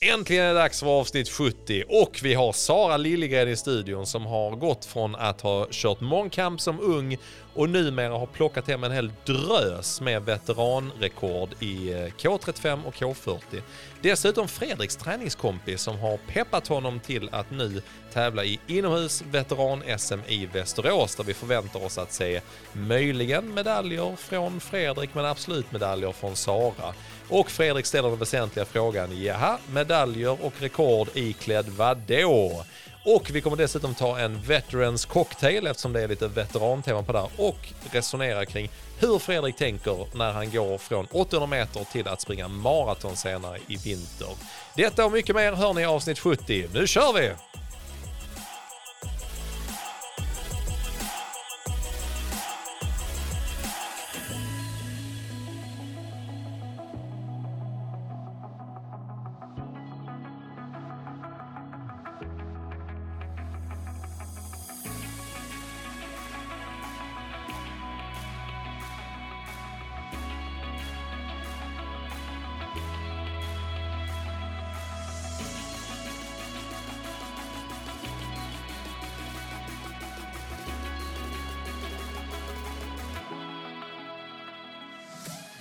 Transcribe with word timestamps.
Äntligen 0.00 0.44
är 0.44 0.48
det 0.48 0.60
dags 0.60 0.80
för 0.80 0.86
avsnitt 0.86 1.28
70 1.28 1.84
och 1.88 2.20
vi 2.22 2.34
har 2.34 2.52
Sara 2.52 2.96
Liljegren 2.96 3.48
i 3.48 3.56
studion 3.56 4.06
som 4.06 4.26
har 4.26 4.50
gått 4.50 4.84
från 4.84 5.14
att 5.14 5.40
ha 5.40 5.66
kört 5.70 6.00
mångkamp 6.00 6.60
som 6.60 6.80
ung 6.80 7.16
och 7.54 7.68
numera 7.70 8.18
har 8.18 8.26
plockat 8.26 8.68
hem 8.68 8.84
en 8.84 8.92
hel 8.92 9.12
drös 9.24 10.00
med 10.00 10.22
veteranrekord 10.22 11.48
i 11.60 11.92
eh, 11.92 11.98
K35 11.98 12.84
och 12.84 12.94
K40. 12.94 13.62
Dessutom 14.02 14.48
Fredriks 14.48 14.96
träningskompis 14.96 15.82
som 15.82 15.98
har 15.98 16.16
peppat 16.16 16.68
honom 16.68 17.00
till 17.00 17.28
att 17.32 17.50
nu 17.50 17.82
tävla 18.12 18.44
i 18.44 18.60
inomhus 18.66 19.22
veteran-SM 19.30 20.18
i 20.28 20.46
Västerås 20.46 21.16
där 21.16 21.24
vi 21.24 21.34
förväntar 21.34 21.84
oss 21.84 21.98
att 21.98 22.12
se 22.12 22.40
möjligen 22.72 23.54
medaljer 23.54 24.16
från 24.16 24.60
Fredrik 24.60 25.10
men 25.14 25.24
absolut 25.24 25.72
medaljer 25.72 26.12
från 26.12 26.36
Sara. 26.36 26.94
Och 27.28 27.50
Fredrik 27.50 27.86
ställer 27.86 28.08
den 28.08 28.18
väsentliga 28.18 28.64
frågan, 28.64 29.22
jaha, 29.22 29.58
medaljer 29.72 30.44
och 30.44 30.52
rekord 30.60 31.08
iklädd 31.14 31.68
vadå? 31.68 32.64
Och 33.04 33.30
vi 33.32 33.40
kommer 33.40 33.56
dessutom 33.56 33.94
ta 33.94 34.18
en 34.18 34.42
Veterans 34.42 35.04
Cocktail 35.04 35.66
eftersom 35.66 35.92
det 35.92 36.02
är 36.02 36.08
lite 36.08 36.28
veterantema 36.28 37.02
på 37.02 37.12
där 37.12 37.28
och 37.36 37.72
resonera 37.90 38.46
kring 38.46 38.70
hur 38.98 39.18
Fredrik 39.18 39.56
tänker 39.56 40.06
när 40.16 40.32
han 40.32 40.50
går 40.50 40.78
från 40.78 41.06
800 41.10 41.46
meter 41.46 41.84
till 41.92 42.08
att 42.08 42.20
springa 42.20 42.48
maraton 42.48 43.16
senare 43.16 43.58
i 43.66 43.76
vinter. 43.76 44.28
Detta 44.76 45.04
och 45.04 45.12
mycket 45.12 45.36
mer 45.36 45.52
hör 45.52 45.72
ni 45.72 45.80
i 45.80 45.84
avsnitt 45.84 46.18
70. 46.18 46.68
Nu 46.72 46.86
kör 46.86 47.12
vi! 47.12 47.32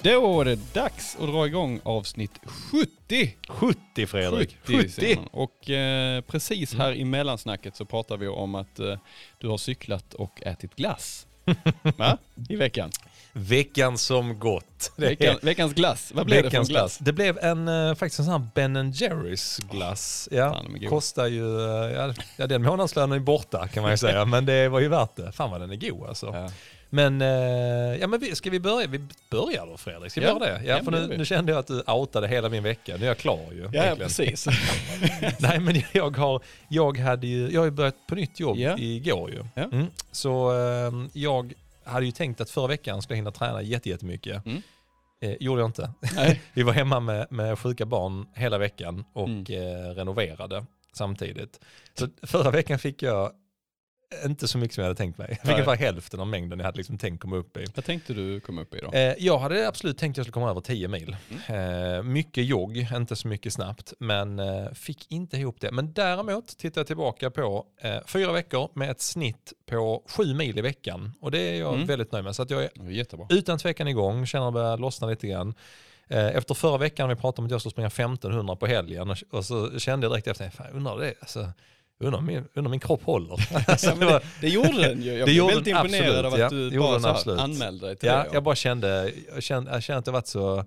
Då 0.05 0.41
är 0.41 0.45
det 0.45 0.73
dags 0.73 1.15
att 1.15 1.27
dra 1.27 1.47
igång 1.47 1.79
avsnitt 1.83 2.31
70. 2.45 3.35
70 3.47 4.07
Fredrik! 4.07 4.57
70! 4.63 4.77
70. 4.77 4.89
säger 4.89 5.15
man. 5.15 5.27
Och 5.31 5.69
eh, 5.69 6.21
precis 6.21 6.73
här 6.73 6.93
i 6.93 7.05
mellansnacket 7.05 7.75
så 7.75 7.85
pratar 7.85 8.17
vi 8.17 8.27
om 8.27 8.55
att 8.55 8.79
eh, 8.79 8.97
du 9.37 9.47
har 9.47 9.57
cyklat 9.57 10.13
och 10.13 10.41
ätit 10.43 10.75
glass. 10.75 11.27
Va? 11.97 12.17
I 12.49 12.55
veckan. 12.55 12.91
Veckan 13.33 13.97
som 13.97 14.39
gått. 14.39 14.91
Veckan, 14.97 15.37
veckans 15.41 15.73
glass. 15.73 16.11
Vad 16.15 16.25
blev 16.25 16.37
det 16.37 16.43
för 16.43 16.49
Veckans 16.49 16.69
glass? 16.69 16.97
Det 16.97 17.13
blev 17.13 17.37
en, 17.37 17.67
eh, 17.67 17.95
faktiskt 17.95 18.19
en 18.19 18.25
sån 18.25 18.41
här 18.41 18.49
Ben 18.55 18.91
Jerrys 18.91 19.59
glass. 19.71 20.29
Ja, 20.31 20.59
är 20.59 20.69
goda. 20.69 20.89
kostar 20.89 21.27
ju, 21.27 21.59
eh, 21.59 21.91
ja, 21.91 22.13
ja 22.37 22.47
den 22.47 22.63
månadslönen 22.63 23.11
är 23.11 23.19
borta 23.19 23.67
kan 23.67 23.83
man 23.83 23.91
ju 23.91 23.97
säga, 23.97 24.25
men 24.25 24.45
det 24.45 24.69
var 24.69 24.79
ju 24.79 24.87
värt 24.87 25.15
det. 25.15 25.31
Fan 25.31 25.51
vad 25.51 25.61
den 25.61 25.71
är 25.71 25.75
god 25.75 26.09
alltså. 26.09 26.25
Ja. 26.25 26.49
Men, 26.95 27.21
eh, 27.21 27.27
ja 28.01 28.07
men 28.07 28.19
vi, 28.19 28.35
ska 28.35 28.49
vi 28.49 28.59
börja? 28.59 28.87
Vi 28.87 28.99
börjar 29.31 29.65
då 29.67 29.77
Fredrik, 29.77 30.11
ska 30.11 30.21
vi 30.21 30.27
Ja. 30.27 30.33
göra 30.33 30.45
det? 30.57 30.65
Ja, 30.65 30.77
Ja, 30.77 30.83
för 30.83 30.91
nu, 30.91 31.17
nu 31.17 31.25
kände 31.25 31.51
jag 31.51 31.59
att 31.59 31.67
du 31.67 31.81
outade 31.87 32.27
hela 32.27 32.49
min 32.49 32.63
vecka, 32.63 32.97
nu 32.97 33.03
är 33.03 33.07
jag 33.07 33.17
klar 33.17 33.39
ju. 33.51 33.61
Ja, 33.73 33.83
egentligen. 33.83 33.97
precis. 33.97 34.45
Nej 35.39 35.59
men 35.59 35.81
jag 35.93 36.17
har, 36.17 36.41
jag 36.69 36.97
hade 36.97 37.27
ju, 37.27 37.49
jag 37.51 37.61
har 37.61 37.65
ju 37.65 37.71
börjat 37.71 37.95
på 38.07 38.15
nytt 38.15 38.39
jobb 38.39 38.57
Ja. 38.57 38.77
igår 38.77 39.31
ju. 39.31 39.43
Ja. 39.55 39.63
Mm. 39.63 39.85
Så 40.11 40.51
eh, 40.51 40.93
jag 41.13 41.53
hade 41.83 42.05
ju 42.05 42.11
tänkt 42.11 42.41
att 42.41 42.49
förra 42.49 42.67
veckan 42.67 43.01
skulle 43.01 43.15
jag 43.15 43.17
hinna 43.21 43.31
träna 43.31 43.61
jätte- 43.61 43.89
jättemycket. 43.89 44.45
Mm. 44.45 44.61
Eh, 45.21 45.35
gjorde 45.39 45.61
jag 45.61 45.67
inte. 45.67 45.91
Vi 46.53 46.63
var 46.63 46.73
hemma 46.73 46.99
med, 46.99 47.27
med 47.29 47.59
sjuka 47.59 47.85
barn 47.85 48.25
hela 48.33 48.57
veckan 48.57 49.05
och 49.13 49.27
Mm. 49.29 49.45
eh, 49.49 49.89
renoverade 49.95 50.65
samtidigt. 50.93 51.59
Så 51.93 52.07
förra 52.23 52.51
veckan 52.51 52.79
fick 52.79 53.03
jag 53.03 53.31
inte 54.25 54.47
så 54.47 54.57
mycket 54.57 54.75
som 54.75 54.81
jag 54.81 54.89
hade 54.89 54.97
tänkt 54.97 55.17
mig. 55.17 55.27
Jag 55.29 55.37
fick 55.37 55.45
Nej. 55.45 55.53
ungefär 55.53 55.75
hälften 55.75 56.19
av 56.19 56.27
mängden 56.27 56.59
jag 56.59 56.65
hade 56.65 56.77
liksom 56.77 56.97
tänkt 56.97 57.21
komma 57.21 57.35
upp 57.35 57.57
i. 57.57 57.65
Vad 57.75 57.85
tänkte 57.85 58.13
du 58.13 58.39
komma 58.39 58.61
upp 58.61 58.73
i 58.75 58.79
då? 58.79 58.91
Eh, 58.91 59.13
jag 59.17 59.37
hade 59.39 59.67
absolut 59.67 59.97
tänkt 59.97 60.13
att 60.13 60.17
jag 60.17 60.25
skulle 60.25 60.33
komma 60.33 60.49
över 60.49 60.61
10 60.61 60.87
mil. 60.87 61.15
Mm. 61.47 61.95
Eh, 61.97 62.03
mycket 62.03 62.45
jogg, 62.45 62.77
inte 62.93 63.15
så 63.15 63.27
mycket 63.27 63.53
snabbt, 63.53 63.93
men 63.99 64.39
eh, 64.39 64.71
fick 64.73 65.11
inte 65.11 65.37
ihop 65.37 65.55
det. 65.61 65.71
Men 65.71 65.93
däremot 65.93 66.57
tittar 66.57 66.81
jag 66.81 66.87
tillbaka 66.87 67.31
på 67.31 67.65
fyra 68.05 68.31
veckor 68.31 68.69
med 68.73 68.91
ett 68.91 69.01
snitt 69.01 69.53
på 69.65 70.03
7 70.17 70.33
mil 70.33 70.57
i 70.57 70.61
veckan. 70.61 71.11
Och 71.21 71.31
det 71.31 71.39
är 71.39 71.59
jag 71.59 71.73
Mm. 71.73 71.87
väldigt 71.87 72.11
nöjd 72.11 72.23
med. 72.25 72.35
Så 72.35 72.41
att 72.41 72.49
jag 72.49 72.63
är 72.63 72.89
jättebra. 72.89 73.27
utan 73.29 73.57
tvekan 73.57 73.87
igång, 73.87 74.25
känner 74.25 74.47
att 74.47 74.53
det 74.53 74.59
börjar 74.59 74.77
lossna 74.77 75.07
lite 75.07 75.27
grann. 75.27 75.53
Efter 76.07 76.53
förra 76.53 76.77
veckan 76.77 77.09
vi 77.09 77.15
pratade 77.15 77.41
om 77.41 77.45
att 77.45 77.51
jag 77.51 77.61
skulle 77.61 77.71
springa 77.71 77.87
1500 77.87 78.55
på 78.55 78.65
helgen 78.67 79.09
och, 79.09 79.17
och 79.31 79.45
så 79.45 79.79
kände 79.79 80.05
jag 80.05 80.11
direkt 80.11 80.27
efter, 80.27 80.49
fan, 80.49 80.67
undrar 80.73 80.97
det, 80.99 81.13
alltså, 81.19 81.49
undrar 81.99 82.19
om 82.19 82.25
min, 82.25 82.43
undrar 82.53 82.71
min 82.71 82.79
kropp 82.79 83.03
håller. 83.03 83.39
Ja, 83.83 83.95
det, 83.95 84.21
det 84.41 84.49
gjorde 84.49 84.87
den 84.87 85.01
ju. 85.01 85.13
Jag 85.13 85.27
Det 85.27 85.31
blev 85.31 85.45
väldigt 85.45 85.67
imponerad 85.67 86.25
absolut, 86.25 86.33
av 86.33 86.39
ja. 86.39 86.45
att 86.45 86.71
du 86.71 86.79
bara 86.79 86.99
så 86.99 87.07
absolut. 87.07 87.39
anmälde 87.39 87.87
dig 87.87 87.95
till 87.95 88.09
Ja, 88.09 88.15
det. 88.15 88.29
jag 88.33 88.43
bara 88.43 88.55
kände, 88.55 89.11
jag 89.33 89.43
kände, 89.43 89.71
jag 89.71 89.83
kände 89.83 89.99
att 89.99 90.07
jag 90.07 90.13
varit 90.13 90.27
så, 90.27 90.65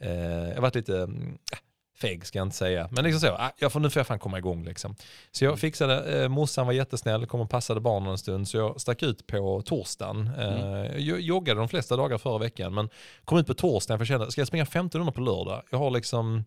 eh, 0.00 0.12
jag 0.54 0.60
varit 0.60 0.74
lite 0.74 0.96
mm, 0.96 1.38
feg 2.02 2.26
ska 2.26 2.38
jag 2.38 2.46
inte 2.46 2.56
säga. 2.56 2.88
Men 2.90 3.04
liksom 3.04 3.20
så, 3.20 3.34
ah, 3.34 3.52
jag 3.58 3.72
får, 3.72 3.80
nu 3.80 3.90
får 3.90 4.00
jag 4.00 4.06
fan 4.06 4.18
komma 4.18 4.38
igång 4.38 4.64
liksom. 4.64 4.96
Så 5.32 5.44
jag 5.44 5.58
fixade, 5.58 6.22
eh, 6.22 6.28
morsan 6.28 6.66
var 6.66 6.72
jättesnäll, 6.72 7.26
kom 7.26 7.40
och 7.40 7.50
passade 7.50 7.80
barnen 7.80 8.10
en 8.10 8.18
stund. 8.18 8.48
Så 8.48 8.56
jag 8.56 8.80
stack 8.80 9.02
ut 9.02 9.26
på 9.26 9.62
torsdagen. 9.62 10.30
Eh, 10.38 10.98
jag 10.98 11.20
joggade 11.20 11.60
de 11.60 11.68
flesta 11.68 11.96
dagar 11.96 12.18
förra 12.18 12.38
veckan. 12.38 12.74
Men 12.74 12.88
kom 13.24 13.38
ut 13.38 13.46
på 13.46 13.54
torsdagen 13.54 13.98
för 13.98 14.02
jag 14.02 14.20
kände, 14.20 14.32
ska 14.32 14.40
jag 14.40 14.48
springa 14.48 14.64
1500 14.64 15.12
på 15.12 15.20
lördag? 15.20 15.62
Jag 15.70 15.78
har 15.78 15.90
liksom, 15.90 16.44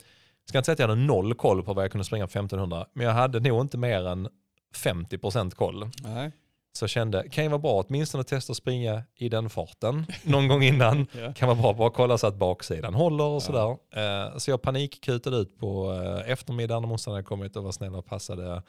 ska 0.49 0.57
inte 0.57 0.65
säga 0.65 0.73
att 0.73 0.79
jag 0.79 0.87
hade 0.87 1.01
noll 1.01 1.33
koll 1.33 1.63
på 1.63 1.73
vad 1.73 1.83
jag 1.83 1.91
kunde 1.91 2.05
springa 2.05 2.27
på 2.27 2.31
1500. 2.31 2.85
Men 2.93 3.05
jag 3.05 3.13
hade 3.13 3.39
nog 3.39 3.61
inte 3.61 3.77
mer 3.77 4.07
än 4.07 4.29
50% 4.75 5.51
koll. 5.51 5.89
Nej. 6.03 6.31
Så 6.73 6.87
kände, 6.87 7.29
kan 7.29 7.43
ju 7.43 7.49
vara 7.49 7.59
bra 7.59 7.79
att 7.79 7.85
åtminstone 7.89 8.23
testa 8.23 8.51
att 8.51 8.57
springa 8.57 9.03
i 9.15 9.29
den 9.29 9.49
farten 9.49 10.05
någon 10.23 10.47
gång 10.47 10.63
innan. 10.63 11.07
Ja. 11.19 11.33
Kan 11.33 11.47
vara 11.47 11.61
bra 11.61 11.71
att 11.71 11.77
bara 11.77 11.89
kolla 11.89 12.17
så 12.17 12.27
att 12.27 12.35
baksidan 12.35 12.93
håller 12.93 13.23
och 13.23 13.43
sådär. 13.43 13.69
Eh, 13.69 14.37
så 14.37 14.51
jag 14.51 14.61
panikkutade 14.61 15.37
ut 15.37 15.59
på 15.59 15.93
eh, 15.93 16.31
eftermiddagen 16.31 16.81
när 16.81 16.89
morsan 16.89 17.13
hade 17.13 17.23
kommit 17.23 17.55
och 17.55 17.63
var 17.63 17.71
snäll 17.71 17.95
och 17.95 18.05
passade 18.05 18.63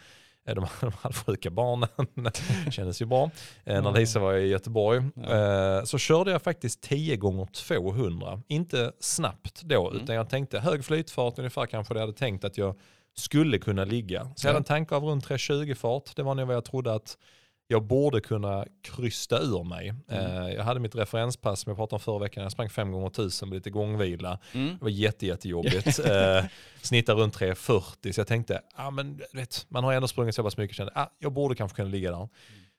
de, 0.54 0.66
de 0.80 0.92
halvsjuka 1.00 1.50
barnen. 1.50 1.88
Kändes 2.72 3.02
ju 3.02 3.06
bra. 3.06 3.30
Eh, 3.64 3.82
när. 3.82 3.92
Lisa 3.92 4.18
var 4.20 4.34
i 4.34 4.46
Göteborg. 4.48 4.98
Eh, 5.28 5.84
så 5.84 5.98
körde 5.98 6.30
jag 6.30 6.42
faktiskt 6.42 6.80
10 6.82 7.16
gånger 7.16 7.46
200. 7.46 8.42
Inte 8.48 8.92
snabbt 9.00 9.62
då, 9.62 9.88
Mm. 9.90 10.02
utan 10.02 10.16
jag 10.16 10.28
tänkte 10.28 10.58
hög 10.58 10.84
flytfart 10.84 11.38
ungefär 11.38 11.66
kanske 11.66 11.94
det 11.94 12.00
jag 12.00 12.06
hade 12.06 12.18
tänkt 12.18 12.44
att 12.44 12.58
jag 12.58 12.74
skulle 13.16 13.58
kunna 13.58 13.84
ligga. 13.84 14.30
Så 14.36 14.46
jag 14.46 14.48
hade 14.52 14.60
en 14.60 14.64
tanke 14.64 14.94
av 14.94 15.04
runt 15.04 15.24
320 15.24 15.74
fart. 15.74 16.16
Det 16.16 16.22
var 16.22 16.34
nog 16.34 16.46
vad 16.46 16.56
jag 16.56 16.64
trodde 16.64 16.94
att 16.94 17.18
jag 17.68 17.82
borde 17.82 18.20
kunna 18.20 18.66
krysta 18.82 19.38
ur 19.40 19.64
mig. 19.64 19.94
Mm. 20.08 20.42
Eh, 20.42 20.54
jag 20.54 20.64
hade 20.64 20.80
mitt 20.80 20.94
referenspass 20.94 21.60
som 21.60 21.70
jag 21.70 21.76
pratade 21.76 21.96
om 21.96 22.00
förra 22.00 22.18
veckan. 22.18 22.42
Jag 22.42 22.52
sprang 22.52 22.70
fem 22.70 22.92
gånger 22.92 23.10
tusen 23.10 23.48
med 23.48 23.56
lite 23.56 23.70
gångvila. 23.70 24.38
Mm. 24.52 24.68
Det 24.68 24.84
var 24.84 24.90
jätte, 24.90 25.26
jättejobbigt. 25.26 25.98
eh, 26.06 26.44
snittade 26.82 27.22
runt 27.22 27.34
340 27.34 28.12
så 28.12 28.20
jag 28.20 28.26
tänkte, 28.26 28.60
ah, 28.74 28.90
men, 28.90 29.20
vet, 29.32 29.66
man 29.68 29.84
har 29.84 29.92
ändå 29.92 30.08
sprungit 30.08 30.34
så 30.34 30.42
pass 30.42 30.56
mycket 30.56 30.72
och 30.72 30.76
kände, 30.76 30.92
ah, 30.94 31.10
jag 31.18 31.32
borde 31.32 31.54
kanske 31.54 31.76
kunna 31.76 31.88
ligga 31.88 32.10
där. 32.10 32.28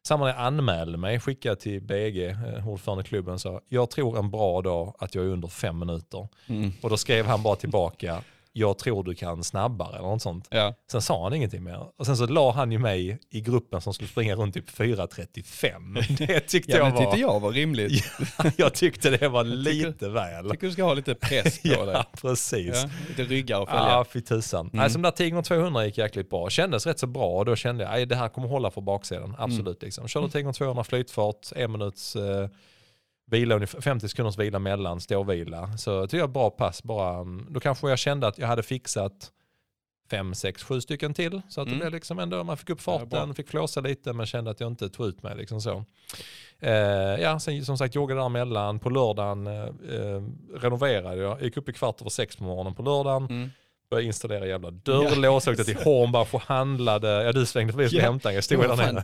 Samma 0.07 0.25
när 0.25 0.31
jag 0.31 0.41
anmälde 0.41 0.97
mig, 0.97 1.19
skickade 1.19 1.55
till 1.55 1.81
BG, 1.81 2.25
eh, 2.25 2.67
ordförande 2.67 3.03
i 3.03 3.07
klubben, 3.07 3.39
sa 3.39 3.61
jag 3.67 3.89
tror 3.89 4.19
en 4.19 4.31
bra 4.31 4.61
dag 4.61 4.95
att 4.99 5.15
jag 5.15 5.25
är 5.25 5.29
under 5.29 5.47
fem 5.47 5.79
minuter. 5.79 6.27
Mm. 6.47 6.71
Och 6.81 6.89
då 6.89 6.97
skrev 6.97 7.25
han 7.25 7.43
bara 7.43 7.55
tillbaka, 7.55 8.21
jag 8.57 8.77
tror 8.77 9.03
du 9.03 9.15
kan 9.15 9.43
snabbare 9.43 9.97
eller 9.97 10.07
något 10.07 10.21
sånt. 10.21 10.47
Ja. 10.49 10.73
Sen 10.91 11.01
sa 11.01 11.23
han 11.23 11.33
ingenting 11.33 11.63
mer. 11.63 11.79
Och 11.97 12.05
sen 12.05 12.17
så 12.17 12.25
la 12.25 12.51
han 12.51 12.71
ju 12.71 12.79
mig 12.79 13.19
i 13.29 13.41
gruppen 13.41 13.81
som 13.81 13.93
skulle 13.93 14.07
springa 14.09 14.35
runt 14.35 14.53
typ 14.53 14.69
4.35. 14.69 16.17
Det 16.27 16.39
tyckte 16.39 16.71
ja, 16.71 16.77
jag 16.77 16.91
var, 16.91 16.97
tyckte 17.01 17.17
jag 17.19 17.39
var 17.39 17.51
rimligt. 17.51 18.03
jag 18.57 18.73
tyckte 18.73 19.09
det 19.09 19.27
var 19.29 19.43
tycker- 19.43 19.55
lite 19.87 20.09
väl. 20.09 20.33
Jag 20.45 20.51
tycker 20.51 20.67
du 20.67 20.73
ska 20.73 20.83
ha 20.83 20.93
lite 20.93 21.15
press 21.15 21.61
på 21.61 21.67
dig. 21.85 21.93
Ja, 21.93 22.05
precis. 22.21 22.83
Ja, 22.83 22.89
lite 23.07 23.23
ryggar 23.23 23.59
och 23.59 23.69
följa. 23.69 23.83
Ja, 23.89 24.05
fy 24.13 24.21
tusan. 24.21 24.69
Mm. 24.73 24.89
Som 24.89 25.01
där 25.01 25.11
10 25.11 25.41
200 25.43 25.85
gick 25.85 25.97
jäkligt 25.97 26.29
bra. 26.29 26.49
Kändes 26.49 26.85
rätt 26.87 26.99
så 26.99 27.07
bra 27.07 27.27
och 27.37 27.45
då 27.45 27.55
kände 27.55 27.83
jag 27.83 28.01
att 28.01 28.09
det 28.09 28.15
här 28.15 28.29
kommer 28.29 28.47
hålla 28.47 28.71
för 28.71 28.81
baksidan. 28.81 29.35
Absolut. 29.37 29.81
Liksom. 29.81 30.07
Körde 30.07 30.29
10 30.29 30.53
200 30.53 30.83
flytfart, 30.83 31.47
en 31.55 31.71
minuts 31.71 32.15
eh, 32.15 32.49
vila, 33.31 33.55
ungefär 33.55 33.81
50 33.81 34.09
sekunders 34.09 34.37
vila 34.37 34.59
mellan, 34.59 35.01
ståvila. 35.01 35.77
Så 35.77 36.07
tycker 36.07 36.17
jag 36.17 36.29
bra 36.29 36.49
pass. 36.49 36.83
Bara, 36.83 37.17
mm, 37.19 37.45
då 37.49 37.59
kanske 37.59 37.89
jag 37.89 37.99
kände 37.99 38.27
att 38.27 38.37
jag 38.37 38.47
hade 38.47 38.63
fixat 38.63 39.31
fem, 40.09 40.35
sex, 40.35 40.63
sju 40.63 40.81
stycken 40.81 41.13
till. 41.13 41.41
Så 41.49 41.61
att 41.61 41.67
det 41.67 41.71
Mm. 41.73 41.79
blev 41.79 41.91
liksom 41.91 42.19
ändå, 42.19 42.43
man 42.43 42.57
fick 42.57 42.69
upp 42.69 42.81
farten, 42.81 43.35
fick 43.35 43.49
flåsa 43.49 43.81
lite 43.81 44.13
men 44.13 44.25
kände 44.25 44.51
att 44.51 44.59
jag 44.59 44.67
inte 44.71 44.89
tog 44.89 45.07
ut 45.07 45.23
mig. 45.23 45.35
Liksom 45.37 45.61
så. 45.61 45.85
Eh, 46.59 46.71
ja, 47.21 47.39
sen 47.39 47.65
som 47.65 47.77
sagt 47.77 47.95
joggade 47.95 48.21
där 48.21 48.25
emellan. 48.25 48.79
På 48.79 48.89
lördagen 48.89 49.47
eh, 49.47 49.63
eh, 49.63 50.23
renoverade 50.55 51.15
jag. 51.21 51.31
Jag 51.31 51.41
gick 51.43 51.57
upp 51.57 51.69
i 51.69 51.73
kvart 51.73 52.01
över 52.01 52.09
sex 52.09 52.35
på 52.35 52.43
morgonen 52.43 52.75
på 52.75 52.81
lördagen. 52.83 53.25
Mm. 53.25 53.49
Började 53.89 54.07
installera 54.07 54.45
jävla 54.47 54.71
dörrlås, 54.71 55.47
åkte 55.47 55.63
till 55.63 55.75
Hornbach 55.77 56.33
och 56.33 56.41
handlade. 56.41 57.07
Ja 57.23 57.31
du 57.31 57.45
svängde 57.45 57.73
förbi 57.73 57.85
och 57.85 57.89
skulle 57.89 58.03
Ja. 58.03 58.09
hämta 58.11 58.29
en, 58.29 58.35
jag 58.35 58.43
stod 58.43 58.63
Ja, 58.63 58.75
där 58.75 58.93
nere. 58.93 59.03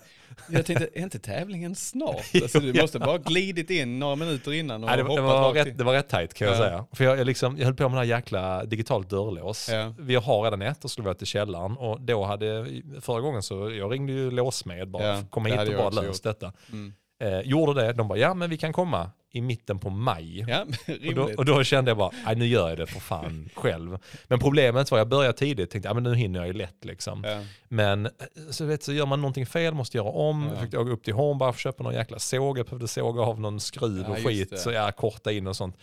Jag 0.49 0.65
tänkte, 0.65 0.89
är 0.93 1.01
inte 1.01 1.19
tävlingen 1.19 1.75
snart? 1.75 2.25
Alltså, 2.41 2.59
du 2.59 2.73
måste 2.81 2.99
bara 2.99 3.17
glidit 3.17 3.69
in 3.69 3.99
några 3.99 4.15
minuter 4.15 4.53
innan 4.53 4.83
och 4.83 4.89
Nej, 4.89 4.97
det, 4.97 5.03
var- 5.03 5.15
det, 5.15 5.21
hoppat 5.21 5.35
var 5.43 5.53
rätt, 5.53 5.67
in. 5.67 5.77
det 5.77 5.83
var 5.83 5.93
rätt 5.93 6.09
tajt 6.09 6.33
kan 6.33 6.47
jag 6.47 6.55
Ja. 6.57 6.59
säga. 6.61 6.85
För 6.91 7.03
jag, 7.03 7.19
jag, 7.19 7.25
liksom, 7.27 7.57
jag 7.57 7.65
höll 7.65 7.73
på 7.75 7.83
med 7.83 7.91
det 7.91 7.97
här 7.97 8.05
jäkla 8.17 8.65
digitalt 8.65 9.09
dörrlås. 9.09 9.69
Ja. 9.71 9.93
Vi 9.99 10.15
har 10.15 10.43
redan 10.43 10.61
ett 10.61 10.83
och 10.83 10.91
skulle 10.91 11.05
vara 11.05 11.15
till 11.15 11.27
källaren 11.27 11.77
och 11.77 12.01
då 12.01 12.23
hade, 12.23 12.65
förra 13.01 13.21
gången 13.21 13.43
så, 13.43 13.71
jag 13.71 13.93
ringde 13.93 14.13
ju 14.13 14.31
låsmed 14.31 14.87
bara, 14.91 15.03
Ja, 15.07 15.21
kom 15.29 15.45
hit 15.45 15.59
och 15.59 15.67
jag 15.67 15.77
bara 15.93 16.01
lös 16.01 16.21
detta. 16.21 16.53
Mm. 16.71 16.93
Eh, 17.19 17.39
gjorde 17.39 17.81
det, 17.81 17.93
de 17.93 18.07
bara 18.07 18.17
ja 18.19 18.33
men 18.33 18.49
vi 18.49 18.57
kan 18.57 18.73
komma 18.73 19.11
i 19.35 19.41
mitten 19.41 19.79
på 19.79 19.89
maj. 19.89 20.45
Ja, 20.47 20.65
Och 21.07 21.13
då, 21.15 21.29
och 21.37 21.45
då 21.45 21.63
kände 21.63 21.91
jag 21.91 21.97
bara, 21.97 22.33
nu 22.35 22.45
gör 22.47 22.69
jag 22.69 22.77
det 22.77 22.87
för 22.87 22.99
fan 22.99 23.49
själv. 23.55 23.97
Men 24.27 24.39
problemet 24.39 24.91
var, 24.91 24.97
jag 24.97 25.07
började 25.07 25.37
tidigt, 25.37 25.69
tänkte 25.71 25.89
ja 25.89 25.93
men 25.93 26.03
nu 26.03 26.15
hinner 26.15 26.39
jag 26.39 26.47
ju 26.47 26.53
lätt 26.53 26.85
liksom. 26.85 27.23
ja. 27.27 27.41
Men 27.67 28.05
eh, 28.05 28.11
så, 28.49 28.65
vet, 28.65 28.83
så 28.83 28.93
gör 28.93 29.05
man 29.05 29.21
någonting 29.21 29.45
fel, 29.45 29.73
måste 29.73 29.97
göra 29.97 30.09
om. 30.09 30.43
Ja. 30.43 30.53
Jag 30.53 30.61
fick 30.63 30.79
åka 30.79 30.91
upp 30.91 31.03
till 31.03 31.13
Hornbach, 31.13 31.57
köpa 31.57 31.83
någon 31.83 31.93
jäkla 31.93 32.19
såg, 32.19 32.55
behövde 32.65 32.87
såga 32.87 33.21
av 33.21 33.39
någon 33.39 33.59
skruv 33.59 34.09
och 34.09 34.17
skit. 34.17 34.49
det. 34.49 34.57
Så 34.57 34.71
jag 34.71 34.95
korta 34.95 35.31
in 35.31 35.47
och 35.47 35.55
sånt. 35.55 35.77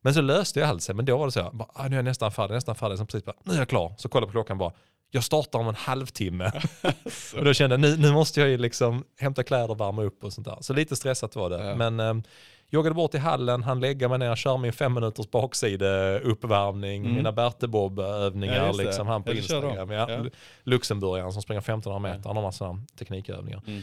Men 0.00 0.14
så 0.14 0.20
löste 0.20 0.60
jag 0.60 0.68
allt 0.68 0.82
sig. 0.82 0.94
Men 0.94 1.04
då 1.04 1.16
var 1.18 1.26
det 1.26 1.32
så 1.32 1.42
här, 1.42 1.50
bara, 1.52 1.68
ah, 1.74 1.82
nu 1.88 1.94
är 1.94 1.98
jag 1.98 2.04
nästan 2.04 2.32
färdig, 2.32 2.54
nästan 2.54 2.74
färdig. 2.74 2.98
Sen 2.98 3.06
precis 3.06 3.24
bara, 3.24 3.36
nu 3.42 3.54
är 3.54 3.58
jag 3.58 3.68
klar. 3.68 3.94
Så 3.98 4.08
kollade 4.08 4.24
jag 4.24 4.28
på 4.28 4.32
klockan 4.32 4.58
bara, 4.58 4.72
jag 5.14 5.24
startar 5.24 5.58
om 5.58 5.68
en 5.68 5.74
halvtimme. 5.74 6.52
och 7.36 7.44
då 7.44 7.54
kände 7.54 7.74
jag, 7.74 7.80
nu, 7.80 7.96
nu 7.96 8.12
måste 8.12 8.40
jag 8.40 8.48
ju 8.48 8.58
liksom 8.58 9.04
hämta 9.18 9.42
kläder, 9.42 9.74
värma 9.74 10.02
upp 10.02 10.24
och 10.24 10.32
sånt 10.32 10.46
där. 10.46 10.56
Så 10.60 10.72
lite 10.72 10.96
stressat 10.96 11.36
var 11.36 11.50
det. 11.50 11.64
Ja. 11.66 11.74
Men 11.76 12.00
eh, 12.00 12.14
joggade 12.70 12.94
bort 12.94 13.14
i 13.14 13.18
hallen, 13.18 13.62
han 13.62 13.80
lägga 13.80 14.08
mig 14.08 14.18
ner, 14.18 14.36
köra 14.36 14.56
min 14.56 14.72
fem 14.72 14.94
minuters 14.94 15.30
bakside 15.30 15.82
uppvärmning, 16.22 17.02
Mm. 17.04 17.16
mina 17.16 17.28
Ja, 17.28 17.32
Bertebob-övningar, 17.32 18.72
det. 18.72 18.84
liksom 18.84 19.06
han 19.06 19.22
på 19.22 19.30
Ja, 19.30 19.34
kör. 19.34 19.40
Instagram. 19.40 19.90
Ja. 19.90 20.10
Ja. 20.10 20.24
Luxemburgaren 20.62 21.32
som 21.32 21.42
springer 21.42 21.60
1500 21.60 21.98
meter, 22.12 22.28
han 22.28 22.36
har 22.36 22.42
massa 22.42 22.78
teknikövningar. 22.98 23.62
Mm. 23.66 23.82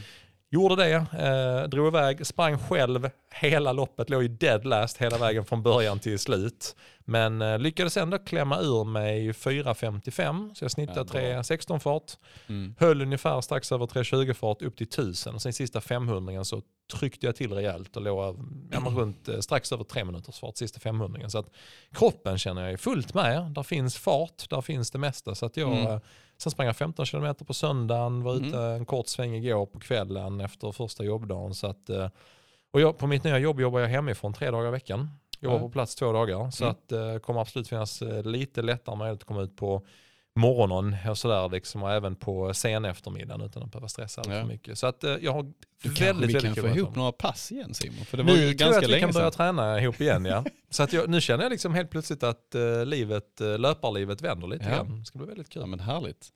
Gjorde 0.54 0.76
det, 0.76 0.94
eh, 0.94 1.70
drog 1.70 1.88
iväg, 1.88 2.28
sprang 2.28 2.58
själv 2.58 3.10
hela 3.34 3.74
loppet, 3.74 4.10
låg 4.10 4.22
ju 4.24 4.28
dead 4.28 4.66
last 4.66 4.98
hela 4.98 5.18
vägen 5.18 5.46
från 5.46 5.64
början 5.64 6.00
till 6.00 6.20
slut. 6.20 6.76
Men 7.00 7.42
eh, 7.42 7.60
lyckades 7.60 7.98
ändå 7.98 8.18
klämma 8.18 8.60
ur 8.60 8.84
mig 8.84 9.32
4.55, 9.32 10.54
så 10.54 10.64
jag 10.64 10.72
snittade 10.72 11.00
Ja, 11.00 11.04
bra. 11.04 11.22
3.16 11.22 11.80
fart. 11.80 12.12
Mm. 12.48 12.76
Höll 12.80 13.02
ungefär 13.02 13.42
strax 13.42 13.72
över 13.72 13.86
3.20 13.86 14.34
fart 14.34 14.62
upp 14.62 14.78
till 14.78 14.88
1000 14.88 15.36
och 15.36 15.42
sen 15.42 15.54
sista 15.54 15.82
500 15.82 16.44
så 16.44 16.62
tryckte 16.94 17.26
jag 17.26 17.36
till 17.36 17.54
rejält 17.54 17.98
och 17.98 18.04
låg 18.04 18.40
men 18.70 18.98
runt 18.98 19.28
eh, 19.28 19.40
strax 19.40 19.72
över 19.72 19.84
3 19.84 20.04
minuters 20.06 20.40
fart 20.40 20.58
sista 20.58 20.80
500 20.80 21.30
Så 21.30 21.38
att 21.38 21.48
kroppen 21.92 22.38
känner 22.38 22.62
jag 22.62 22.72
är 22.72 22.78
fullt 22.78 23.14
med, 23.14 23.52
där 23.52 23.64
finns 23.64 23.98
fart, 23.98 24.50
där 24.50 24.62
finns 24.62 24.92
det 24.92 24.98
mesta. 25.00 25.36
Så 25.36 25.46
att 25.46 25.58
jag, 25.58 25.72
Mm. 25.72 26.00
Eh, 26.42 26.44
sen 26.44 26.52
sprang 26.52 26.68
jag 26.68 26.76
15 26.76 27.06
km 27.06 27.36
på 27.36 27.54
söndagen, 27.54 28.24
var 28.24 28.36
ute 28.36 28.58
Mm. 28.58 28.72
en 28.76 28.86
kort 28.86 29.08
sväng 29.08 29.36
igår 29.36 29.66
på 29.66 29.80
kvällen 29.80 30.42
efter 30.42 30.72
första 30.72 31.04
jobbdagen. 31.04 31.54
Så 31.56 31.68
att, 31.68 31.90
eh, 31.90 32.10
och 32.74 32.82
jag, 32.82 32.98
på 32.98 33.08
mitt 33.08 33.24
nya 33.24 33.38
jobb 33.40 33.60
jobbar 33.62 33.80
jag 33.80 33.88
hemifrån 33.88 34.34
tre 34.34 34.52
dagar 34.52 34.68
i 34.68 34.72
veckan. 34.72 35.10
Jobbar 35.40 35.56
Ja. 35.58 35.62
på 35.62 35.70
plats 35.70 35.96
två 35.96 36.12
dagar. 36.12 36.52
Så 36.52 36.64
Mm. 36.64 36.72
att 36.72 36.90
det 36.90 37.20
kommer 37.24 37.42
absolut 37.42 37.68
finnas 37.68 38.02
eh, 38.02 38.24
lite 38.24 38.62
lättare 38.62 38.96
möjlighet 38.96 39.22
att 39.22 39.28
komma 39.28 39.42
ut 39.42 39.56
på 39.56 39.82
morgonen 40.36 41.10
och 41.10 41.18
sådär 41.18 41.50
liksom, 41.50 41.84
och 41.84 41.92
även 41.92 42.16
på 42.16 42.54
sen 42.54 42.86
eftermiddagen 42.86 43.42
utan 43.42 43.64
att 43.64 43.72
behöva 43.72 43.88
stressa 43.88 44.22
allt 44.22 44.30
Ja. 44.30 44.40
för 44.42 44.48
mycket. 44.48 44.78
Så 44.80 44.88
att 44.88 45.04
eh, 45.04 45.16
jag 45.22 45.34
har 45.34 45.44
Du 45.44 45.90
väldigt, 45.90 45.98
kanske 46.00 46.14
vi 46.28 46.34
väldigt 46.34 46.56
kan 46.56 46.64
få 46.72 46.78
ihop 46.78 46.90
dem. 46.90 46.98
några 47.00 47.12
pass 47.12 47.52
igen 47.52 47.74
Simon, 47.74 48.06
för 48.06 48.18
det 48.18 48.24
var 48.24 48.34
Nu 48.34 48.40
ju 48.40 48.40
tror 48.40 48.50
jag 48.50 48.58
ganska 48.58 48.78
att 48.78 48.84
vi 48.84 48.88
länge 48.88 49.02
kan 49.02 49.12
börja 49.12 49.32
sedan. 49.32 49.38
träna 49.56 49.82
ihop 49.82 50.02
igen 50.02 50.26
ja. 50.26 50.44
Så 50.70 50.84
att 50.84 50.94
jag, 50.94 51.10
nu 51.10 51.22
känner 51.22 51.44
jag 51.44 51.50
liksom 51.52 51.74
helt 51.74 51.90
plötsligt 51.90 52.24
att 52.24 52.56
uh, 52.56 52.86
livet, 52.86 53.42
uh, 53.42 53.60
löparlivet 53.60 54.22
vänder 54.22 54.48
lite 54.48 54.66
Ja. 54.70 54.76
grann. 54.76 55.00
Det 55.00 55.06
ska 55.06 55.18
bli 55.20 55.28
väldigt 55.28 55.50
kul. 55.50 55.62
Ja 55.62 55.66
men 55.66 55.80
härligt. 55.80 56.30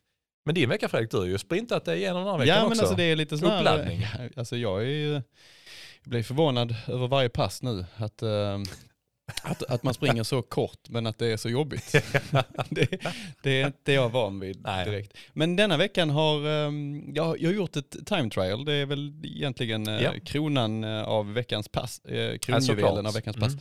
Men 0.45 0.56
din 0.56 0.69
vecka 0.69 0.89
Fredrik, 0.89 1.12
du 1.12 1.18
har 1.18 1.25
ju 1.25 1.38
sprintat 1.38 1.86
dig 1.86 1.98
igenom 1.98 2.24
den 2.24 2.31
här 2.31 2.38
veckan 2.39 2.56
Ja 2.56 2.62
men 2.62 2.71
också. 2.71 2.81
alltså 2.81 2.95
det 2.95 3.03
är 3.03 3.15
lite 3.15 3.38
sån 3.38 3.51
Uppladdning. 3.51 4.06
Alltså 4.36 4.57
jag 4.57 4.81
är 4.81 4.86
ju, 4.86 5.13
jag 5.13 5.24
blir 6.09 6.24
förvånad 6.24 6.75
över 6.88 7.07
varje 7.07 7.30
pass 7.30 7.62
nu. 7.63 7.86
Att, 7.95 8.21
eh, 8.21 8.59
att, 9.44 9.63
att 9.63 9.83
man 9.83 9.94
springer 9.94 10.24
så 10.24 10.42
kort 10.42 10.89
men 10.89 11.07
att 11.07 11.18
det 11.18 11.27
är 11.27 11.38
så 11.38 11.50
jobbigt. 11.50 11.92
det, 12.69 12.88
det 13.44 13.62
är 13.62 13.66
inte 13.68 13.92
jag 13.92 14.10
van 14.10 14.39
vid 14.39 14.62
Nej. 14.63 14.86
direkt. 14.86 15.18
Men 15.33 15.56
denna 15.56 15.77
veckan 15.77 16.10
har 16.10 16.48
ehm, 16.48 17.13
jag, 17.16 17.42
jag 17.42 17.50
har 17.50 17.54
gjort 17.56 17.75
ett 17.75 17.95
time 18.06 18.30
trial. 18.30 18.66
Det 18.66 18.74
är 18.74 18.86
väl 18.86 19.13
egentligen 19.24 19.88
eh, 19.88 20.01
Ja. 20.04 20.13
kronan 20.25 20.83
eh, 20.83 21.04
av 21.04 21.33
veckans 21.33 21.68
pass, 21.69 22.00
eh, 22.00 22.38
kronjuvelen 22.38 23.06
av 23.06 23.13
veckans 23.13 23.38
pass. 23.38 23.54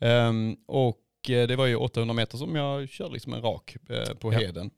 Mm. 0.00 0.28
Ehm, 0.28 0.56
och 0.66 0.98
det 1.24 1.56
var 1.56 1.66
ju 1.66 1.76
800 1.76 2.14
meter 2.14 2.38
som 2.38 2.56
jag 2.56 2.88
körde 2.88 3.12
liksom 3.12 3.32
en 3.34 3.42
rak 3.42 3.76
på 4.18 4.32
Ja. 4.32 4.38
heden. 4.38 4.70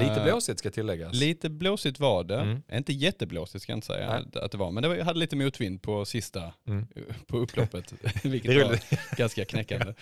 Lite 0.00 0.12
Eh, 0.20 0.24
blåsigt 0.24 0.58
ska 0.58 0.70
tilläggas. 0.70 1.14
Lite 1.14 1.50
blåsigt 1.50 2.00
var 2.00 2.24
det. 2.24 2.40
Mm. 2.40 2.62
Inte 2.72 2.92
jätteblåsigt 2.92 3.62
ska 3.62 3.72
jag 3.72 3.76
inte 3.76 3.86
säga 3.86 4.24
att 4.34 4.52
det 4.52 4.58
var. 4.58 4.70
Men 4.70 4.82
det 4.82 4.88
var, 4.88 4.96
hade 4.96 5.18
lite 5.18 5.36
motvind 5.36 5.82
på 5.82 6.04
sista, 6.04 6.52
Mm. 6.68 6.86
på 7.26 7.38
upploppet. 7.38 7.92
vilket 8.24 8.50
Det 8.54 8.64
var 8.64 8.78
ganska 9.16 9.44
knäckande. 9.44 9.94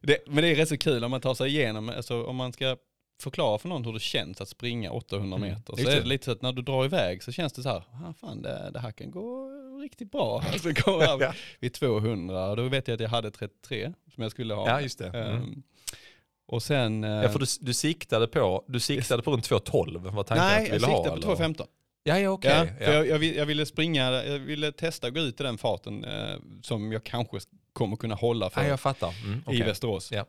det, 0.00 0.18
men 0.26 0.36
det 0.44 0.48
är 0.48 0.54
rätt 0.56 0.68
så 0.68 0.78
kul 0.78 1.04
om 1.04 1.10
man 1.10 1.20
tar 1.20 1.34
sig 1.34 1.48
igenom, 1.48 1.88
alltså 1.88 2.24
om 2.24 2.36
man 2.36 2.52
ska 2.52 2.76
förklara 3.22 3.58
för 3.58 3.68
någon 3.68 3.84
hur 3.84 3.92
det 3.92 4.00
känns 4.00 4.40
att 4.40 4.48
springa 4.48 4.90
800 4.90 5.36
Mm. 5.36 5.48
meter. 5.50 5.72
Just 5.72 5.84
Så 5.90 5.96
är 5.96 6.00
det. 6.00 6.06
lite 6.06 6.24
så 6.24 6.30
att 6.32 6.42
när 6.42 6.52
du 6.52 6.62
drar 6.62 6.84
iväg 6.84 7.22
så 7.22 7.32
känns 7.32 7.52
det 7.52 7.62
så 7.62 7.68
här, 7.68 7.82
ah, 7.92 8.12
fan 8.20 8.42
det, 8.42 8.70
det 8.72 8.80
här 8.80 8.92
kan 8.92 9.10
gå 9.10 9.50
riktigt 9.82 10.10
bra. 10.12 10.42
Alltså 10.52 10.68
gå 10.84 11.00
här 11.00 11.20
Ja. 11.20 11.32
vid 11.60 11.72
200, 11.72 12.50
och 12.50 12.56
då 12.56 12.62
vet 12.62 12.88
jag 12.88 12.94
att 12.94 13.00
jag 13.00 13.08
hade 13.08 13.30
33 13.30 13.92
som 14.14 14.22
jag 14.22 14.30
skulle 14.32 14.54
ha. 14.54 14.68
Ja, 14.68 14.80
just 14.80 14.98
det. 14.98 15.08
Mm. 15.08 15.62
Och 16.48 16.62
sen... 16.62 17.04
eh, 17.04 17.10
Ja, 17.10 17.28
för 17.28 17.38
du, 17.38 17.46
du 17.60 17.74
siktade 17.74 18.26
på, 18.26 18.64
du 18.68 18.80
siktade 18.80 19.22
på 19.22 19.30
runt 19.32 19.50
2.12 19.50 20.10
var 20.10 20.22
tanken 20.22 20.46
att 20.46 20.52
nej, 20.52 20.62
du 20.64 20.66
jag 20.68 20.74
ville 20.74 20.86
ha? 20.86 21.02
siktade 21.04 21.22
på 21.22 21.32
eller? 21.42 21.54
2.15. 21.54 21.66
Ja, 22.04 22.18
ja 22.18 22.30
okej. 22.30 22.50
Ja, 22.50 22.66
Ja, 22.80 22.86
för 22.86 22.92
jag, 22.92 23.08
jag, 23.08 23.18
vill- 23.18 23.36
jag 23.36 23.46
ville 23.46 23.66
springa, 23.66 24.10
jag 24.10 24.38
ville 24.38 24.72
testa 24.72 25.06
att 25.06 25.14
gå 25.14 25.20
ut 25.20 25.40
i 25.40 25.42
den 25.42 25.58
farten 25.58 26.04
eh, 26.04 26.34
som 26.62 26.92
jag 26.92 27.04
kanske 27.04 27.38
kommer 27.72 27.96
kunna 27.96 28.14
hålla 28.14 28.50
för 28.50 28.62
ja, 28.62 28.68
jag 28.68 28.80
fattar. 28.80 29.14
Mm, 29.24 29.38
i 29.38 29.42
okej. 29.46 29.62
Västerås. 29.62 30.12
Ja. 30.12 30.24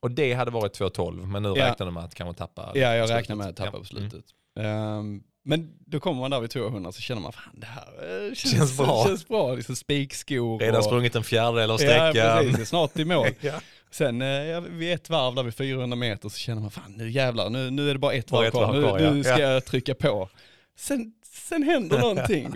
Och 0.00 0.10
det 0.10 0.32
hade 0.34 0.50
varit 0.50 0.80
2.12 0.80 1.26
men 1.26 1.42
nu 1.42 1.48
Ja. 1.56 1.66
räknar 1.70 1.86
du 1.86 1.92
med 1.92 2.04
att 2.04 2.14
kanske 2.14 2.38
tappa? 2.38 2.72
Ja, 2.74 2.94
jag 2.94 3.08
på 3.08 3.14
räknar 3.14 3.36
med 3.36 3.46
att 3.46 3.56
tappa 3.56 3.70
på 3.70 3.84
Ja. 3.90 3.96
Mm. 3.98 4.10
slutet. 4.10 4.24
Ehm, 4.60 5.22
men 5.46 5.70
då 5.86 6.00
kommer 6.00 6.20
man 6.20 6.30
där 6.30 6.40
vid 6.40 6.50
200 6.50 6.92
så 6.92 7.00
känner 7.00 7.22
man, 7.22 7.32
fan 7.32 7.60
det 7.60 7.66
här 7.66 7.82
eh, 8.28 8.34
känns, 8.34 8.54
Känns 8.54 8.76
bra. 8.78 9.04
Känns 9.06 9.28
bra. 9.28 9.54
Liksom 9.54 9.76
spikskor. 9.76 10.58
Redan 10.58 10.76
och, 10.78 10.84
sprungit 10.84 11.16
en 11.16 11.24
fjärdedel 11.24 11.70
av 11.70 11.82
Ja, 11.82 11.88
sträckan. 12.12 12.38
precis. 12.38 12.56
Det 12.56 12.62
är 12.62 12.66
snart 12.66 12.98
i 12.98 13.04
mål. 13.04 13.28
Ja. 13.40 13.52
Sen 13.94 14.22
eh, 14.22 14.60
vid 14.60 14.92
ett 14.92 15.10
varv 15.10 15.34
där 15.34 15.42
vid 15.42 15.54
400 15.54 15.96
meter 15.96 16.28
så 16.28 16.38
känner 16.38 16.62
man, 16.62 16.70
fan 16.70 16.92
nu 16.92 17.10
jävlar, 17.10 17.50
nu, 17.50 17.70
nu 17.70 17.88
är 17.90 17.92
det 17.92 17.98
bara 17.98 18.12
ett 18.12 18.30
varv 18.30 18.50
kvar. 18.50 18.72
nu, 18.72 19.04
ja. 19.04 19.10
nu 19.12 19.22
ska 19.24 19.32
Ja. 19.32 19.38
jag 19.52 19.64
trycka 19.64 19.94
på. 19.94 20.28
Sen, 20.76 21.12
sen 21.26 21.62
händer 21.62 21.98
någonting. 22.00 22.52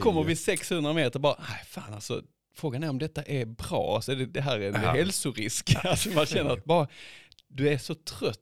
Kommer 0.00 0.24
vi 0.24 0.36
600 0.36 0.92
meter 0.92 1.18
bara, 1.18 1.36
nej 1.48 1.62
fan 1.68 1.94
alltså, 1.94 2.22
frågan 2.54 2.82
är 2.82 2.88
om 2.90 2.98
detta 2.98 3.22
är 3.22 3.44
bra, 3.44 3.94
alltså, 3.94 4.14
det, 4.14 4.26
det 4.26 4.40
här 4.40 4.58
är 4.60 4.68
en 4.74 4.82
Ja. 4.82 4.90
hälsorisk. 4.92 5.76
Alltså, 5.84 6.08
man 6.08 6.26
känner 6.26 6.50
att 6.50 6.64
bara, 6.64 6.88
du 7.48 7.68
är 7.68 7.78
så 7.78 7.94
trött, 7.94 8.40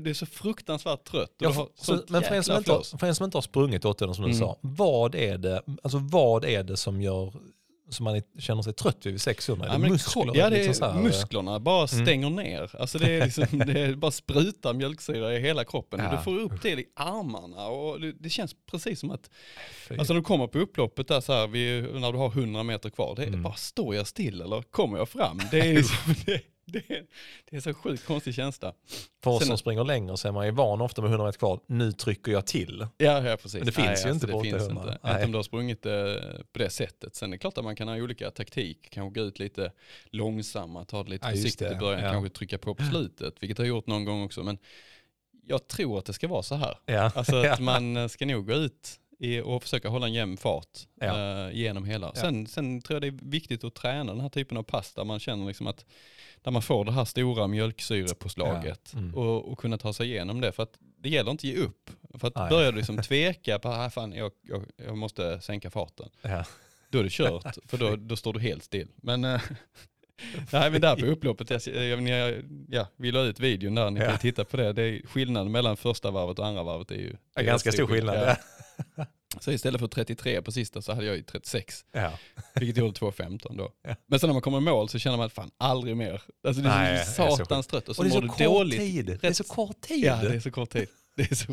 du 0.00 0.10
är 0.10 0.14
så 0.14 0.26
fruktansvärt 0.26 1.04
trött. 1.04 1.34
Ja, 1.38 1.50
har 1.50 1.68
så, 1.74 2.02
men 2.08 2.22
för 2.22 2.34
en, 2.34 2.44
som 2.44 2.56
inte 2.56 2.80
för 2.98 3.06
en 3.06 3.14
som 3.14 3.24
inte 3.24 3.36
har 3.36 3.42
sprungit 3.42 3.84
800 3.84 4.14
som 4.14 4.24
du 4.24 4.30
Mm. 4.30 4.40
sa, 4.40 4.58
vad 4.60 5.14
är, 5.14 5.38
det, 5.38 5.62
alltså 5.82 5.98
vad 5.98 6.44
är 6.44 6.62
det 6.62 6.76
som 6.76 7.02
gör 7.02 7.32
som 7.88 8.04
man 8.04 8.22
känner 8.38 8.62
sig 8.62 8.72
trött 8.72 9.06
vid 9.06 9.20
600? 9.20 9.66
Är 9.66 9.72
Ja, 9.72 9.78
det 9.78 9.88
muskler? 9.88 10.30
Ja, 10.34 10.50
det 10.50 10.66
Liksom 10.66 10.88
är 10.88 10.92
här, 10.92 11.02
musklerna 11.02 11.60
bara 11.60 11.86
Mm. 11.92 12.04
stänger 12.06 12.30
ner. 12.30 12.70
Alltså 12.80 12.98
det 12.98 13.12
är, 13.12 13.24
liksom, 13.24 13.44
det 13.66 13.80
är 13.80 13.94
bara 13.94 14.10
sprutar 14.10 14.74
mjölksyra 14.74 15.34
i 15.34 15.40
hela 15.40 15.64
kroppen. 15.64 16.00
Ja. 16.04 16.10
Du 16.16 16.22
får 16.22 16.38
upp 16.38 16.62
det 16.62 16.70
i 16.70 16.84
armarna 16.96 17.66
och 17.66 18.00
det, 18.00 18.12
det 18.12 18.30
känns 18.30 18.54
precis 18.70 19.00
som 19.00 19.10
att, 19.10 19.30
fy. 19.88 19.96
alltså 19.98 20.12
när 20.14 20.20
du 20.20 20.24
kommer 20.24 20.46
på 20.46 20.58
upploppet 20.58 21.08
där 21.08 21.20
så 21.20 21.32
här, 21.32 21.46
vid, 21.46 21.94
när 22.00 22.12
du 22.12 22.18
har 22.18 22.30
100 22.30 22.62
meter 22.62 22.90
kvar, 22.90 23.14
det 23.16 23.22
är 23.22 23.26
Mm. 23.26 23.42
bara 23.42 23.54
står 23.54 23.94
jag 23.94 24.06
still 24.06 24.40
eller 24.40 24.62
kommer 24.62 24.98
jag 24.98 25.08
fram? 25.08 25.40
Det 25.50 25.58
är, 25.60 25.74
liksom, 25.74 26.14
det, 26.26 26.40
det, 26.72 26.90
är, 26.90 27.06
det 27.50 27.56
är 27.56 27.60
så 27.60 27.74
sjukt 27.74 28.06
konstig 28.06 28.34
känsla. 28.34 28.72
för 29.22 29.30
oss 29.30 29.38
sen- 29.38 29.46
som 29.48 29.58
springer 29.58 29.84
längre 29.84 30.16
så 30.16 30.28
är 30.28 30.32
man 30.32 30.46
ju 30.46 30.52
van 30.52 30.80
ofta 30.80 31.02
med 31.02 31.08
100 31.10 31.26
meter 31.26 31.38
kvar, 31.38 31.60
nu 31.66 31.92
trycker 31.92 32.32
jag 32.32 32.46
till. 32.46 32.86
Ja, 32.96 33.28
ja 33.28 33.36
precis. 33.36 33.54
Men 33.54 33.66
det 33.66 33.72
finns 33.72 34.06
ju 34.06 34.10
inte 34.10 34.26
det 34.26 34.32
på 34.32 34.40
finns 34.42 34.54
800. 34.62 34.82
inte. 34.82 34.98
Nej. 35.02 35.12
Inte 35.12 35.24
om 35.26 35.32
du 35.32 35.38
har 35.38 35.42
sprungit 35.42 35.86
eh, 35.86 35.92
på 36.52 36.58
det 36.58 36.70
sättet. 36.70 37.14
Sen 37.14 37.30
är 37.30 37.34
det 37.34 37.38
klart 37.38 37.58
att 37.58 37.64
man 37.64 37.76
kan 37.76 37.88
ha 37.88 37.96
olika 37.96 38.30
taktik. 38.30 38.88
Kanske 38.90 39.20
gå 39.20 39.26
ut 39.26 39.38
lite 39.38 39.72
långsamma, 40.10 40.84
ta 40.84 41.02
det 41.04 41.10
lite 41.10 41.26
Ja, 41.26 41.30
försiktigt 41.32 41.72
i 41.72 41.74
början, 41.74 42.04
Ja. 42.04 42.12
kanske 42.12 42.38
trycka 42.38 42.58
på 42.58 42.74
på 42.74 42.84
slutet, 42.84 43.34
vilket 43.42 43.58
jag 43.58 43.64
har 43.64 43.68
gjort 43.68 43.86
någon 43.86 44.04
gång 44.04 44.24
också. 44.24 44.42
Men 44.42 44.58
jag 45.48 45.68
tror 45.68 45.98
att 45.98 46.04
det 46.04 46.12
ska 46.12 46.28
vara 46.28 46.42
så 46.42 46.54
här. 46.54 46.78
Ja. 46.86 47.10
Alltså 47.14 47.36
att 47.36 47.60
man 47.60 48.08
ska 48.08 48.26
nog 48.26 48.46
gå 48.46 48.52
ut 48.52 49.00
i, 49.18 49.40
och 49.40 49.62
försöka 49.62 49.88
hålla 49.88 50.06
en 50.06 50.12
jämn 50.12 50.36
fart 50.36 50.78
Ja. 51.00 51.46
eh, 51.46 51.54
genom 51.56 51.84
hela. 51.84 52.06
Ja. 52.14 52.20
Sen, 52.20 52.46
sen 52.46 52.82
tror 52.82 52.94
jag 52.94 53.02
det 53.02 53.06
är 53.24 53.30
viktigt 53.30 53.64
att 53.64 53.74
träna 53.74 54.12
den 54.12 54.20
här 54.20 54.28
typen 54.28 54.56
av 54.56 54.62
pass 54.62 54.94
där 54.94 55.04
man 55.04 55.20
känner 55.20 55.46
liksom 55.46 55.66
att 55.66 55.84
där 56.42 56.50
man 56.50 56.62
får 56.62 56.84
det 56.84 56.92
här 56.92 57.04
stora 57.04 57.46
mjölksyrepåslaget 57.46 58.90
Ja. 58.92 58.98
Mm. 58.98 59.14
och, 59.14 59.52
och 59.52 59.58
kunna 59.58 59.78
ta 59.78 59.92
sig 59.92 60.06
igenom 60.10 60.40
det. 60.40 60.52
För 60.52 60.62
att 60.62 60.78
det 60.98 61.08
gäller 61.08 61.30
inte 61.30 61.40
att 61.48 61.54
ge 61.54 61.56
upp. 61.62 61.90
För 62.18 62.28
att 62.28 62.50
börjar 62.50 62.72
du 62.72 62.78
liksom 62.78 62.98
tveka 63.02 63.58
på 63.58 63.68
att 63.68 63.94
fan, 63.94 64.12
jag, 64.12 64.32
jag, 64.42 64.64
jag 64.86 64.96
måste 64.96 65.40
sänka 65.40 65.70
farten, 65.70 66.08
Ja. 66.22 66.44
då 66.90 66.98
är 66.98 67.02
det 67.04 67.10
kört. 67.12 67.56
för 67.66 67.76
då, 67.78 67.96
då 67.96 68.16
står 68.16 68.32
du 68.32 68.40
helt 68.40 68.64
still. 68.64 68.88
Men, 68.96 69.24
eh, 69.24 69.40
Nej 70.52 70.70
men 70.70 70.80
där 70.80 70.96
på 70.96 71.06
upploppet, 71.06 71.50
jag, 71.50 71.84
jag, 71.86 72.08
jag, 72.08 72.42
ja, 72.68 72.86
vi 72.96 73.12
la 73.12 73.22
ut 73.22 73.40
videon 73.40 73.74
där, 73.74 73.90
ni 73.90 74.00
kan 74.00 74.08
Ja. 74.10 74.16
titta 74.18 74.44
på 74.44 74.56
det. 74.56 74.72
det 74.72 74.82
är, 74.82 75.06
skillnaden 75.06 75.52
mellan 75.52 75.76
första 75.76 76.10
varvet 76.10 76.38
och 76.38 76.46
andra 76.46 76.62
varvet 76.62 76.90
är 76.90 76.94
ju... 76.94 77.16
är 77.34 77.42
ganska 77.42 77.72
stor 77.72 77.86
skillnad. 77.86 78.16
Ja. 78.16 78.36
Så 79.40 79.52
istället 79.52 79.80
för 79.80 79.88
33 79.88 80.42
på 80.42 80.52
sista 80.52 80.82
så 80.82 80.92
hade 80.94 81.06
jag 81.06 81.16
ju 81.16 81.22
36, 81.22 81.84
Ja. 81.92 82.12
vilket 82.54 82.76
gjorde 82.76 82.92
2.15 83.00 83.56
då. 83.58 83.72
Ja. 83.82 83.94
Men 84.06 84.20
sen 84.20 84.28
när 84.28 84.34
man 84.34 84.42
kommer 84.42 84.58
i 84.58 84.60
mål 84.60 84.88
så 84.88 84.98
känner 84.98 85.16
man 85.16 85.26
att 85.26 85.32
fan 85.32 85.50
aldrig 85.58 85.96
mer. 85.96 86.22
Alltså 86.46 86.62
det 86.62 86.68
är 86.68 86.92
Nej, 86.94 87.04
så 87.06 87.12
så 87.30 87.36
satans 87.36 87.66
trött 87.66 87.88
och 87.88 87.96
så 87.96 88.02
Och 88.02 88.08
det 88.08 88.14
är 88.16 88.20
mår 88.22 88.28
så 88.28 88.38
du 88.38 88.44
dåligt. 88.44 88.78
tid. 88.78 89.18
Det 89.20 89.28
är 89.28 89.32
så 89.32 89.44
kort 89.44 89.80
tid. 89.80 90.04
Ja, 90.04 90.16
det 90.22 90.34
är 90.34 90.40
så 90.40 90.50
kort 90.50 90.70
tid. 90.70 90.88
Det 91.16 91.30
är 91.30 91.34
så, 91.34 91.52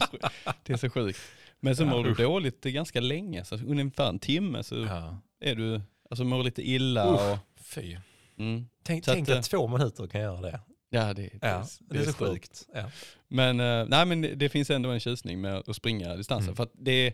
det 0.63 0.73
är 0.73 0.77
så 0.77 0.89
sjukt. 0.89 1.19
Men 1.59 1.75
så 1.75 1.83
Ja, 1.83 1.87
mår 1.87 2.03
du 2.03 2.11
usch. 2.11 2.17
dåligt 2.17 2.63
ganska 2.63 2.99
länge, 3.01 3.45
så 3.45 3.55
ungefär 3.55 4.09
en 4.09 4.19
timme 4.19 4.63
så 4.63 4.75
Ja. 4.75 5.17
är 5.41 5.55
du, 5.55 5.81
alltså 6.09 6.23
mår 6.23 6.43
lite 6.43 6.69
illa 6.69 7.13
Usch. 7.13 7.31
och... 7.31 7.37
Fy. 7.63 7.97
Mm, 8.39 8.65
Tänk, 8.83 9.05
Så 9.05 9.11
att, 9.11 9.15
tänk 9.15 9.29
eh, 9.29 9.37
att 9.39 9.45
två 9.45 9.67
minuter 9.67 10.07
kan 10.07 10.21
göra 10.21 10.41
det. 10.41 10.59
Ja, 10.93 11.13
det, 11.13 11.21
det, 11.21 11.29
Ja, 11.41 11.65
det, 11.79 11.97
är 11.99 12.03
så 12.03 12.11
stört. 12.11 12.29
sjukt. 12.29 12.67
Ja. 12.73 12.83
Men, 13.27 13.59
eh, 13.59 13.85
nej, 13.87 14.05
men 14.05 14.21
det, 14.21 14.35
det 14.35 14.49
finns 14.49 14.69
ändå 14.69 14.89
en 14.89 14.99
tjusning 14.99 15.41
med 15.41 15.55
att 15.69 15.75
springa 15.75 16.15
distansen. 16.15 16.47
Mm. 16.47 16.55
För 16.55 16.67
det 16.73 17.13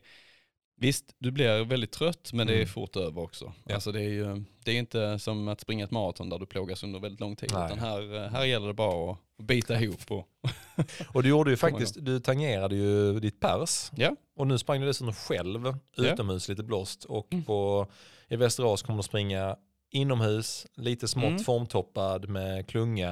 visst, 0.82 1.06
du 1.20 1.32
blir 1.32 1.66
väldigt 1.66 1.92
trött 1.92 2.34
men 2.34 2.48
det 2.48 2.54
är 2.54 2.58
Mm. 2.58 2.68
fort 2.68 2.96
över 2.96 3.22
också. 3.22 3.54
Ja. 3.66 3.76
Alltså 3.76 3.92
det 3.92 4.00
är 4.02 4.10
ju 4.10 4.44
det 4.64 4.72
är 4.72 4.76
inte 4.80 5.20
som 5.20 5.48
att 5.48 5.62
springa 5.62 5.84
ett 5.86 5.92
maraton 5.92 6.30
där 6.30 6.40
du 6.40 6.46
plågas 6.46 6.84
under 6.84 7.00
väldigt 7.00 7.20
lång 7.20 7.36
tid. 7.36 7.50
Nej. 7.54 7.66
Utan 7.66 7.80
här, 7.80 8.16
eh, 8.26 8.30
här 8.32 8.46
gäller 8.46 8.68
det 8.68 8.74
bara 8.74 9.12
att 9.12 9.18
bita 9.46 9.82
ihop. 9.82 10.12
Och, 10.12 10.28
Och 11.14 11.24
du 11.24 11.30
gjorde 11.30 11.52
ju 11.52 11.58
faktiskt, 11.58 11.96
du 12.06 12.20
tangerade 12.20 12.76
ju 12.76 13.20
ditt 13.20 13.40
pers. 13.40 13.92
ja, 13.96 14.16
Och 14.36 14.48
nu 14.48 14.58
sprang 14.58 14.80
du 14.82 14.88
dessutom 14.88 15.14
själv 15.14 15.74
Ja. 15.96 16.04
utomhus 16.14 16.50
lite 16.50 16.64
blåst. 16.64 17.04
Och 17.06 17.34
Mm. 17.34 17.46
på, 17.46 17.88
i 18.28 18.36
Västerås 18.36 18.82
kommer 18.82 18.98
du 18.98 19.04
springa 19.04 19.56
inomhus, 19.91 20.67
lite 20.75 21.08
smått 21.08 21.24
Mm. 21.25 21.39
formtoppad 21.43 22.29
med 22.29 22.67
klunga. 22.69 23.10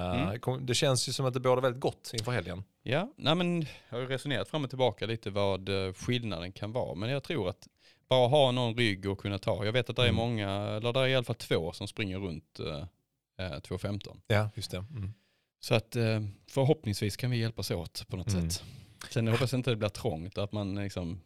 Mm. 0.48 0.65
Det 0.65 0.74
känns 0.75 1.10
ju 1.10 1.13
som 1.13 1.25
att 1.25 1.34
det 1.34 1.39
båda 1.39 1.62
väldigt 1.62 1.81
gott 1.81 2.12
inför 2.13 2.31
helgen. 2.31 2.63
ja. 2.84 3.13
Nej, 3.17 3.36
men 3.36 3.65
jag 3.89 3.98
har 4.00 4.05
resonerat 4.05 4.50
fram 4.50 4.63
och 4.63 4.69
tillbaka 4.69 5.05
lite 5.05 5.29
vad 5.29 5.69
eh, 5.88 5.93
skillnaden 5.93 6.51
kan 6.51 6.72
vara. 6.72 6.96
Men 6.96 7.10
jag 7.10 7.24
tror 7.24 7.50
att 7.50 7.67
bara 8.10 8.27
ha 8.27 8.51
någon 8.51 8.75
rygg 8.77 9.05
och 9.10 9.19
kunna 9.19 9.38
ta. 9.38 9.65
Jag 9.65 9.72
vet 9.72 9.89
att 9.89 9.96
det 9.96 10.01
är 10.01 10.05
Mm. 10.05 10.15
många, 10.15 10.50
eller 10.51 10.93
det 10.93 11.00
är 11.00 11.07
i 11.07 11.15
alla 11.15 11.24
fall 11.24 11.36
två 11.36 11.72
som 11.72 11.88
springer 11.88 12.19
runt 12.19 12.60
eh, 12.60 13.46
eh, 13.46 13.60
2.15. 13.60 14.22
Ja, 14.27 14.50
just 14.55 14.72
det. 14.72 14.77
Mm. 14.77 15.13
Så 15.60 15.75
att 15.75 15.96
eh, 15.96 16.22
förhoppningsvis 16.50 17.17
kan 17.17 17.31
vi 17.31 17.38
hjälpas 17.38 17.72
åt 17.72 18.05
på 18.07 18.17
något 18.17 18.34
Mm. 18.34 18.50
sätt. 18.50 18.63
Sen 19.12 19.27
hoppas 19.27 19.51
jag 19.51 19.60
inte 19.60 19.69
det 19.69 19.75
blir 19.75 19.89
trångt, 19.89 20.38
att 20.38 20.51
man 20.51 20.75
liksom, 20.75 21.22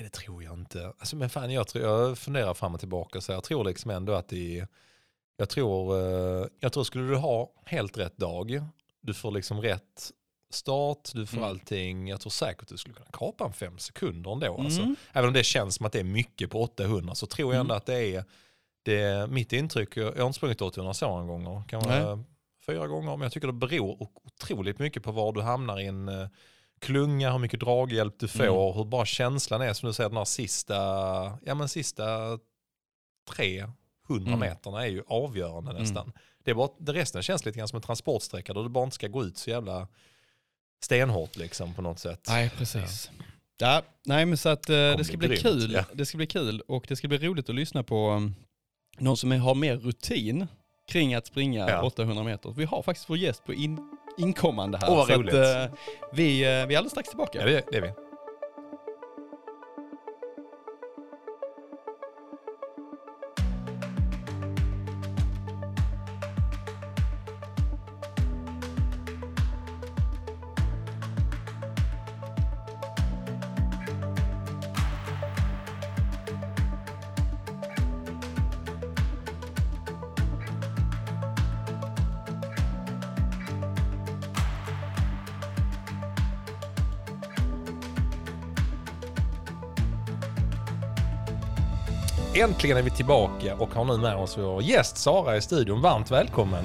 Nej, 0.00 0.08
det 0.12 0.18
tror 0.18 0.42
jag 0.42 0.54
inte. 0.54 0.86
Alltså, 0.98 1.16
men 1.16 1.30
fan, 1.30 1.50
jag, 1.52 1.68
tror, 1.68 1.84
jag 1.84 2.18
funderar 2.18 2.54
fram 2.54 2.74
och 2.74 2.80
tillbaka 2.80 3.20
så 3.20 3.32
jag 3.32 3.44
tror 3.44 3.64
liksom 3.64 3.90
ändå 3.90 4.12
att 4.12 4.28
det 4.28 4.66
jag 5.36 5.48
tror, 5.48 5.98
eh, 5.98 6.46
jag 6.60 6.72
tror 6.72 6.84
skulle 6.84 7.08
du 7.08 7.16
ha 7.16 7.50
helt 7.64 7.98
rätt 7.98 8.16
dag, 8.16 8.62
du 9.00 9.14
får 9.14 9.30
liksom 9.30 9.60
rätt 9.62 10.10
start, 10.50 11.10
du 11.14 11.26
får 11.26 11.36
Mm. 11.36 11.48
allting. 11.48 12.08
Jag 12.08 12.20
tror 12.20 12.30
säkert 12.30 12.68
du 12.68 12.76
skulle 12.76 12.94
kunna 12.94 13.10
kapa 13.12 13.44
en 13.44 13.52
fem 13.52 13.78
sekunder 13.78 14.32
ändå. 14.32 14.60
Alltså. 14.60 14.80
Mm. 14.82 14.96
Även 15.12 15.28
om 15.28 15.34
det 15.34 15.44
känns 15.44 15.74
som 15.74 15.86
att 15.86 15.92
det 15.92 16.00
är 16.00 16.04
mycket 16.04 16.50
på 16.50 16.62
800 16.62 17.14
så 17.14 17.26
tror 17.26 17.54
jag 17.54 17.60
ändå 17.60 17.72
Mm. 17.74 17.76
att 17.76 17.86
det 17.86 18.14
är, 18.16 18.24
det 18.82 19.00
är 19.02 19.26
mitt 19.26 19.52
intryck. 19.52 19.96
Jag 19.96 20.16
har 20.16 20.26
inte 20.26 20.36
sprungit 20.36 20.62
800 20.62 20.94
så 20.94 21.08
många 21.08 21.26
gånger, 21.26 21.62
kan 21.68 21.80
vara 21.82 22.24
fyra 22.66 22.86
gånger. 22.86 23.10
Men 23.10 23.20
jag 23.20 23.32
tycker 23.32 23.46
det 23.46 23.52
beror 23.52 24.08
otroligt 24.24 24.78
mycket 24.78 25.02
på 25.02 25.12
var 25.12 25.32
du 25.32 25.42
hamnar 25.42 25.80
i 25.80 25.86
en 25.86 26.08
eh, 26.08 26.28
klunga, 26.80 27.32
hur 27.32 27.38
mycket 27.38 27.60
draghjälp 27.60 28.14
du 28.18 28.28
får, 28.28 28.42
Mm. 28.44 28.76
hur 28.78 28.84
bara 28.84 29.04
känslan 29.06 29.62
är 29.62 29.72
som 29.72 29.86
du 29.86 29.92
säger 29.92 30.08
den 30.10 30.16
här 30.18 30.24
sista, 30.24 30.74
ja 31.44 31.54
men 31.54 31.68
sista 31.68 32.38
300 33.30 33.72
Mm. 34.08 34.38
meterna 34.40 34.84
är 34.84 34.88
ju 34.90 35.02
avgörande 35.06 35.72
nästan. 35.72 36.12
Det, 36.44 36.50
är 36.50 36.54
bara, 36.54 36.68
det 36.78 36.92
resten 36.92 37.22
känns 37.22 37.44
lite 37.44 37.58
grann 37.58 37.68
som 37.68 37.76
en 37.76 37.82
transportsträcka 37.82 38.52
där 38.54 38.62
du 38.62 38.68
bara 38.68 38.84
inte 38.84 38.94
ska 38.94 39.08
gå 39.08 39.24
ut 39.24 39.38
så 39.38 39.50
jävla 39.50 39.88
stenhårt 40.82 41.36
liksom 41.36 41.74
på 41.74 41.82
något 41.82 41.98
sätt. 41.98 42.26
Nej, 42.28 42.50
precis. 42.50 43.10
Ja. 43.58 43.82
nej, 44.04 44.26
men 44.26 44.38
så 44.38 44.48
att 44.48 44.68
eh, 44.68 44.74
det 44.76 44.94
bli 44.96 45.04
ska 45.04 45.16
bli 45.16 45.28
grymt, 45.28 45.42
kul. 45.42 45.72
ja. 45.72 45.84
Det 45.92 46.06
ska 46.06 46.16
bli 46.16 46.26
kul 46.26 46.60
och 46.60 46.84
det 46.88 46.96
ska 46.96 47.08
bli 47.08 47.18
roligt 47.18 47.48
att 47.48 47.54
lyssna 47.54 47.82
på 47.82 48.10
um, 48.10 48.34
någon 48.98 49.16
som 49.16 49.30
har 49.32 49.54
mer 49.54 49.76
rutin 49.76 50.46
kring 50.88 51.14
att 51.14 51.26
springa 51.26 51.68
Ja. 51.70 51.82
800 51.82 52.24
meter. 52.24 52.50
Vi 52.50 52.64
har 52.64 52.82
faktiskt 52.82 53.10
vår 53.10 53.16
gäst 53.18 53.44
på 53.44 53.54
in, 53.54 53.98
inkommande 54.20 54.78
här. 54.82 54.90
Åh, 54.90 54.96
vad 54.96 55.10
roligt. 55.10 55.34
Att, 55.34 55.70
eh, 55.70 55.76
vi, 56.12 56.42
eh, 56.42 56.48
vi 56.48 56.50
är 56.50 56.62
alldeles 56.62 56.90
strax 56.90 57.08
tillbaka. 57.08 57.38
Ja, 57.40 57.46
det, 57.46 57.62
det 57.70 57.76
är 57.76 57.82
vi. 57.82 57.92
Äntligen 92.40 92.76
är 92.76 92.82
vi 92.82 92.90
tillbaka 92.90 93.54
och 93.54 93.74
har 93.74 93.84
nu 93.84 93.96
med 93.96 94.16
oss 94.16 94.38
vår 94.38 94.62
gäst 94.62 94.96
Sara 94.96 95.36
i 95.36 95.40
studion. 95.40 95.80
Varmt 95.80 96.10
välkommen. 96.10 96.64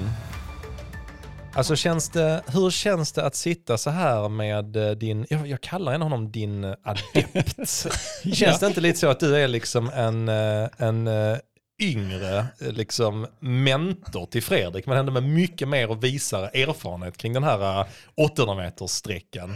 Alltså 1.54 1.76
känns 1.76 2.08
det, 2.08 2.42
hur 2.46 2.70
känns 2.70 3.12
det 3.12 3.26
att 3.26 3.34
sitta 3.34 3.78
så 3.78 3.90
här 3.90 4.28
med 4.28 4.76
eh, 4.76 4.90
din, 4.90 5.26
jag, 5.30 5.46
jag 5.46 5.60
kallar 5.60 5.92
henne 5.92 6.04
honom 6.04 6.32
din 6.32 6.64
adept. 6.64 7.86
Känns 8.34 8.60
det 8.60 8.66
inte 8.66 8.80
lite 8.80 8.98
så 8.98 9.08
att 9.08 9.20
du 9.20 9.36
är 9.36 9.48
liksom 9.48 9.90
en, 9.94 10.28
eh, 10.28 10.68
en 10.76 11.06
eh, 11.06 11.36
yngre 11.82 12.46
liksom 12.58 13.26
mentor 13.40 14.26
till 14.26 14.42
Fredrik 14.42 14.86
men 14.86 14.98
ändå 14.98 15.12
med 15.12 15.22
mycket 15.22 15.68
mer 15.68 15.90
och 15.90 16.04
visare 16.04 16.48
erfarenhet 16.48 17.16
kring 17.16 17.32
den 17.32 17.44
här 17.44 17.80
eh, 17.80 17.86
800 18.14 18.54
meters 18.54 18.90
sträckan. 18.90 19.50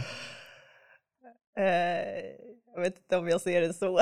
Eh, 1.57 2.41
jag 2.75 2.81
vet 2.81 2.97
inte 2.97 3.17
om 3.17 3.27
jag 3.27 3.41
ser 3.41 3.61
det 3.61 3.73
så. 3.73 3.97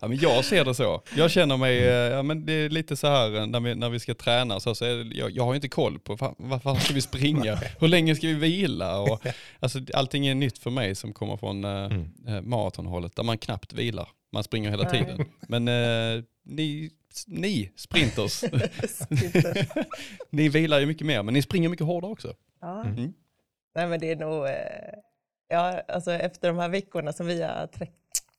Ja, 0.00 0.08
men 0.08 0.16
jag 0.18 0.44
ser 0.44 0.64
det 0.64 0.74
så. 0.74 1.02
Jag 1.16 1.30
känner 1.30 1.56
mig, 1.56 1.78
eh, 1.78 1.84
ja, 1.94 2.22
men 2.22 2.46
det 2.46 2.52
är 2.52 2.68
lite 2.68 2.96
så 2.96 3.06
här 3.06 3.36
eh, 3.36 3.46
när 3.46 3.60
vi, 3.60 3.74
när 3.74 3.90
vi 3.90 4.00
ska 4.00 4.14
träna, 4.14 4.60
så, 4.60 4.74
så 4.74 4.84
är 4.84 5.04
det, 5.04 5.16
jag, 5.16 5.30
jag 5.30 5.44
har 5.44 5.52
ju 5.52 5.56
inte 5.56 5.68
koll 5.68 5.98
på 5.98 6.16
fan, 6.16 6.34
varför 6.38 6.74
ska 6.74 6.94
vi 6.94 7.00
springa, 7.00 7.58
hur 7.80 7.88
länge 7.88 8.14
ska 8.14 8.26
vi 8.26 8.34
vila 8.34 9.00
och 9.00 9.26
alltså, 9.60 9.78
allting 9.94 10.26
är 10.26 10.34
nytt 10.34 10.58
för 10.58 10.70
mig 10.70 10.94
som 10.94 11.12
kommer 11.12 11.36
från 11.36 11.64
eh, 11.64 11.72
Mm. 11.82 12.08
eh, 12.28 12.40
maratonhållet 12.42 13.16
där 13.16 13.22
man 13.22 13.38
knappt 13.38 13.72
vilar. 13.72 14.08
Man 14.32 14.44
springer 14.44 14.70
hela 14.70 14.90
tiden. 14.90 15.24
Men 15.48 15.68
eh, 15.68 16.22
ni, 16.44 16.90
ni 17.26 17.72
sprinters, 17.76 18.32
Sitter. 18.88 19.66
ni 20.30 20.48
vilar 20.48 20.80
ju 20.80 20.86
mycket 20.86 21.06
mer 21.06 21.22
men 21.22 21.34
ni 21.34 21.42
springer 21.42 21.68
mycket 21.68 21.86
hårdare 21.86 22.12
också. 22.12 22.34
ja. 22.60 22.84
Mm. 22.84 23.12
Nej 23.74 23.86
men 23.86 24.00
det 24.00 24.10
är 24.10 24.16
nog, 24.16 24.46
eh, 24.46 24.52
ja 25.52 25.80
alltså 25.88 26.12
efter 26.12 26.48
de 26.48 26.58
här 26.58 26.68
veckorna 26.68 27.12
som 27.12 27.26
vi 27.26 27.42
har 27.42 27.66
trä- 27.66 27.88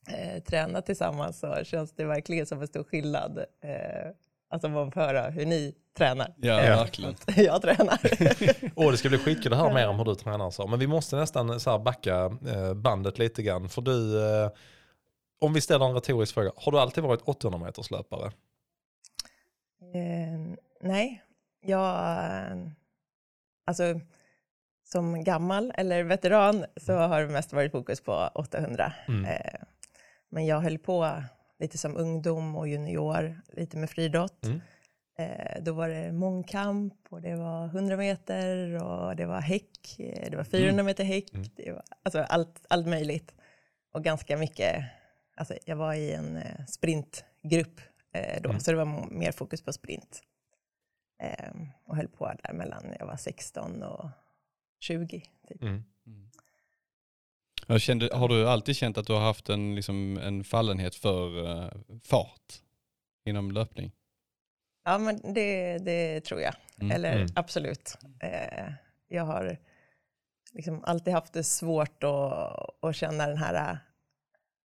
eh, 0.09 0.43
tränat 0.43 0.85
tillsammans 0.85 1.39
så 1.39 1.63
känns 1.63 1.91
det 1.95 2.05
verkligen 2.05 2.45
som 2.45 2.61
en 2.61 2.67
stor 2.67 2.83
skillnad. 2.83 3.37
Eh, 3.37 4.11
alltså 4.49 4.69
man 4.69 4.91
får 4.91 5.01
höra 5.01 5.29
hur 5.29 5.45
ni 5.45 5.75
tränar. 5.97 6.33
Ja, 6.37 6.59
Eh, 6.61 6.77
verkligen. 6.77 7.15
Jag 7.35 7.61
tränar. 7.61 7.99
Och 8.85 8.91
det 8.91 8.97
ska 8.97 9.09
bli 9.09 9.17
skitkul 9.17 9.53
att 9.53 9.59
höra 9.59 9.73
mer 9.73 9.87
om 9.87 9.97
hur 9.97 10.05
du 10.05 10.15
tränar. 10.15 10.51
Så. 10.51 10.67
Men 10.67 10.79
vi 10.79 10.87
måste 10.87 11.15
nästan 11.15 11.59
så 11.59 11.71
här 11.71 11.79
backa 11.79 12.37
eh, 12.47 12.73
bandet 12.73 13.17
lite 13.19 13.43
grann. 13.43 13.69
För 13.69 13.81
du, 13.81 14.25
eh, 14.43 14.49
om 15.41 15.53
vi 15.53 15.61
ställer 15.61 15.85
en 15.85 15.93
retorisk 15.93 16.33
fråga, 16.33 16.51
har 16.55 16.71
du 16.71 16.79
alltid 16.79 17.03
varit 17.03 17.21
800 17.21 17.59
meters 17.59 17.91
löpare? 17.91 18.31
Eh, 19.95 20.55
nej, 20.81 21.23
jag, 21.61 21.95
eh, 22.25 22.57
alltså 23.67 23.83
som 24.93 25.23
gammal 25.23 25.73
eller 25.77 26.03
veteran 26.03 26.65
så 26.77 26.93
har 26.93 27.21
det 27.21 27.27
mest 27.27 27.53
varit 27.53 27.71
fokus 27.71 28.01
på 28.01 28.29
800. 28.35 28.93
Mm. 29.07 29.25
Eh, 29.25 29.59
men 30.31 30.45
jag 30.45 30.59
höll 30.61 30.77
på 30.77 31.23
lite 31.59 31.77
som 31.77 31.97
ungdom 31.97 32.55
och 32.55 32.67
junior, 32.67 33.41
lite 33.53 33.77
med 33.77 33.89
friidrott. 33.89 34.45
Mm. 34.45 34.61
Eh, 35.17 35.61
då 35.63 35.73
var 35.73 35.89
det 35.89 36.11
mångkamp 36.11 36.93
och 37.09 37.21
det 37.21 37.35
var 37.35 37.65
100 37.67 37.97
meter 37.97 38.83
och 38.83 39.15
det 39.15 39.25
var 39.25 39.41
häck, 39.41 39.99
eh, 39.99 40.31
det 40.31 40.37
var 40.37 40.43
400 40.43 40.83
meter 40.83 41.03
häck, 41.03 41.33
Mm. 41.33 41.45
det 41.55 41.71
var, 41.71 41.83
alltså 42.03 42.19
allt, 42.19 42.65
allt 42.69 42.87
möjligt. 42.87 43.33
Och 43.93 44.03
ganska 44.03 44.37
mycket, 44.37 44.83
alltså 45.37 45.53
jag 45.65 45.75
var 45.75 45.93
i 45.93 46.13
en 46.13 46.37
eh, 46.37 46.65
sprintgrupp 46.67 47.81
eh, 48.13 48.41
då, 48.41 48.49
Mm. 48.49 48.59
så 48.59 48.71
det 48.71 48.77
var 48.77 49.11
mer 49.11 49.31
fokus 49.31 49.61
på 49.61 49.73
sprint. 49.73 50.21
Eh, 51.23 51.51
och 51.85 51.95
höll 51.95 52.07
på 52.07 52.31
där 52.43 52.53
mellan 52.53 52.83
jag 52.99 53.05
var 53.05 53.15
16 53.17 53.83
och 53.83 54.09
20. 54.83 55.23
Typ. 55.47 55.61
Mm. 55.61 55.83
Jag 57.67 57.81
kände, 57.81 58.09
har 58.13 58.27
du 58.27 58.49
alltid 58.49 58.75
känt 58.75 58.97
att 58.97 59.07
du 59.07 59.13
har 59.13 59.19
haft 59.19 59.49
en, 59.49 59.75
liksom, 59.75 60.17
en 60.17 60.43
fallenhet 60.43 60.95
för 60.95 61.45
eh, 61.63 61.71
fart 62.03 62.61
inom 63.25 63.51
löpning? 63.51 63.91
Ja, 64.83 64.97
men 64.97 65.33
det, 65.33 65.77
det 65.77 66.21
tror 66.21 66.41
jag. 66.41 66.55
Mm. 66.79 66.91
Eller 66.91 67.15
Mm. 67.15 67.27
absolut. 67.35 67.97
Eh, 68.19 68.73
jag 69.07 69.23
har 69.23 69.57
liksom 70.53 70.83
alltid 70.83 71.13
haft 71.13 71.33
det 71.33 71.43
svårt 71.43 72.03
att, 72.03 72.83
att 72.85 72.95
känna 72.95 73.27
den 73.27 73.37
här, 73.37 73.71
eh, 73.71 73.77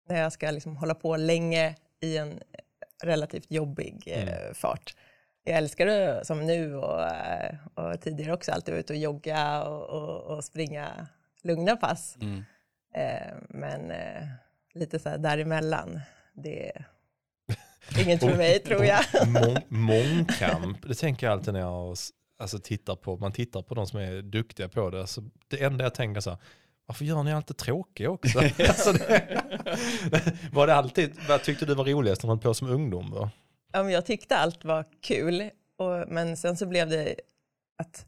när 0.09 0.21
jag 0.21 0.33
ska 0.33 0.51
liksom 0.51 0.77
hålla 0.77 0.95
på 0.95 1.17
länge 1.17 1.75
i 2.01 2.17
en 2.17 2.41
relativt 3.05 3.51
jobbig 3.51 4.03
eh, 4.07 4.23
Mm. 4.39 4.55
fart. 4.55 4.97
Jag 5.49 5.59
älskar 5.59 5.87
det 5.87 6.25
som 6.25 6.47
nu 6.47 6.77
och, 6.77 7.03
eh, 7.03 7.55
och 7.75 8.01
tidigare 8.01 8.33
också, 8.33 8.53
alltid 8.53 8.75
vara 8.75 8.81
ute 8.81 8.93
och 8.93 8.99
jogga 8.99 9.63
och, 9.63 9.89
och, 9.89 10.37
och 10.37 10.45
springa 10.45 11.07
lugna 11.43 11.77
pass. 11.77 12.17
Mm. 12.21 12.45
Eh, 12.95 13.35
men 13.49 13.91
eh, 13.91 14.27
lite 14.75 14.99
så 14.99 15.09
här 15.09 15.19
däremellan, 15.19 16.01
det 16.33 16.69
är 16.69 16.85
inget 18.01 18.21
för 18.21 18.37
mig 18.37 18.59
tror 18.59 18.85
jag. 18.85 19.05
Mång, 19.29 19.57
mångkamp, 19.69 20.89
det 20.89 20.95
tänker 20.95 21.27
jag 21.27 21.33
alltid 21.33 21.53
när 21.53 21.61
jag 21.61 21.97
alltså, 22.39 22.59
tittar 22.59 22.97
på, 22.97 23.17
man 23.17 23.33
tittar 23.33 23.63
på 23.63 23.75
de 23.75 23.87
som 23.87 24.01
är 24.01 24.23
duktiga 24.23 24.69
på 24.69 24.91
det. 24.91 25.07
Så 25.07 25.23
det 25.49 25.63
enda 25.63 25.85
jag 25.85 25.95
tänker 25.95 26.21
så 26.21 26.31
här, 26.31 26.39
varför 26.87 27.05
gör 27.05 27.23
ni 27.23 27.33
alltid 27.33 27.57
tråkiga 27.57 28.11
också? 28.11 28.39
alltså, 28.59 28.93
det, 28.93 29.43
var 30.53 30.67
det 30.67 30.75
alltid, 30.75 31.13
vad 31.29 31.43
tyckte 31.43 31.67
du 31.67 31.75
var 31.75 31.85
roligast 31.85 32.23
när 32.23 32.29
höll 32.29 32.39
på 32.39 32.55
som 32.55 32.71
ungdom? 32.71 33.11
Då? 33.11 33.31
Ja, 33.73 33.83
men 33.83 33.93
jag 33.93 34.07
tyckte 34.07 34.37
allt 34.37 34.65
var 34.65 34.85
kul, 35.01 35.51
och, 35.79 36.09
men 36.09 36.37
sen 36.37 36.57
så 36.57 36.67
blev 36.67 36.89
det 36.89 37.15
att 37.79 38.07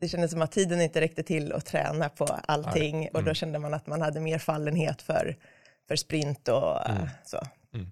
det 0.00 0.08
kändes 0.08 0.30
som 0.30 0.42
att 0.42 0.52
tiden 0.52 0.80
inte 0.80 1.00
räckte 1.00 1.22
till 1.22 1.52
att 1.52 1.66
träna 1.66 2.08
på 2.08 2.24
allting 2.48 3.06
och 3.08 3.12
då 3.12 3.18
Mm. 3.20 3.34
kände 3.34 3.58
man 3.58 3.74
att 3.74 3.86
man 3.86 4.02
hade 4.02 4.20
mer 4.20 4.38
fallenhet 4.38 5.02
för, 5.02 5.36
för 5.88 5.96
sprint 5.96 6.48
och 6.48 6.90
Mm. 6.90 7.08
så. 7.24 7.40
Mm. 7.74 7.90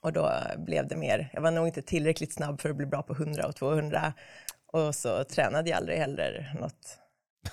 Och 0.00 0.12
då 0.12 0.32
blev 0.56 0.88
det 0.88 0.96
mer, 0.96 1.30
jag 1.32 1.40
var 1.40 1.50
nog 1.50 1.66
inte 1.66 1.82
tillräckligt 1.82 2.32
snabb 2.32 2.60
för 2.60 2.70
att 2.70 2.76
bli 2.76 2.86
bra 2.86 3.02
på 3.02 3.12
100 3.12 3.46
och 3.46 3.56
200 3.56 4.12
och 4.66 4.94
så 4.94 5.24
tränade 5.24 5.70
jag 5.70 5.76
aldrig 5.76 5.98
heller 5.98 6.54
något 6.60 6.98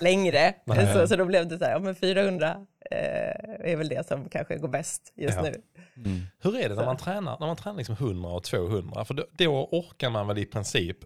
längre. 0.00 0.54
Så, 0.94 1.08
så 1.08 1.16
då 1.16 1.24
blev 1.24 1.48
det 1.48 1.58
så 1.58 1.64
här, 1.64 1.72
ja 1.72 1.78
men 1.78 1.94
400 1.94 2.66
eh, 2.90 3.70
är 3.72 3.76
väl 3.76 3.88
det 3.88 4.06
som 4.08 4.28
kanske 4.28 4.56
går 4.58 4.68
bäst 4.68 5.12
just 5.16 5.36
Ja. 5.36 5.42
nu. 5.42 5.62
Mm. 5.96 6.20
Hur 6.42 6.56
är 6.56 6.68
det 6.68 6.74
när 6.74 6.82
Så. 6.82 6.86
man 6.86 6.96
tränar, 6.96 7.36
när 7.40 7.46
man 7.46 7.56
tränar 7.56 7.76
liksom 7.76 7.94
100 7.94 8.30
och 8.30 8.42
200? 8.44 9.04
För 9.04 9.14
då, 9.14 9.24
då 9.32 9.68
orkar 9.72 10.10
man 10.10 10.26
väl 10.26 10.38
i 10.38 10.44
princip 10.46 10.96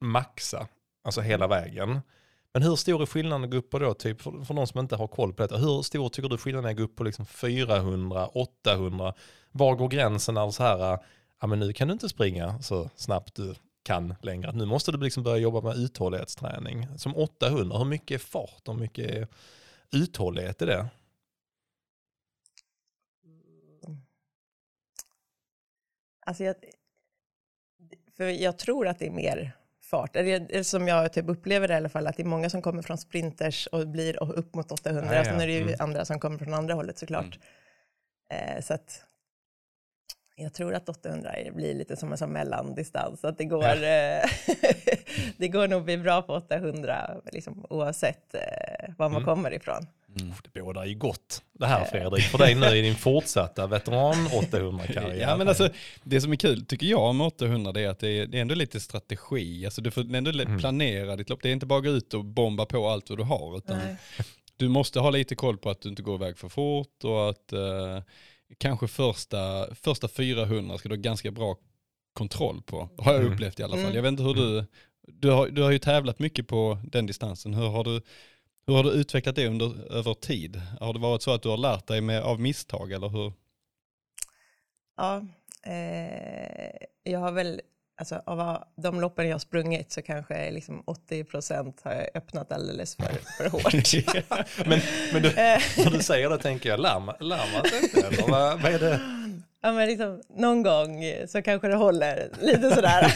maxa, 0.00 0.66
alltså 1.04 1.20
hela 1.20 1.46
vägen. 1.46 2.00
Men 2.52 2.62
hur 2.62 2.76
stor 2.76 3.02
är 3.02 3.06
skillnaden 3.06 3.44
att 3.44 3.50
gå 3.50 3.56
upp 3.56 3.70
på 3.70 3.78
då, 3.78 3.94
typ 3.94 4.20
för, 4.22 4.44
för 4.44 4.54
de 4.54 4.66
som 4.66 4.80
inte 4.80 4.96
har 4.96 5.06
koll 5.06 5.32
på 5.34 5.42
detta? 5.42 5.56
Hur 5.56 5.82
stor 5.82 6.08
tycker 6.08 6.28
du 6.28 6.38
skillnaden 6.38 6.66
är 6.68 6.70
att 6.70 6.76
gå 6.76 6.82
upp 6.82 6.96
på 6.96 7.04
liksom 7.04 7.26
400, 7.26 8.26
800? 8.26 9.14
Var 9.52 9.74
går 9.74 9.88
gränsen 9.88 10.34
när 10.34 10.50
så 10.50 10.62
här, 10.62 10.98
ja 11.40 11.46
men 11.46 11.58
nu 11.58 11.72
kan 11.72 11.88
du 11.88 11.92
inte 11.92 12.08
springa 12.08 12.62
så 12.62 12.90
snabbt 12.96 13.34
du 13.34 13.54
kan 13.88 14.14
längre. 14.22 14.52
Nu 14.52 14.64
måste 14.64 14.92
du 14.92 14.98
liksom 14.98 15.22
börja 15.22 15.38
jobba 15.38 15.60
med 15.60 15.76
uthållighetsträning. 15.76 16.88
Som 16.96 17.16
800, 17.16 17.78
hur 17.78 17.84
mycket 17.84 18.20
är 18.20 18.24
fart 18.24 18.68
och 18.68 18.74
hur 18.74 18.80
mycket 18.80 19.10
är 19.10 19.28
uthållighet 19.92 20.62
i 20.62 20.64
det? 20.64 20.88
Alltså 26.26 26.44
jag, 26.44 26.54
för 28.16 28.24
jag 28.24 28.58
tror 28.58 28.88
att 28.88 28.98
det 28.98 29.06
är 29.06 29.10
mer 29.10 29.52
fart. 29.80 30.16
Eller 30.16 30.62
som 30.62 30.88
jag 30.88 31.12
typ 31.12 31.28
upplever 31.28 31.68
det 31.68 31.74
i 31.74 31.76
alla 31.76 31.88
fall, 31.88 32.06
att 32.06 32.16
det 32.16 32.22
är 32.22 32.26
många 32.26 32.50
som 32.50 32.62
kommer 32.62 32.82
från 32.82 32.98
sprinters 32.98 33.66
och 33.66 33.88
blir 33.88 34.22
upp 34.22 34.54
mot 34.54 34.72
800. 34.72 35.04
Ja, 35.04 35.18
ja, 35.18 35.24
sen 35.24 35.40
är 35.40 35.46
det 35.46 35.52
ju 35.52 35.62
mm. 35.62 35.74
andra 35.78 36.04
som 36.04 36.20
kommer 36.20 36.38
från 36.38 36.54
andra 36.54 36.74
hållet 36.74 36.98
såklart. 36.98 37.38
Eh, 38.30 38.62
så 38.62 38.74
att 38.74 39.07
jag 40.38 40.52
tror 40.54 40.74
att 40.74 40.88
800 40.88 41.32
är- 41.32 41.52
blir 41.52 41.74
lite 41.74 41.96
som 41.96 42.12
en 42.12 42.18
sån 42.18 42.32
mellandistans. 42.32 43.24
Att 43.24 43.38
det 43.38 43.44
går, 43.54 43.64
eh, 43.64 44.22
det 45.36 45.48
går 45.48 45.68
nog 45.68 45.84
bli 45.84 45.96
bra 45.96 46.22
på 46.22 46.32
800 46.34 47.10
liksom, 47.32 47.66
oavsett 47.70 48.34
eh, 48.34 48.40
var 48.98 49.08
man 49.08 49.22
Mm. 49.22 49.24
kommer 49.34 49.54
ifrån. 49.54 49.86
Mm. 50.20 50.32
Det 50.52 50.60
bådar 50.60 50.84
ju 50.84 50.94
gott 50.94 51.42
det 51.52 51.66
här 51.66 51.84
Fredrik, 51.84 52.22
för 52.24 52.38
dig 52.38 52.54
nu 52.54 52.66
i 52.66 52.82
din 52.82 52.94
fortsatta 53.06 53.66
veteran 53.66 54.14
800-karriär. 54.14 55.20
Ja, 55.20 55.36
men 55.36 55.48
alltså, 55.48 55.68
det 56.04 56.20
som 56.20 56.32
är 56.32 56.36
kul 56.36 56.64
tycker 56.66 56.86
jag 56.86 57.14
med 57.14 57.26
800 57.26 57.72
det 57.72 57.80
är 57.80 57.88
att 57.88 57.98
det 57.98 58.08
är, 58.08 58.26
det 58.26 58.38
är 58.38 58.42
ändå 58.42 58.54
lite 58.54 58.80
strategi. 58.80 59.64
Alltså, 59.64 59.80
du 59.80 59.90
får 59.90 60.14
ändå 60.14 60.30
Mm. 60.30 60.58
planera 60.58 61.16
ditt 61.16 61.28
lopp. 61.30 61.42
Det 61.42 61.48
är 61.48 61.52
inte 61.52 61.66
bara 61.66 61.80
gå 61.80 61.90
ut 61.90 62.14
och 62.14 62.24
bomba 62.24 62.64
på 62.66 62.88
allt 62.88 63.10
vad 63.10 63.18
du 63.18 63.24
har. 63.24 63.56
Utan 63.58 63.78
Nej. 63.78 63.96
du 64.56 64.68
måste 64.68 65.00
ha 65.00 65.10
lite 65.10 65.34
koll 65.34 65.58
på 65.58 65.70
att 65.70 65.80
du 65.80 65.88
inte 65.88 66.02
går 66.02 66.14
iväg 66.14 66.38
för 66.38 66.48
fort 66.48 67.04
och 67.04 67.30
att 67.30 67.52
eh, 67.52 68.02
kanske 68.58 68.88
första, 68.88 69.74
första 69.74 70.08
400 70.08 70.78
ska 70.78 70.88
du 70.88 70.94
ha 70.94 71.00
ganska 71.00 71.30
bra 71.30 71.56
kontroll 72.12 72.62
på. 72.62 72.88
Har 72.98 73.12
jag 73.12 73.20
Mm. 73.22 73.32
upplevt 73.32 73.60
i 73.60 73.62
alla 73.62 73.76
fall. 73.76 73.84
Mm. 73.84 73.94
Jag 73.94 74.02
vet 74.02 74.10
inte 74.10 74.22
hur 74.22 74.34
du, 74.34 74.66
du 75.02 75.30
har, 75.30 75.48
du 75.48 75.62
har 75.62 75.70
ju 75.70 75.78
tävlat 75.78 76.18
mycket 76.18 76.48
på 76.48 76.78
den 76.84 77.06
distansen. 77.06 77.54
Hur 77.54 77.68
har 77.68 77.84
du, 77.84 78.02
hur 78.66 78.74
har 78.74 78.82
du 78.84 78.90
utvecklat 78.90 79.36
det 79.36 79.46
under, 79.48 79.92
över 79.92 80.14
tid? 80.14 80.62
Har 80.80 80.92
det 80.92 80.98
varit 80.98 81.22
så 81.22 81.30
att 81.30 81.42
du 81.42 81.48
har 81.48 81.56
lärt 81.56 81.86
dig 81.86 82.00
med, 82.00 82.22
av 82.22 82.40
misstag 82.40 82.92
eller 82.92 83.08
hur? 83.08 83.32
Ja, 84.96 85.22
eh, 85.72 86.72
jag 87.02 87.18
har 87.20 87.32
väl, 87.32 87.60
alltså 87.98 88.22
av 88.26 88.64
de 88.76 89.00
loppen 89.00 89.28
jag 89.28 89.40
sprungit 89.40 89.92
så 89.92 90.02
kanske 90.02 90.50
liksom 90.50 90.82
80 90.86 91.24
procent 91.24 91.80
har 91.84 91.92
jag 91.92 92.08
öppnat 92.14 92.52
alldeles 92.52 92.96
för, 92.96 93.10
för 93.36 93.48
hårt. 93.50 93.74
men, 94.66 94.80
men 95.12 95.22
du, 95.22 95.28
Eh, 95.28 95.60
när 95.84 95.90
du 95.90 96.02
säger 96.02 96.30
det 96.30 96.38
tänker 96.38 96.68
jag, 96.68 96.80
larm, 96.80 97.10
larmar 97.20 97.68
sig 97.68 97.82
inte 97.82 98.22
vad, 98.22 98.60
vad 98.60 98.72
är 98.72 98.78
det? 98.78 99.00
ja, 99.62 99.72
men 99.72 99.88
liksom, 99.88 100.22
någon 100.28 100.62
gång 100.62 101.04
så 101.28 101.42
kanske 101.42 101.68
det 101.68 101.74
håller 101.74 102.30
lite 102.40 102.70
sådär. 102.70 103.14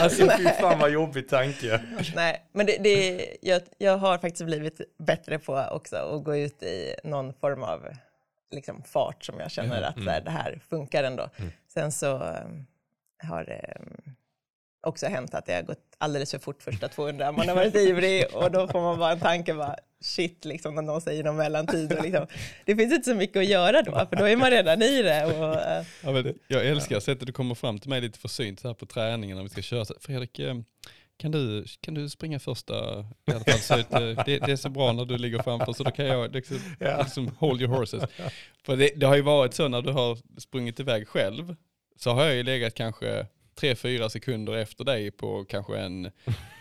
Alltså 0.00 0.30
fy 0.38 0.44
fan 0.60 0.78
vad 0.78 0.90
jobbig 0.90 1.28
tanke. 1.28 1.80
Nej, 2.14 2.44
men 2.52 2.66
det, 2.66 2.76
det, 2.80 3.26
jag, 3.40 3.62
jag 3.78 3.98
har 3.98 4.18
faktiskt 4.18 4.44
blivit 4.44 4.80
bättre 4.98 5.38
på 5.38 5.66
också 5.70 5.96
att 5.96 6.24
gå 6.24 6.36
ut 6.36 6.62
i 6.62 6.94
någon 7.04 7.34
form 7.34 7.62
av 7.62 7.88
liksom, 8.50 8.82
fart 8.82 9.24
som 9.24 9.40
jag 9.40 9.50
känner 9.50 9.82
att 9.82 10.02
så 10.04 10.10
här, 10.10 10.20
det 10.20 10.30
här 10.30 10.60
funkar 10.70 11.04
ändå. 11.04 11.30
Mm. 11.36 11.50
Sen 11.68 11.92
så 11.92 12.36
har 13.22 13.62
um, 13.80 14.14
också 14.86 15.06
hänt 15.06 15.34
att 15.34 15.46
det 15.46 15.54
har 15.54 15.62
gått 15.62 15.78
alldeles 15.98 16.30
för 16.30 16.38
fort 16.38 16.62
första 16.62 16.88
200. 16.88 17.32
Man 17.32 17.48
har 17.48 17.54
varit 17.54 17.74
ivrig 17.74 18.24
och 18.34 18.50
då 18.50 18.68
får 18.68 18.80
man 18.80 18.98
bara 18.98 19.12
en 19.12 19.20
tanke 19.20 19.54
bara 19.54 19.76
shit, 20.00 20.44
liksom, 20.44 20.74
när 20.74 20.82
någon 20.82 21.00
säger 21.00 21.24
någon 21.24 21.36
mellantid. 21.36 21.92
Och 21.92 22.02
liksom, 22.04 22.26
det 22.64 22.76
finns 22.76 22.92
inte 22.94 23.10
så 23.10 23.14
mycket 23.16 23.36
att 23.36 23.46
göra 23.48 23.82
då, 23.82 23.92
för 23.92 24.16
då 24.16 24.24
är 24.24 24.36
man 24.36 24.50
redan 24.50 24.82
i 24.82 25.02
det. 25.02 25.24
Och, 25.24 25.54
eh, 25.54 25.84
Ja, 26.04 26.12
men 26.12 26.24
det, 26.24 26.34
jag 26.48 26.66
älskar 26.66 27.00
sättet 27.00 27.26
du 27.26 27.32
kommer 27.32 27.54
fram 27.54 27.78
till 27.78 27.90
mig 27.90 28.00
lite 28.00 28.18
försynt 28.18 28.64
här 28.64 28.74
på 28.74 28.86
träningen 28.86 29.36
när 29.36 29.42
vi 29.44 29.48
ska 29.48 29.62
köra. 29.62 29.84
Fredrik, 30.00 30.38
eh, 30.38 30.54
kan 31.16 31.30
du, 31.30 31.64
kan 31.80 31.94
du 31.94 32.08
springa 32.08 32.38
första 32.38 32.74
i 33.30 33.32
alla 33.32 33.40
fall? 33.60 33.80
Eh, 33.80 34.24
det, 34.26 34.38
det 34.38 34.52
är 34.52 34.56
så 34.56 34.68
bra 34.68 34.92
när 34.92 35.04
du 35.04 35.18
ligger 35.18 35.42
framför 35.42 35.72
så 35.72 35.82
då 35.84 35.90
kan 35.90 36.06
jag 36.06 36.32
liksom, 36.34 36.56
Ja. 36.78 36.98
liksom 37.02 37.28
hold 37.38 37.62
your 37.62 37.74
horses. 37.76 38.02
För 38.64 38.76
det, 38.76 38.90
det 38.96 39.06
har 39.06 39.16
ju 39.16 39.22
varit 39.22 39.54
så 39.54 39.68
när 39.68 39.82
du 39.82 39.92
har 39.92 40.18
sprungit 40.40 40.80
iväg 40.80 41.08
själv 41.08 41.56
så 42.02 42.10
har 42.10 42.24
jag 42.24 42.34
ju 42.34 42.42
legat 42.42 42.74
kanske 42.74 43.26
3-4 43.60 44.08
sekunder 44.08 44.56
efter 44.56 44.84
dig 44.84 45.10
på 45.10 45.44
kanske 45.44 45.78
en, 45.78 46.10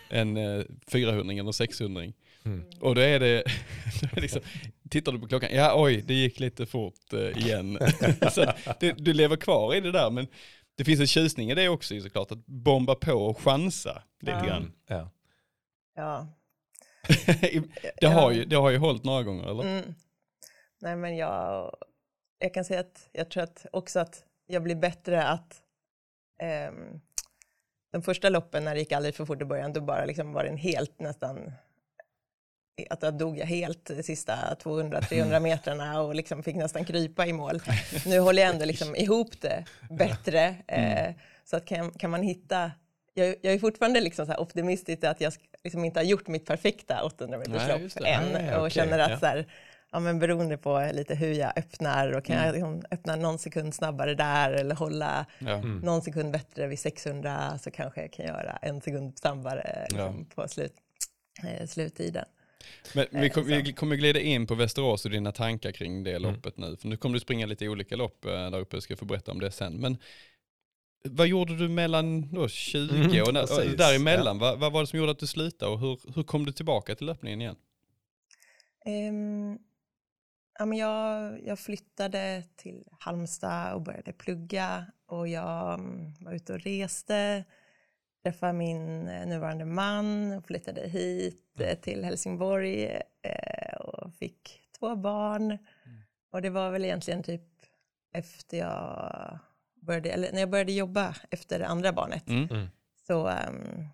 en 0.10 0.38
eh, 0.38 0.64
400 0.88 1.34
eller 1.34 1.52
600. 1.52 2.04
Mm. 2.46 2.64
Och 2.80 2.96
då 2.96 3.02
är 3.02 3.20
det, 3.20 3.44
då 4.02 4.08
är 4.08 4.16
det 4.16 4.22
liksom, 4.22 4.42
tittar 4.90 5.12
du 5.12 5.20
på 5.20 5.28
klockan, 5.28 5.50
ja 5.54 5.74
oj 5.84 6.02
det 6.02 6.14
gick 6.14 6.40
lite 6.40 6.66
fort 6.66 7.14
eh, 7.14 7.38
igen. 7.38 7.80
så 8.32 8.46
det, 8.80 8.92
du 8.92 9.14
lever 9.14 9.36
kvar 9.36 9.76
i 9.76 9.80
det 9.80 9.92
där 9.92 10.10
men 10.10 10.28
det 10.76 10.86
finns 10.86 11.00
en 11.00 11.08
tjusning 11.08 11.52
i 11.52 11.56
det 11.56 11.70
också 11.70 11.94
ju 11.94 12.02
såklart, 12.02 12.32
att 12.32 12.46
bomba 12.46 12.96
på 12.96 13.14
och 13.14 13.42
chansa 13.42 14.04
lite 14.22 14.38
Ja. 14.38 14.46
grann. 14.46 14.72
Ja. 14.88 15.12
ja. 15.96 16.28
det, 18.02 18.08
har 18.08 18.32
ju, 18.32 18.46
det 18.46 18.56
har 18.56 18.70
ju 18.70 18.78
hållit 18.78 19.04
några 19.04 19.24
gånger 19.24 19.44
eller? 19.52 19.64
Mm. 19.64 19.96
Nej, 20.82 20.96
men 20.96 21.18
jag, 21.18 21.76
jag 22.40 22.54
kan 22.54 22.66
säga 22.66 22.80
att 22.80 23.10
jag 23.12 23.30
tror 23.30 23.44
att 23.44 23.66
också 23.72 24.00
att 24.00 24.24
jag 24.50 24.64
blir 24.64 24.76
bättre 24.76 25.24
att 25.24 25.62
ehm, 26.40 27.02
de 27.92 28.02
första 28.02 28.30
loppen 28.30 28.64
när 28.64 28.74
det 28.74 28.80
gick 28.80 28.92
alldeles 28.92 29.16
för 29.16 29.26
fort 29.26 29.42
i 29.42 29.46
början, 29.46 29.74
då 29.74 29.82
bara 29.82 30.06
liksom 30.06 30.34
var 30.34 30.44
det 30.44 30.50
en 30.50 30.58
helt 30.58 31.00
nästan 31.00 31.52
att 32.90 33.02
då 33.02 33.12
dog 33.12 33.38
jag 33.38 33.46
helt 33.46 33.86
de 33.86 34.04
sista 34.04 34.36
200-300 34.64 35.40
metrarna 35.40 36.02
och 36.02 36.16
liksom 36.16 36.44
fick 36.44 36.56
nästan 36.56 36.86
krypa 36.86 37.26
i 37.26 37.34
mål. 37.34 37.62
Nu 38.06 38.20
håller 38.20 38.42
jag 38.42 38.52
ändå 38.52 38.66
liksom 38.66 38.96
ihop 38.96 39.42
det 39.42 39.66
bättre. 39.90 40.56
Eh, 40.68 41.14
så 41.46 41.58
att 41.58 41.66
kan, 41.66 41.92
kan 41.92 42.12
man 42.12 42.22
hitta, 42.22 42.72
jag, 43.14 43.36
jag 43.42 43.54
är 43.54 43.60
fortfarande 43.60 44.02
liksom 44.02 44.26
så 44.26 44.38
optimistisk 44.38 45.04
att 45.04 45.22
jag 45.22 45.34
liksom 45.64 45.86
inte 45.86 46.00
har 46.00 46.06
gjort 46.06 46.28
mitt 46.28 46.46
perfekta 46.46 47.04
800 47.04 47.38
Nej, 47.38 47.48
meterslopp 47.48 48.08
än 48.08 48.54
och 48.54 48.60
okej, 48.60 48.72
känner 48.72 49.00
att 49.00 49.12
ja. 49.12 49.20
så 49.20 49.26
här, 49.26 49.46
ja, 49.92 50.00
men 50.00 50.20
beroende 50.20 50.58
på 50.58 50.90
lite 50.94 51.16
hur 51.16 51.34
jag 51.34 51.58
öppnar 51.58 52.12
och 52.12 52.26
kan 52.26 52.36
Mm. 52.36 52.46
jag 52.46 52.54
liksom 52.54 52.84
öppna 52.92 53.16
någon 53.16 53.40
sekund 53.40 53.74
snabbare 53.76 54.16
där 54.16 54.52
eller 54.52 54.76
hålla 54.76 55.26
Ja. 55.40 55.50
Mm. 55.50 55.80
någon 55.80 56.02
sekund 56.02 56.32
bättre 56.32 56.68
vid 56.68 56.80
600 56.80 57.60
så 57.60 57.72
kanske 57.72 58.02
jag 58.02 58.14
kan 58.14 58.26
göra 58.26 58.52
en 58.62 58.82
sekund 58.82 59.18
snabbare 59.20 59.88
liksom, 59.90 60.26
på 60.26 60.48
slut, 60.48 60.74
eh, 61.48 61.68
sluttiden. 61.68 62.26
Men 62.96 63.06
vi, 63.12 63.28
Eh, 63.28 63.34
kom, 63.34 63.44
vi 63.46 63.74
kommer 63.74 63.96
glida 63.96 64.20
in 64.20 64.48
på 64.48 64.56
Västerås 64.56 65.06
och 65.06 65.12
dina 65.12 65.32
tankar 65.32 65.72
kring 65.72 66.04
det 66.04 66.16
Mm. 66.16 66.22
loppet 66.34 66.58
nu. 66.58 66.78
För 66.78 66.88
nu 66.88 66.98
kommer 66.98 67.14
du 67.14 67.20
springa 67.20 67.46
lite 67.46 67.68
olika 67.68 67.96
lopp 67.96 68.26
eh, 68.26 68.32
där 68.32 68.60
uppe, 68.60 68.76
jag 68.76 68.84
ska 68.84 68.96
få 68.96 69.06
berätta 69.06 69.32
om 69.32 69.40
det 69.40 69.52
sen. 69.52 69.74
Men 69.74 69.98
vad 71.04 71.28
gjorde 71.28 71.58
du 71.58 71.70
mellan 71.70 72.34
då 72.34 72.48
20 72.48 72.96
Mm, 72.96 73.24
och 73.28 73.34
när, 73.34 73.46
precis. 73.48 73.76
däremellan? 73.78 74.40
Vad, 74.40 74.60
vad 74.60 74.72
var 74.72 74.82
det 74.82 74.88
som 74.88 75.00
gjorde 75.00 75.12
att 75.12 75.20
du 75.20 75.28
slutade 75.28 75.72
och 75.72 75.80
hur, 75.80 76.00
hur 76.16 76.24
kom 76.24 76.46
du 76.46 76.52
tillbaka 76.52 76.96
till 76.96 77.08
löpningen 77.08 77.42
igen? 77.42 77.56
Ehm, 78.86 79.58
ja, 80.60 80.66
men 80.66 80.78
jag, 80.78 81.40
jag 81.46 81.60
flyttade 81.60 82.44
till 82.56 82.84
Halmstad 83.00 83.74
och 83.74 83.82
började 83.82 84.14
plugga 84.14 84.86
och 85.06 85.28
jag 85.28 85.74
mm, 85.74 86.14
var 86.20 86.34
ute 86.34 86.54
och 86.54 86.60
reste, 86.60 87.44
träffade 88.24 88.54
min 88.54 89.08
eh, 89.08 89.28
nuvarande 89.28 89.66
man, 89.66 90.32
och 90.32 90.46
flyttade 90.46 90.90
hit 90.90 91.46
eh, 91.60 91.80
till 91.80 92.04
Helsingborg 92.06 92.86
eh, 93.22 93.76
och 93.80 94.14
fick 94.14 94.62
två 94.80 94.96
barn. 94.96 95.58
Och 96.32 96.42
det 96.42 96.50
var 96.50 96.72
väl 96.72 96.86
egentligen 96.86 97.24
typ 97.24 97.42
efter 98.14 98.58
jag 98.58 99.40
började, 99.82 100.10
eller 100.10 100.32
när 100.32 100.40
jag 100.40 100.50
började 100.50 100.72
jobba 100.72 101.16
efter 101.32 101.60
det 101.60 101.68
andra 101.68 101.94
barnet 101.94 102.28
Mm. 102.30 102.48
Mm. 102.52 102.68
så 103.08 103.30
um, 103.30 103.88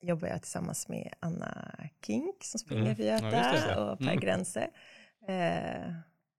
jobbar 0.00 0.28
jag 0.28 0.42
tillsammans 0.42 0.88
med 0.88 1.14
Anna 1.20 1.74
Kink 2.06 2.44
som 2.44 2.58
springer 2.58 2.82
Mm. 2.82 2.96
för 2.96 3.02
Ja, 3.02 3.14
Göta 3.14 3.52
det. 3.68 3.76
och 3.76 3.98
Per 3.98 4.04
Mm. 4.06 4.20
Grense. 4.20 4.70
Eh, 5.28 5.92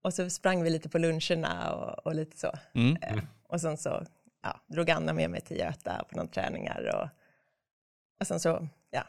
och 0.03 0.13
så 0.13 0.29
sprang 0.29 0.63
vi 0.63 0.69
lite 0.69 0.89
på 0.89 0.97
luncherna 0.97 1.73
och, 1.73 2.05
och 2.07 2.15
lite 2.15 2.37
så. 2.37 2.51
Mm. 2.75 2.97
Eh, 3.01 3.23
och 3.47 3.61
sen 3.61 3.77
så 3.77 4.03
ja, 4.43 4.61
drog 4.67 4.89
Anna 4.91 5.13
med 5.13 5.29
mig 5.29 5.41
till 5.41 5.57
Göta 5.57 6.03
på 6.09 6.15
några 6.15 6.29
träningar 6.29 6.95
och, 6.95 7.09
och 8.21 8.27
sen 8.27 8.39
så 8.39 8.67
ja, 8.91 9.03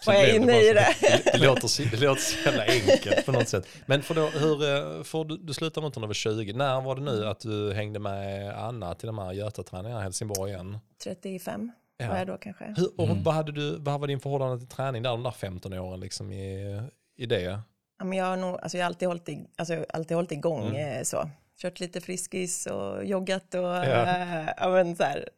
Så 0.00 0.10
var 0.10 0.18
jag 0.18 0.34
inne 0.34 0.46
bara 0.46 0.56
i 0.56 0.72
det. 0.72 0.86
Det 1.32 1.38
låter, 1.38 1.90
det 1.90 1.96
låter 2.06 2.20
så 2.22 2.38
jävla 2.48 2.64
enkelt 2.66 3.26
på 3.26 3.32
något 3.32 3.48
sätt. 3.48 3.66
Men 3.86 4.02
för 4.02 4.14
då, 4.14 4.26
hur, 4.26 4.52
eh, 4.98 5.02
för 5.02 5.24
du, 5.24 5.36
du 5.36 5.54
slutade 5.54 5.86
inte 5.86 6.00
när 6.00 6.06
du 6.06 6.08
var 6.08 6.14
20. 6.14 6.52
När 6.52 6.80
var 6.80 6.94
det 6.96 7.02
nu 7.02 7.26
att 7.26 7.40
du 7.40 7.72
hängde 7.72 7.98
med 7.98 8.50
Anna 8.58 8.94
till 8.94 9.06
de 9.06 9.18
här 9.18 9.32
Götaträningarna 9.32 10.00
i 10.00 10.02
Helsingborg 10.02 10.52
igen? 10.52 10.78
35 11.04 11.72
Ja. 11.98 12.08
var 12.08 12.16
jag 12.18 12.26
då 12.26 12.36
kanske. 12.38 12.74
Hur, 12.76 13.00
och 13.00 13.04
Mm. 13.08 13.22
vad, 13.22 13.34
hade 13.34 13.52
du, 13.52 13.76
vad 13.78 14.00
var 14.00 14.06
din 14.06 14.20
förhållande 14.20 14.58
till 14.58 14.68
träning 14.68 15.02
där 15.02 15.10
de 15.10 15.22
där 15.22 15.30
15 15.30 15.72
åren 15.72 16.00
liksom 16.00 16.32
i, 16.32 16.80
i 17.16 17.26
det? 17.26 17.60
Ja, 17.98 18.04
men 18.04 18.18
jag, 18.18 18.24
har 18.26 18.36
nog, 18.36 18.60
alltså 18.62 18.76
jag 18.78 18.84
har 18.84 18.86
alltid 18.86 19.08
hållit, 19.08 19.28
i, 19.28 19.46
alltså 19.56 19.84
alltid 19.88 20.14
hållit 20.16 20.32
igång 20.32 20.66
Mm. 20.68 20.96
eh, 20.98 21.02
så. 21.02 21.30
Kört 21.58 21.80
lite 21.80 22.00
friskis 22.00 22.66
och 22.66 23.04
joggat 23.04 23.54
och 23.54 23.60
Ja. 23.60 24.46
ja, 24.56 24.68
men 24.68 24.96
så 24.96 25.02
här, 25.02 25.28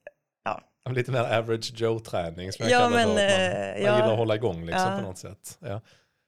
Lite 0.91 1.11
mer 1.13 1.21
average 1.39 1.73
Joe-träning 1.81 2.53
som 2.53 2.63
jag 2.69 2.73
Ja, 2.73 2.79
kallar 2.79 2.97
men, 2.97 3.17
för. 3.17 3.25
Att 3.25 3.31
man, 3.31 3.53
eh, 3.53 3.73
man 3.73 3.83
ja. 3.85 3.97
gillar 3.97 4.13
att 4.13 4.19
hålla 4.19 4.35
igång 4.35 4.65
liksom 4.67 4.93
Ja. 4.93 4.99
på 4.99 5.03
något 5.05 5.19
sätt. 5.19 5.59
Ja. 5.61 5.81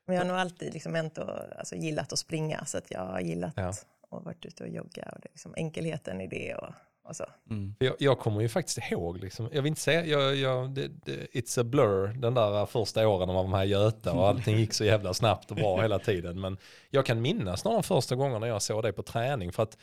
Men 0.06 0.16
jag 0.16 0.22
har 0.24 0.28
nog 0.28 0.36
alltid 0.36 0.72
liksom 0.74 0.94
ändå, 0.96 1.40
alltså, 1.58 1.74
gillat 1.76 2.12
att 2.12 2.18
springa 2.18 2.64
så 2.64 2.78
att 2.78 2.90
jag 2.90 3.00
har 3.00 3.20
gillat 3.20 3.52
Ja. 3.56 3.72
och 4.10 4.24
varit 4.24 4.44
ute 4.46 4.62
och 4.64 4.68
jogga 4.68 5.02
och 5.12 5.20
det 5.20 5.28
liksom 5.30 5.54
enkelheten 5.56 6.20
i 6.20 6.26
det 6.26 6.54
och 6.54 6.68
så. 7.14 7.24
Mm. 7.50 7.74
Jag, 7.78 7.94
jag 7.98 8.18
kommer 8.18 8.40
ju 8.40 8.48
faktiskt 8.48 8.78
ihåg, 8.90 9.18
liksom, 9.18 9.48
jag 9.52 9.62
vill 9.62 9.68
inte 9.70 9.80
säga, 9.80 10.06
jag, 10.06 10.36
jag, 10.36 10.70
det, 10.70 10.88
det, 10.88 11.26
it's 11.32 11.60
a 11.60 11.64
blur 11.64 12.06
den 12.06 12.34
där 12.34 12.66
första 12.66 13.08
åren 13.08 13.26
när 13.26 13.34
man 13.34 13.50
var 13.50 13.58
med 13.58 13.68
Göta 13.68 14.12
och 14.12 14.28
allting 14.28 14.58
gick 14.58 14.72
så 14.72 14.84
jävla 14.84 15.14
snabbt 15.14 15.50
och 15.50 15.56
bra 15.56 15.82
hela 15.82 15.98
tiden. 15.98 16.40
Men 16.40 16.56
jag 16.90 17.06
kan 17.06 17.22
minnas 17.22 17.62
de 17.62 17.82
första 17.82 18.16
gångerna 18.16 18.46
jag 18.46 18.62
såg 18.62 18.82
dig 18.82 18.92
på 18.92 19.02
träning 19.02 19.52
för 19.52 19.62
att, 19.62 19.78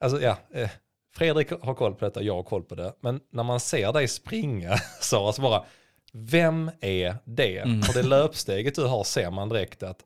alltså 0.00 0.20
ja, 0.20 0.36
eh, 0.54 0.70
Fredrik 1.14 1.50
har 1.62 1.74
koll 1.74 1.94
på 1.94 2.04
detta, 2.04 2.22
jag 2.22 2.34
har 2.34 2.42
koll 2.42 2.62
på 2.62 2.74
det. 2.74 2.92
Men 3.00 3.20
när 3.30 3.42
man 3.42 3.60
ser 3.60 3.92
dig 3.92 4.08
springa, 4.08 4.76
så 5.00 5.26
alltså 5.26 5.42
bara, 5.42 5.64
vem 6.12 6.70
är 6.80 7.16
det? 7.24 7.58
Mm. 7.58 7.82
För 7.82 8.02
det 8.02 8.08
löpsteget 8.08 8.74
du 8.74 8.84
har 8.84 9.04
ser 9.04 9.30
man 9.30 9.48
direkt 9.48 9.82
att 9.82 9.98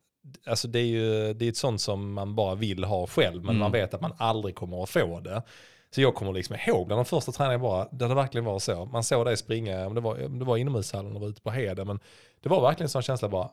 Alltså 0.46 0.68
det 0.68 0.78
är 0.78 0.84
ju 0.86 1.34
det 1.34 1.44
är 1.44 1.48
ett 1.48 1.56
sånt 1.56 1.80
som 1.80 2.12
man 2.12 2.34
bara 2.34 2.54
vill 2.54 2.84
ha 2.84 3.06
själv 3.06 3.36
men 3.42 3.50
Mm. 3.50 3.58
man 3.58 3.72
vet 3.72 3.94
att 3.94 4.00
man 4.00 4.12
aldrig 4.18 4.54
kommer 4.54 4.82
att 4.82 4.90
få 4.90 5.20
det. 5.20 5.42
Så 5.96 6.02
jag 6.02 6.14
kommer 6.14 6.32
liksom 6.32 6.56
ihåg 6.66 6.86
bland 6.86 6.98
de 6.98 7.04
första 7.04 7.32
träningarna 7.32 7.62
bara, 7.62 7.88
där 7.92 8.08
det 8.08 8.14
verkligen 8.14 8.44
var 8.44 8.58
så. 8.58 8.84
Man 8.84 9.04
såg 9.04 9.26
dig 9.26 9.36
springa, 9.36 9.86
om 9.86 9.94
det 9.94 10.00
var, 10.00 10.24
om 10.26 10.38
det 10.38 10.44
var 10.44 10.56
inomhushallen 10.56 11.14
och 11.14 11.20
var 11.20 11.28
ute 11.28 11.40
på 11.42 11.50
Heden, 11.50 11.86
men 11.86 12.00
det 12.42 12.48
var 12.48 12.60
verkligen 12.62 12.84
en 12.84 12.88
sån 12.88 13.02
känsla 13.02 13.28
bara, 13.28 13.50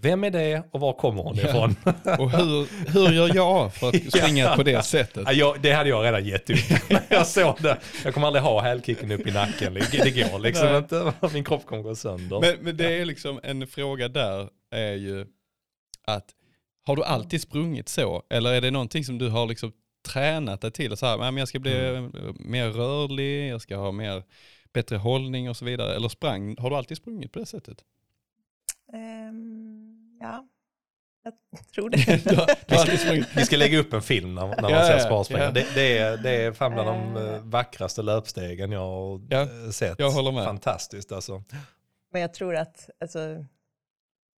vem 0.00 0.24
är 0.24 0.30
det 0.30 0.62
och 0.70 0.80
var 0.80 0.92
kommer 0.92 1.22
hon 1.22 1.36
Ja. 1.36 1.48
ifrån? 1.48 1.76
Och 2.18 2.30
hur, 2.30 2.68
hur 2.92 3.12
gör 3.12 3.34
jag 3.34 3.74
för 3.74 3.88
att 3.88 3.94
springa 3.96 4.44
Ja. 4.44 4.56
på 4.56 4.62
det 4.62 4.82
sättet? 4.82 5.28
Ja, 5.32 5.56
det 5.62 5.72
hade 5.72 5.88
jag 5.88 6.04
redan 6.04 6.24
gett 6.24 6.50
upp 6.50 6.56
jag 7.10 7.26
såg 7.26 7.54
det. 7.62 7.78
Jag 8.04 8.14
kommer 8.14 8.26
aldrig 8.26 8.42
ha 8.42 8.60
hälkicken 8.60 9.12
upp 9.12 9.26
i 9.26 9.30
nacken, 9.32 9.74
det 9.74 9.90
det 10.04 10.10
går 10.10 10.38
liksom 10.38 10.66
Nej. 10.68 10.76
inte, 10.78 11.12
min 11.32 11.44
kropp 11.44 11.66
kommer 11.66 11.82
gå 11.82 11.94
sönder. 11.94 12.40
Men, 12.40 12.56
men 12.60 12.76
det 12.76 12.98
är 13.00 13.04
liksom 13.04 13.40
en 13.42 13.66
fråga 13.66 14.08
där 14.08 14.48
är 14.70 14.92
ju 14.94 15.26
att 16.06 16.26
har 16.86 16.96
du 16.96 17.04
alltid 17.04 17.40
sprungit 17.40 17.88
så? 17.88 18.22
Eller 18.30 18.52
är 18.52 18.60
det 18.60 18.70
någonting 18.70 19.04
som 19.04 19.18
du 19.18 19.28
har 19.28 19.46
liksom 19.46 19.72
tränat 20.04 20.60
dig 20.60 20.70
till? 20.70 20.96
Så 20.96 21.06
här, 21.06 21.16
"Nej, 21.18 21.30
men 21.32 21.36
jag 21.36 21.48
ska 21.48 21.58
bli 21.58 21.88
Mm. 21.88 22.12
mer 22.38 22.68
rörlig, 22.70 23.48
jag 23.48 23.60
ska 23.60 23.76
ha 23.76 23.92
mer, 23.92 24.22
bättre 24.72 24.96
hållning 24.96 25.50
och 25.50 25.56
så 25.56 25.64
vidare. 25.64 25.94
Eller 25.96 26.08
sprang, 26.08 26.56
har 26.58 26.70
du 26.70 26.76
alltid 26.76 26.96
sprungit 26.96 27.32
på 27.32 27.38
det 27.38 27.46
sättet? 27.46 27.78
Ehm, 28.92 30.18
ja, 30.20 30.46
jag 31.22 31.32
tror 31.74 31.90
det. 31.90 31.96
du, 32.24 32.36
har, 32.36 32.46
du 32.68 32.74
har. 32.76 33.36
Vi 33.36 33.44
ska 33.46 33.56
lägga 33.56 33.78
upp 33.78 33.92
en 33.92 34.02
film 34.02 34.34
när, 34.34 34.46
när 34.46 34.62
man 34.62 34.70
Ja, 34.70 34.86
ser 34.86 34.92
ja, 34.92 34.98
sparspringare. 35.00 35.44
ja. 35.46 35.50
Det, 35.52 35.66
det, 35.74 35.98
är, 35.98 36.16
det 36.16 36.30
är 36.30 36.52
fan 36.52 36.72
bland 36.72 36.88
de 36.88 37.16
Eh. 37.16 37.34
eh, 37.34 37.40
vackraste 37.42 38.02
löpstegen 38.02 38.72
jag 38.72 38.80
har 38.80 39.20
Ja, 39.30 39.72
sett. 39.72 39.98
jag 39.98 40.10
håller 40.10 40.32
med. 40.32 40.44
Fantastiskt 40.44 41.12
alltså. 41.12 41.42
Men 42.12 42.20
jag 42.22 42.34
tror 42.34 42.56
att, 42.56 42.90
alltså, 43.00 43.44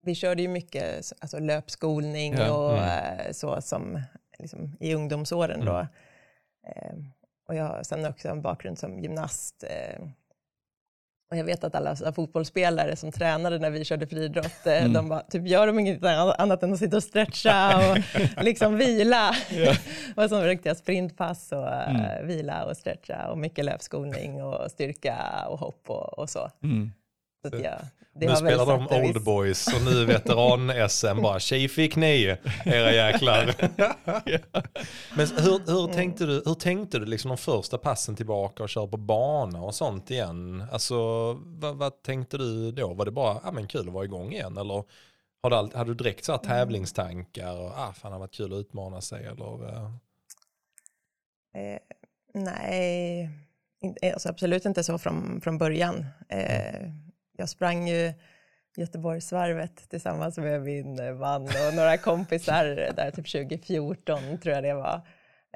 vi 0.02 0.14
körde 0.14 0.42
ju 0.42 0.48
mycket 0.48 1.12
alltså, 1.20 1.38
löpskolning 1.38 2.34
Ja, 2.34 2.52
och 2.52 2.78
mm. 2.78 3.18
eh, 3.26 3.32
så 3.32 3.62
som 3.62 4.02
liksom, 4.38 4.76
i 4.80 4.94
ungdomsåren 4.94 5.64
då. 5.64 5.72
Mm. 5.76 5.86
Eh, 6.66 6.92
och 7.48 7.54
jag 7.54 7.64
har 7.64 7.82
sen 7.82 8.06
också 8.06 8.28
en 8.28 8.42
bakgrund 8.42 8.78
som 8.78 8.98
gymnast. 9.00 9.64
Eh, 9.64 10.02
och 11.30 11.36
jag 11.36 11.44
vet 11.44 11.64
att 11.64 11.74
alla 11.74 11.96
så 11.96 12.12
fotbollsspelare 12.12 12.96
som 12.96 13.12
tränade 13.12 13.58
när 13.58 13.70
vi 13.70 13.84
körde 13.84 14.06
friidrott, 14.06 14.66
eh, 14.66 14.78
Mm. 14.80 14.92
de 14.92 15.08
bara, 15.08 15.20
typ 15.20 15.46
gör 15.46 15.66
de 15.66 15.78
inget 15.78 16.04
annat 16.04 16.62
än 16.62 16.72
att 16.72 16.78
sitta 16.78 16.96
och 16.96 17.02
stretcha 17.02 17.78
och 18.36 18.44
liksom 18.44 18.76
vila. 18.76 19.30
Ja. 19.50 19.74
och 20.24 20.28
så 20.30 20.42
riktiga 20.42 20.74
sprintpass 20.74 21.52
och 21.52 21.68
eh, 21.68 21.90
Mm. 21.96 22.26
vila 22.26 22.64
och 22.64 22.76
stretcha 22.76 23.28
och 23.30 23.38
mycket 23.38 23.64
löpskolning 23.64 24.42
och 24.42 24.70
styrka 24.70 25.44
och 25.48 25.58
hopp 25.58 25.90
och, 25.90 26.18
och 26.18 26.30
så. 26.30 26.50
Mm. 26.62 26.90
Så 27.50 27.56
att 27.56 27.62
jag, 27.62 27.78
det 28.20 28.26
nu 28.28 28.36
spelar 28.36 28.66
de 28.66 28.86
old 29.06 29.24
boys 29.24 29.66
och 29.74 29.82
nu 29.82 30.04
veteran-SM 30.04 31.22
bara 31.22 31.40
tji 31.40 31.68
fick 31.68 31.96
ni 31.96 32.36
era 32.64 32.92
jäklar. 32.92 33.54
Men 35.16 35.26
hur, 35.26 35.66
hur 35.72 35.84
Mm. 35.84 35.92
tänkte 35.96 36.26
du, 36.26 36.42
hur 36.46 36.54
tänkte 36.54 36.98
du 36.98 37.06
liksom 37.06 37.28
de 37.28 37.36
första 37.36 37.78
passen 37.78 38.16
tillbaka 38.16 38.62
och 38.62 38.68
köra 38.68 38.86
på 38.86 38.96
bana 38.96 39.62
och 39.62 39.74
sånt 39.74 40.10
igen? 40.10 40.64
Alltså 40.72 40.96
vad, 41.32 41.76
vad 41.76 42.02
tänkte 42.02 42.38
du 42.38 42.72
då? 42.72 42.94
Var 42.94 43.04
det 43.04 43.10
bara, 43.10 43.40
ja 43.44 43.52
men 43.52 43.66
kul 43.66 43.88
att 43.88 43.94
vara 43.94 44.04
igång 44.04 44.32
igen 44.32 44.56
eller 44.56 44.84
har 45.42 45.50
du, 45.50 45.56
all- 45.56 45.74
hade 45.74 45.90
du 45.90 45.94
direkt 45.94 46.24
så 46.24 46.32
här 46.32 46.38
Mm. 46.38 46.48
tävlingstankar 46.50 47.56
och 47.60 47.70
ah 47.78 47.92
fan 47.92 48.10
det 48.10 48.14
har 48.14 48.18
varit 48.20 48.34
kul 48.34 48.52
att 48.52 48.58
utmana 48.58 49.00
sig 49.00 49.24
eller? 49.26 49.68
eh? 49.68 49.84
Eh, 51.54 51.78
nej, 52.34 53.30
inte- 53.80 54.12
alltså 54.12 54.28
absolut 54.28 54.64
inte 54.64 54.84
så 54.84 54.98
från, 54.98 55.40
från 55.40 55.58
början. 55.58 56.06
Eh, 56.28 56.90
jag 57.36 57.48
sprang 57.48 57.88
ju 57.88 58.12
Göteborgsvarvet 58.76 59.90
tillsammans 59.90 60.38
med 60.38 60.62
min 60.62 61.18
man 61.18 61.42
och 61.42 61.74
några 61.74 61.96
kompisar 61.98 62.64
där 62.96 63.10
typ 63.10 63.32
2014 63.32 64.38
tror 64.42 64.54
jag 64.54 64.64
det 64.64 64.74
var. 64.74 65.00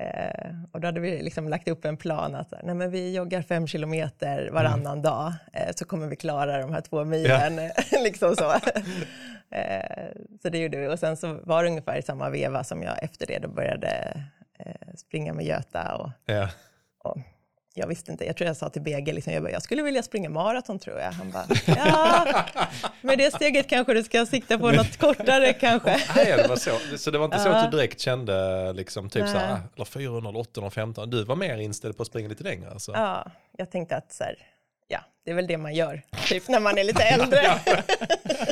Eh, 0.00 0.50
och 0.72 0.80
då 0.80 0.88
hade 0.88 1.00
vi 1.00 1.22
liksom 1.22 1.48
lagt 1.48 1.68
upp 1.68 1.84
en 1.84 1.96
plan 1.96 2.34
att 2.34 2.52
nej, 2.62 2.74
men 2.74 2.90
vi 2.90 3.14
joggar 3.14 3.42
fem 3.42 3.66
kilometer 3.66 4.50
varannan 4.52 5.02
dag 5.02 5.32
eh, 5.52 5.70
så 5.76 5.84
kommer 5.84 6.06
vi 6.06 6.16
klara 6.16 6.58
de 6.60 6.72
här 6.72 6.80
två 6.80 7.04
milen. 7.04 7.56
liksom 8.04 8.36
så. 8.36 8.52
eh, 9.50 10.06
så 10.42 10.48
det 10.48 10.58
gjorde 10.58 10.78
vi 10.78 10.88
och 10.88 10.98
sen 10.98 11.16
så 11.16 11.38
var 11.42 11.62
det 11.62 11.70
ungefär 11.70 11.96
i 11.96 12.02
samma 12.02 12.30
veva 12.30 12.64
som 12.64 12.82
jag 12.82 13.02
efter 13.02 13.26
det 13.26 13.38
då 13.38 13.48
började 13.48 14.22
eh, 14.58 14.94
springa 14.96 15.32
med 15.32 15.44
Göta 15.46 15.96
och 15.96 16.10
Ja. 16.24 16.48
och 17.04 17.16
jag 17.74 17.86
visste 17.86 18.12
inte, 18.12 18.24
jag 18.24 18.36
tror 18.36 18.46
jag 18.46 18.56
sa 18.56 18.68
till 18.68 18.82
BG, 18.82 19.12
liksom, 19.12 19.32
jag, 19.32 19.42
bara, 19.42 19.52
jag 19.52 19.62
skulle 19.62 19.82
vilja 19.82 20.02
springa 20.02 20.30
maraton 20.30 20.78
tror 20.78 21.00
jag. 21.00 21.12
Han 21.12 21.30
bara, 21.30 21.46
ja, 21.66 22.44
med 23.00 23.18
det 23.18 23.34
steget 23.34 23.68
kanske 23.68 23.94
du 23.94 24.04
ska 24.04 24.26
sikta 24.26 24.58
på 24.58 24.70
något 24.70 24.96
kortare 24.96 25.52
kanske. 25.52 25.90
Nej, 26.16 26.36
det 26.36 26.48
var 26.48 26.56
så. 26.56 26.70
så 26.98 27.10
det 27.10 27.18
var 27.18 27.24
inte 27.24 27.38
så 27.38 27.48
att 27.48 27.70
du 27.70 27.76
direkt 27.76 28.00
kände 28.00 28.72
liksom 28.72 29.10
typ 29.10 29.28
så 29.28 29.36
här, 29.36 29.52
ah, 29.52 29.58
eller 29.74 29.84
400, 29.84 30.30
800, 30.40 30.70
15. 30.70 31.10
Du 31.10 31.24
var 31.24 31.36
mer 31.36 31.58
inställd 31.58 31.96
på 31.96 32.02
att 32.02 32.06
springa 32.08 32.28
lite 32.28 32.44
längre 32.44 32.70
alltså. 32.70 32.92
Ja, 32.92 33.30
jag 33.56 33.70
tänkte 33.70 33.96
att 33.96 34.12
så 34.12 34.24
här, 34.24 34.36
ja, 34.88 35.00
det 35.24 35.30
är 35.30 35.34
väl 35.34 35.46
det 35.46 35.58
man 35.58 35.74
gör, 35.74 36.02
typ 36.28 36.48
när 36.48 36.60
man 36.60 36.78
är 36.78 36.84
lite 36.84 37.02
äldre. 37.04 37.60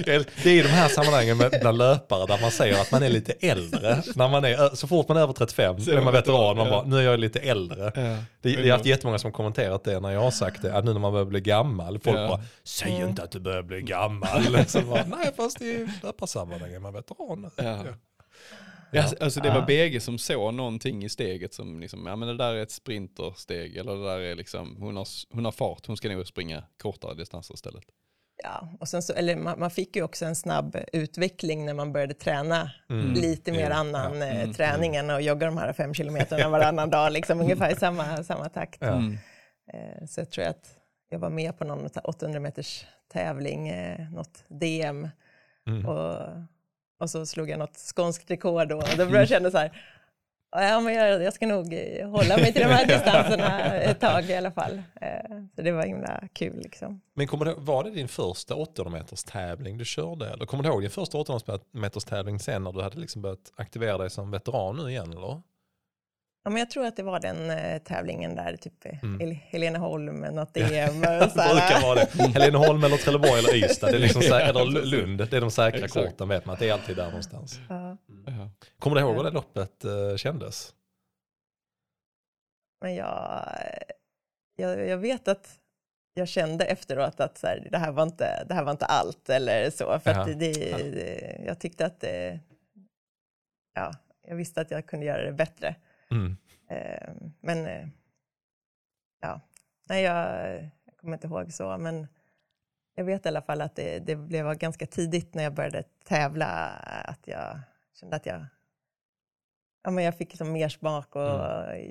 Det 0.04 0.46
är 0.46 0.48
i 0.48 0.62
de 0.62 0.68
här 0.68 0.88
sammanhangen 0.88 1.36
med 1.36 1.58
bland 1.60 1.78
löpare 1.78 2.26
där 2.26 2.40
man 2.40 2.50
säger 2.50 2.80
att 2.80 2.92
man 2.92 3.02
är 3.02 3.08
lite 3.08 3.32
äldre. 3.32 4.02
När 4.16 4.28
man 4.28 4.44
är, 4.44 4.74
så 4.76 4.86
fort 4.88 5.08
man 5.08 5.16
är 5.16 5.20
över 5.20 5.32
35 5.32 5.80
så 5.80 5.90
är 5.90 6.00
man 6.00 6.12
veteran, 6.12 6.56
man 6.56 6.70
bara, 6.70 6.84
nu 6.84 6.98
är 6.98 7.02
jag 7.02 7.20
lite 7.20 7.40
äldre. 7.40 7.92
Ja. 7.94 8.16
Det, 8.40 8.56
det 8.56 8.62
har 8.68 8.76
haft 8.76 8.86
jättemånga 8.86 9.18
som 9.18 9.32
kommenterat 9.32 9.84
det 9.84 10.00
när 10.00 10.10
jag 10.10 10.20
har 10.20 10.30
sagt 10.30 10.62
det, 10.62 10.74
att 10.74 10.84
nu 10.84 10.92
när 10.92 11.00
man 11.00 11.12
börjar 11.12 11.26
bli 11.26 11.40
gammal, 11.40 11.98
folk 11.98 12.16
Ja. 12.18 12.28
bara, 12.28 12.40
säg 12.64 12.92
inte 12.92 13.22
att 13.22 13.30
du 13.30 13.40
börjar 13.40 13.62
bli 13.62 13.82
gammal. 13.82 14.64
Så 14.66 14.80
bara, 14.82 15.04
Nej, 15.06 15.32
fast 15.36 15.62
i 15.62 15.88
löparsammanhang 16.02 16.72
är 16.72 16.78
man 16.78 16.92
veteran. 16.92 17.50
Ja. 17.56 17.78
Ja, 18.90 19.04
alltså 19.20 19.40
det 19.40 19.50
var. 19.50 19.66
BG 19.66 20.00
som 20.02 20.18
såg 20.18 20.54
någonting 20.54 21.04
i 21.04 21.08
steget 21.08 21.54
som 21.54 21.80
liksom, 21.80 22.06
ja 22.06 22.16
men 22.16 22.28
det 22.28 22.36
där 22.36 22.54
är 22.54 22.62
ett 22.62 22.70
sprintersteg 22.70 23.76
eller 23.76 23.94
det 23.94 24.04
där 24.04 24.20
är 24.20 24.34
liksom, 24.34 24.76
hon 24.80 24.96
har, 24.96 25.06
hon 25.30 25.44
har 25.44 25.52
fart, 25.52 25.86
hon 25.86 25.96
ska 25.96 26.08
nog 26.08 26.26
springa 26.26 26.62
kortare 26.82 27.14
distanser 27.14 27.54
istället. 27.54 27.84
Ja, 28.42 28.68
och 28.80 28.88
sen 28.88 29.02
så, 29.02 29.12
eller 29.12 29.36
man, 29.36 29.58
man 29.60 29.70
fick 29.70 29.96
ju 29.96 30.02
också 30.02 30.24
en 30.24 30.34
snabb 30.34 30.76
utveckling 30.92 31.66
när 31.66 31.74
man 31.74 31.92
började 31.92 32.14
träna 32.14 32.70
Mm. 32.90 33.12
lite 33.14 33.52
mer 33.52 33.70
Ja, 33.70 33.76
annan 33.76 34.22
eh, 34.22 34.40
Mm. 34.40 34.52
träning 34.54 34.96
än 34.96 35.10
att 35.10 35.24
jogga 35.24 35.46
de 35.46 35.58
här 35.58 35.72
fem 35.72 35.94
kilometerna 35.94 36.48
varannan 36.48 36.90
dag, 36.90 37.12
liksom, 37.12 37.40
ungefär 37.44 37.70
i 37.72 37.76
samma, 37.76 38.24
samma 38.24 38.48
takt. 38.48 38.78
Ja. 38.80 38.88
Mm. 38.92 39.18
Eh, 39.72 40.06
så 40.06 40.20
jag 40.20 40.30
tror 40.30 40.44
att 40.44 40.74
jag 41.10 41.18
var 41.18 41.30
med 41.30 41.58
på 41.58 41.64
någon 41.64 41.88
800 42.04 42.40
meters 42.40 42.84
tävling, 43.12 43.68
eh, 43.68 44.10
något 44.12 44.44
DM, 44.48 45.08
Mm. 45.66 45.86
och, 45.86 46.16
och 47.00 47.10
så 47.10 47.26
slog 47.26 47.50
jag 47.50 47.58
något 47.58 47.76
skånskt 47.76 48.30
rekord 48.30 48.72
och 48.72 48.82
då 48.90 48.96
började 48.96 49.18
jag 49.18 49.28
känna 49.28 49.50
så 49.50 49.58
här, 49.58 49.82
ja, 50.50 50.80
men 50.80 50.94
jag, 50.94 51.22
jag 51.22 51.32
ska 51.32 51.46
nog 51.46 51.74
eh, 51.74 52.08
hålla 52.08 52.36
mig 52.36 52.52
till 52.52 52.62
de 52.62 52.68
här 52.68 52.86
distanserna 52.96 53.74
ett 53.74 54.00
tag 54.00 54.24
i 54.24 54.34
alla 54.34 54.50
fall. 54.50 54.82
Eh, 55.00 55.08
så 55.56 55.62
det 55.62 55.72
var 55.72 55.86
himla 55.86 56.22
kul 56.32 56.60
liksom. 56.62 57.00
Men 57.14 57.26
kommer 57.26 57.44
du, 57.44 57.54
var 57.58 57.84
det 57.84 57.90
din 57.90 58.08
första 58.08 58.54
800 58.54 58.98
meters 58.98 59.24
tävling 59.24 59.78
du 59.78 59.84
körde? 59.84 60.28
Eller 60.28 60.46
kommer 60.46 60.64
du 60.64 60.68
ihåg 60.70 60.82
din 60.82 60.90
första 60.90 61.18
800 61.18 61.58
meters 61.72 62.04
tävling 62.04 62.38
sen 62.38 62.64
när 62.64 62.72
du 62.72 62.82
hade 62.82 62.98
liksom 63.00 63.22
börjat 63.22 63.52
aktivera 63.56 63.98
dig 63.98 64.10
som 64.10 64.30
veteran 64.30 64.76
nu 64.76 64.90
igen? 64.90 65.12
Eller? 65.12 65.42
Ja, 66.42 66.50
men 66.50 66.56
jag 66.58 66.70
tror 66.70 66.86
att 66.86 66.96
det 66.96 67.02
var 67.02 67.20
den 67.20 67.50
eh, 67.50 67.78
tävlingen 67.82 68.34
där, 68.34 68.56
typ 68.56 68.84
eh, 68.86 69.04
Mm. 69.04 69.20
Hel- 69.20 69.34
Heleneholm, 69.42 70.20
något 70.20 70.48
och 70.48 70.52
Det 70.54 70.92
brukar 70.92 71.82
vara 71.82 71.94
det. 72.04 72.22
Heleneholm 72.38 72.84
eller 72.84 72.96
Trelleborg 72.96 73.38
eller 73.38 73.54
Ystad. 73.64 73.86
Det 73.90 73.96
är 73.96 74.00
liksom 74.00 74.22
sä- 74.22 74.40
eller 74.48 74.64
Lund. 74.84 75.18
Det 75.18 75.32
är 75.36 75.40
de 75.40 75.50
säkra 75.50 75.84
Exakt. 75.84 76.06
korten 76.06 76.28
vet 76.28 76.44
man 76.46 76.52
att 76.52 76.58
det 76.60 76.68
är 76.68 76.72
alltid 76.72 76.96
där 76.96 77.06
någonstans. 77.06 77.60
Ja. 77.68 77.96
Kommer 78.78 78.96
du 78.96 79.00
ihåg 79.02 79.16
hur 79.16 79.24
det 79.24 79.30
loppet 79.30 79.84
eh, 79.84 80.16
kändes? 80.16 80.74
Men 82.80 82.94
jag, 82.94 83.48
jag, 84.56 84.88
jag 84.88 84.98
vet 84.98 85.28
att 85.28 85.58
jag 86.14 86.28
kände 86.28 86.64
efteråt 86.64 87.20
att 87.20 87.38
så 87.38 87.46
här, 87.46 87.68
det, 87.70 87.78
här 87.78 87.92
var 87.92 88.02
inte, 88.02 88.44
det 88.44 88.54
här 88.54 88.64
var 88.64 88.70
inte 88.72 88.86
allt 88.86 89.28
eller 89.30 89.70
så. 89.70 90.00
För 90.00 90.10
att 90.10 90.26
det, 90.26 90.34
det, 90.34 91.42
jag 91.46 91.58
tyckte 91.58 91.86
att 91.86 92.00
det, 92.00 92.40
ja, 93.74 93.92
jag 94.28 94.36
visste 94.36 94.60
att 94.60 94.70
jag 94.70 94.86
kunde 94.86 95.06
göra 95.06 95.22
det 95.24 95.32
bättre. 95.32 95.74
Mm. 96.10 96.36
Eh, 96.70 97.14
Men 97.40 97.66
eh, 97.66 97.88
ja, 99.20 99.40
nej, 99.88 100.02
jag, 100.02 100.54
jag 100.84 100.96
kommer 100.96 101.16
inte 101.16 101.26
ihåg 101.26 101.52
så. 101.52 101.78
Men 101.78 102.06
jag 102.94 103.04
vet 103.04 103.26
i 103.26 103.28
alla 103.28 103.42
fall 103.42 103.60
att 103.60 103.76
det, 103.76 103.98
det 103.98 104.16
blev 104.16 104.54
ganska 104.54 104.86
tidigt 104.86 105.34
när 105.34 105.42
jag 105.42 105.54
började 105.54 105.82
tävla 106.04 106.46
att 107.04 107.26
jag 107.26 107.60
kände 107.94 108.16
att 108.16 108.26
jag 108.26 108.46
Ja, 109.82 109.90
men 109.90 110.04
jag 110.04 110.18
fick 110.18 110.28
liksom 110.28 110.52
mer 110.52 110.68
smak 110.68 111.16
och 111.16 111.40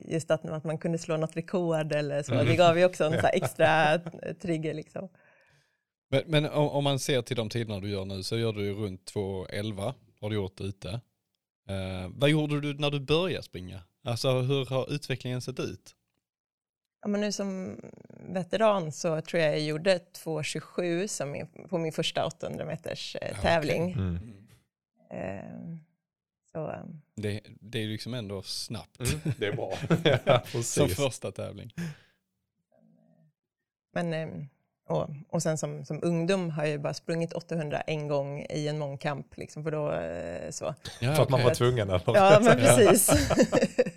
just 0.06 0.32
att, 0.32 0.46
att 0.46 0.64
man 0.64 0.78
kunde 0.78 0.98
slå 0.98 1.18
något 1.18 1.38
rekord 1.38 1.92
eller 1.92 2.24
så. 2.24 2.34
Det 2.34 2.56
gav 2.56 2.80
ju 2.80 2.86
också 2.86 3.04
en 3.04 3.22
så 3.22 3.28
extra 3.34 4.00
trigger. 4.42 4.74
Liksom. 4.74 5.10
Men, 6.10 6.24
men 6.26 6.46
om, 6.46 6.70
om 6.70 6.84
man 6.84 7.00
ser 7.00 7.22
till 7.22 7.36
de 7.36 7.50
tiderna 7.50 7.80
du 7.80 7.90
gör 7.90 8.06
nu 8.06 8.24
så 8.24 8.38
gör 8.38 8.54
du 8.54 8.66
ju 8.66 8.74
runt 8.74 9.12
2.11 9.14 9.94
har 10.22 10.30
du 10.30 10.36
gjort 10.36 10.62
ute. 10.62 10.90
Eh, 11.70 12.10
vad 12.10 12.30
gjorde 12.30 12.62
du 12.62 12.74
när 12.74 12.92
du 12.92 13.00
började 13.00 13.44
springa? 13.44 13.82
Alltså 14.08 14.42
hur 14.42 14.66
har 14.66 14.94
utvecklingen 14.94 15.42
sett 15.42 15.60
ut? 15.60 15.96
Ja, 17.02 17.08
men 17.08 17.22
nu 17.22 17.32
som 17.32 17.80
veteran 18.30 18.92
så 18.92 19.22
tror 19.22 19.42
jag 19.42 19.52
jag 19.52 19.62
gjorde 19.62 20.00
2.27 20.24 21.08
som 21.08 21.32
min, 21.32 21.48
på 21.70 21.78
min 21.78 21.92
första 21.92 22.26
800 22.26 22.66
meters 22.66 23.16
eh, 23.22 23.42
tävling. 23.42 23.92
Mm. 23.92 24.20
Eh, 25.12 25.78
så, 26.52 26.72
eh, 26.72 26.84
Det, 27.16 27.42
det 27.46 27.78
är 27.78 27.84
ju 27.84 27.92
liksom 27.92 28.14
ändå 28.14 28.42
snabbt 28.42 29.00
Mm. 29.00 29.20
Det 29.38 29.48
är 29.48 29.54
bra. 29.54 29.74
ja, 30.26 30.62
som 30.64 30.90
första 30.90 31.32
tävling. 31.32 31.74
Men, 33.94 34.14
eh, 34.14 34.28
och, 34.88 35.10
och 35.30 35.44
sen 35.44 35.58
som, 35.58 35.86
som 35.86 36.00
ungdom 36.04 36.50
har 36.50 36.64
jag 36.64 36.72
ju 36.72 36.78
bara 36.78 36.94
sprungit 36.94 37.34
800 37.34 37.82
en 37.82 38.08
gång 38.08 38.46
i 38.50 38.68
en 38.68 38.78
mångkamp, 38.78 39.38
liksom, 39.38 39.64
för 39.64 39.72
då 39.72 39.92
eh, 39.92 40.52
så. 40.52 40.76
Ja, 41.00 41.16
För 41.16 41.24
att 41.24 41.30
man 41.30 41.44
var 41.44 41.54
tvungen 41.54 41.90
eller? 41.90 42.02
Ja, 42.06 42.40
men 42.42 42.58
precis. 42.58 43.10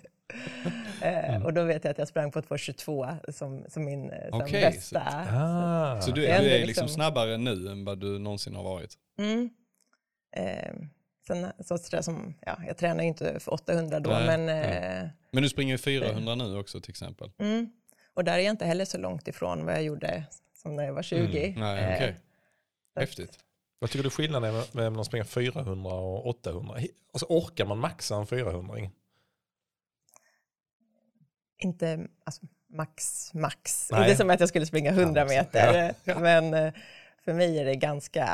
Eh, 1.01 1.43
och 1.45 1.53
då 1.53 1.63
vet 1.63 1.83
jag 1.83 1.91
att 1.91 1.97
jag 1.97 2.07
sprang 2.07 2.31
på 2.31 2.41
2.22 2.41 3.31
som, 3.31 3.65
som 3.69 3.85
min 3.85 4.09
eh, 4.09 4.29
som 4.29 4.41
Okej, 4.41 4.61
bästa. 4.61 5.03
Ah. 5.31 6.01
Så 6.01 6.11
du, 6.11 6.21
du 6.21 6.27
är 6.27 6.41
liksom 6.41 6.67
liksom- 6.67 6.87
snabbare 6.87 7.37
nu 7.37 7.67
än 7.71 7.85
vad 7.85 7.99
du 7.99 8.19
någonsin 8.19 8.55
har 8.55 8.63
varit? 8.63 8.93
Mm. 9.19 9.49
Eh, 10.35 10.73
sen 11.27 11.47
så 11.59 11.77
sådär 11.77 12.01
som, 12.01 12.33
ja, 12.45 12.57
jag 12.67 12.77
tränar 12.77 13.01
ju 13.03 13.07
inte 13.07 13.39
för 13.39 13.53
800 13.53 13.99
då, 13.99 14.09
Nej, 14.09 14.25
men 14.25 14.45
nej. 14.45 14.63
eh, 15.03 15.07
Men 15.31 15.43
du 15.43 15.49
springer 15.49 15.73
ju 15.73 15.77
400 15.77 16.35
nu 16.35 16.57
också 16.57 16.81
till 16.81 16.89
exempel. 16.91 17.31
mm. 17.39 17.71
och 18.13 18.23
där 18.23 18.33
är 18.33 18.37
jag 18.37 18.51
inte 18.53 18.65
heller 18.65 18.85
så 18.85 18.97
långt 18.97 19.27
ifrån 19.27 19.65
vad 19.65 19.73
jag 19.75 19.83
gjorde 19.83 20.23
som 20.61 20.75
när 20.75 20.83
jag 20.83 20.93
var 20.93 21.03
20. 21.03 21.45
Mm. 21.47 21.59
Nej, 21.59 21.83
Eh, 21.83 21.95
okej. 21.95 22.15
så 22.93 22.99
att- 22.99 23.01
Häftigt. 23.03 23.39
Vad 23.79 23.89
tycker 23.89 24.03
du 24.03 24.09
skillnaden 24.09 24.55
är 24.55 24.75
mellan 24.75 24.99
att 24.99 25.05
springa 25.05 25.25
400 25.25 25.91
och 25.93 26.27
800? 26.27 26.75
Alltså 27.13 27.25
orkar 27.29 27.65
man 27.65 27.77
maxa 27.77 28.15
en 28.15 28.27
400 28.27 28.75
inte 31.63 32.07
alltså, 32.23 32.41
max, 32.69 33.33
max. 33.33 33.89
Nej. 33.91 34.03
Inte 34.03 34.17
som 34.17 34.29
att 34.29 34.39
jag 34.39 34.49
skulle 34.49 34.65
springa 34.65 34.91
100 34.91 35.21
Ja, 35.21 35.27
meter. 35.27 35.93
ja. 36.03 36.19
Men 36.19 36.53
eh, 36.53 36.73
för 37.25 37.33
mig 37.33 37.59
är 37.59 37.65
det 37.65 37.75
ganska, 37.75 38.29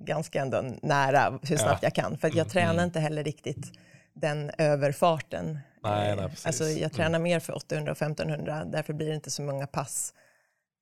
ganska 0.00 0.40
ändå 0.40 0.64
nära 0.82 1.38
hur 1.42 1.56
snabbt 1.56 1.82
Ja. 1.82 1.86
jag 1.86 1.94
kan. 1.94 2.18
För 2.18 2.28
att 2.28 2.34
jag 2.34 2.44
Mm, 2.44 2.50
tränar 2.50 2.72
mm. 2.72 2.84
inte 2.84 3.00
heller 3.00 3.24
riktigt 3.24 3.72
den 4.14 4.50
överfarten. 4.58 5.58
Nej, 5.82 6.10
Eh, 6.10 6.16
nej, 6.16 6.28
precis. 6.28 6.46
alltså 6.46 6.64
jag 6.64 6.78
Mm. 6.78 6.90
tränar 6.90 7.18
mer 7.18 7.40
för 7.40 7.56
800 7.56 7.92
och 7.92 7.98
1500. 7.98 8.64
Därför 8.64 8.92
blir 8.92 9.08
det 9.08 9.14
inte 9.14 9.30
så 9.30 9.42
många 9.42 9.66
pass 9.66 10.14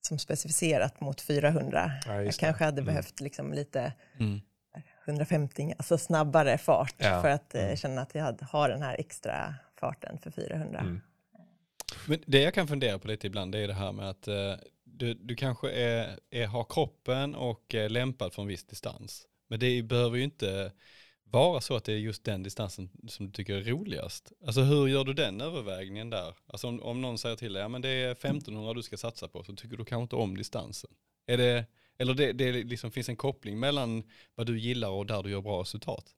som 0.08 0.18
specificerat 0.18 1.00
mot 1.00 1.20
400. 1.20 1.92
Ja, 2.06 2.22
jag 2.22 2.34
kanske 2.34 2.64
hade 2.64 2.80
Mm. 2.80 2.86
behövt 2.94 3.20
liksom 3.20 3.52
lite 3.52 3.92
Mm. 4.20 4.40
150, 5.06 5.74
alltså 5.78 5.98
snabbare 5.98 6.58
fart 6.58 6.94
för 7.02 7.28
att 7.28 7.54
eh, 7.54 7.64
Mm. 7.64 7.76
känna 7.76 8.02
att 8.02 8.14
jag 8.14 8.38
har 8.50 8.68
den 8.68 8.82
här 8.82 8.96
extra 8.98 9.54
farten 9.80 10.18
för 10.18 10.30
400. 10.30 11.00
Men 12.08 12.22
det 12.26 12.42
jag 12.42 12.54
kan 12.54 12.68
fundera 12.68 12.98
på 12.98 13.08
lite 13.08 13.26
ibland 13.26 13.52
det 13.52 13.58
är 13.58 13.68
det 13.68 13.74
här 13.74 13.92
med 13.92 14.10
att 14.10 14.28
eh, 14.28 14.54
du, 14.84 15.14
du 15.14 15.36
kanske 15.36 15.70
är, 15.70 16.18
är, 16.30 16.46
har 16.46 16.64
kroppen 16.64 17.34
och 17.34 17.74
är 17.74 17.88
lämpad 17.88 18.32
för 18.32 18.42
en 18.42 18.48
viss 18.48 18.64
distans. 18.64 19.26
Men 19.48 19.60
det 19.60 19.82
behöver 19.82 20.16
ju 20.16 20.24
inte 20.24 20.72
vara 21.24 21.60
så 21.60 21.76
att 21.76 21.84
det 21.84 21.92
är 21.92 21.96
just 21.96 22.24
den 22.24 22.42
distansen 22.42 22.90
som 23.08 23.26
du 23.26 23.32
tycker 23.32 23.54
är 23.54 23.64
roligast. 23.64 24.32
Alltså 24.46 24.60
hur 24.60 24.88
gör 24.88 25.04
du 25.04 25.14
den 25.14 25.40
övervägningen 25.40 26.10
där? 26.10 26.34
Alltså 26.46 26.68
om, 26.68 26.82
om 26.82 27.00
någon 27.00 27.18
säger 27.18 27.36
till 27.36 27.52
dig, 27.52 27.62
ja 27.62 27.68
men 27.68 27.82
det 27.82 27.88
är 27.88 28.12
1500 28.12 28.74
du 28.74 28.82
ska 28.82 28.96
satsa 28.96 29.28
på, 29.28 29.44
så 29.44 29.54
tycker 29.54 29.76
du 29.76 29.84
kanske 29.84 30.02
inte 30.02 30.16
om 30.16 30.36
distansen. 30.36 30.90
Är 31.26 31.36
det, 31.36 31.66
eller 31.98 32.14
det, 32.14 32.32
det 32.32 32.52
liksom 32.52 32.90
finns 32.90 33.08
en 33.08 33.16
koppling 33.16 33.60
mellan 33.60 34.02
vad 34.34 34.46
du 34.46 34.58
gillar 34.58 34.88
och 34.88 35.06
där 35.06 35.22
du 35.22 35.30
gör 35.30 35.40
bra 35.40 35.60
resultat? 35.60 36.14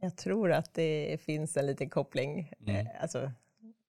Jag 0.00 0.16
tror 0.16 0.52
att 0.52 0.74
det 0.74 1.20
finns 1.20 1.56
en 1.56 1.66
liten 1.66 1.90
koppling. 1.90 2.52
Mm. 2.66 2.76
Eh, 2.86 2.92
Alltså, 3.02 3.32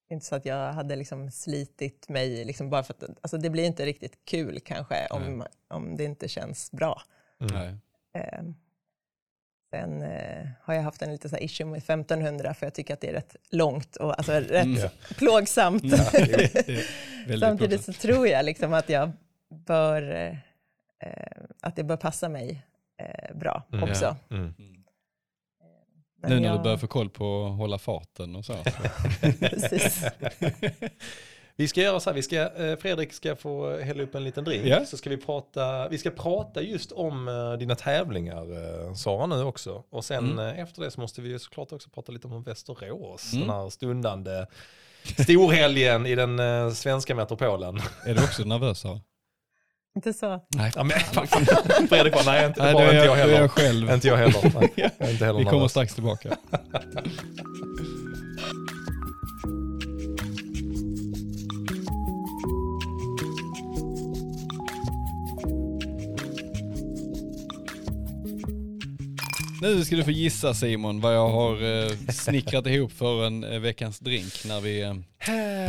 inte 0.10 0.26
så 0.26 0.36
att 0.36 0.45
jag 0.45 0.74
hade 0.74 0.95
liksom 0.95 1.32
slitit 1.32 2.10
mig, 2.10 2.45
liksom 2.45 2.69
bara 2.69 2.84
för 2.84 2.93
att, 2.93 3.04
alltså 3.21 3.38
det 3.38 3.50
blir 3.50 3.63
inte 3.63 3.86
riktigt 3.86 4.26
kul 4.26 4.60
kanske 4.60 5.08
om, 5.08 5.43
om 5.67 5.97
det 5.97 6.04
inte 6.04 6.28
känns 6.28 6.71
bra. 6.71 7.02
Mm. 7.41 7.78
Eh, 8.13 8.43
sen 9.69 10.02
eh, 10.02 10.47
har 10.62 10.74
jag 10.74 10.82
haft 10.82 11.02
en 11.02 11.12
liten 11.12 11.30
så 11.30 11.36
här 11.36 11.43
issue 11.43 11.67
med 11.67 11.78
1500 11.78 12.54
för 12.54 12.65
jag 12.65 12.74
tycker 12.74 12.93
att 12.93 13.02
det 13.02 13.10
är 13.10 13.13
rätt 13.13 13.36
långt 13.50 13.95
och 13.95 14.17
alltså 14.17 14.32
rätt 14.39 14.52
Mm. 14.65 14.76
Ja. 14.82 14.89
plågsamt. 15.17 15.84
Ja, 15.84 15.97
det 16.13 16.58
är 17.34 17.38
Samtidigt 17.39 17.58
plågsamt. 17.58 17.84
så 17.86 17.93
tror 17.93 18.28
jag 18.28 18.45
liksom 18.45 18.74
att 18.74 18.89
jag 18.89 19.12
bör, 19.50 20.12
eh, 20.15 20.38
eh, 21.00 21.38
att 21.62 21.76
det 21.76 21.84
bör 21.84 21.97
passa 21.97 22.30
mig 22.30 22.65
eh, 22.97 23.36
bra 23.36 23.63
Mm. 23.74 23.89
också. 23.89 24.15
Mm. 24.32 24.54
Nu 26.24 26.40
när 26.40 26.48
jag- 26.48 26.60
du 26.60 26.64
börjar 26.64 26.78
få 26.78 26.88
koll 26.88 27.10
på 27.10 27.46
att 27.46 27.58
hålla 27.58 27.78
farten 27.78 28.36
och 28.36 28.46
så. 28.46 28.54
Precis. 29.40 30.04
Vi 31.56 31.68
ska 31.68 31.82
göra 31.82 32.00
så 32.00 32.10
här, 32.10 32.16
vi 32.16 32.22
ska, 32.24 32.36
eh, 32.42 32.78
Fredrik 32.78 33.14
ska 33.14 33.36
få 33.36 33.78
hälla 33.80 34.04
upp 34.04 34.16
en 34.16 34.24
liten 34.24 34.44
drink. 34.44 34.66
Ja. 34.66 34.86
Så 34.86 34.98
ska 34.98 35.10
vi 35.10 35.18
prata, 35.18 35.88
vi 35.90 35.98
ska 35.98 36.10
prata 36.10 36.62
just 36.62 36.92
om 36.92 37.28
eh, 37.28 37.54
dina 37.60 37.76
tävlingar 37.76 38.42
eh, 38.88 38.94
Sara 38.94 39.26
nu 39.26 39.44
också. 39.44 39.84
Och 39.90 40.06
sen 40.06 40.32
Mm. 40.32 40.60
efter 40.64 40.82
det 40.82 40.92
så 40.92 41.02
måste 41.02 41.22
vi 41.22 41.40
såklart 41.40 41.72
också 41.72 41.90
prata 41.90 42.12
lite 42.12 42.28
om 42.28 42.44
Västerås. 42.44 43.34
Mm. 43.34 43.48
Den 43.48 43.56
här 43.56 43.70
stundande 43.70 44.46
storhelgen 45.24 46.06
i 46.06 46.16
den 46.16 46.76
svenska 46.76 47.16
metropolen. 47.16 47.80
Är 48.06 48.16
du 48.16 48.24
också 48.24 48.44
nervös 48.44 48.80
Sara? 48.80 49.00
Inte 49.96 50.14
så. 50.14 50.42
Nej. 50.56 50.72
Ja, 50.76 50.84
men, 50.84 51.00
Fredrik 51.90 52.14
bara, 52.14 52.24
nej 52.26 52.46
inte, 52.48 52.64
Nej, 52.64 52.74
bara 52.74 52.84
är 52.84 52.94
inte 52.94 52.96
jag 52.96 53.06
jag, 53.06 53.08
då 53.08 53.14
är 53.14 53.18
heller. 53.18 53.40
jag 53.42 53.52
själv. 53.52 53.92
Inte 53.92 54.08
jag 54.08 54.18
heller. 54.18 54.52
Nej, 54.60 54.92
jag 55.00 55.12
inte 55.12 55.26
heller 55.26 55.40
Vi 55.40 55.46
kommer 55.46 55.58
nervös. 55.58 55.72
strax 55.72 55.94
tillbaka. 55.94 56.38
Nu 69.62 69.86
ska 69.86 69.96
du 69.96 70.04
få 70.04 70.12
gissa 70.12 70.54
Simon 70.54 71.02
vad 71.02 71.16
jag 71.16 71.30
har 71.30 71.84
eh, 71.84 71.90
snickrat 72.10 72.66
ihop 72.68 72.92
för 72.92 73.26
en 73.28 73.44
eh, 73.44 73.60
veckans 73.60 74.00
drink 74.00 74.34
när 74.46 74.62
vi 74.62 74.82
eh, 74.82 74.94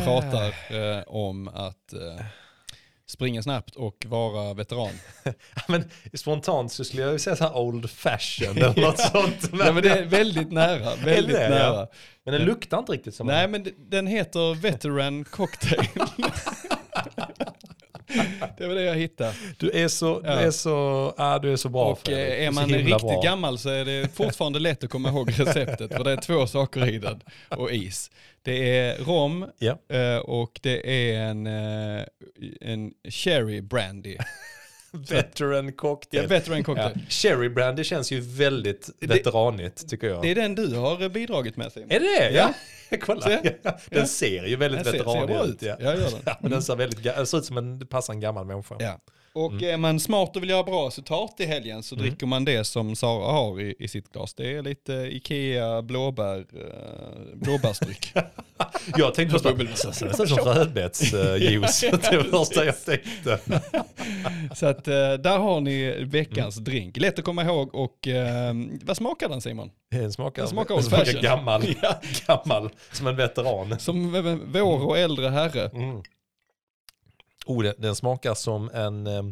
pratar 0.03 0.47
eh, 0.47 1.03
om 1.07 1.47
att 1.47 1.93
eh, 1.93 2.25
springa 3.13 3.43
snabbt 3.43 3.75
och 3.75 4.05
vara 4.07 4.53
veteran. 4.53 4.93
Men 5.67 5.83
spontant 6.13 6.71
så 6.71 6.83
skulle 6.83 7.01
jag 7.01 7.21
säga 7.21 7.35
så 7.35 7.43
här 7.43 7.57
old 7.57 7.89
fashion 7.89 8.57
eller 8.57 8.81
något 8.81 8.99
sånt. 8.99 9.51
Men, 9.51 9.67
Ja, 9.67 9.73
men 9.73 9.83
det 9.83 9.89
är 9.89 10.05
väldigt 10.05 10.51
nära, 10.51 10.95
väldigt 11.05 11.35
det, 11.35 11.43
ja? 11.43 11.49
nära. 11.49 11.87
men 12.25 12.33
den 12.33 12.43
luktar 12.43 12.79
inte 12.79 12.91
riktigt 12.91 13.15
som 13.15 13.27
Nej 13.27 13.43
en... 13.43 13.51
men 13.51 13.67
den 13.77 14.07
heter 14.07 14.55
Veteran 14.55 15.23
Cocktail. 15.23 15.87
det 18.57 18.67
var 18.67 18.75
det 18.75 18.81
jag 18.83 18.95
hittade. 18.95 19.33
Du 19.57 19.71
är 19.71 19.87
så, 19.87 20.19
du 20.19 20.27
Ja. 20.27 20.33
är 20.33 20.51
så, 20.51 21.13
ah, 21.17 21.39
du 21.39 21.51
är 21.53 21.55
så 21.55 21.69
bra 21.69 21.85
Och 21.85 21.99
Fredrik. 21.99 22.27
eh, 22.33 22.37
Du 22.37 22.43
är 22.45 22.51
man 22.51 22.63
himla 22.69 22.77
riktigt 22.95 23.01
bra. 23.11 23.21
gammal 23.21 23.57
så 23.57 23.69
är 23.69 23.85
det 23.85 24.07
fortfarande 24.15 24.59
lätt 24.59 24.83
att 24.83 24.89
komma 24.89 25.09
ihåg 25.09 25.31
receptet. 25.39 25.93
För 25.95 26.03
det 26.03 26.11
är 26.11 26.17
två 26.17 26.47
saker 26.47 26.89
i 26.89 26.97
den 26.99 27.21
och 27.49 27.71
is. 27.71 28.11
Det 28.41 28.77
är 28.79 28.97
rom 28.97 29.45
Ja. 29.59 29.77
eh, 29.97 30.17
och 30.17 30.59
det 30.63 31.11
är 31.13 31.19
en, 31.19 31.47
eh, 31.47 32.03
en 32.61 32.91
cherry 33.09 33.61
brandy. 33.61 34.17
Veteran 35.09 35.73
cocktail. 35.73 36.23
Ja, 36.23 36.29
veteran 36.29 36.57
Ja. 36.57 36.63
cocktail. 36.63 36.93
Cherry 37.09 37.49
brandy 37.49 37.83
känns 37.83 38.11
ju 38.11 38.19
väldigt 38.21 38.89
veteranigt 38.99 39.89
tycker 39.89 40.07
jag. 40.07 40.21
Det 40.21 40.31
är 40.31 40.35
den 40.35 40.55
du 40.55 40.75
har 40.75 41.09
bidragit 41.09 41.57
med 41.57 41.71
Simon. 41.71 41.91
Är 41.91 41.99
det 41.99 42.05
det? 42.19 42.31
Ja. 42.31 42.53
Ja. 42.89 42.97
Kolla. 43.01 43.27
Den 43.27 43.53
Ja. 43.89 44.05
ser 44.05 44.45
ju 44.45 44.55
väldigt 44.55 44.83
Den 44.83 44.93
ser- 44.93 44.99
ser 45.03 45.05
veteranig 45.05 45.49
ut. 45.49 45.55
ut. 45.55 45.61
Ja. 45.61 45.75
Ja, 45.79 45.85
gör 45.95 46.01
den. 46.11 46.19
Ja, 46.25 46.37
men 46.41 46.51
den 46.51 46.61
ser 46.61 46.75
väldigt, 46.75 47.27
ser 47.27 47.37
ut 47.37 47.45
som 47.45 47.57
en, 47.57 47.79
det 47.79 47.85
passar 47.85 48.13
en 48.13 48.19
gammal 48.19 48.45
människa. 48.45 48.75
Ja. 48.79 48.99
Och 49.35 49.63
är 49.63 49.77
man 49.77 49.99
smart 49.99 50.35
och 50.35 50.43
vill 50.43 50.49
göra 50.49 50.63
bra 50.63 50.87
resultat 50.87 51.35
i 51.37 51.45
helgen 51.45 51.83
så 51.83 51.95
dricker 51.95 52.25
man 52.25 52.45
det 52.45 52.63
som 52.63 52.95
Sara 52.95 53.31
har 53.31 53.61
i, 53.61 53.75
i 53.79 53.87
sitt 53.87 54.11
glas. 54.11 54.33
Det 54.33 54.53
är 54.57 54.61
lite 54.61 54.93
Ikea 54.93 55.81
blåbär, 55.81 56.37
eh, 56.37 57.35
blåbärsdryck. 57.35 58.13
Jag 58.97 59.13
tänkte 59.13 59.39
först 59.39 59.85
nästan 59.85 60.27
som 60.27 60.37
rödbetsjuice. 60.37 61.81
det 62.11 62.17
var 62.17 62.45
första 62.45 62.65
jag 62.65 62.85
tänkte. 62.85 63.39
så 64.55 64.65
att 64.65 64.87
eh, 64.87 64.93
där 65.13 65.37
har 65.37 65.61
ni 65.61 66.03
veckans 66.05 66.55
drink. 66.55 66.97
Lätt 66.97 67.19
att 67.19 67.25
komma 67.25 67.43
ihåg 67.43 67.75
och 67.75 68.07
eh, 68.07 68.53
vad 68.83 68.97
smakar 68.97 69.29
den 69.29 69.41
Simon? 69.41 69.71
Den 69.91 70.13
smakar, 70.13 70.41
Den 70.41 70.49
smakar 70.49 70.75
den 70.75 70.83
smakar 70.83 71.21
gammal, 71.21 71.63
gammal, 72.27 72.69
som 72.91 73.07
en 73.07 73.15
veteran. 73.15 73.79
Som 73.79 74.15
eh, 74.15 74.37
vår 74.45 74.85
och 74.85 74.97
äldre 74.97 75.29
herre. 75.29 75.71
Oh, 77.45 77.63
den, 77.63 77.73
den 77.77 77.95
smakar 77.95 78.33
som 78.33 78.69
en, 78.73 79.07
eh, 79.07 79.23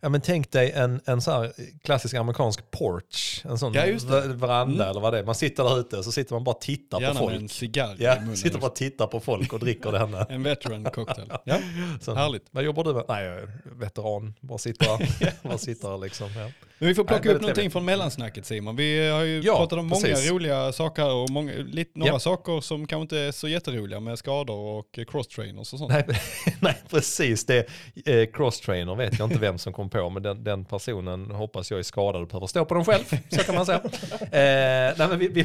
ja 0.00 0.08
men 0.08 0.20
tänk 0.20 0.52
dig 0.52 0.72
en, 0.72 1.00
en 1.04 1.22
så 1.22 1.50
klassisk 1.84 2.14
amerikansk 2.14 2.70
porch. 2.70 3.40
En 3.44 3.58
sån 3.58 3.72
Ja, 3.74 3.82
veranda 4.26 4.62
Mm. 4.84 4.90
eller 4.90 5.00
vad 5.00 5.12
det 5.12 5.18
är. 5.18 5.24
Man 5.24 5.34
sitter 5.34 5.64
där 5.64 5.80
ute 5.80 6.02
så 6.02 6.12
sitter 6.12 6.34
man 6.34 6.44
bara 6.44 6.54
och 6.54 6.60
tittar 6.60 7.00
Gärna 7.00 7.20
på 7.20 7.26
med 7.26 7.34
en 7.34 7.40
folk. 7.40 7.52
cigarr 7.52 7.94
i 8.00 8.04
Ja, 8.04 8.16
munnen. 8.20 8.36
sitter 8.36 8.58
bara 8.58 8.66
och 8.70 8.76
tittar 8.76 9.06
på 9.06 9.20
folk 9.20 9.52
och 9.52 9.58
dricker 9.60 9.92
denna. 9.92 10.24
En 10.28 10.42
veteran 10.42 10.84
cocktail. 10.84 11.32
Ja, 11.44 11.58
Så, 12.00 12.14
härligt. 12.14 12.46
Vad 12.50 12.64
jobbar 12.64 12.84
du 12.84 12.92
med? 12.94 13.04
Nej, 13.08 13.24
jag 13.24 13.36
är 13.38 13.48
veteran. 13.64 14.34
Bara 14.40 14.58
sitter, 14.58 15.42
bara 15.48 15.58
sitter 15.58 15.98
liksom. 15.98 16.28
Ja. 16.36 16.50
Men 16.78 16.88
vi 16.88 16.94
får 16.94 17.04
plocka 17.04 17.28
upp 17.28 17.40
någonting 17.40 17.54
trevligt. 17.54 17.72
från 17.72 17.84
mellansnacket 17.84 18.46
Simon. 18.46 18.76
Vi 18.76 19.08
har 19.08 19.22
ju 19.22 19.40
Ja, 19.40 19.56
pratat 19.56 19.78
om 19.78 19.86
många 19.86 20.00
precis. 20.02 20.30
roliga 20.30 20.72
saker 20.72 21.02
här 21.02 21.14
och 21.14 21.30
många, 21.30 21.52
lite, 21.52 21.98
några 21.98 22.12
Ja. 22.12 22.18
saker 22.18 22.60
som 22.60 22.86
kanske 22.86 23.02
inte 23.02 23.18
är 23.18 23.32
så 23.32 23.48
jätteroliga 23.48 24.00
med 24.00 24.18
skador 24.18 24.56
och 24.78 24.86
cross-trainers 24.98 25.58
och 25.72 25.78
sånt. 25.78 25.90
Nej, 25.92 26.04
nej, 26.60 26.74
precis. 26.90 27.46
Det 27.46 27.66
eh, 28.06 28.26
crosstrainer 28.32 28.94
vet 28.94 29.18
jag 29.18 29.26
inte 29.26 29.38
vem 29.40 29.58
som 29.58 29.72
kom 29.72 29.90
på, 29.90 30.10
men 30.10 30.22
den, 30.22 30.44
den 30.44 30.64
personen 30.64 31.30
hoppas 31.30 31.70
jag 31.70 31.78
är 31.78 31.82
skadad 31.82 32.22
och 32.22 32.28
behöver 32.28 32.46
stå 32.46 32.64
på 32.64 32.74
den 32.74 32.84
själv. 32.84 33.04
Så 33.30 33.38
kan 33.44 33.54
man 33.54 33.66
säga. 33.66 33.80
Eh, 34.26 34.94
nej, 34.98 35.08
men 35.08 35.18
vi, 35.18 35.28
vi, 35.28 35.44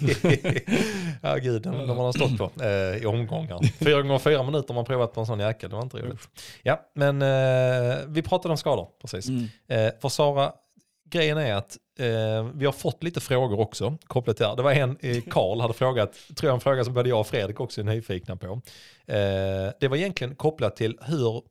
vi, 0.00 0.62
ja, 1.22 1.36
gud, 1.36 1.62
den, 1.62 1.86
man 1.86 1.96
har 1.96 2.12
stått 2.12 2.38
på 2.38 2.64
eh, 2.64 3.02
i 3.02 3.06
omgångar. 3.06 3.60
Fyra 3.84 4.02
gånger 4.02 4.18
fyra 4.18 4.42
minuter 4.42 4.68
har 4.68 4.74
man 4.74 4.84
provat 4.84 5.12
på 5.14 5.20
en 5.20 5.26
sån 5.26 5.40
jäkel, 5.40 5.70
det 5.70 5.76
var 5.76 5.82
inte 5.82 5.96
roligt. 5.96 6.28
Ja, 6.62 6.80
men 6.94 7.22
eh, 7.22 7.98
vi 8.08 8.22
pratade 8.22 8.52
om 8.52 8.56
skador, 8.56 8.88
precis. 9.00 9.28
Mm. 9.28 9.48
Eh, 9.68 9.92
för 10.02 10.08
Sara, 10.08 10.52
grejen 11.10 11.38
är 11.38 11.54
att 11.54 11.78
eh, 11.98 12.48
vi 12.54 12.64
har 12.66 12.72
fått 12.72 13.02
lite 13.02 13.20
frågor 13.20 13.60
också 13.60 13.98
kopplat 14.06 14.36
till 14.36 14.44
det 14.44 14.48
här. 14.48 14.56
Det 14.56 14.62
var 14.62 14.72
en, 14.72 14.96
eh, 15.00 15.22
Karl 15.30 15.60
hade 15.60 15.74
frågat, 15.74 16.12
tror 16.36 16.48
jag 16.48 16.54
en 16.54 16.60
fråga 16.60 16.84
som 16.84 16.94
både 16.94 17.08
jag 17.08 17.20
och 17.20 17.26
Fredrik 17.26 17.60
också 17.60 17.80
är 17.80 17.84
nyfikna 17.84 18.36
på. 18.36 18.60
Eh, 19.06 19.72
det 19.80 19.88
var 19.88 19.96
egentligen 19.96 20.34
kopplat 20.34 20.76
till 20.76 20.98
hur 21.02 21.42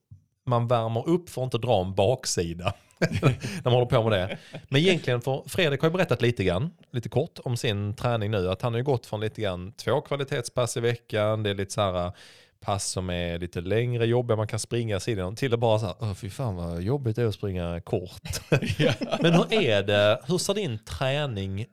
man 0.45 0.67
värmer 0.67 1.09
upp 1.09 1.29
för 1.29 1.41
att 1.41 1.45
inte 1.45 1.57
dra 1.57 1.81
en 1.81 1.95
baksida. 1.95 2.73
när 3.21 3.63
man 3.63 3.73
håller 3.73 3.85
på 3.85 4.09
med 4.09 4.11
det. 4.11 4.37
Men 4.67 4.81
egentligen, 4.81 5.21
för 5.21 5.43
Fredrik 5.47 5.81
har 5.81 5.89
ju 5.89 5.93
berättat 5.93 6.21
lite 6.21 6.43
grann, 6.43 6.71
lite 6.91 7.09
kort 7.09 7.39
om 7.43 7.57
sin 7.57 7.93
träning 7.95 8.31
nu. 8.31 8.49
Att 8.49 8.61
han 8.61 8.73
har 8.73 8.77
ju 8.77 8.83
gått 8.83 9.05
från 9.05 9.19
lite 9.19 9.41
grann 9.41 9.71
två 9.71 10.01
kvalitetspass 10.01 10.77
i 10.77 10.79
veckan, 10.79 11.43
det 11.43 11.49
är 11.49 11.53
lite 11.53 11.73
så 11.73 11.81
här 11.81 12.05
eh, 12.05 12.11
pass 12.59 12.89
som 12.89 13.09
är 13.09 13.39
lite 13.39 13.61
längre, 13.61 14.05
jobbiga, 14.05 14.37
man 14.37 14.47
kan 14.47 14.59
springa 14.59 14.99
sidan 14.99 15.35
till 15.35 15.53
att 15.53 15.59
bara 15.59 15.79
så 15.79 15.85
här, 15.85 16.13
fy 16.13 16.29
fan 16.29 16.55
vad 16.55 16.81
jobbigt 16.81 17.15
det 17.15 17.21
är 17.21 17.25
att 17.25 17.35
springa 17.35 17.81
kort. 17.81 18.51
Men 19.21 19.33
hur 19.33 19.53
är 19.53 19.83
det, 19.83 20.21
hur 20.27 20.37
ser 20.37 20.53
din 20.53 20.79
träning 20.85 21.65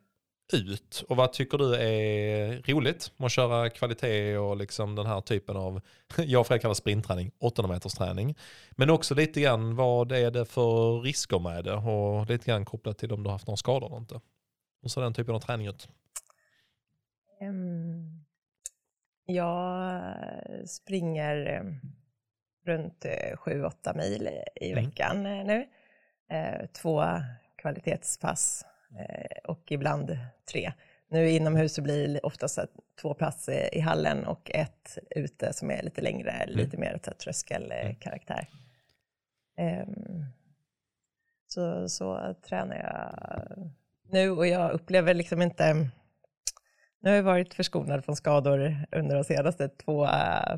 ut 0.52 1.04
och 1.08 1.16
vad 1.16 1.32
tycker 1.32 1.58
du 1.58 1.74
är 1.74 2.62
roligt 2.62 3.12
med 3.16 3.26
att 3.26 3.32
köra 3.32 3.70
kvalitet 3.70 4.36
och 4.36 4.56
liksom 4.56 4.94
den 4.94 5.06
här 5.06 5.20
typen 5.20 5.56
av, 5.56 5.80
jag 6.16 6.40
och 6.40 6.46
Fredrik 6.46 6.62
kallar 6.62 6.74
sprintträning, 6.74 7.30
800 7.38 7.74
meters 7.74 7.92
träning. 7.92 8.34
Men 8.70 8.90
också 8.90 9.14
lite 9.14 9.40
grann 9.40 9.76
vad 9.76 10.12
är 10.12 10.30
det 10.30 10.44
för 10.44 11.00
risker 11.00 11.38
med 11.38 11.64
det 11.64 11.74
och 11.74 12.26
lite 12.26 12.46
grann 12.46 12.64
kopplat 12.64 12.98
till 12.98 13.12
om 13.12 13.22
du 13.22 13.28
har 13.28 13.32
haft 13.32 13.46
några 13.46 13.56
skador 13.56 13.86
eller 13.86 13.96
inte. 13.96 14.20
Hur 14.82 14.88
ser 14.88 15.00
den 15.00 15.14
typen 15.14 15.34
av 15.34 15.40
träning 15.40 15.66
ut? 15.66 15.88
Ehm, 17.40 18.15
Jag 19.26 20.04
springer 20.66 21.46
eh, 21.46 21.62
runt 22.66 23.04
7-8 23.36 23.96
mil 23.96 24.28
i- 24.54 24.72
Mm. 24.72 24.84
veckan 24.84 25.26
eh, 25.26 25.44
nu. 25.44 25.66
Eh, 26.30 26.66
Två 26.66 27.04
kvalitetspass 27.56 28.64
eh, 28.98 29.38
och 29.44 29.72
ibland 29.72 30.18
tre. 30.50 30.72
Nu 31.08 31.30
inomhus 31.30 31.74
så 31.74 31.82
blir 31.82 32.08
det 32.08 32.20
oftast 32.20 32.58
två 33.00 33.14
pass 33.14 33.48
eh, 33.48 33.68
i 33.78 33.80
hallen 33.80 34.26
och 34.26 34.50
ett 34.54 34.98
ute 35.10 35.52
som 35.52 35.70
är 35.70 35.82
lite 35.82 36.00
längre, 36.00 36.46
lite 36.46 36.76
mer 36.76 36.98
tröskelkaraktär. 36.98 38.48
Ehm, 39.58 40.24
Så, 41.48 41.88
så 41.88 42.34
tränar 42.42 42.76
jag 42.76 43.70
nu 44.10 44.30
och 44.30 44.46
jag 44.46 44.70
upplever 44.72 45.14
liksom 45.14 45.42
inte 45.42 45.90
nu 47.06 47.10
har 47.12 47.16
jag 47.16 47.22
varit 47.22 47.54
förskonad 47.54 48.04
från 48.04 48.16
skador 48.16 48.76
under 48.92 49.14
de 49.16 49.24
senaste 49.24 49.68
två, 49.68 50.04
äh, 50.04 50.56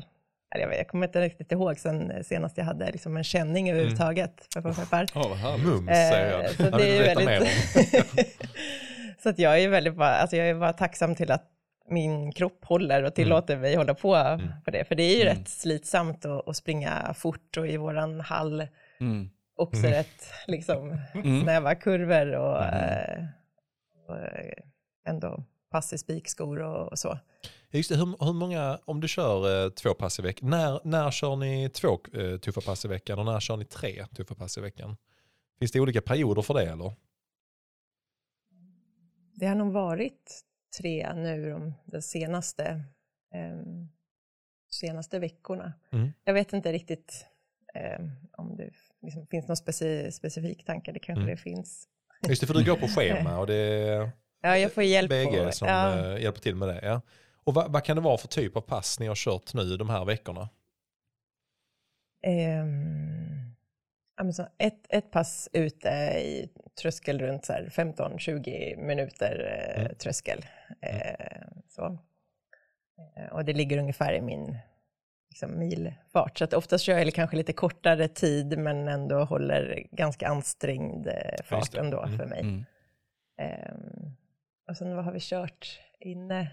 jag, 0.55 0.67
vet, 0.67 0.77
jag 0.77 0.87
kommer 0.87 1.07
inte 1.07 1.21
riktigt 1.21 1.51
ihåg 1.51 1.79
sen 1.79 2.23
senast 2.23 2.57
jag 2.57 2.65
hade 2.65 2.91
liksom 2.91 3.17
en 3.17 3.23
känning 3.23 3.69
överhuvudtaget. 3.71 4.47
Peppar, 4.55 4.73
peppar. 4.73 5.05
Ja, 5.13 5.25
vad 5.29 5.37
härligt. 5.37 5.65
Mums 5.67 5.87
säger 5.87 6.31
jag. 6.31 6.45
Eh, 6.45 6.51
så 6.51 6.63
Jag 6.63 6.71
det 6.77 6.97
är 6.97 7.15
väldigt... 7.15 7.49
så 9.23 9.29
att 9.29 9.39
jag 9.39 9.59
är 9.63 9.69
väldigt 9.69 9.95
bara, 9.95 10.15
alltså 10.15 10.35
jag 10.37 10.49
är 10.49 10.55
bara 10.55 10.73
tacksam 10.73 11.15
till 11.15 11.31
att 11.31 11.43
min 11.89 12.31
kropp 12.31 12.65
håller 12.65 13.03
och 13.03 13.15
tillåter 13.15 13.57
mig 13.57 13.75
hålla 13.75 13.93
på 13.93 14.39
på 14.65 14.71
det. 14.71 14.85
För 14.85 14.95
det 14.95 15.03
är 15.03 15.15
ju 15.15 15.21
Mm. 15.21 15.35
rätt 15.37 15.49
slitsamt 15.49 16.25
att, 16.25 16.47
att 16.47 16.55
springa 16.55 17.13
fort 17.17 17.57
och 17.57 17.67
i 17.67 17.77
våran 17.77 18.19
hall 18.21 18.67
Mm. 18.99 19.29
också 19.55 19.81
rätt 19.87 20.33
liksom, 20.47 20.97
Mm. 21.13 21.41
snäva 21.43 21.75
kurvor 21.75 22.35
och, 22.35 22.63
Mm. 22.63 22.73
eh, 22.83 23.25
och 24.07 24.17
eh, 24.17 24.53
ändå 25.07 25.43
pass 25.69 25.93
i 25.93 25.97
spikskor 25.97 26.61
och, 26.61 26.99
så. 26.99 27.19
Just 27.71 27.89
det, 27.89 27.95
hur, 27.95 28.25
hur 28.25 28.33
många, 28.33 28.79
om 28.85 29.01
du 29.01 29.07
kör 29.07 29.65
eh, 29.65 29.69
två 29.69 29.93
pass 29.93 30.19
i 30.19 30.21
veckan, 30.21 30.49
när, 30.49 30.79
när 30.83 31.11
kör 31.11 31.35
ni 31.35 31.69
två 31.69 31.99
eh, 32.13 32.37
tuffa 32.37 32.61
pass 32.61 32.85
i 32.85 32.87
veckan 32.87 33.19
och 33.19 33.25
när 33.25 33.39
kör 33.39 33.57
ni 33.57 33.65
tre 33.65 34.05
tuffa 34.05 34.35
pass 34.35 34.57
i 34.57 34.61
veckan? 34.61 34.97
Finns 35.59 35.71
det 35.71 35.79
olika 35.79 36.01
perioder 36.01 36.41
för 36.41 36.53
det 36.53 36.69
eller? 36.69 36.93
Det 39.33 39.45
har 39.45 39.55
nog 39.55 39.73
varit 39.73 40.41
tre 40.81 41.13
nu 41.13 41.49
de, 41.49 41.73
de 41.85 42.01
senaste, 42.01 42.83
eh, 43.33 43.59
senaste 44.71 45.19
veckorna. 45.19 45.73
Mm. 45.91 46.09
Jag 46.23 46.33
vet 46.33 46.53
inte 46.53 46.71
riktigt 46.71 47.25
eh, 47.73 47.99
om 48.31 48.55
det 48.55 48.69
liksom 49.01 49.27
finns 49.27 49.47
någon 49.47 49.57
speci, 49.57 50.11
specifik 50.11 50.65
tanke, 50.65 50.91
det 50.91 50.99
kanske 50.99 51.21
Mm. 51.21 51.35
det 51.35 51.41
finns. 51.41 51.87
Just 52.27 52.41
det, 52.41 52.47
för 52.47 52.53
du 52.53 52.65
går 52.65 52.75
på 52.75 52.87
schema 52.95 53.39
och 53.39 53.47
det 53.47 54.11
Ja, 54.41 54.57
jag 54.57 54.73
får 54.73 54.83
hjälp. 54.83 55.09
BG 55.09 55.51
som 55.53 55.67
ja, 55.67 55.99
eh, 56.13 56.21
hjälper 56.23 56.39
till 56.41 56.55
med 56.55 56.67
det. 56.67 56.79
Ja. 56.83 57.01
Och 57.43 57.53
vad, 57.53 57.71
vad 57.71 57.83
kan 57.83 57.95
det 57.95 58.01
vara 58.01 58.17
för 58.17 58.27
typ 58.27 58.55
av 58.57 58.61
pass 58.61 58.99
ni 58.99 59.07
har 59.07 59.15
kört 59.15 59.53
nu 59.53 59.77
de 59.77 59.89
här 59.89 60.05
veckorna? 60.05 60.49
ehm, 62.23 63.55
ja, 64.17 64.23
men 64.23 64.33
så 64.33 64.47
ett, 64.57 64.85
ett 64.89 65.11
pass 65.11 65.49
ute 65.53 65.89
i 66.19 66.49
tröskel 66.81 67.19
runt 67.19 67.45
så 67.45 67.53
här 67.53 67.65
15-20 67.69 68.77
minuter 68.77 69.63
eh, 69.75 69.81
Mm. 69.81 69.95
tröskel. 69.95 70.45
Eh, 70.81 71.41
så. 71.69 71.97
Och 73.31 73.45
det 73.45 73.53
ligger 73.53 73.77
ungefär 73.77 74.13
i 74.13 74.21
min 74.21 74.57
liksom, 75.29 75.59
milfart. 75.59 76.37
Så 76.37 76.43
att 76.43 76.53
oftast 76.53 76.83
kör 76.83 76.97
jag 76.97 77.13
kanske 77.13 77.37
lite 77.37 77.53
kortare 77.53 78.07
tid 78.07 78.57
men 78.59 78.87
ändå 78.87 79.23
håller 79.23 79.87
ganska 79.91 80.27
ansträngd 80.27 81.07
fart 81.43 81.75
ändå 81.75 82.03
Mm, 82.03 82.17
för 82.17 82.25
mig. 82.25 82.39
Mm. 82.41 82.65
Ehm, 83.41 84.15
och 84.69 84.77
sen 84.77 84.95
vad 84.95 85.05
har 85.05 85.11
vi 85.11 85.19
kört 85.21 85.79
inne? 85.99 86.51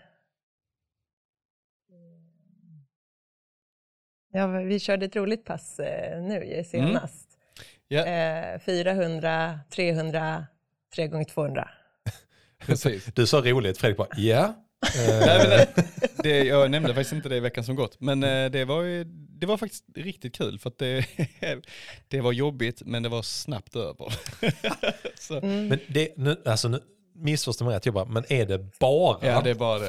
Ja, 4.33 4.47
vi 4.47 4.81
körde 4.81 5.07
ett 5.07 5.17
roligt 5.17 5.45
pass 5.45 5.79
eh, 5.79 6.23
nu 6.23 6.45
ju 6.45 6.65
senast. 6.65 7.39
Ja, 7.89 8.07
Eh, 8.07 8.59
400, 8.59 9.61
300, 9.71 10.47
3 10.95 11.09
gånger 11.09 11.25
200 11.25 11.71
precis. 12.59 13.05
Du 13.05 13.27
sa 13.27 13.41
roligt, 13.41 13.79
Fredrik 13.79 13.99
bara 13.99 14.09
ja. 14.17 14.63
Nej, 14.97 15.39
men 15.39 15.49
det, 15.49 15.69
det, 16.23 16.45
jag 16.45 16.71
nämnde 16.71 16.95
faktiskt 16.95 17.13
inte 17.13 17.29
det 17.29 17.37
i 17.37 17.41
veckan 17.41 17.65
som 17.65 17.77
gått, 17.77 18.01
men 18.01 18.23
eh, 18.23 18.51
det 18.51 18.65
var, 18.65 18.83
ju, 18.83 19.05
det 19.41 19.47
var 19.47 19.57
faktiskt 19.57 19.85
riktigt 19.95 20.35
kul 20.37 20.59
för 20.59 20.71
att 20.71 20.79
det, 20.79 21.07
det 22.09 22.21
var 22.21 22.33
jobbigt 22.33 22.83
men 22.87 23.03
det 23.03 23.09
var 23.09 23.23
snabbt 23.23 23.77
över. 23.77 24.13
Så, 25.21 25.39
Mm. 25.39 25.69
Men 25.69 25.79
det, 25.89 26.17
nu, 26.17 26.43
alltså 26.45 26.69
nu, 26.69 26.81
missförstå 27.19 27.65
mig 27.65 27.75
rätt, 27.77 27.87
jag 27.87 27.95
bara, 27.95 28.05
men 28.05 28.25
är 28.29 28.47
det 28.47 28.79
bara, 28.81 29.27
Ja, 29.27 29.41
det 29.41 29.51
är 29.51 29.55
bara 29.55 29.79
det. 29.79 29.87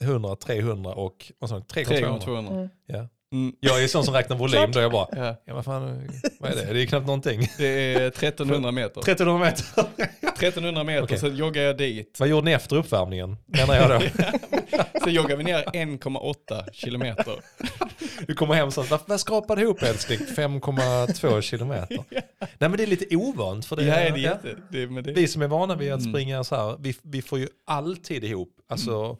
400, 0.00 0.36
300 0.36 0.90
och 0.94 1.32
vad 1.38 1.50
sa 1.50 1.56
du, 1.58 1.64
3 1.64 1.84
3 1.84 1.94
gånger 2.00 2.08
gånger 2.08 2.20
200? 2.24 2.50
200. 2.50 2.68
Ja. 2.86 3.08
Mm, 3.34 3.54
Jag 3.60 3.82
är 3.84 3.88
sån 3.88 4.04
som 4.04 4.14
räknar 4.14 4.36
volym 4.36 4.70
då, 4.72 4.80
jag 4.80 4.92
bara, 4.92 5.06
ja, 5.16 5.36
ja 5.44 5.54
vad 5.54 5.64
fan, 5.64 6.08
vad 6.40 6.50
är 6.50 6.56
det? 6.66 6.72
Det 6.72 6.82
är 6.82 6.86
knappt 6.86 7.06
någonting. 7.06 7.48
det 7.58 7.66
är 7.94 8.06
1300 8.08 8.70
meter. 8.72 9.00
1300 9.00 9.38
meter. 9.46 9.64
1300 10.38 10.84
meter, 10.84 11.02
Okej. 11.04 11.18
sen 11.18 11.36
joggar 11.36 11.62
jag 11.62 11.76
dit. 11.76 12.16
vad 12.20 12.28
gjorde 12.28 12.44
ni 12.44 12.52
efter 12.52 12.76
uppvärmningen? 12.76 13.36
Menar 13.46 13.74
jag 13.76 13.90
då. 13.90 14.06
Sen 15.04 15.12
joggar 15.14 15.36
vi 15.36 15.44
ner 15.44 15.62
1,8 15.64 16.72
kilometer. 16.72 17.34
Du 18.26 18.34
kommer 18.34 18.54
hem 18.54 18.66
och 18.66 18.72
säger, 18.74 19.00
vad, 19.06 19.20
skrapade 19.20 19.62
ihop 19.62 19.82
älskling? 19.82 20.18
5,2 20.18 21.40
kilometer. 21.40 21.98
Nej 22.38 22.48
men 22.58 22.72
det 22.72 22.82
är 22.82 22.86
lite 22.86 23.16
ovant 23.16 23.66
för 23.66 23.76
det. 23.76 23.84
Ja, 23.84 23.94
det 23.94 24.24
är 24.24 24.40
ja. 24.90 25.00
det, 25.02 25.12
Vi 25.12 25.28
som 25.28 25.42
är 25.42 25.46
vana 25.48 25.74
vid 25.76 25.92
att 25.92 26.00
Mm. 26.00 26.12
springa 26.12 26.44
så 26.44 26.56
här, 26.56 26.76
vi, 26.80 26.94
vi 27.02 27.22
får 27.22 27.38
ju 27.38 27.48
alltid 27.66 28.24
ihop, 28.24 28.50
alltså 28.68 29.16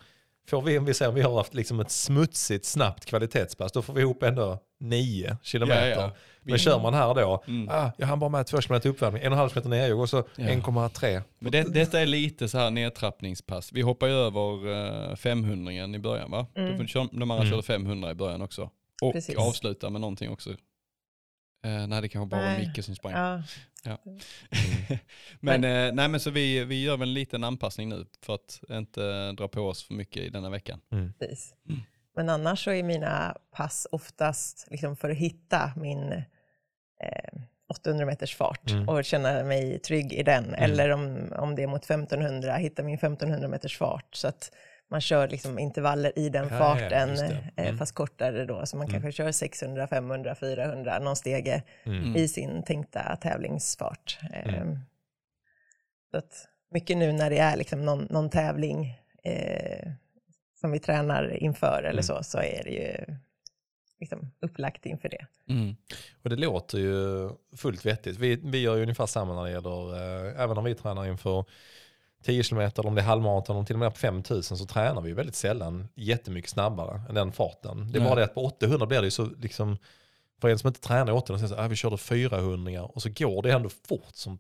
får 0.46 0.62
vi, 0.62 0.78
om 0.78 0.84
vi 0.84 0.94
säger 0.94 1.12
vi 1.12 1.22
har 1.22 1.36
haft 1.36 1.54
liksom 1.54 1.80
ett 1.80 1.90
smutsigt, 1.90 2.64
snabbt 2.64 3.04
kvalitetspass, 3.04 3.72
då 3.72 3.82
får 3.82 3.92
vi 3.94 4.00
ihop 4.00 4.22
ändå 4.22 4.58
9 4.80 5.36
kilometer. 5.42 5.90
Ja, 5.90 5.96
ja. 6.00 6.12
Men 6.42 6.58
kör 6.58 6.80
man 6.82 6.94
här 6.94 7.14
då, 7.14 7.44
Mm. 7.46 7.68
ah, 7.68 7.90
jag 7.98 8.06
hann 8.06 8.18
bara 8.18 8.30
med 8.30 8.46
2 8.46 8.60
kilometer 8.60 8.88
uppvärmning, 8.88 9.22
1,5 9.22 9.48
kilometer 9.48 9.68
nerjogg 9.68 10.00
och 10.00 10.10
så 10.10 10.16
Ja. 10.36 10.44
1,3. 10.48 11.22
Men 11.38 11.52
det, 11.52 11.62
detta 11.62 12.00
är 12.00 12.06
lite 12.06 12.48
så 12.48 12.58
här 12.58 12.70
nedtrappningspass. 12.70 13.72
Vi 13.72 13.82
hoppar 13.82 14.06
ju 14.06 14.12
över 14.12 14.66
uh, 15.10 15.16
500 15.16 15.72
i 15.72 15.98
början 15.98 16.30
va? 16.30 16.46
Mm. 16.54 16.86
De 17.12 17.30
andra 17.30 17.36
Mm. 17.36 17.50
körde 17.50 17.62
500 17.62 18.10
i 18.10 18.14
början 18.14 18.42
också. 18.42 18.70
Och 19.02 19.12
Precis. 19.12 19.36
avsluta 19.36 19.90
med 19.90 20.00
någonting 20.00 20.30
också. 20.30 20.50
Eh, 21.64 21.86
nej 21.86 22.02
det 22.02 22.08
kanske 22.08 22.28
bara 22.36 22.50
var. 22.50 22.58
Micke 22.58 22.84
som 22.84 22.94
sprang. 22.96 23.12
Ja, 23.12 23.42
Men, 25.40 25.64
eh, 25.64 25.92
nej, 25.94 26.08
men 26.08 26.20
så 26.20 26.30
vi, 26.30 26.64
vi 26.64 26.82
gör 26.82 26.96
väl 26.96 27.08
en 27.08 27.14
liten 27.14 27.44
anpassning 27.44 27.88
nu 27.88 28.06
för 28.22 28.34
att 28.34 28.60
inte 28.70 29.32
dra 29.32 29.48
på 29.48 29.60
oss 29.60 29.84
för 29.84 29.94
mycket 29.94 30.22
i 30.22 30.28
denna 30.28 30.50
veckan. 30.50 30.80
precis. 31.18 31.54
Mm. 31.68 31.80
Men 32.16 32.28
annars 32.28 32.64
så 32.64 32.70
är 32.70 32.82
mina 32.82 33.36
pass 33.56 33.86
oftast 33.92 34.66
liksom 34.70 34.96
för 34.96 35.10
att 35.10 35.16
hitta 35.16 35.72
min 35.76 36.12
eh, 36.12 37.40
800 37.68 38.06
meters 38.06 38.36
fart 38.36 38.70
Mm. 38.70 38.88
och 38.88 39.04
känna 39.04 39.44
mig 39.44 39.78
trygg 39.78 40.12
i 40.12 40.22
den. 40.22 40.54
Eller 40.54 40.90
om, 40.90 41.32
om 41.36 41.54
det 41.54 41.62
är 41.62 41.66
mot 41.66 41.84
1500, 41.84 42.54
hitta 42.56 42.82
min 42.82 42.94
1500 42.94 43.48
meters 43.48 43.78
fart. 43.78 44.14
Så 44.14 44.28
att 44.28 44.50
man 44.90 45.00
kör 45.00 45.28
liksom 45.28 45.58
intervaller 45.58 46.18
i 46.18 46.28
den 46.28 46.48
Ja, 46.48 46.54
ja, 46.54 46.58
farten, 46.58 47.08
det. 47.08 47.24
eh, 47.56 47.64
Mm. 47.66 47.78
fast 47.78 47.94
kortare 47.94 48.44
då. 48.44 48.66
Så 48.66 48.76
man 48.76 48.88
kanske 48.88 49.12
kör 49.12 49.32
600, 49.32 49.86
500, 49.86 50.34
400, 50.34 50.98
någon 50.98 51.16
stege 51.16 51.62
Mm. 51.84 52.16
i 52.16 52.28
sin 52.28 52.62
tänkta 52.62 53.16
tävlingsfart. 53.16 54.18
Mm. 54.32 54.78
Så 56.10 56.16
att 56.16 56.48
mycket 56.70 56.96
nu 56.96 57.12
när 57.12 57.30
det 57.30 57.38
är 57.38 57.56
liksom 57.56 57.84
någon, 57.84 58.06
någon 58.10 58.30
tävling 58.30 59.00
eh, 59.24 59.88
som 60.60 60.70
vi 60.70 60.78
tränar 60.78 61.36
inför 61.42 61.78
eller 61.78 61.90
Mm. 61.90 62.02
så, 62.02 62.22
så 62.22 62.38
är 62.38 62.62
det 62.64 62.70
ju 62.70 63.16
liksom 64.00 64.30
upplagt 64.40 64.86
inför 64.86 65.08
det. 65.08 65.26
Mm. 65.48 65.76
Och 66.22 66.30
det 66.30 66.36
låter 66.36 66.78
ju 66.78 67.30
fullt 67.56 67.86
vettigt. 67.86 68.16
Vi, 68.18 68.36
vi 68.44 68.58
gör 68.62 68.76
ju 68.76 68.82
ungefär 68.82 69.06
samma 69.06 69.34
när 69.34 69.44
det 69.44 69.50
gäller, 69.50 69.94
eh, 69.94 70.40
även 70.40 70.58
om 70.58 70.64
vi 70.64 70.74
tränar 70.74 71.06
inför 71.06 71.44
10 72.24 72.42
km 72.42 72.58
eller 72.60 72.86
om 72.86 72.94
det 72.94 73.00
är 73.00 73.04
halvmaraton 73.04 73.56
eller 73.56 73.66
till 73.66 73.76
och 73.76 73.80
med 73.80 73.92
på 73.92 73.98
5000 73.98 74.58
så 74.58 74.66
tränar 74.66 75.00
vi 75.00 75.08
ju 75.08 75.14
väldigt 75.14 75.34
sällan 75.34 75.88
jättemycket 75.94 76.50
snabbare 76.50 77.02
än 77.08 77.14
den 77.14 77.32
farten. 77.32 77.92
Det 77.92 77.98
är 77.98 78.00
Nej. 78.00 78.08
bara 78.08 78.18
det 78.18 78.24
att 78.24 78.34
på 78.34 78.44
800 78.44 78.86
blir 78.86 78.98
det 79.00 79.06
ju 79.06 79.10
så 79.10 79.24
liksom, 79.24 79.76
för 80.40 80.48
en 80.48 80.58
som 80.58 80.68
inte 80.68 80.80
tränar 80.80 81.12
800 81.12 81.38
så 81.42 81.48
säger 81.48 81.64
ah, 81.64 81.68
vi 81.68 81.76
körde 81.76 81.98
400 81.98 82.82
och 82.84 83.02
så 83.02 83.08
går 83.08 83.42
det 83.42 83.52
ändå 83.52 83.68
fort 83.88 84.10
som 84.14 84.38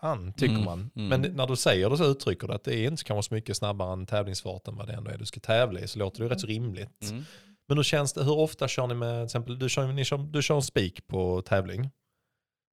fan 0.00 0.32
tycker 0.32 0.54
Mm, 0.54 0.64
man. 0.64 0.90
mm. 0.96 1.08
Men 1.20 1.32
när 1.36 1.46
du 1.46 1.56
säger 1.56 1.90
det 1.90 1.96
så 1.96 2.04
uttrycker 2.04 2.46
du 2.48 2.54
att 2.54 2.64
det 2.64 2.74
är 2.74 2.88
inte 2.90 3.04
kanske 3.04 3.28
så 3.28 3.34
mycket 3.34 3.56
snabbare 3.56 3.92
än 3.92 4.06
tävlingsfarten 4.06 4.76
vad 4.76 4.86
det 4.86 4.92
ändå 4.92 5.10
är 5.10 5.18
du 5.18 5.26
ska 5.26 5.40
tävla 5.40 5.80
i 5.80 5.88
så 5.88 5.98
låter 5.98 6.18
det 6.18 6.24
ju 6.24 6.28
rätt 6.28 6.40
så 6.40 6.46
rimligt. 6.46 7.10
Mm. 7.10 7.24
Men 7.68 7.76
hur 7.78 7.84
känns 7.84 8.12
det, 8.12 8.24
hur 8.24 8.38
ofta 8.38 8.68
kör 8.68 8.86
ni 8.86 8.94
med, 8.94 9.18
till 9.20 9.24
exempel, 9.24 9.58
du 9.58 9.68
kör, 9.68 9.86
ni 9.92 10.04
kör, 10.04 10.18
du 10.18 10.42
kör 10.42 10.54
en 10.56 10.62
spik 10.62 11.06
på 11.06 11.42
tävling. 11.42 11.90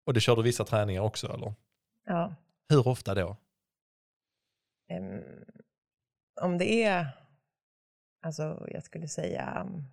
Och 0.06 0.14
det 0.14 0.20
kör 0.20 0.36
du 0.36 0.42
vissa 0.44 0.64
träningar 0.64 1.02
också 1.02 1.34
eller? 1.34 1.54
Ja. 2.06 2.36
Hur 2.70 2.88
ofta 2.88 3.16
då? 3.16 3.38
Ehm, 4.88 5.24
om 6.42 6.58
det 6.58 6.84
är, 6.84 7.08
alltså 8.22 8.68
jag 8.72 8.84
skulle 8.84 9.08
säga, 9.08 9.62
um, 9.66 9.84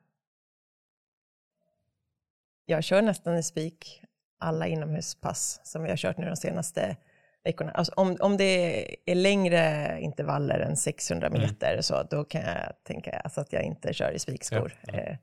jag 2.67 2.85
kör 2.85 3.03
nästan 3.03 3.37
i 3.39 3.43
spik 3.43 4.03
alla 4.39 4.67
inomhuspass 4.67 5.61
som 5.65 5.83
vi 5.83 5.91
har 5.91 5.97
kört 5.97 6.19
nu 6.19 6.27
de 6.27 6.37
senaste 6.37 6.97
veckorna. 7.45 7.73
Alltså 7.73 7.93
om, 7.97 8.17
om 8.21 8.37
det 8.37 8.85
är 9.11 9.15
längre 9.15 9.97
intervaller 10.01 10.59
än 10.61 10.77
600 10.77 11.27
Mm. 11.27 11.41
meter 11.43 11.81
så 11.81 12.03
då 12.03 12.25
kan 12.25 12.41
jag 12.43 12.73
tänka 12.85 13.11
alltså 13.21 13.41
att 13.41 13.53
jag 13.53 13.63
inte 13.63 13.93
kör 13.95 14.13
i 14.13 14.19
spikskor. 14.19 14.77
Ja, 14.87 14.93
ja. 14.93 14.99
Eh, 15.01 15.17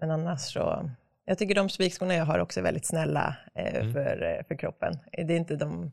Men 0.00 0.10
annars 0.10 0.40
så, 0.40 0.90
jag 1.24 1.38
tycker 1.38 1.54
de 1.54 1.68
spikskorna 1.68 2.14
jag 2.14 2.24
har 2.24 2.38
också 2.38 2.60
är 2.60 2.64
väldigt 2.64 2.86
snälla 2.86 3.36
eh, 3.54 3.74
Mm. 3.74 3.92
för, 3.92 4.22
eh, 4.22 4.44
för 4.48 4.54
kroppen. 4.54 4.98
Det 5.12 5.20
är 5.34 5.36
inte 5.36 5.56
de 5.56 5.92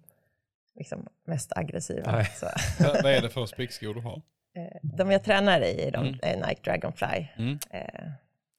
liksom, 0.76 1.08
mest 1.28 1.52
aggressiva. 1.58 2.12
Nej. 2.12 2.26
Så. 2.36 2.46
Vad 2.84 3.06
är 3.06 3.22
det 3.22 3.30
för 3.30 3.46
spikskor 3.46 3.94
du 3.94 4.02
har? 4.02 4.22
Eh, 4.58 4.80
De 4.84 5.12
jag 5.12 5.24
tränar 5.24 5.62
i 5.62 5.82
är 5.88 5.92
de 5.92 6.08
Mm. 6.08 6.20
eh, 6.42 6.48
Nike 6.48 6.62
Dragonfly. 6.72 7.28
Mm. 7.38 7.60
Eh, 7.70 7.82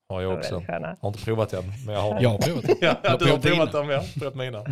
Har 0.09 0.23
jag 0.23 0.33
också. 0.39 0.61
sköna. 0.67 0.97
Har 1.01 1.09
inte 1.09 1.25
provat 1.25 1.53
än, 1.53 1.65
men 1.87 1.95
jag 1.95 2.03
har 2.03 2.21
Jag 2.23 2.31
har 2.31 2.39
provat. 2.39 2.65
Ja, 2.81 2.97
Jag 3.03 3.11
har 3.11 3.19
du 3.19 3.31
har 3.31 3.39
provat 3.39 3.73
dem, 3.73 3.91
ja. 3.91 4.03
Provat 4.19 4.35
mina. 4.35 4.65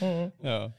Ja. 0.00 0.06
Mm. 0.06 0.30
Ja. 0.42 0.72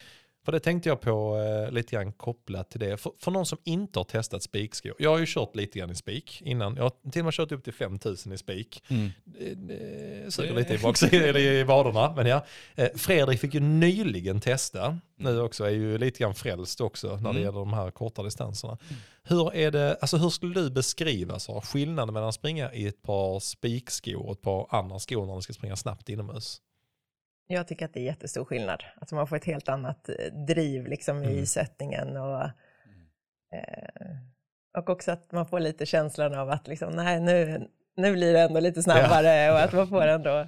För 0.45 0.51
det 0.51 0.59
tänkte 0.59 0.89
jag 0.89 1.01
på 1.01 1.37
eh, 1.37 1.71
lite 1.71 1.95
grann 1.95 2.11
kopplat 2.11 2.69
till 2.69 2.79
det. 2.79 2.97
För, 2.97 3.11
för 3.19 3.31
någon 3.31 3.45
som 3.45 3.57
inte 3.63 3.99
har 3.99 4.03
testat 4.03 4.43
spikskor. 4.43 4.93
Jag 4.99 5.09
har 5.09 5.17
ju 5.19 5.25
kört 5.27 5.55
lite 5.55 5.79
grann 5.79 5.89
i 5.91 5.95
spik 5.95 6.41
innan. 6.45 6.75
Jag 6.75 6.83
har 6.83 7.11
till 7.11 7.21
och 7.21 7.25
med 7.25 7.33
kört 7.33 7.51
upp 7.51 7.63
till 7.63 7.73
5000 7.73 8.33
i 8.33 8.37
spik. 8.37 8.83
Mm. 8.87 9.09
Det, 9.25 9.53
det 9.53 10.31
suger 10.33 10.53
lite 10.55 10.73
i 10.73 10.77
baksidan 10.77 11.35
i 11.35 11.63
vaderna. 11.63 12.13
Men 12.15 12.25
ja. 12.27 12.45
Eh, 12.75 12.89
Fredrik 12.95 13.39
fick 13.39 13.53
ju 13.53 13.59
nyligen 13.59 14.41
testa. 14.41 14.99
Nu 15.15 15.39
också 15.41 15.63
är 15.63 15.69
ju 15.69 15.97
lite 15.97 16.19
grann 16.19 16.35
frälst 16.35 16.81
också 16.81 17.07
när 17.07 17.15
det 17.23 17.29
Mm. 17.29 17.41
gäller 17.43 17.59
de 17.59 17.73
här 17.73 17.91
korta 17.91 18.23
distanserna. 18.23 18.77
Hur, 19.23 19.55
är 19.55 19.71
det, 19.71 19.97
alltså 20.01 20.17
hur 20.17 20.29
skulle 20.29 20.53
du 20.61 20.69
beskriva 20.69 21.39
så, 21.39 21.61
skillnaden 21.61 22.13
mellan 22.13 22.29
att 22.29 22.35
springa 22.35 22.73
i 22.73 22.87
ett 22.87 23.01
par 23.01 23.39
spikskor 23.39 24.25
och 24.25 24.31
ett 24.31 24.41
par 24.41 24.67
andra 24.69 24.99
skor 24.99 25.25
när 25.25 25.35
du 25.35 25.41
ska 25.41 25.53
springa 25.53 25.75
snabbt 25.75 26.09
inomhus? 26.09 26.61
Jag 27.53 27.67
tycker 27.67 27.85
att 27.85 27.93
det 27.93 27.99
är 27.99 28.03
jättestor 28.03 28.45
skillnad. 28.45 28.83
Alltså 29.01 29.15
man 29.15 29.27
får 29.27 29.35
ett 29.35 29.45
helt 29.45 29.69
annat 29.69 30.09
eh, 30.09 30.33
driv 30.47 30.87
liksom 30.87 31.17
Mm. 31.17 31.29
i 31.29 31.45
sättningen. 31.45 32.17
Och, 32.17 32.43
eh, 33.55 34.17
och 34.77 34.89
också 34.89 35.11
att 35.11 35.31
man 35.31 35.45
får 35.45 35.59
lite 35.59 35.85
känslan 35.85 36.33
av 36.35 36.49
att 36.49 36.67
liksom, 36.67 36.93
nej, 36.95 37.19
nu, 37.19 37.67
nu 37.97 38.13
blir 38.13 38.33
det 38.33 38.41
ändå 38.41 38.59
lite 38.59 38.83
snabbare. 38.83 39.51
Och 39.51 39.59
att 39.59 39.73
man 39.73 39.87
får 39.87 40.07
ändå, 40.07 40.47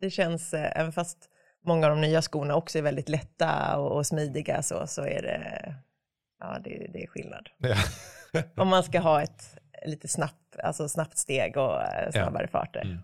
det 0.00 0.10
känns, 0.10 0.54
eh, 0.54 0.80
även 0.80 0.92
fast 0.92 1.18
många 1.64 1.86
av 1.86 1.90
de 1.90 2.00
nya 2.00 2.22
skorna 2.22 2.54
också 2.56 2.78
är 2.78 2.82
väldigt 2.82 3.08
lätta 3.08 3.76
och, 3.78 3.96
och 3.96 4.06
smidiga 4.06 4.62
så, 4.62 4.86
så 4.86 5.02
är 5.02 5.22
det, 5.22 5.74
ja, 6.40 6.58
det, 6.64 6.90
det 6.92 7.02
är 7.02 7.06
skillnad. 7.06 7.48
Ja. 7.58 7.76
Om 8.56 8.68
man 8.68 8.82
ska 8.82 9.00
ha 9.00 9.22
ett 9.22 9.58
lite 9.86 10.08
snabbt, 10.08 10.58
alltså 10.62 10.88
snabbt 10.88 11.18
steg 11.18 11.56
och 11.56 11.82
eh, 11.82 12.10
snabbare 12.10 12.48
farter. 12.48 12.80
Mm. 12.80 12.98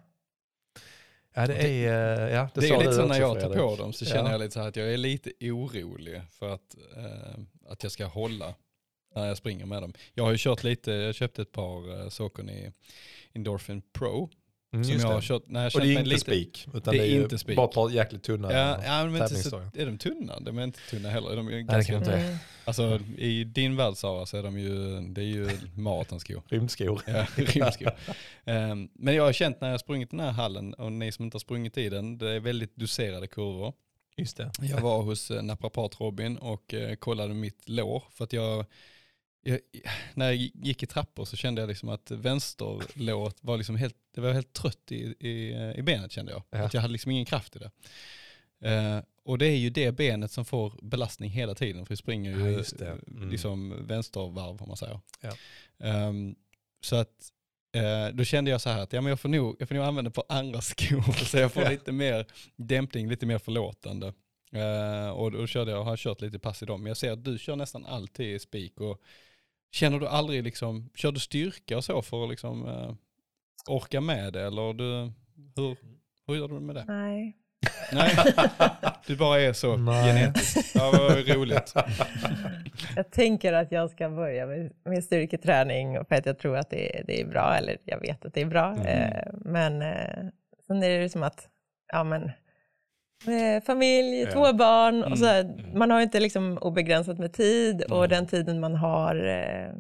Ja, 1.35 1.47
det 1.47 1.55
är, 1.55 2.29
eh, 2.29 2.35
ja, 2.35 2.49
det, 2.55 2.61
Det, 2.61 2.69
är 2.69 2.79
lite 2.79 2.93
så 2.93 3.07
när 3.07 3.21
jag 3.21 3.41
tar 3.41 3.55
på 3.55 3.77
dem 3.77 3.93
så 3.93 4.05
känner 4.05 4.25
Ja. 4.25 4.31
jag 4.31 4.39
lite 4.41 4.51
så 4.51 4.61
här 4.61 4.69
att 4.69 4.77
jag 4.77 4.93
är 4.93 4.97
lite 4.97 5.33
orolig 5.41 6.23
för 6.31 6.49
att, 6.55 6.77
eh, 6.97 7.41
att 7.69 7.83
jag 7.83 7.93
ska 7.93 8.07
hålla 8.07 8.55
när 9.15 9.27
jag 9.27 9.37
springer 9.37 9.67
med 9.67 9.83
dem. 9.83 9.93
Jag 10.15 10.25
har 10.25 10.31
ju 10.31 10.39
kört 10.39 10.65
lite, 10.65 10.93
jag 10.93 11.15
köpte 11.15 11.43
ett 11.43 11.53
par 11.53 12.03
uh, 12.03 12.09
Saucony 12.09 12.71
Endorphin 13.33 13.83
Pro 13.93 14.31
Mm, 14.75 14.85
som 14.85 14.97
jag 15.01 15.07
har 15.09 15.15
det. 15.15 15.23
kört. 15.27 15.43
När 15.47 15.63
jag 15.63 15.75
Och 15.75 15.81
det 15.81 15.87
är 15.87 15.91
inte 15.91 16.03
lite, 16.05 16.21
spik, 16.21 16.67
utan 16.75 16.95
Det 16.95 17.01
det 17.01 17.09
är 17.09 17.23
inte 17.23 17.39
spik. 17.39 17.57
bara 17.57 17.69
ett 17.69 17.75
par 17.75 17.91
jäkligt 17.91 18.23
tunna 18.23 18.53
Ja, 18.53 18.79
ja 18.85 19.07
men 19.07 19.23
inte 19.23 19.35
så, 19.35 19.57
är 19.75 19.87
de 19.87 19.99
tunna? 19.99 20.41
De 20.41 20.59
är 20.59 20.65
inte 20.65 20.81
tunna 20.91 21.09
heller. 21.11 21.37
De 21.37 21.47
är 21.49 21.53
ju 21.53 21.57
det 21.57 21.63
ganska, 21.63 21.93
kan 21.93 22.03
inte. 22.03 22.13
Mm. 22.17 22.37
alltså, 22.65 23.01
I 23.19 23.45
din 23.45 23.77
värld 23.77 23.97
Sara 23.97 24.27
så 24.27 24.37
är 24.37 24.43
de 24.43 24.59
ju, 24.59 25.01
det 25.01 25.21
är 25.21 25.25
ju 25.27 25.51
maratonskor. 25.77 26.43
Rymdskor. 26.49 27.03
Ja, 27.07 27.27
rymdskor. 27.37 27.91
Ehm, 28.45 28.89
men 28.95 29.15
jag 29.15 29.25
har 29.25 29.33
känt 29.33 29.61
när 29.61 29.69
jag 29.69 29.73
har 29.75 29.79
sprungit 29.79 30.11
den 30.11 30.21
här 30.21 30.31
hallen, 30.33 30.75
och 30.75 30.93
ni 30.93 31.13
som 31.13 31.25
inte 31.25 31.35
har 31.35 31.41
sprungit 31.41 31.79
i 31.79 31.89
den, 31.89 32.19
det 32.19 32.31
är 32.31 32.41
väldigt 32.41 32.77
doserade 32.77 33.27
kurvor. 33.27 33.73
Just 34.17 34.37
det. 34.37 34.51
Jag 34.61 34.81
var 34.81 35.03
hos 35.03 35.31
eh, 35.31 35.43
naprapat 35.43 36.01
Robin 36.01 36.37
och 36.37 36.75
eh, 36.75 36.95
kollade 36.97 37.35
mitt 37.35 37.69
lår 37.69 38.03
för 38.11 38.25
att 38.25 38.33
jag, 38.33 38.65
jag, 39.45 39.61
när 40.15 40.27
jag 40.27 40.35
gick 40.37 40.83
i 40.83 40.87
trappor 40.87 41.25
så 41.25 41.37
kände 41.37 41.63
jag 41.63 41.69
liksom 41.69 41.89
att 41.89 42.11
vänsterlåret 42.11 43.37
var 43.41 43.57
liksom 43.57 43.77
helt, 43.77 43.97
det 44.15 44.21
var 44.21 44.33
helt 44.33 44.53
trött 44.53 44.93
i, 44.93 45.15
i, 45.29 45.55
i 45.77 45.83
benet 45.83 46.13
kände 46.13 46.33
jag. 46.33 46.43
Ja. 46.51 46.59
Att 46.59 46.75
jag 46.75 46.81
hade 46.81 46.93
liksom 46.93 47.11
ingen 47.11 47.25
kraft 47.25 47.57
i 47.57 47.59
det. 47.59 47.71
Eh, 48.71 49.01
och 49.25 49.39
det 49.39 49.47
är 49.47 49.57
ju 49.57 49.71
det 49.71 49.93
benet 49.93 50.31
som 50.31 50.45
får 50.45 50.73
belastning 50.83 51.31
hela 51.31 51.55
tiden 51.55 51.87
för 51.87 51.93
vi 51.93 51.97
springer 51.97 52.31
Ja, 52.31 52.47
ju 52.47 52.53
just 52.53 52.79
det. 52.79 52.99
Mm. 53.09 53.31
liksom 53.31 53.87
vänstervarv 53.87 54.63
om 54.63 54.69
man 54.69 54.77
säger. 54.77 55.01
Ja. 55.21 55.33
Ehm, 55.79 56.35
så 56.81 56.97
att 56.97 57.31
eh, 57.77 58.15
då 58.15 58.25
kände 58.25 58.51
jag 58.51 58.61
så 58.61 58.71
här 58.71 58.83
att 58.83 58.93
ja, 58.93 59.01
men 59.01 59.11
jag, 59.11 59.21
får 59.21 59.29
nog, 59.29 59.57
jag 59.59 59.69
får 59.69 59.75
nog 59.75 59.85
använda 59.85 60.11
på 60.11 60.25
andra 60.29 60.61
skor 60.61 61.25
så 61.25 61.39
jag 61.39 61.53
får 61.53 61.63
Ja. 61.63 61.71
lite 61.71 61.93
mer 61.93 62.27
dämpning, 62.57 63.09
lite 63.09 63.27
mer 63.27 63.39
förlåtande. 63.39 64.13
Eh, 64.53 65.09
och 65.11 65.33
då 65.33 65.47
körde 65.47 65.71
jag, 65.71 65.85
har 65.85 65.97
kört 65.97 66.21
lite 66.21 66.39
pass 66.39 66.63
i 66.63 66.67
dem. 66.67 66.83
Men 66.83 66.91
jag 66.91 66.97
ser 66.97 67.13
att 67.13 67.25
du 67.25 67.39
kör 67.39 67.57
nästan 67.57 67.87
alltid 67.87 68.35
i 68.35 68.39
spik. 68.39 68.81
Och 68.81 69.01
känner 69.75 69.99
du 70.01 70.07
aldrig 70.07 70.45
liksom, 70.45 70.91
kör 70.95 71.13
du 71.13 71.21
styrka 71.21 71.77
och 71.77 71.85
så 71.85 72.03
för 72.03 72.25
att 72.25 72.31
liksom, 72.31 72.69
eh, 72.69 72.95
orka 73.69 74.01
med 74.01 74.33
det? 74.33 74.43
Eller 74.43 74.73
du, 74.73 75.13
hur, 75.57 75.77
hur 76.27 76.35
gör 76.35 76.49
du 76.49 76.61
med 76.61 76.75
det? 76.75 76.85
Nej. 76.89 77.37
Nej, 77.93 78.17
du 79.07 79.17
bara 79.17 79.41
är 79.41 79.53
så 79.53 79.77
Nej. 79.77 80.07
genetisk. 80.07 80.77
Ja, 80.77 80.93
vad 80.93 81.29
roligt. 81.29 81.75
Jag 82.97 83.11
tänker 83.11 83.53
att 83.53 83.73
jag 83.73 83.91
ska 83.91 84.11
börja 84.11 84.47
med, 84.47 84.73
med 84.85 85.05
styrketräning 85.05 86.05
för 86.05 86.15
att 86.15 86.27
jag 86.27 86.39
tror 86.39 86.57
att 86.57 86.71
det, 86.71 87.03
det 87.07 87.21
är 87.21 87.27
bra, 87.27 87.55
eller 87.59 87.79
jag 87.85 88.01
vet 88.01 88.25
att 88.25 88.35
det 88.35 88.41
är 88.41 88.47
bra. 88.47 88.73
Mm. 88.73 88.87
Eh, 88.87 89.25
men 89.33 89.83
eh, 89.83 90.31
sen 90.67 90.83
är 90.83 91.01
det 91.01 91.09
som 91.09 91.23
att, 91.23 91.49
ja 91.93 92.05
men, 92.05 92.31
familj, 93.67 94.21
Ja. 94.21 94.31
två 94.33 94.53
barn, 94.53 94.95
Mm. 94.97 95.13
och 95.13 95.19
så 95.19 95.25
här, 95.27 95.41
Mm. 95.41 95.79
man 95.79 95.91
har 95.91 96.01
inte 96.01 96.21
liksom 96.21 96.59
obegränsat 96.59 97.19
med 97.19 97.33
tid 97.33 97.83
och 97.83 97.99
Nej. 98.01 98.09
den 98.09 98.27
tiden 98.27 98.61
man 98.61 98.75
har, 98.75 99.25
eh, 99.27 99.73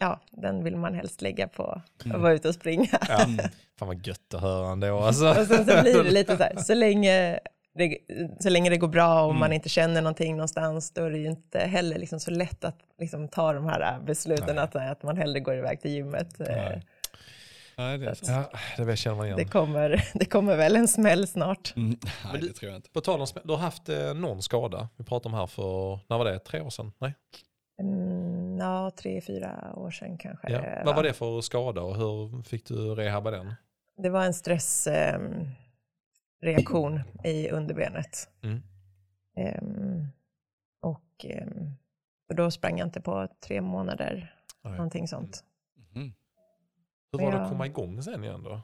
ja, 0.00 0.20
den 0.30 0.64
vill 0.64 0.76
man 0.76 0.94
helst 0.94 1.22
lägga 1.22 1.48
på 1.48 1.82
Mm. 2.04 2.16
att 2.16 2.22
vara 2.22 2.32
ute 2.32 2.48
och 2.48 2.54
springa. 2.54 2.98
Ja. 3.08 3.24
Mm. 3.24 3.36
Fan 3.78 3.88
vad 3.88 4.06
gött 4.06 4.34
att 4.34 4.40
höra 4.40 4.72
ändå. 4.72 4.98
Alltså. 4.98 5.28
Och 5.28 5.34
sen 5.46 5.46
så 5.66 5.82
blir 5.82 6.04
det 6.04 6.10
lite 6.10 6.36
så 6.36 6.42
här, 6.42 6.56
så 6.56 6.74
länge 6.84 7.38
det, 7.78 7.98
så 8.40 8.48
länge 8.50 8.70
det 8.70 8.76
går 8.76 8.88
bra 8.88 9.22
och 9.22 9.30
Mm. 9.30 9.40
man 9.40 9.52
inte 9.52 9.68
känner 9.68 10.02
någonting 10.02 10.36
någonstans, 10.36 10.90
då 10.90 11.02
är 11.04 11.10
det 11.10 11.18
ju 11.18 11.26
inte 11.26 11.58
heller 11.58 11.98
liksom 11.98 12.20
så 12.20 12.30
lätt 12.30 12.64
att 12.64 12.78
liksom 13.00 13.28
ta 13.28 13.52
de 13.52 13.66
här 13.66 14.00
besluten 14.06 14.56
Nej. 14.56 14.64
att, 14.64 14.76
att 14.76 15.02
man 15.02 15.16
hellre 15.16 15.40
går 15.40 15.54
iväg 15.56 15.80
till 15.80 15.90
gymmet. 15.90 16.40
Eh, 16.40 16.46
Nej. 16.48 16.82
Nej, 17.76 17.98
det. 17.98 18.14
Ja, 18.26 18.50
det 18.84 18.96
känner 18.96 19.16
man 19.16 19.26
igen. 19.26 19.38
Det 19.38 19.44
kommer, 19.44 20.04
det 20.18 20.24
kommer 20.24 20.56
väl 20.56 20.76
en 20.76 20.88
smäll 20.88 21.26
snart. 21.28 21.72
Mm, 21.76 21.98
nej, 22.24 22.40
du- 22.40 22.48
det 22.48 22.52
tror 22.54 22.70
jag 22.70 22.78
inte. 22.78 22.90
På 22.90 23.00
tal 23.00 23.20
om 23.20 23.26
smäll, 23.26 23.46
du 23.46 23.52
har 23.52 23.60
haft 23.60 23.88
eh, 23.88 24.14
någon 24.14 24.42
skada. 24.42 24.88
Vi 24.96 25.04
pratade 25.04 25.32
om 25.34 25.38
här 25.40 25.46
för, 25.46 26.00
när 26.08 26.18
var 26.18 26.24
det? 26.24 26.38
Tre 26.38 26.60
år 26.60 26.70
sedan? 26.70 26.92
Nej. 26.98 27.14
Mm, 27.80 28.58
ja, 28.58 28.90
tre, 28.96 29.20
fyra 29.20 29.72
år 29.76 29.90
sedan 29.90 30.18
kanske. 30.18 30.50
Ja. 30.50 30.60
det 30.60 30.82
Vad 30.84 30.96
var 30.96 31.02
det 31.02 31.12
för 31.12 31.40
skada 31.40 31.80
och 31.82 31.96
hur 31.96 32.42
fick 32.42 32.66
du 32.66 32.94
rehabba 32.94 33.30
den? 33.30 33.54
Det 33.96 34.08
var 34.10 34.24
en 34.24 34.34
stressreaktion 34.34 35.54
reaktion 36.42 37.00
i 37.24 37.50
underbenet. 37.50 38.28
Mm. 38.42 38.62
Ehm, 39.36 40.06
och 40.82 41.24
ehm, 41.24 41.70
och 42.28 42.34
då 42.34 42.50
sprang 42.50 42.78
jag 42.78 42.86
inte 42.86 43.00
på 43.00 43.28
tre 43.46 43.60
månader, 43.60 44.34
Nej. 44.62 44.72
någonting 44.72 45.08
sånt. 45.08 45.44
Hur 47.18 47.24
var 47.24 47.32
det 47.32 47.38
Ja. 47.38 47.42
att 47.44 47.50
komma 47.50 47.66
igång 47.66 48.02
sen 48.02 48.24
igen 48.24 48.42
då? 48.42 48.62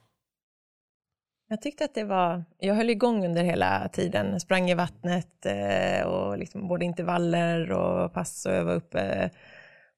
Jag 1.48 1.62
tyckte 1.62 1.84
att 1.84 1.94
det 1.94 2.04
var, 2.04 2.44
jag 2.58 2.74
höll 2.74 2.90
igång 2.90 3.26
under 3.26 3.42
hela 3.44 3.88
tiden, 3.88 4.40
sprang 4.40 4.70
i 4.70 4.74
vattnet 4.74 5.46
eh, 5.46 6.06
och 6.06 6.38
liksom 6.38 6.68
både 6.68 6.84
intervaller 6.84 7.72
och 7.72 8.12
pass 8.12 8.46
och 8.46 8.52
jag 8.52 8.64
var 8.64 8.74
uppe 8.74 9.30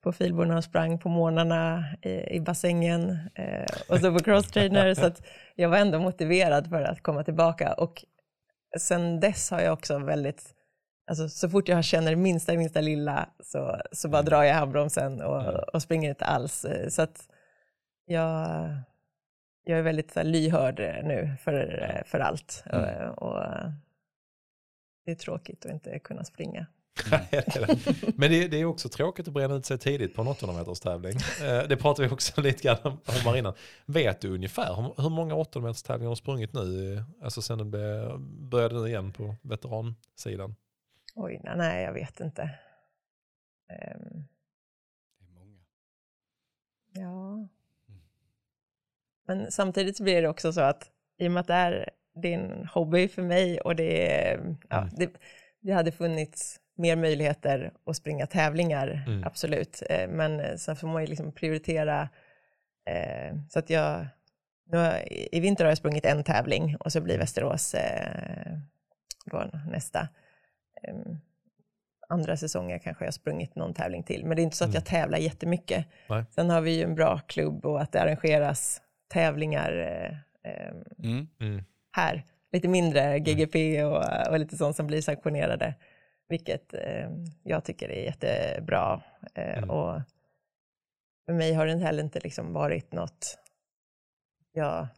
på 0.02 0.12
filborna 0.12 0.56
och 0.56 0.64
sprang 0.64 0.98
på 0.98 1.08
morgnarna 1.08 1.84
i, 2.02 2.36
i 2.36 2.40
bassängen 2.40 3.18
eh, 3.34 3.66
och 3.88 3.98
så 4.00 4.12
på 4.12 4.18
crosstrainer 4.18 4.94
så 4.94 5.06
att 5.06 5.22
jag 5.54 5.68
var 5.68 5.76
ändå 5.78 5.98
motiverad 5.98 6.68
för 6.68 6.82
att 6.82 7.02
komma 7.02 7.24
tillbaka 7.24 7.72
och 7.72 8.04
sen 8.78 9.20
dess 9.20 9.50
har 9.50 9.60
jag 9.60 9.72
också 9.72 9.98
väldigt, 9.98 10.54
alltså 11.10 11.28
så 11.28 11.48
fort 11.48 11.68
jag 11.68 11.84
känner 11.84 12.16
minsta, 12.16 12.52
minsta 12.52 12.80
lilla 12.80 13.28
så, 13.42 13.80
så 13.92 14.08
bara 14.08 14.22
drar 14.22 14.42
jag 14.42 14.54
handbromsen 14.54 15.22
och, 15.22 15.74
och 15.74 15.82
springer 15.82 16.08
inte 16.08 16.24
alls. 16.24 16.66
Så 16.88 17.02
att 17.02 17.28
jag, 18.12 18.70
jag 19.64 19.78
är 19.78 19.82
väldigt 19.82 20.10
så 20.10 20.18
här, 20.20 20.24
lyhörd 20.26 20.80
eh, 20.80 21.04
nu 21.04 21.36
för, 21.40 21.82
eh, 21.82 22.04
för 22.04 22.18
allt. 22.20 22.64
Mm. 22.66 23.10
Och, 23.10 23.44
eh, 23.44 23.70
det 25.04 25.10
är 25.10 25.14
tråkigt 25.14 25.66
att 25.66 25.72
inte 25.72 25.98
kunna 25.98 26.24
springa. 26.24 26.66
Men 28.16 28.30
det, 28.30 28.48
det 28.48 28.56
är 28.56 28.64
också 28.64 28.88
tråkigt 28.88 29.28
att 29.28 29.34
bränna 29.34 29.54
ut 29.54 29.66
sig 29.66 29.78
tidigt 29.78 30.14
på 30.14 30.22
en 30.22 30.28
800 30.28 30.58
meters 30.62 30.80
tävling. 30.80 31.16
Eh, 31.42 31.68
Det 31.68 31.76
pratade 31.76 32.08
vi 32.08 32.14
också 32.14 32.40
lite 32.40 32.62
grann 32.62 32.78
om 32.82 32.92
om 32.92 32.98
här 33.24 33.36
innan. 33.36 33.54
Vet 33.86 34.20
du 34.20 34.28
ungefär 34.34 34.74
hur- 34.74 35.02
hur 35.02 35.10
många 35.10 35.34
800 35.34 35.68
meters 35.68 35.82
tävlingar 35.82 36.08
har 36.08 36.14
sprungit 36.16 36.52
nu? 36.52 37.02
Alltså 37.22 37.42
sen 37.42 37.70
be- 37.70 38.18
började 38.50 38.74
nu 38.74 38.88
igen 38.88 39.12
på 39.12 39.34
veteransidan. 39.42 40.54
Oj, 41.14 41.40
nej, 41.44 41.56
nej 41.56 41.84
jag 41.84 41.92
vet 41.92 42.20
inte. 42.20 42.58
Det 43.68 43.74
är 43.74 44.24
många. 45.34 45.58
ja. 46.92 47.48
Men 49.26 49.50
samtidigt 49.52 49.96
så 49.96 50.02
blir 50.02 50.22
det 50.22 50.28
också 50.28 50.52
så 50.52 50.60
att 50.60 50.90
i 51.18 51.28
och 51.28 51.32
med 51.32 51.40
att 51.40 51.46
det 51.46 51.54
är, 51.54 51.88
en 52.34 52.66
hobby 52.66 53.08
för 53.08 53.22
mig 53.22 53.60
och 53.60 53.76
det, 53.76 54.12
ja, 54.68 54.78
Mm. 54.78 54.90
det, 54.96 55.10
det 55.60 55.72
hade 55.72 55.92
funnits 55.92 56.60
mer 56.76 56.96
möjligheter 56.96 57.72
att 57.86 57.96
springa 57.96 58.26
tävlingar, 58.26 59.04
Mm. 59.06 59.24
absolut. 59.24 59.82
Eh, 59.90 60.08
Men 60.08 60.40
eh, 60.40 60.54
sen 60.56 60.76
får 60.76 60.88
man 60.88 61.02
ju 61.02 61.06
liksom 61.08 61.32
prioritera. 61.32 62.08
eh, 62.90 63.36
Så 63.50 63.58
att 63.58 63.70
jag, 63.70 64.06
nu 64.66 64.76
har, 64.78 65.12
i 65.34 65.40
vinter 65.40 65.64
har 65.64 65.70
jag 65.70 65.78
sprungit 65.78 66.04
en 66.04 66.24
tävling 66.24 66.76
och 66.76 66.92
så 66.92 67.00
blir 67.00 67.18
Västerås 67.18 67.74
eh, 67.74 68.58
då 69.24 69.50
nästa. 69.70 70.08
Em, 70.82 71.18
Andra 72.08 72.36
säsonger 72.36 72.78
kanske 72.78 73.04
jag 73.04 73.06
har 73.06 73.12
sprungit 73.12 73.54
någon 73.56 73.74
tävling 73.74 74.02
till, 74.02 74.24
men 74.24 74.36
det 74.36 74.42
är 74.42 74.44
inte 74.44 74.56
så 74.56 74.64
att 74.64 74.68
Mm. 74.68 74.74
jag 74.74 74.84
tävlar 74.84 75.18
jättemycket. 75.18 75.86
Nej. 76.08 76.24
Sen 76.30 76.50
har 76.50 76.60
vi 76.60 76.76
ju 76.76 76.82
en 76.82 76.94
bra 76.94 77.18
klubb 77.26 77.66
och 77.66 77.80
att 77.82 77.92
det 77.92 78.00
arrangeras 78.02 78.82
tävlingar 79.12 79.72
eh, 79.78 80.16
Mm. 81.04 81.28
Mm. 81.40 81.64
här. 81.92 82.22
Lite 82.52 82.68
mindre 82.68 83.18
GGP 83.18 83.84
och, 83.84 84.04
och 84.30 84.38
lite 84.38 84.56
sånt 84.56 84.76
som 84.76 84.86
blir 84.86 85.00
sanktionerade. 85.02 85.74
Vilket 86.28 86.74
eh, 86.74 87.10
jag 87.42 87.64
tycker 87.64 87.88
är 87.88 88.04
jättebra. 88.04 89.02
Eh, 89.34 89.58
Mm. 89.58 89.70
Och 89.70 90.00
för 91.26 91.32
mig 91.32 91.52
har 91.54 91.66
det 91.66 91.76
heller 91.78 92.02
inte 92.02 92.20
liksom 92.20 92.52
varit 92.52 92.92
något, 92.92 93.38
ja, 94.52 94.88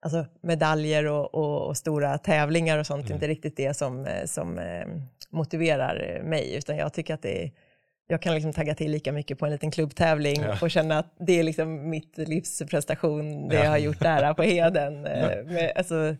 alltså 0.00 0.26
medaljer 0.40 1.06
och, 1.06 1.34
och, 1.34 1.66
och 1.68 1.76
stora 1.76 2.18
tävlingar 2.18 2.78
och 2.78 2.86
sånt 2.86 3.04
är 3.04 3.06
Mm. 3.06 3.14
inte 3.16 3.28
riktigt 3.28 3.56
det 3.56 3.74
som, 3.74 4.06
eh, 4.06 4.24
som 4.24 4.58
eh, 4.58 4.86
motiverar 5.30 6.22
mig. 6.22 6.54
Utan 6.56 6.76
jag 6.76 6.92
tycker 6.92 7.14
att 7.14 7.22
det 7.22 7.44
är, 7.44 7.50
jag 8.12 8.22
kan 8.22 8.34
liksom 8.34 8.52
tagga 8.52 8.74
till 8.74 8.90
lika 8.90 9.12
mycket 9.12 9.38
på 9.38 9.46
en 9.46 9.52
liten 9.52 9.70
klubbtävling 9.70 10.40
Ja. 10.40 10.58
och 10.62 10.70
känna 10.70 10.98
att 10.98 11.14
det 11.18 11.38
är 11.38 11.42
liksom 11.42 11.90
mitt 11.90 12.18
livs 12.18 12.62
prestation, 12.70 13.48
det 13.48 13.56
Ja. 13.56 13.62
jag 13.64 13.70
har 13.70 13.78
gjort 13.78 14.00
där 14.00 14.34
på 14.34 14.42
Heden. 14.42 15.06
Eh, 15.06 15.44
med, 15.44 15.72
alltså, 15.76 16.16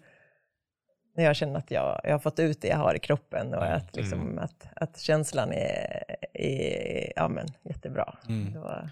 när 1.17 1.25
jag 1.25 1.37
känner 1.37 1.59
att 1.59 1.71
jag, 1.71 2.01
jag 2.05 2.13
har 2.13 2.19
fått 2.19 2.39
ut 2.39 2.61
det 2.61 2.69
jag 2.69 2.77
har 2.77 2.95
i 2.95 2.99
kroppen 2.99 3.55
och 3.55 3.63
Ja. 3.65 3.67
att, 3.67 3.97
liksom, 3.97 4.21
Mm. 4.21 4.39
att, 4.39 4.67
att 4.77 5.01
känslan 5.01 5.53
är, 5.53 6.05
är 6.35 7.13
ja, 7.17 7.29
men, 7.29 7.47
jättebra. 7.63 8.19
Mm. 8.29 8.53
Då, 8.55 8.89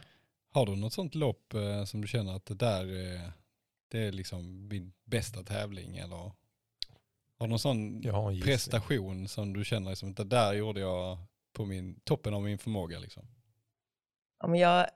Har 0.53 0.67
du 0.67 0.77
något 0.77 0.93
sånt 0.93 1.15
lopp 1.15 1.55
eh, 1.55 1.85
som 1.85 2.01
du 2.01 2.09
känner 2.09 2.37
att 2.37 2.47
det 2.47 2.55
där 2.55 2.85
är, 2.97 3.33
det 3.91 3.99
är 4.07 4.13
liksom 4.13 4.69
min 4.69 4.93
bästa 5.05 5.43
tävling 5.43 5.97
eller 5.99 6.17
har 7.39 7.47
du 7.47 7.47
någon 7.47 7.59
sån 7.59 8.03
prestation 8.45 9.29
som 9.29 9.53
du 9.53 9.65
känner 9.65 9.91
liksom 9.91 10.11
att 10.11 10.17
det 10.17 10.25
där 10.25 10.53
gjorde 10.53 10.81
jag 10.81 11.19
på 11.53 11.65
min, 11.67 12.01
toppen 12.05 12.35
av 12.35 12.43
min 12.43 12.59
förmåga 12.59 12.99
liksom? 12.99 13.23
ja, 14.41 14.47
men 14.49 14.61
jag, 14.61 14.87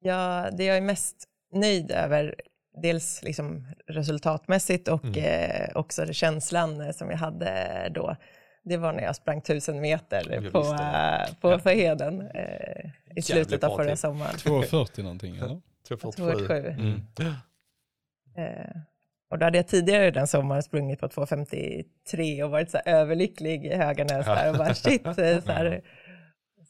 jag, 0.00 0.56
det 0.56 0.64
jag 0.64 0.76
är 0.76 0.80
mest 0.80 1.28
nöjd 1.52 1.90
över, 1.90 2.34
dels 2.82 3.22
liksom 3.22 3.66
resultatmässigt 3.86 4.88
och 4.88 5.04
Mm. 5.04 5.24
eh, 5.24 5.68
också 5.76 6.04
det 6.04 6.14
känslan 6.14 6.80
eh, 6.80 6.90
som 6.92 7.10
jag 7.10 7.16
hade 7.18 7.88
då, 7.94 8.16
det 8.64 8.76
var 8.76 8.92
när 8.92 9.02
jag 9.02 9.16
sprang 9.16 9.40
tusen 9.42 9.80
meter 9.80 10.50
på, 10.50 10.58
eh, 10.58 11.34
på 11.40 11.50
Ja. 11.50 11.58
för 11.58 11.70
Heden 11.74 12.20
eh, 12.30 12.90
i 13.16 13.22
slutet 13.22 13.64
av 13.64 13.76
förra 13.76 13.96
sommaren. 13.96 14.34
2.40 14.34 15.02
någonting 15.02 15.36
eller? 15.36 15.60
247. 15.88 16.22
247. 16.22 16.68
Mm. 16.68 17.00
Eh, 18.36 18.80
och 19.30 19.38
då 19.38 19.44
hade 19.44 19.58
jag 19.58 19.68
tidigare 19.68 20.10
den 20.10 20.26
sommaren 20.26 20.62
sprungit 20.62 21.00
på 21.00 21.06
2.53 21.06 22.42
och 22.42 22.50
varit 22.50 22.70
så 22.70 22.78
överlycklig 22.78 23.66
i 23.66 23.74
Höganäs 23.74 24.26
där 24.26 24.50
och 24.50 24.58
bara 24.58 24.74
shit, 24.74 25.02
så, 25.02 25.20
här, 25.52 25.82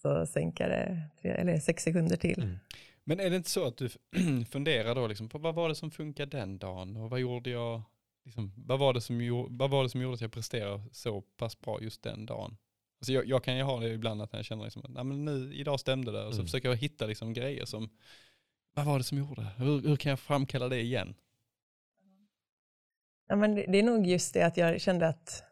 så 0.03 0.27
sänka 0.27 0.69
det 0.69 1.03
tre, 1.23 1.31
eller 1.31 1.59
sex 1.59 1.83
sekunder 1.83 2.17
till. 2.17 2.43
Mm. 2.43 2.59
Men 3.05 3.21
är 3.21 3.31
det 3.31 3.37
inte 3.37 3.51
så 3.51 3.67
att 3.67 3.77
du 3.77 3.89
funderar 4.51 4.95
då 4.95 5.07
liksom 5.07 5.29
på 5.29 5.39
vad 5.39 5.55
var 5.55 5.69
det 5.69 5.75
som 5.75 5.91
funkade 5.91 6.39
den 6.39 6.59
dagen 6.59 6.97
och 6.97 7.11
vad 7.11 7.21
gjorde 7.21 7.51
jag 7.51 7.83
liksom, 8.25 8.53
vad, 8.57 8.79
var 8.79 8.95
det 8.95 9.01
som 9.01 9.21
gjorde, 9.21 9.49
vad 9.51 9.71
var 9.71 9.83
det 9.83 9.89
som 9.89 10.01
gjorde 10.03 10.15
att 10.15 10.21
jag 10.21 10.33
presterade 10.33 10.83
så 10.93 11.21
pass 11.21 11.61
bra 11.61 11.79
just 11.83 12.03
den 12.03 12.27
dagen? 12.27 12.57
Alltså 13.01 13.13
jag, 13.13 13.27
jag 13.27 13.45
kan 13.45 13.57
ju 13.57 13.63
ha 13.63 13.81
det 13.81 13.89
ibland 13.89 14.23
att 14.23 14.33
jag 14.33 14.45
känner 14.45 14.65
liksom, 14.65 14.97
att 14.97 15.07
nu, 15.07 15.55
idag 15.55 15.81
stämde 15.81 16.13
det 16.13 16.25
och 16.25 16.33
så 16.33 16.39
Mm. 16.39 16.47
försöker 16.47 16.69
jag 16.69 16.77
hitta 16.77 17.07
liksom 17.07 17.33
grejer 17.33 17.65
som, 17.65 17.91
vad 18.75 18.87
var 18.87 18.99
det 18.99 19.05
som 19.05 19.19
gjorde? 19.19 19.47
Hur, 19.57 19.81
hur 19.89 19.97
kan 19.97 20.11
jag 20.11 20.21
framkalla 20.21 20.69
det 20.69 20.81
igen? 20.81 21.15
Ja, 23.29 23.37
men 23.37 23.55
det, 23.55 23.79
är 23.79 23.83
nog 23.83 24.07
just 24.07 24.35
det 24.35 24.43
att 24.43 24.57
jag 24.57 24.81
kände 24.81 25.09
att, 25.09 25.43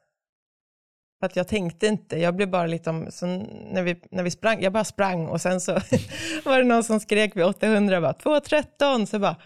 att 1.21 1.37
jag 1.37 1.49
tänkte 1.49 1.87
inte, 1.87 2.19
jag 2.19 2.37
blev 2.37 2.51
bara 2.51 2.67
liksom, 2.67 3.07
så 3.11 3.27
när, 3.27 3.83
vi, 3.83 4.01
när 4.11 4.23
vi 4.23 4.31
sprang, 4.31 4.63
jag 4.63 4.73
bara 4.73 4.85
sprang 4.85 5.27
och 5.27 5.41
sen 5.41 5.61
så 5.61 5.73
var 6.45 6.59
det 6.59 6.65
någon 6.65 6.85
som 6.85 7.01
skrek 7.01 7.37
vid 7.37 7.45
800, 7.45 8.01
bara 8.01 8.13
2.13, 8.13 9.07
så 9.07 9.19
bara, 9.19 9.37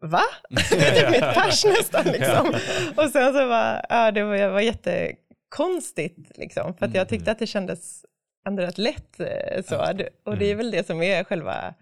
va? 0.00 0.22
det 0.70 0.98
är 0.98 1.10
mitt 1.10 1.34
pers 1.34 1.64
nästan 1.64 2.04
liksom. 2.04 2.48
Och 2.96 3.10
sen 3.10 3.32
så 3.32 3.46
var 3.46 3.86
ja 3.88 4.12
det 4.12 4.24
var, 4.24 4.36
det 4.36 4.48
var 4.48 4.60
jättekonstigt 4.60 6.38
liksom, 6.38 6.74
för 6.74 6.86
att 6.86 6.94
jag 6.94 7.08
tyckte 7.08 7.30
att 7.30 7.38
det 7.38 7.46
kändes 7.46 8.04
ändå 8.46 8.62
rätt 8.62 8.78
lätt 8.78 9.20
eh, 9.20 9.62
så. 9.64 9.94
Och 10.24 10.38
det 10.38 10.50
är 10.50 10.54
väl 10.54 10.70
det 10.70 10.86
som 10.86 11.02
är 11.02 11.24
själva, 11.24 11.74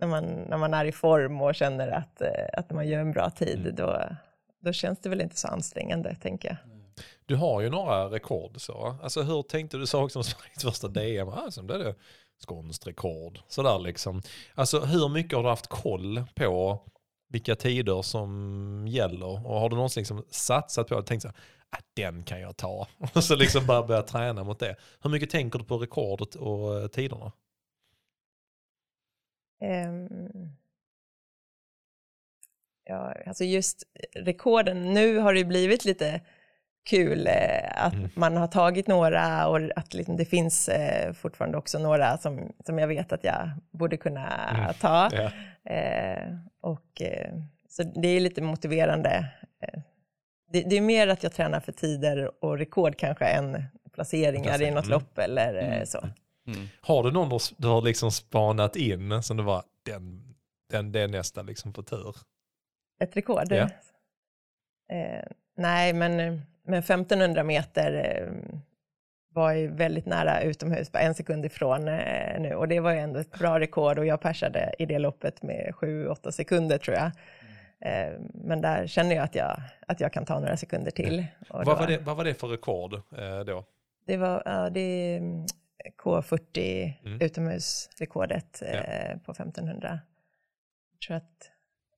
när 0.00 0.06
man, 0.06 0.24
när 0.24 0.56
man 0.56 0.74
är 0.74 0.84
i 0.84 0.92
form 0.92 1.42
och 1.42 1.54
känner 1.54 1.88
att, 1.88 2.20
eh, 2.20 2.46
att 2.52 2.70
man 2.70 2.88
gör 2.88 3.00
en 3.00 3.12
bra 3.12 3.30
tid, 3.30 3.74
då, 3.76 4.02
då 4.66 4.72
känns 4.72 5.00
det 5.00 5.08
väl 5.08 5.20
inte 5.20 5.36
så 5.36 5.48
ansträngande, 5.48 6.16
tänker 6.22 6.48
jag. 6.48 6.56
Du 7.26 7.36
har 7.36 7.60
ju 7.60 7.70
några 7.70 8.10
rekord 8.10 8.60
så. 8.60 8.96
Alltså 9.02 9.22
hur 9.22 9.42
tänkte 9.42 9.76
du? 9.76 9.86
sa 9.86 10.04
också 10.04 10.18
om 10.18 10.24
Sveriges 10.24 10.62
första 10.62 10.88
DM. 10.88 11.28
Ah, 11.28 11.50
sen 11.50 11.66
blev 11.66 11.78
det 11.78 11.94
skånskt 12.42 12.86
rekord. 12.86 13.40
Sådär 13.48 13.78
liksom. 13.78 14.22
Alltså 14.54 14.80
hur 14.80 15.08
mycket 15.08 15.36
har 15.36 15.42
du 15.42 15.48
haft 15.48 15.66
koll 15.66 16.24
på 16.34 16.80
vilka 17.28 17.56
tider 17.56 18.02
som 18.02 18.84
gäller? 18.88 19.46
Och 19.46 19.60
har 19.60 19.68
du 19.68 19.76
någonsin 19.76 20.00
liksom 20.00 20.24
satsat 20.30 20.88
på 20.88 20.94
och 20.94 21.06
tänkt 21.06 21.22
så 21.22 21.28
här, 21.28 21.36
ah, 21.70 21.82
den 21.94 22.24
kan 22.24 22.40
jag 22.40 22.56
ta. 22.56 22.86
Och 23.14 23.24
så 23.24 23.36
liksom 23.36 23.66
bara 23.66 23.86
börja 23.86 24.02
träna 24.02 24.44
mot 24.44 24.58
det. 24.58 24.76
Hur 25.02 25.10
mycket 25.10 25.30
tänker 25.30 25.58
du 25.58 25.64
på 25.64 25.78
rekordet 25.78 26.34
och 26.34 26.92
tiderna? 26.92 27.32
Ehm, 29.60 30.28
ja, 32.86 33.14
alltså 33.26 33.44
just 33.44 33.82
rekorden, 34.14 34.94
nu 34.94 35.18
har 35.18 35.32
det 35.32 35.38
ju 35.38 35.44
blivit 35.44 35.84
lite 35.84 36.20
kul 36.90 37.26
eh, 37.26 37.84
att 37.86 37.92
Mm. 37.92 38.10
man 38.14 38.36
har 38.36 38.46
tagit 38.46 38.86
några 38.86 39.48
och 39.48 39.60
att 39.76 39.94
liksom 39.94 40.16
det 40.16 40.24
finns 40.24 40.68
eh, 40.68 41.12
fortfarande 41.12 41.58
också 41.58 41.78
några 41.78 42.18
som, 42.18 42.52
som 42.66 42.78
jag 42.78 42.88
vet 42.88 43.12
att 43.12 43.24
jag 43.24 43.50
borde 43.70 43.96
kunna 43.96 44.50
Mm. 44.50 44.74
ta. 44.80 45.10
Ja. 45.12 45.30
Eh, 45.72 46.34
och, 46.60 47.00
eh, 47.02 47.34
så 47.68 47.82
det 47.82 48.08
är 48.08 48.20
lite 48.20 48.42
motiverande. 48.42 49.28
Eh, 49.62 49.80
det, 50.52 50.62
det 50.62 50.76
är 50.76 50.80
mer 50.80 51.08
att 51.08 51.22
jag 51.22 51.32
tränar 51.32 51.60
för 51.60 51.72
tider 51.72 52.44
och 52.44 52.58
rekord 52.58 52.96
kanske 52.98 53.24
än 53.24 53.62
placeringar 53.94 54.62
i 54.62 54.70
något 54.70 54.84
Mm. 54.86 54.90
lopp 54.90 55.18
eller 55.18 55.54
eh, 55.54 55.66
Mm. 55.74 55.86
så. 55.86 55.98
Mm. 56.46 56.68
Har 56.80 57.02
du 57.02 57.10
någon 57.12 57.38
du 57.56 57.68
har 57.68 57.82
liksom 57.82 58.10
spanat 58.12 58.76
in 58.76 59.22
som 59.22 59.36
du 59.36 59.42
var, 59.42 59.62
den, 59.84 60.34
den, 60.70 60.92
det 60.92 61.00
är 61.00 61.08
nästa 61.08 61.42
liksom 61.42 61.72
på 61.72 61.82
tur? 61.82 62.16
Ett 62.98 63.16
rekord? 63.16 63.46
Ja. 63.50 63.68
Eh, 64.88 65.24
nej, 65.56 65.92
men, 65.92 66.16
men 66.62 66.78
1500 66.78 67.42
meter 67.42 67.92
eh, 67.92 68.50
var 69.28 69.52
ju 69.52 69.68
väldigt 69.68 70.06
nära 70.06 70.40
utomhus, 70.40 70.92
bara 70.92 71.02
en 71.02 71.14
sekund 71.14 71.44
ifrån 71.44 71.88
eh, 71.88 72.40
nu. 72.40 72.54
Och 72.54 72.68
det 72.68 72.80
var 72.80 72.92
ju 72.92 72.98
ändå 72.98 73.20
ett 73.20 73.38
bra 73.38 73.60
rekord 73.60 73.98
och 73.98 74.06
jag 74.06 74.20
persade 74.20 74.74
i 74.78 74.86
det 74.86 74.98
loppet 74.98 75.42
med 75.42 75.72
7-8 75.74 76.30
sekunder 76.30 76.78
tror 76.78 76.96
jag. 76.96 77.10
Eh, 77.80 78.12
men 78.34 78.60
där 78.60 78.86
känner 78.86 79.16
jag 79.16 79.24
att 79.24 79.34
jag, 79.34 79.60
att 79.86 80.00
jag 80.00 80.12
kan 80.12 80.24
ta 80.24 80.40
några 80.40 80.56
sekunder 80.56 80.90
till. 80.90 81.26
Vad 81.48 81.66
var, 81.66 81.86
det, 81.86 81.98
vad 81.98 82.16
var 82.16 82.24
det 82.24 82.34
för 82.34 82.48
rekord 82.48 82.94
eh, 82.94 83.40
då? 83.46 83.64
Det 84.06 84.16
var 84.16 84.42
ja, 84.44 84.70
det 84.70 85.16
mm, 85.16 85.46
K40 86.02 86.92
Mm. 87.04 87.20
utomhusrekordet 87.20 88.62
eh, 88.62 89.18
på 89.18 89.32
1500. 89.32 90.00
Jag 90.92 91.00
tror 91.06 91.16
att 91.16 91.50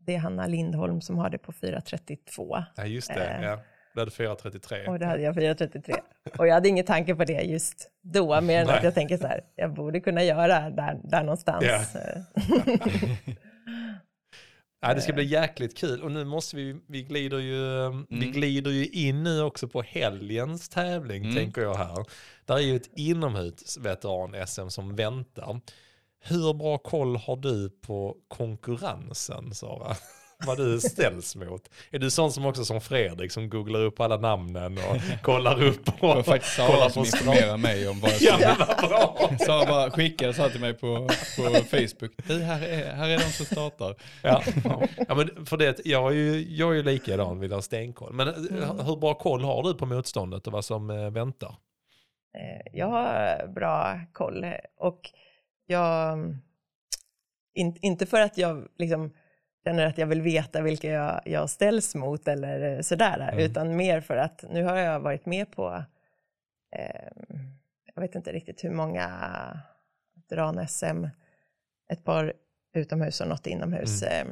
det 0.08 0.14
är 0.14 0.18
Hanna 0.18 0.46
Lindholm 0.46 1.00
som 1.00 1.18
har 1.18 1.30
det 1.30 1.38
på 1.38 1.52
4.32 1.52 2.64
Ja 2.76 2.84
just 2.86 3.08
det, 3.14 3.24
Eh. 3.26 3.42
ja. 3.44 3.60
Då 3.94 4.00
hade 4.00 4.10
4.33. 4.10 4.86
och 4.88 4.98
då 4.98 5.06
hade 5.06 5.22
jag 5.22 5.36
4.33. 5.36 5.94
Och 6.38 6.46
jag 6.48 6.54
hade 6.54 6.68
ingen 6.68 6.84
tanke 6.86 7.14
på 7.14 7.24
det 7.24 7.42
just 7.42 7.90
då, 8.02 8.40
mer 8.40 8.60
än 8.60 8.66
Nej. 8.66 8.76
att 8.76 8.84
jag 8.84 8.94
tänker 8.94 9.16
så 9.16 9.26
här, 9.26 9.40
jag 9.56 9.74
borde 9.74 10.00
kunna 10.00 10.22
göra 10.24 10.70
där, 10.70 11.00
där 11.04 11.22
någonstans. 11.22 11.64
Ja. 11.66 11.80
Ja, 14.80 14.94
det 14.94 15.00
ska 15.00 15.12
bli 15.12 15.24
jäkligt 15.24 15.78
kul 15.78 16.02
och 16.02 16.12
nu 16.12 16.24
måste 16.24 16.56
vi, 16.56 16.76
vi 16.88 17.02
glider 17.02 17.38
ju, 17.38 17.90
vi 18.10 18.26
glider 18.30 18.70
ju 18.70 18.86
in 18.86 19.22
nu 19.22 19.42
också 19.42 19.68
på 19.68 19.82
helgens 19.82 20.68
tävling 20.68 21.22
Mm. 21.22 21.36
tänker 21.36 21.62
jag 21.62 21.74
här. 21.74 22.04
Där 22.44 22.54
är 22.54 22.60
ju 22.60 22.76
ett 22.76 22.90
inomhusveteran-SM 22.96 24.68
som 24.68 24.96
väntar. 24.96 25.60
Hur 26.20 26.54
bra 26.54 26.78
koll 26.78 27.16
har 27.16 27.36
du 27.36 27.70
på 27.70 28.16
konkurrensen 28.28 29.54
Sara? 29.54 29.94
Vad 30.46 30.56
du 30.56 30.80
ställs 30.80 31.36
mot. 31.36 31.68
Är 31.90 31.98
du 31.98 32.10
sån 32.10 32.32
som 32.32 32.46
också 32.46 32.64
som 32.64 32.80
Fredrik 32.80 33.32
som 33.32 33.50
googlar 33.50 33.80
upp 33.80 34.00
alla 34.00 34.16
namnen 34.16 34.78
och 34.78 34.96
kollar 35.22 35.62
upp 35.62 35.84
Det 35.86 35.92
var 36.00 36.16
och 36.16 36.26
faktiskt 36.26 36.56
Sara 36.56 36.66
kollar 36.66 36.88
som 36.88 37.04
informerade 37.04 37.56
mig 37.56 37.88
om 37.88 38.00
vad 38.00 38.10
jag 38.20 38.40
Ja, 38.40 38.66
skulle! 39.18 39.38
Sara 39.38 39.66
bara 39.66 39.90
skickade 39.90 40.34
så 40.34 40.42
här 40.42 40.50
till 40.50 40.60
mig 40.60 40.74
på, 40.74 41.08
på 41.36 41.42
Facebook. 41.64 42.12
Du, 42.26 42.42
här 42.42 42.62
är, 42.62 42.92
här 42.94 43.08
är 43.08 43.18
de 43.18 43.24
som 43.24 43.46
startar. 43.46 43.94
Ja, 44.22 44.42
ja 45.08 45.14
men 45.14 45.46
för 45.46 45.56
det, 45.56 45.80
jag 45.84 46.08
är 46.12 46.16
ju, 46.16 46.46
jag 46.56 46.70
är 46.70 46.74
ju 46.74 46.82
likadan, 46.82 47.40
vill 47.40 47.52
ha 47.52 47.62
stenkoll. 47.62 48.12
Men 48.12 48.28
eh, 48.28 48.84
hur 48.86 48.96
bra 48.96 49.14
koll 49.14 49.44
har 49.44 49.62
du 49.62 49.74
på 49.74 49.86
motståndet 49.86 50.46
och 50.46 50.52
vad 50.52 50.64
som 50.64 50.90
eh, 50.90 51.10
väntar? 51.10 51.54
Eh, 52.38 52.70
Jag 52.78 52.86
har 52.86 53.46
bra 53.54 54.00
koll 54.12 54.44
och 54.80 55.00
jag, 55.68 56.18
in, 57.54 57.76
inte 57.80 58.06
för 58.06 58.20
att 58.20 58.38
jag 58.38 58.68
liksom 58.78 59.14
känner 59.64 59.86
att 59.86 59.98
jag 59.98 60.06
vill 60.06 60.22
veta 60.22 60.62
vilka 60.62 60.88
jag, 60.90 61.20
jag 61.24 61.50
ställs 61.50 61.94
mot 61.94 62.28
eller 62.28 62.82
sådär, 62.82 63.28
Mm. 63.32 63.38
utan 63.44 63.76
mer 63.76 64.00
för 64.00 64.16
att 64.16 64.44
nu 64.50 64.62
har 64.64 64.76
jag 64.76 65.00
varit 65.00 65.26
med 65.26 65.50
på, 65.52 65.84
eh, 66.76 67.12
jag 67.94 68.02
vet 68.02 68.14
inte 68.14 68.32
riktigt 68.32 68.64
hur 68.64 68.70
många 68.70 69.08
veteran-SM, 70.16 71.04
ett 71.92 72.04
par 72.04 72.32
utomhus 72.74 73.20
och 73.20 73.28
något 73.28 73.46
inomhus. 73.46 74.02
Eh, 74.02 74.26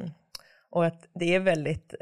och 0.69 0.85
att 0.85 1.07
det 1.13 1.35
är 1.35 1.39
väldigt, 1.39 1.95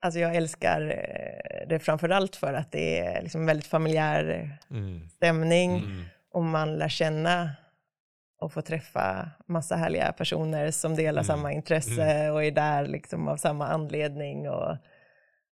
alltså 0.00 0.20
jag 0.20 0.34
älskar 0.36 0.80
eh, 0.80 1.68
det 1.68 1.78
framförallt 1.78 2.36
för 2.36 2.54
att 2.54 2.72
det 2.72 2.98
är 3.00 3.22
liksom 3.22 3.46
väldigt 3.46 3.66
familjär 3.66 4.58
Mm. 4.70 5.08
stämning 5.08 5.70
Mm. 5.78 6.04
och 6.30 6.42
man 6.44 6.76
lär 6.76 6.88
känna 6.88 7.50
och 8.40 8.52
får 8.52 8.60
träffa 8.62 9.30
massa 9.46 9.76
härliga 9.76 10.12
personer 10.12 10.70
som 10.70 10.94
delar 10.96 11.10
Mm. 11.22 11.24
samma 11.24 11.52
intresse 11.52 12.30
och 12.30 12.44
är 12.44 12.50
där 12.50 12.86
liksom 12.86 13.28
av 13.28 13.36
samma 13.36 13.66
anledning 13.68 14.48
och, 14.50 14.76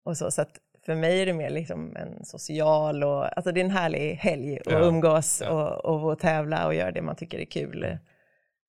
och 0.04 0.16
så. 0.16 0.30
Så 0.30 0.44
för 0.86 0.94
mig 0.94 1.22
är 1.22 1.26
det 1.26 1.32
mer 1.32 1.50
liksom 1.50 1.96
en 1.96 2.24
social 2.24 3.04
och, 3.04 3.36
alltså 3.36 3.52
det 3.52 3.60
är 3.60 3.64
en 3.64 3.70
härlig 3.70 4.14
helg 4.14 4.58
att 4.58 4.72
Ja, 4.72 4.78
umgås 4.78 5.42
ja. 5.44 5.50
och, 5.50 5.84
och, 5.84 6.10
och 6.12 6.18
tävla 6.18 6.66
och 6.66 6.74
göra 6.74 6.90
det 6.92 7.02
man 7.02 7.16
tycker 7.16 7.38
är 7.38 7.44
kul. 7.44 7.98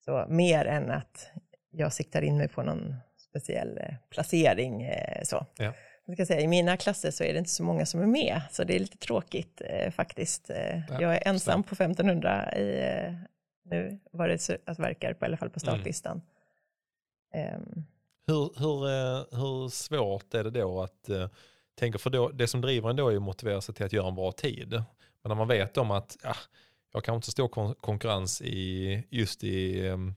Så 0.06 0.26
mer 0.30 0.66
än 0.66 0.92
att 0.92 1.32
jag 1.72 1.94
siktar 1.94 2.22
in 2.22 2.38
mig 2.38 2.48
på 2.48 2.64
någon 2.64 2.96
speciell 3.30 3.78
eh, 3.78 3.96
placering. 4.10 4.84
eh, 4.84 5.22
Så. 5.24 5.46
Ja. 5.58 5.74
Jag 6.06 6.16
ska 6.16 6.26
säga, 6.26 6.42
I 6.42 6.48
mina 6.48 6.78
klasser 6.78 7.12
så 7.12 7.24
är 7.24 7.34
det 7.34 7.40
inte 7.40 7.52
så 7.52 7.64
många 7.64 7.86
som 7.86 8.02
är 8.02 8.06
med, 8.06 8.42
så 8.52 8.64
det 8.64 8.76
är 8.76 8.80
lite 8.80 8.98
tråkigt 8.98 9.62
eh, 9.70 9.92
faktiskt. 9.92 10.50
Ja, 10.90 11.02
jag 11.02 11.16
är 11.16 11.28
ensam 11.28 11.64
på 11.64 11.74
1500 11.76 12.56
i, 12.56 12.82
nu, 13.64 14.00
vad 14.12 14.30
det 14.30 14.50
att 14.66 14.80
verkar 14.80 15.14
på, 15.14 15.26
i 15.26 15.28
alla 15.28 15.38
fall 15.38 15.50
på 15.50 15.60
startlistan. 15.60 16.22
Ehm, 17.34 17.86
Hur, 18.28 18.60
hur, 18.60 18.90
eh, 18.90 19.40
hur 19.40 19.70
svårt 19.70 20.34
är 20.34 20.44
det 20.44 20.50
då 20.50 20.82
att 20.82 21.10
eh, 21.10 21.28
tänka, 21.76 21.98
för 21.98 22.10
då, 22.10 22.30
det 22.30 22.48
som 22.48 22.62
driver 22.62 22.90
en 22.90 22.96
då 22.96 23.08
är 23.08 23.12
ju 23.12 23.18
att 23.18 23.24
motivera 23.24 23.62
sig 23.62 23.76
till 23.76 23.86
att 23.86 23.94
göra 23.94 24.08
en 24.08 24.16
bra 24.16 24.32
tid. 24.32 24.72
Men 25.22 25.30
när 25.30 25.36
man 25.36 25.48
vet 25.48 25.78
om 25.78 25.92
att 25.92 26.18
ja, 26.24 26.36
jag 26.94 27.04
kan 27.04 27.16
inte 27.16 27.32
stå 27.32 27.48
kon- 27.48 27.76
konkurrens 27.76 28.42
i 28.42 29.04
just 29.10 29.44
i 29.44 29.88
um, 29.90 30.16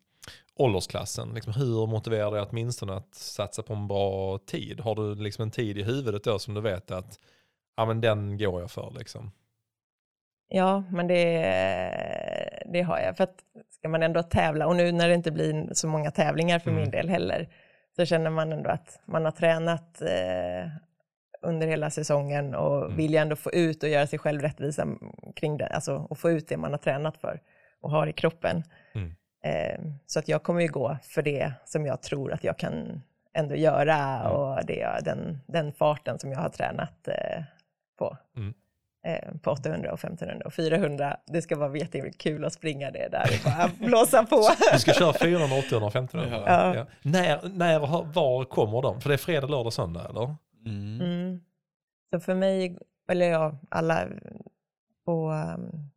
åldersklassen, 0.55 1.29
liksom, 1.35 1.53
hur 1.53 1.87
motiverar 1.87 2.31
det 2.31 2.43
åtminstone 2.43 2.95
att 2.97 3.15
satsa 3.15 3.63
på 3.63 3.75
en 3.75 3.89
bra 3.89 4.39
tid? 4.39 4.81
Har 4.81 4.95
du 4.95 5.15
liksom 5.15 5.43
en 5.43 5.51
tid 5.51 5.79
i 5.79 5.83
huvudet 5.83 6.25
då 6.25 6.39
som 6.39 6.55
du 6.55 6.61
vet 6.61 6.91
att 6.91 7.21
ja, 7.77 7.87
men 7.87 8.01
den 8.01 8.39
går 8.39 8.61
jag 8.61 8.71
för 8.71 8.93
liksom? 8.99 9.31
Ja, 10.49 10.85
men 10.91 11.07
det, 11.07 12.56
det 12.73 12.83
har 12.83 12.99
jag. 12.99 13.17
För 13.17 13.25
att 13.25 13.35
ska 13.71 13.89
man 13.89 14.03
ändå 14.03 14.23
tävla, 14.23 14.67
och 14.67 14.77
nu 14.77 14.93
när 14.93 15.09
det 15.09 15.15
inte 15.15 15.31
blir 15.31 15.75
så 15.75 15.89
många 15.89 16.11
tävlingar 16.11 16.59
för 16.59 16.71
Mm. 16.71 16.83
min 16.83 16.91
del 16.91 17.09
heller, 17.09 17.49
så 17.97 18.05
känner 18.05 18.31
man 18.31 18.53
ändå 18.53 18.71
att 18.71 19.01
man 19.05 19.25
har 19.25 19.33
tränat 19.33 20.03
eh, 20.03 20.69
under 21.43 21.67
hela 21.67 21.91
säsongen 21.91 22.55
och 22.55 22.85
Mm. 22.85 22.97
vill 22.97 23.11
ju 23.13 23.17
ändå 23.19 23.37
få 23.37 23.53
ut 23.53 23.83
och 23.83 23.89
göra 23.89 24.07
sig 24.07 24.19
själv 24.19 24.43
rättvisa 24.43 24.87
kring 25.37 25.57
det, 25.57 25.67
alltså 25.67 25.95
och 26.11 26.19
få 26.19 26.31
ut 26.31 26.49
det 26.49 26.57
man 26.57 26.71
har 26.71 26.79
tränat 26.79 27.17
för 27.17 27.41
och 27.81 27.91
har 27.91 28.07
i 28.07 28.13
kroppen. 28.13 28.63
Mm. 28.95 29.15
Eh, 29.45 29.81
så 30.07 30.19
att 30.19 30.29
jag 30.29 30.43
kommer 30.43 30.61
ju 30.61 30.69
gå 30.69 30.97
för 31.03 31.23
det 31.23 31.53
som 31.65 31.87
jag 31.87 32.03
tror 32.03 32.33
att 32.33 32.45
jag 32.45 32.59
kan 32.59 33.03
ändå 33.35 33.55
göra 33.55 34.31
och 34.31 34.67
det, 34.67 34.89
den, 35.05 35.39
den 35.47 35.73
farten 35.73 36.19
som 36.19 36.33
jag 36.33 36.39
har 36.39 36.49
tränat 36.49 37.09
eh, 37.09 37.43
på. 37.99 38.17
Eh, 39.07 39.35
på 39.43 39.51
800 39.51 39.93
och 39.93 39.99
1500 39.99 40.47
och 40.47 40.55
400. 40.55 41.17
Det 41.27 41.43
ska 41.43 41.57
vara 41.57 41.77
jättekul 41.77 42.45
att 42.45 42.53
springa 42.53 42.91
det 42.91 43.09
där 43.09 43.23
och 43.23 43.45
bara 43.51 43.71
blåsa 43.89 44.23
på. 44.23 44.49
Du 44.73 44.79
ska 44.79 44.93
köra 44.93 45.13
400, 45.13 45.57
800, 45.59 45.89
1500? 45.89 46.43
Ja. 46.47 46.75
Ja. 46.75 46.87
När, 47.03 47.49
när 47.49 47.83
och 47.83 48.07
var 48.15 48.45
kommer 48.45 48.83
de? 48.83 49.01
För 49.01 49.09
det 49.09 49.15
är 49.15 49.19
fredag, 49.19 49.47
lördag, 49.47 49.73
söndag 49.73 50.07
eller? 50.11 50.35
Mm. 50.67 51.01
Mm. 51.01 51.41
Så 52.15 52.21
för 52.21 52.35
mig, 52.35 52.79
eller 53.11 53.27
ja, 53.31 53.59
alla 53.69 54.07
på 55.05 55.31
um, 55.31 55.91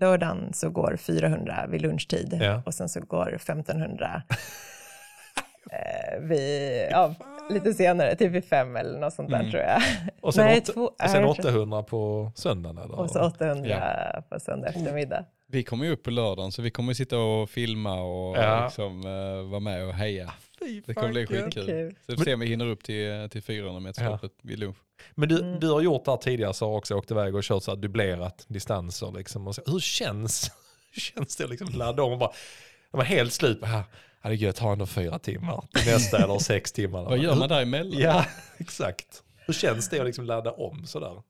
lördagen 0.00 0.52
så 0.52 0.70
går 0.70 0.96
400 0.96 1.66
vid 1.68 1.82
lunchtid 1.82 2.38
Ja. 2.40 2.62
och 2.66 2.74
sen 2.74 2.88
så 2.88 3.00
går 3.00 3.34
1500 3.34 4.22
eh, 5.70 6.20
vid, 6.20 6.88
ja, 6.90 7.14
lite 7.50 7.74
senare, 7.74 8.16
typ 8.16 8.32
vid 8.32 8.44
fem 8.44 8.76
eller 8.76 8.98
något 8.98 9.12
sånt 9.14 9.30
där 9.30 9.38
Mm. 9.40 9.50
tror 9.50 9.62
jag. 9.62 9.82
Och 10.20 10.34
sen, 10.34 10.44
Nej, 10.44 10.58
åtta, 10.60 10.72
två- 10.72 10.84
och 11.04 11.10
sen 11.10 11.22
jag 11.22 11.36
tror- 11.36 11.46
800 11.50 11.82
på 11.82 12.32
söndagen 12.34 12.78
eller? 12.78 12.98
Och 13.00 13.10
så 13.10 13.20
800 13.26 13.70
Ja. 14.14 14.22
på 14.30 14.40
söndag 14.40 14.68
eftermiddag. 14.68 15.24
Vi 15.48 15.62
kommer 15.62 15.84
ju 15.84 15.92
upp 15.92 16.02
på 16.02 16.10
lördagen 16.10 16.52
så 16.52 16.62
vi 16.62 16.70
kommer 16.70 16.94
sitta 16.94 17.18
och 17.18 17.50
filma 17.50 18.00
och 18.02 18.36
Ja. 18.36 18.64
liksom, 18.64 19.00
eh, 19.06 19.50
vara 19.50 19.60
med 19.60 19.84
och 19.86 19.94
heja. 19.94 20.32
Fy 20.58 20.80
Det 20.86 20.94
kommer 20.94 21.08
bli 21.08 21.26
skitkul. 21.26 21.66
Kul. 21.66 21.90
Så 22.06 22.12
vi 22.12 22.16
får 22.16 22.24
se 22.24 22.34
om 22.34 22.40
vi 22.40 22.46
hinner 22.46 22.66
upp 22.66 22.82
till, 22.84 23.28
till 23.30 23.42
400 23.42 23.80
metersloppet 23.80 24.32
vid 24.42 24.58
lunch. 24.58 24.76
Men 25.14 25.28
du, 25.28 25.38
Mm. 25.40 25.60
du 25.60 25.70
har 25.70 25.80
gjort 25.80 26.04
det 26.04 26.10
här 26.10 26.18
tidigare 26.18 26.54
så 26.54 26.68
har 26.70 26.76
också 26.76 26.94
åkt 26.94 27.10
iväg 27.10 27.34
och 27.34 27.42
kört 27.42 27.62
så 27.62 27.70
här 27.70 27.76
dubblerat 27.78 28.44
distanser 28.48 29.12
liksom. 29.16 29.46
Och 29.48 29.54
så, 29.54 29.62
hur 29.66 29.80
känns, 29.80 30.50
hur 30.94 31.00
känns 31.00 31.36
det 31.36 31.44
att 31.44 31.50
liksom 31.50 31.68
ladda 31.74 32.02
om 32.02 32.12
och 32.12 32.18
bara, 32.18 32.30
jag 32.90 32.96
var 32.98 33.04
helt 33.04 33.32
slut 33.32 33.60
på 33.60 33.66
här, 33.66 33.82
ja, 34.26 34.30
det 34.30 34.34
är 34.34 34.46
gött, 34.46 34.56
ta 34.56 34.72
ändå 34.72 34.86
fyra 34.86 35.18
timmar 35.18 35.64
till 35.74 35.92
nästa 35.92 36.24
eller 36.24 36.38
sex 36.38 36.72
timmar. 36.72 37.04
Vad 37.04 37.18
gör 37.18 37.34
man 37.34 37.48
däremellan? 37.48 38.00
Ja, 38.00 38.26
exakt. 38.58 39.22
Hur 39.46 39.54
känns 39.54 39.88
det 39.88 40.00
att 40.00 40.06
liksom 40.06 40.24
ladda 40.24 40.52
om 40.52 40.86
sådär? 40.86 41.22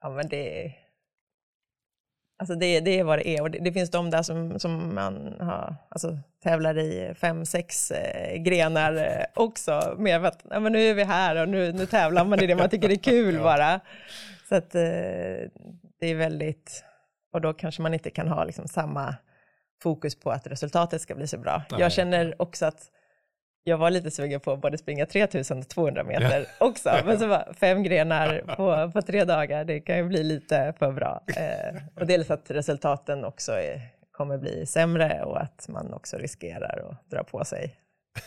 Ja 0.00 0.10
men 0.10 0.28
det 0.28 0.74
Alltså 2.40 2.54
det, 2.54 2.80
det 2.80 2.98
är 2.98 3.04
vad 3.04 3.18
det 3.18 3.28
är 3.28 3.42
och 3.42 3.50
det, 3.50 3.58
det 3.58 3.72
finns 3.72 3.90
de 3.90 4.10
där 4.10 4.22
som, 4.22 4.58
som 4.58 4.94
man 4.94 5.36
har, 5.40 5.76
alltså, 5.88 6.18
tävlar 6.42 6.78
i 6.78 7.14
fem, 7.14 7.46
sex 7.46 7.90
eh, 7.90 8.36
grenar 8.36 8.96
eh, 8.96 9.24
också. 9.34 9.94
Med 9.98 10.24
att 10.24 10.44
ja, 10.50 10.60
men 10.60 10.72
nu 10.72 10.78
är 10.78 10.94
vi 10.94 11.04
här 11.04 11.42
och 11.42 11.48
nu, 11.48 11.72
nu 11.72 11.86
tävlar 11.86 12.24
man 12.24 12.42
i 12.42 12.46
det 12.46 12.56
man 12.56 12.68
tycker 12.68 12.90
är 12.90 12.96
kul 12.96 13.38
bara. 13.42 13.80
Så 14.48 14.54
att 14.54 14.74
eh, 14.74 14.80
det 16.00 16.06
är 16.06 16.14
väldigt, 16.14 16.84
och 17.32 17.40
då 17.40 17.52
kanske 17.52 17.82
man 17.82 17.94
inte 17.94 18.10
kan 18.10 18.28
ha 18.28 18.44
liksom 18.44 18.68
samma 18.68 19.14
fokus 19.82 20.20
på 20.20 20.30
att 20.30 20.46
resultatet 20.46 21.00
ska 21.02 21.14
bli 21.14 21.26
så 21.26 21.38
bra. 21.38 21.62
Nej. 21.70 21.80
Jag 21.80 21.92
känner 21.92 22.42
också 22.42 22.66
att 22.66 22.90
jag 23.64 23.78
var 23.78 23.90
lite 23.90 24.10
sugen 24.10 24.40
på 24.40 24.52
att 24.52 24.60
både 24.60 24.78
springa 24.78 25.06
3200 25.06 26.04
meter 26.04 26.46
också, 26.58 26.90
men 27.04 27.18
så 27.18 27.26
var 27.26 27.52
fem 27.60 27.82
grenar 27.82 28.42
på, 28.56 28.92
på 28.92 29.02
tre 29.02 29.24
dagar, 29.24 29.64
det 29.64 29.80
kan 29.80 29.96
ju 29.96 30.04
bli 30.04 30.22
lite 30.22 30.74
för 30.78 30.92
bra. 30.92 31.22
Eh, 31.36 31.82
och 31.94 32.06
dels 32.06 32.30
att 32.30 32.50
resultaten 32.50 33.24
också 33.24 33.52
är, 33.52 33.80
kommer 34.12 34.38
bli 34.38 34.66
sämre 34.66 35.22
och 35.24 35.42
att 35.42 35.66
man 35.68 35.94
också 35.94 36.16
riskerar 36.16 36.90
att 36.90 37.10
dra 37.10 37.24
på 37.24 37.44
sig 37.44 37.76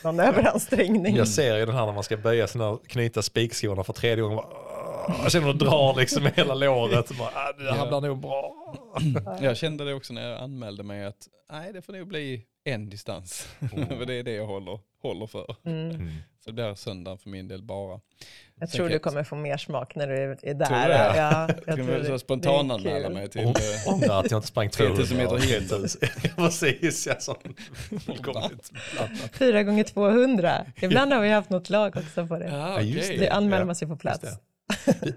någon 0.03 0.19
överansträngning. 0.29 1.15
Jag 1.15 1.27
ser 1.27 1.57
ju 1.57 1.65
den 1.65 1.75
här 1.75 1.85
när 1.85 1.93
man 1.93 2.03
ska 2.03 2.17
böja 2.17 2.47
sina 2.47 2.77
knyta 2.87 3.21
spikskorna 3.21 3.83
för 3.83 3.93
tredje 3.93 4.21
gången. 4.21 4.37
Bara, 4.37 4.70
Jag 5.23 5.31
känner 5.31 5.49
att 5.49 5.59
drar 5.59 5.95
liksom 5.99 6.29
hela 6.35 6.53
låret. 6.53 7.17
Bara, 7.17 7.29
"Ah, 7.33 7.53
det 7.57 7.73
här 7.73 7.87
blir 7.87 8.01
nog 8.09 8.17
bra. 8.19 8.55
Jag 9.41 9.57
kände 9.57 9.85
det 9.85 9.93
också 9.93 10.13
när 10.13 10.29
jag 10.29 10.39
anmälde 10.39 10.83
mig 10.83 11.05
att 11.05 11.27
nej 11.51 11.73
det 11.73 11.81
får 11.81 11.93
nog 11.93 12.07
bli 12.07 12.45
en 12.63 12.89
distans. 12.89 13.47
för 13.97 14.05
det 14.05 14.13
är 14.13 14.23
det 14.23 14.33
jag 14.33 14.45
håller, 14.47 14.79
håller 15.01 15.27
för. 15.27 15.55
Mm. 15.65 16.11
Så 16.43 16.49
det 16.49 16.53
blir 16.53 16.75
söndagen 16.75 17.17
för 17.17 17.29
min 17.29 17.47
del 17.47 17.63
bara. 17.63 17.99
Jag 18.55 18.69
Sen 18.69 18.77
tror 18.77 18.87
du 18.87 18.93
jag- 18.93 19.01
kommer 19.01 19.23
få 19.23 19.35
mer 19.35 19.57
smak 19.57 19.95
när 19.95 20.07
du 20.07 20.13
är 20.31 20.35
Tror 20.35 20.53
där. 20.53 20.89
Ja, 20.89 21.15
Jag 21.15 21.49
jag 21.65 21.75
kan 21.77 21.85
tror 21.87 21.97
det- 22.11 22.19
spontananmäla 22.19 23.09
mig 23.09 23.29
till... 23.29 23.41
Om- 23.45 23.47
eh, 23.87 23.93
Ångrar 23.93 24.19
att 24.19 24.31
jag 24.31 24.37
inte 24.37 24.47
sprang 24.47 24.69
200 24.69 24.95
3000 24.95 25.17
meter 25.17 25.37
hinder. 25.37 25.67
3000. 25.67 26.01
Ja, 26.23 26.29
Precis, 26.35 27.07
ja, 27.07 27.15
sån 27.19 27.35
fullkomligt. 28.05 28.71
Fyra 29.33 29.63
gånger 29.63 29.83
200. 29.83 30.65
Ibland 30.81 31.13
har 31.13 31.21
vi 31.21 31.29
haft 31.29 31.49
något 31.49 31.69
lag 31.69 31.97
också 31.97 32.27
på 32.27 32.37
det. 32.37 32.45
Ja, 32.45 32.57
Ja, 32.73 32.81
just 32.81 33.07
okej. 33.09 33.17
Det 33.19 33.29
anmäler 33.29 33.65
man 33.65 33.75
sig 33.75 33.87
på 33.87 33.95
plats. 33.97 34.25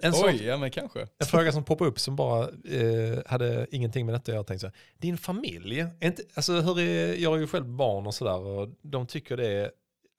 En, 0.02 0.12
Oj, 0.14 0.44
ja 0.44 0.56
men 0.56 0.70
kanske. 0.70 1.00
en 1.00 1.26
fråga 1.26 1.52
som 1.52 1.64
poppade 1.64 1.90
upp 1.90 2.00
som 2.00 2.16
bara 2.16 2.42
eh, 2.48 3.18
hade 3.26 3.66
ingenting 3.70 4.06
med 4.06 4.14
detta 4.14 4.22
att 4.22 4.34
göra. 4.34 4.44
Tänkte 4.44 4.60
så 4.60 4.66
här, 4.66 4.76
din 4.98 5.18
familj, 5.18 5.80
är 5.80 6.06
inte, 6.06 6.22
alltså, 6.34 6.52
hur 6.52 6.80
är, 6.80 7.14
jag 7.14 7.30
har 7.30 7.36
ju 7.36 7.46
själv 7.46 7.66
barn 7.66 8.06
och 8.06 8.14
sådär 8.14 8.38
och 8.38 8.68
de 8.82 9.06
tycker 9.06 9.36
det 9.36 9.48
är 9.48 9.70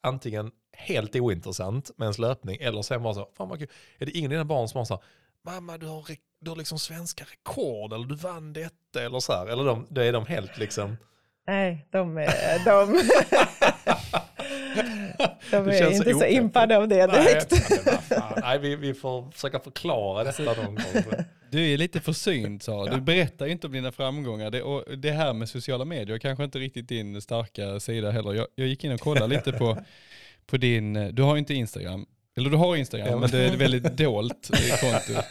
antingen 0.04 0.52
helt 0.78 1.16
ointressant 1.16 1.92
med 1.98 2.06
ens 2.06 2.18
löpning 2.20 2.58
eller 2.62 2.82
så 2.82 2.94
är 2.94 2.98
man 2.98 3.04
bara 3.04 3.14
så, 3.14 3.30
fan 3.38 3.50
vad 3.50 3.60
kul. 3.60 3.68
Är 4.00 4.06
det 4.06 4.12
ingen 4.12 4.32
av 4.32 4.34
dina 4.34 4.46
barn 4.46 4.68
som 4.68 4.78
har 4.78 4.86
så 4.86 4.94
här, 4.94 5.04
mamma 5.54 5.78
du 5.78 5.88
har, 5.88 6.06
du 6.40 6.50
har 6.50 6.58
liksom 6.58 6.80
svenska 6.80 7.24
rekord 7.24 7.94
eller 7.94 8.06
du 8.06 8.16
vann 8.16 8.54
detta 8.54 9.02
eller 9.06 9.20
så 9.20 9.34
här. 9.34 9.48
Eller 9.48 9.64
de, 9.66 9.88
då 9.90 10.02
är 10.02 10.14
de 10.14 10.26
helt 10.26 10.58
liksom, 10.58 10.98
Nej, 11.48 11.88
de 11.92 12.18
är, 12.18 12.66
de, 12.66 13.02
de 15.52 15.66
Det 15.66 15.76
är 15.76 15.80
känns 15.80 15.96
inte 15.98 16.10
så 16.12 16.18
opeppigt. 16.18 16.38
impade 16.38 16.78
av 16.78 16.88
det 16.88 17.08
direkt. 17.08 17.52
Nej. 18.10 18.20
Nej 18.42 18.60
vi, 18.60 18.76
vi 18.76 18.94
får 18.94 19.32
försöka 19.32 19.60
förklara 19.60 20.24
detta 20.24 20.44
någon 20.44 20.66
gång. 20.76 20.76
Du 21.50 21.74
är 21.74 21.78
lite 21.78 22.00
försynt 22.00 22.64
Sara. 22.64 22.96
Du 22.96 23.02
berättar 23.02 23.46
ju 23.46 23.52
inte 23.52 23.68
om 23.68 23.74
dina 23.74 23.92
framgångar. 23.92 24.52
Det, 24.52 24.62
och 24.62 24.98
det 24.98 25.12
här 25.12 25.34
med 25.34 25.50
sociala 25.50 25.86
medier 25.86 26.16
är 26.16 26.20
kanske 26.20 26.44
inte 26.44 26.60
riktigt 26.60 26.88
din 26.90 27.22
starka 27.22 27.80
sida 27.80 28.12
heller. 28.12 28.34
Jag, 28.34 28.48
jag 28.56 28.68
gick 28.68 28.84
in 28.84 28.92
och 28.92 29.00
kollade 29.00 29.36
lite 29.36 29.52
på, 29.52 29.78
på 30.46 30.58
din, 30.58 31.16
du 31.16 31.22
har 31.24 31.36
ju 31.36 31.40
inte 31.40 31.54
Instagram. 31.54 32.06
Eller 32.38 32.50
du 32.50 32.58
har 32.58 32.76
Instagram, 32.76 33.08
Ja. 33.08 33.18
men 33.18 33.30
det 33.30 33.38
är 33.38 33.48
ett 33.48 33.54
väldigt 33.54 33.98
dolt 33.98 34.50
eh, 34.54 34.80
konto. 34.80 35.22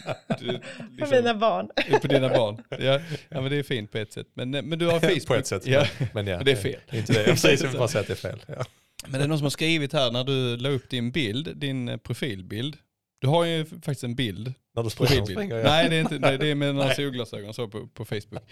Du, 0.41 0.47
liksom, 0.91 1.16
mina 1.16 1.35
barn. 1.35 1.68
på 2.03 2.07
dina 2.07 2.28
barn. 2.28 2.62
Ja, 2.70 3.01
ja, 3.28 3.41
men 3.41 3.51
det 3.51 3.57
är 3.57 3.62
fint 3.62 3.93
på 3.93 3.99
ett 3.99 4.12
sätt. 4.12 4.26
Men, 4.35 4.55
eh, 4.55 4.62
men 4.62 4.78
du 4.78 4.87
har 4.87 5.01
Facebook. 5.01 5.26
På 5.26 5.35
ett 5.35 5.47
sätt. 5.47 5.66
Ja. 5.66 5.87
Men 6.12 6.26
ja, 6.26 6.39
det 6.43 6.53
är 6.53 6.57
fel. 6.57 6.80
Inte 6.93 7.12
det. 7.12 7.18
Jag 7.18 7.26
precis, 7.26 7.62
jag 7.62 7.68
vill 7.68 7.78
bara 7.78 7.89
säga 7.89 8.01
att 8.01 8.07
det 8.07 8.12
är 8.12 8.30
fel. 8.30 8.39
Ja. 8.47 8.64
Men 9.09 9.12
det 9.12 9.24
är 9.24 9.28
någon 9.28 9.38
som 9.38 9.44
har 9.44 9.50
skrivit 9.50 9.92
här 9.92 10.11
när 10.11 10.24
du 10.24 10.57
la 10.57 10.68
upp 10.68 10.90
din 10.90 11.11
bild, 11.11 11.57
din 11.57 11.88
eh, 11.88 11.96
profilbild. 11.96 12.76
Du 13.20 13.28
har 13.28 13.44
ju 13.44 13.64
faktiskt 13.64 14.05
en 14.05 14.14
bild 14.14 14.55
När 14.76 14.82
du 14.82 14.90
springer, 14.90 15.24
springer 15.24 15.57
jag. 15.57 15.64
Nej, 15.64 15.88
det 15.88 15.96
är, 15.96 16.00
inte, 16.00 16.18
nej, 16.18 16.38
det 16.38 16.46
är 16.48 16.55
med 16.55 16.74
några 16.74 16.94
solglasögon 16.94 17.55
så 17.55 17.68
på, 17.68 17.86
på 17.86 18.05
Facebook. 18.05 18.42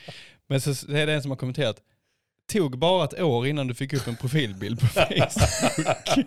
Men 0.49 0.61
så 0.61 0.71
är 0.71 1.07
det 1.07 1.13
en 1.13 1.23
som 1.23 1.31
har 1.31 1.39
kommenterat, 1.39 1.83
tog 2.53 2.79
bara 2.79 3.05
ett 3.05 3.21
år 3.21 3.47
innan 3.47 3.67
du 3.67 3.75
fick 3.75 3.93
upp 3.93 4.07
en 4.07 4.17
profilbild 4.17 4.81
på 4.81 4.87
Facebook. 4.87 6.19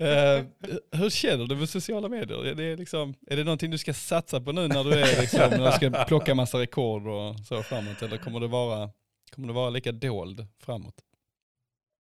Eh, 0.00 0.44
hur 0.92 1.10
känner 1.10 1.46
du 1.46 1.56
med 1.56 1.68
sociala 1.68 2.08
medier? 2.08 2.46
Är 2.46 2.54
det, 2.54 2.76
liksom, 2.76 3.14
är 3.26 3.36
det 3.36 3.44
någonting 3.44 3.70
du 3.70 3.78
ska 3.78 3.94
satsa 3.94 4.40
på 4.40 4.52
nu 4.52 4.68
när 4.68 4.84
du 4.84 4.92
är 4.92 5.20
liksom, 5.20 5.50
när 5.50 5.66
du 5.66 5.72
ska 5.72 6.04
plocka 6.04 6.34
massa 6.34 6.58
rekord 6.58 7.06
och 7.06 7.36
så 7.46 7.62
framåt? 7.62 8.02
Eller 8.02 8.16
kommer 8.16 8.40
det 8.40 8.46
vara, 8.46 8.90
kommer 9.34 9.48
det 9.48 9.54
vara 9.54 9.70
lika 9.70 9.92
dold 9.92 10.46
framåt? 10.64 10.94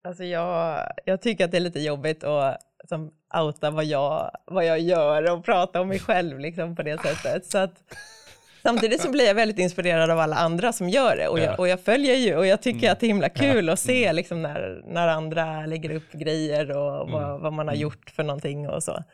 Alltså 0.05 0.25
jag, 0.25 0.83
jag 1.05 1.23
tycker 1.23 1.45
att 1.45 1.51
det 1.51 1.57
är 1.57 1.61
lite 1.61 1.81
jobbigt 1.81 2.25
att 2.25 2.59
som, 2.89 3.11
outa 3.35 3.71
vad 3.71 3.85
jag, 3.85 4.31
vad 4.47 4.65
jag 4.65 4.81
gör 4.81 5.33
och 5.33 5.45
prata 5.45 5.81
om 5.81 5.89
mig 5.89 5.99
själv 5.99 6.39
liksom, 6.39 6.77
på 6.77 6.83
det 6.83 7.03
sättet. 7.03 7.47
Så 7.47 7.59
att, 7.59 7.83
samtidigt 8.63 9.01
så 9.01 9.11
blir 9.11 9.27
jag 9.27 9.35
väldigt 9.35 9.59
inspirerad 9.59 10.11
av 10.11 10.19
alla 10.19 10.37
andra 10.37 10.73
som 10.73 10.89
gör 10.89 11.17
det 11.17 11.29
och 11.29 11.39
Ja. 11.39 11.45
jag, 11.45 11.61
och 11.61 11.69
jag 11.69 11.81
följer 11.81 12.15
ju 12.15 12.37
och 12.37 12.47
jag 12.47 12.63
tycker 12.63 12.93
att 12.93 13.01
det 13.01 13.07
är 13.07 13.09
himla 13.09 13.29
kul 13.29 13.69
att 13.69 13.79
se 13.79 14.13
liksom, 14.13 14.43
när, 14.43 14.83
när 14.87 15.09
andra 15.09 15.67
lägger 15.67 15.91
upp 15.91 16.13
grejer 16.13 16.77
och 16.77 17.11
vad, 17.11 17.41
vad 17.41 17.53
man 17.53 17.69
har 17.69 17.75
gjort 17.75 18.11
för 18.11 18.23
någonting 18.23 18.69
och 18.69 18.83
så. 18.83 19.05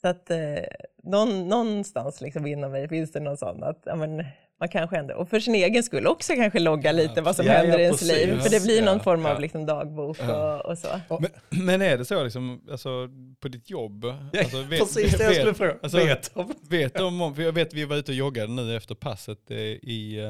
Så 0.00 0.08
att 0.08 0.30
eh, 0.30 0.64
någon, 1.02 1.48
någonstans 1.48 2.20
liksom 2.20 2.46
inom 2.46 2.72
mig 2.72 2.88
finns 2.88 3.12
det 3.12 3.20
någon 3.20 3.36
sån 3.36 3.62
att 3.62 3.82
ja, 3.84 3.96
men, 3.96 4.24
man 4.60 4.68
kanske 4.68 4.96
ändå, 4.96 5.14
och 5.14 5.28
för 5.28 5.40
sin 5.40 5.54
egen 5.54 5.82
skull 5.82 6.06
också 6.06 6.32
kanske 6.34 6.58
logga 6.58 6.92
lite 6.92 7.20
vad 7.20 7.36
som 7.36 7.46
Ja, 7.46 7.52
ja, 7.52 7.58
händer 7.58 7.78
i 7.78 7.82
ens 7.82 8.02
liv. 8.02 8.40
För 8.40 8.50
det 8.50 8.62
blir 8.64 8.82
någon 8.82 8.96
Ja, 8.96 9.02
form 9.02 9.26
av 9.26 9.32
ja. 9.32 9.38
liksom, 9.38 9.66
dagbok 9.66 10.16
Ja. 10.20 10.54
och, 10.62 10.70
och 10.70 10.78
så. 10.78 10.88
Men, 11.20 11.30
men 11.64 11.82
är 11.82 11.98
det 11.98 12.04
så 12.04 12.24
liksom, 12.24 12.60
alltså, 12.70 13.08
på 13.40 13.48
ditt 13.48 13.70
jobb? 13.70 14.04
Ja, 14.32 14.40
Alltså, 14.40 14.62
vet- 14.62 14.80
precis 14.80 15.12
det 15.18 15.24
jag 15.24 15.32
skulle 15.32 15.48
vet- 15.50 15.56
fråga. 15.56 15.76
alltså, 15.82 15.98
Vet 15.98 16.30
om. 16.36 16.54
Vet 16.68 16.94
du 16.94 17.02
om, 17.02 17.34
för 17.34 17.42
jag 17.42 17.52
vet 17.52 17.74
vi 17.74 17.84
var 17.84 17.96
ute 17.96 18.12
och 18.12 18.16
joggade 18.16 18.52
nu 18.52 18.76
efter 18.76 18.94
passet 18.94 19.50
eh, 19.50 19.56
i, 19.58 20.20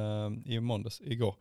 uh, 0.46 0.52
i 0.54 0.60
måndags, 0.60 1.00
igår. 1.00 1.34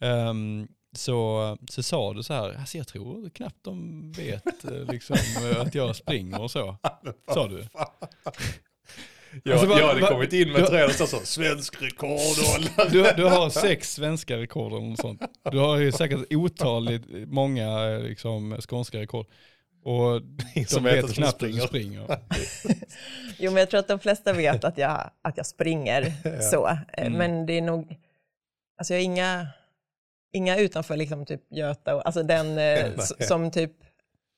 Ehm, 0.00 0.68
så, 0.96 1.56
så 1.68 1.82
sa 1.82 2.12
du 2.14 2.22
så 2.22 2.34
här, 2.34 2.54
alltså 2.58 2.78
jag 2.78 2.88
tror 2.88 3.28
knappt 3.30 3.64
de 3.64 4.12
vet 4.12 4.64
eh, 4.64 4.92
liksom, 4.92 5.16
eh, 5.52 5.60
att 5.60 5.74
jag 5.74 5.96
springer 5.96 6.42
och 6.42 6.50
så. 6.50 6.76
Sa 7.34 7.48
du? 7.48 7.64
Jag, 9.44 9.52
Alltså, 9.58 9.78
jag 9.78 9.86
hade 9.88 10.00
vad- 10.00 10.10
kommit 10.10 10.32
in 10.32 10.52
med 10.52 10.66
träd 10.66 10.84
och 10.84 10.90
så, 10.90 11.06
så 11.06 11.18
svensk 11.20 11.82
rekord 11.82 12.10
och 12.80 12.90
Du, 12.92 13.06
du 13.16 13.24
har 13.24 13.50
sex 13.50 13.92
svenska 13.94 14.36
rekord 14.36 14.72
eller 14.72 14.86
något 14.86 15.00
sånt. 15.00 15.22
Du 15.52 15.58
har 15.58 15.78
ju 15.78 15.92
säkert 15.92 16.20
otaligt 16.34 17.02
många 17.26 17.88
eh, 17.90 18.00
liksom, 18.00 18.56
skånska 18.60 18.98
rekord. 18.98 19.26
Och 19.84 20.22
de 20.54 20.64
som 20.66 20.84
vet 20.84 21.04
vet 21.04 21.14
knappt 21.14 21.42
att 21.42 21.52
du 21.52 21.60
springer. 21.60 22.06
Jo, 23.38 23.50
men 23.50 23.60
jag 23.60 23.70
tror 23.70 23.80
att 23.80 23.88
de 23.88 23.98
flesta 23.98 24.32
vet 24.32 24.64
att 24.64 24.78
jag, 24.78 25.10
att 25.22 25.36
jag 25.36 25.46
springer 25.46 26.12
så. 26.50 26.66
Eh, 26.68 26.78
Mm. 27.06 27.12
Men 27.12 27.46
det 27.46 27.52
är 27.52 27.62
nog, 27.62 27.96
alltså 28.78 28.94
jag 28.94 29.00
har 29.00 29.04
inga, 29.04 29.46
inga 30.32 30.56
utanför 30.58 30.96
liksom 30.96 31.26
typ 31.26 31.40
Göta, 31.52 31.94
och, 31.96 32.06
alltså 32.06 32.22
den 32.22 32.58
eh, 32.58 32.92
som 33.20 33.50
typ 33.50 33.72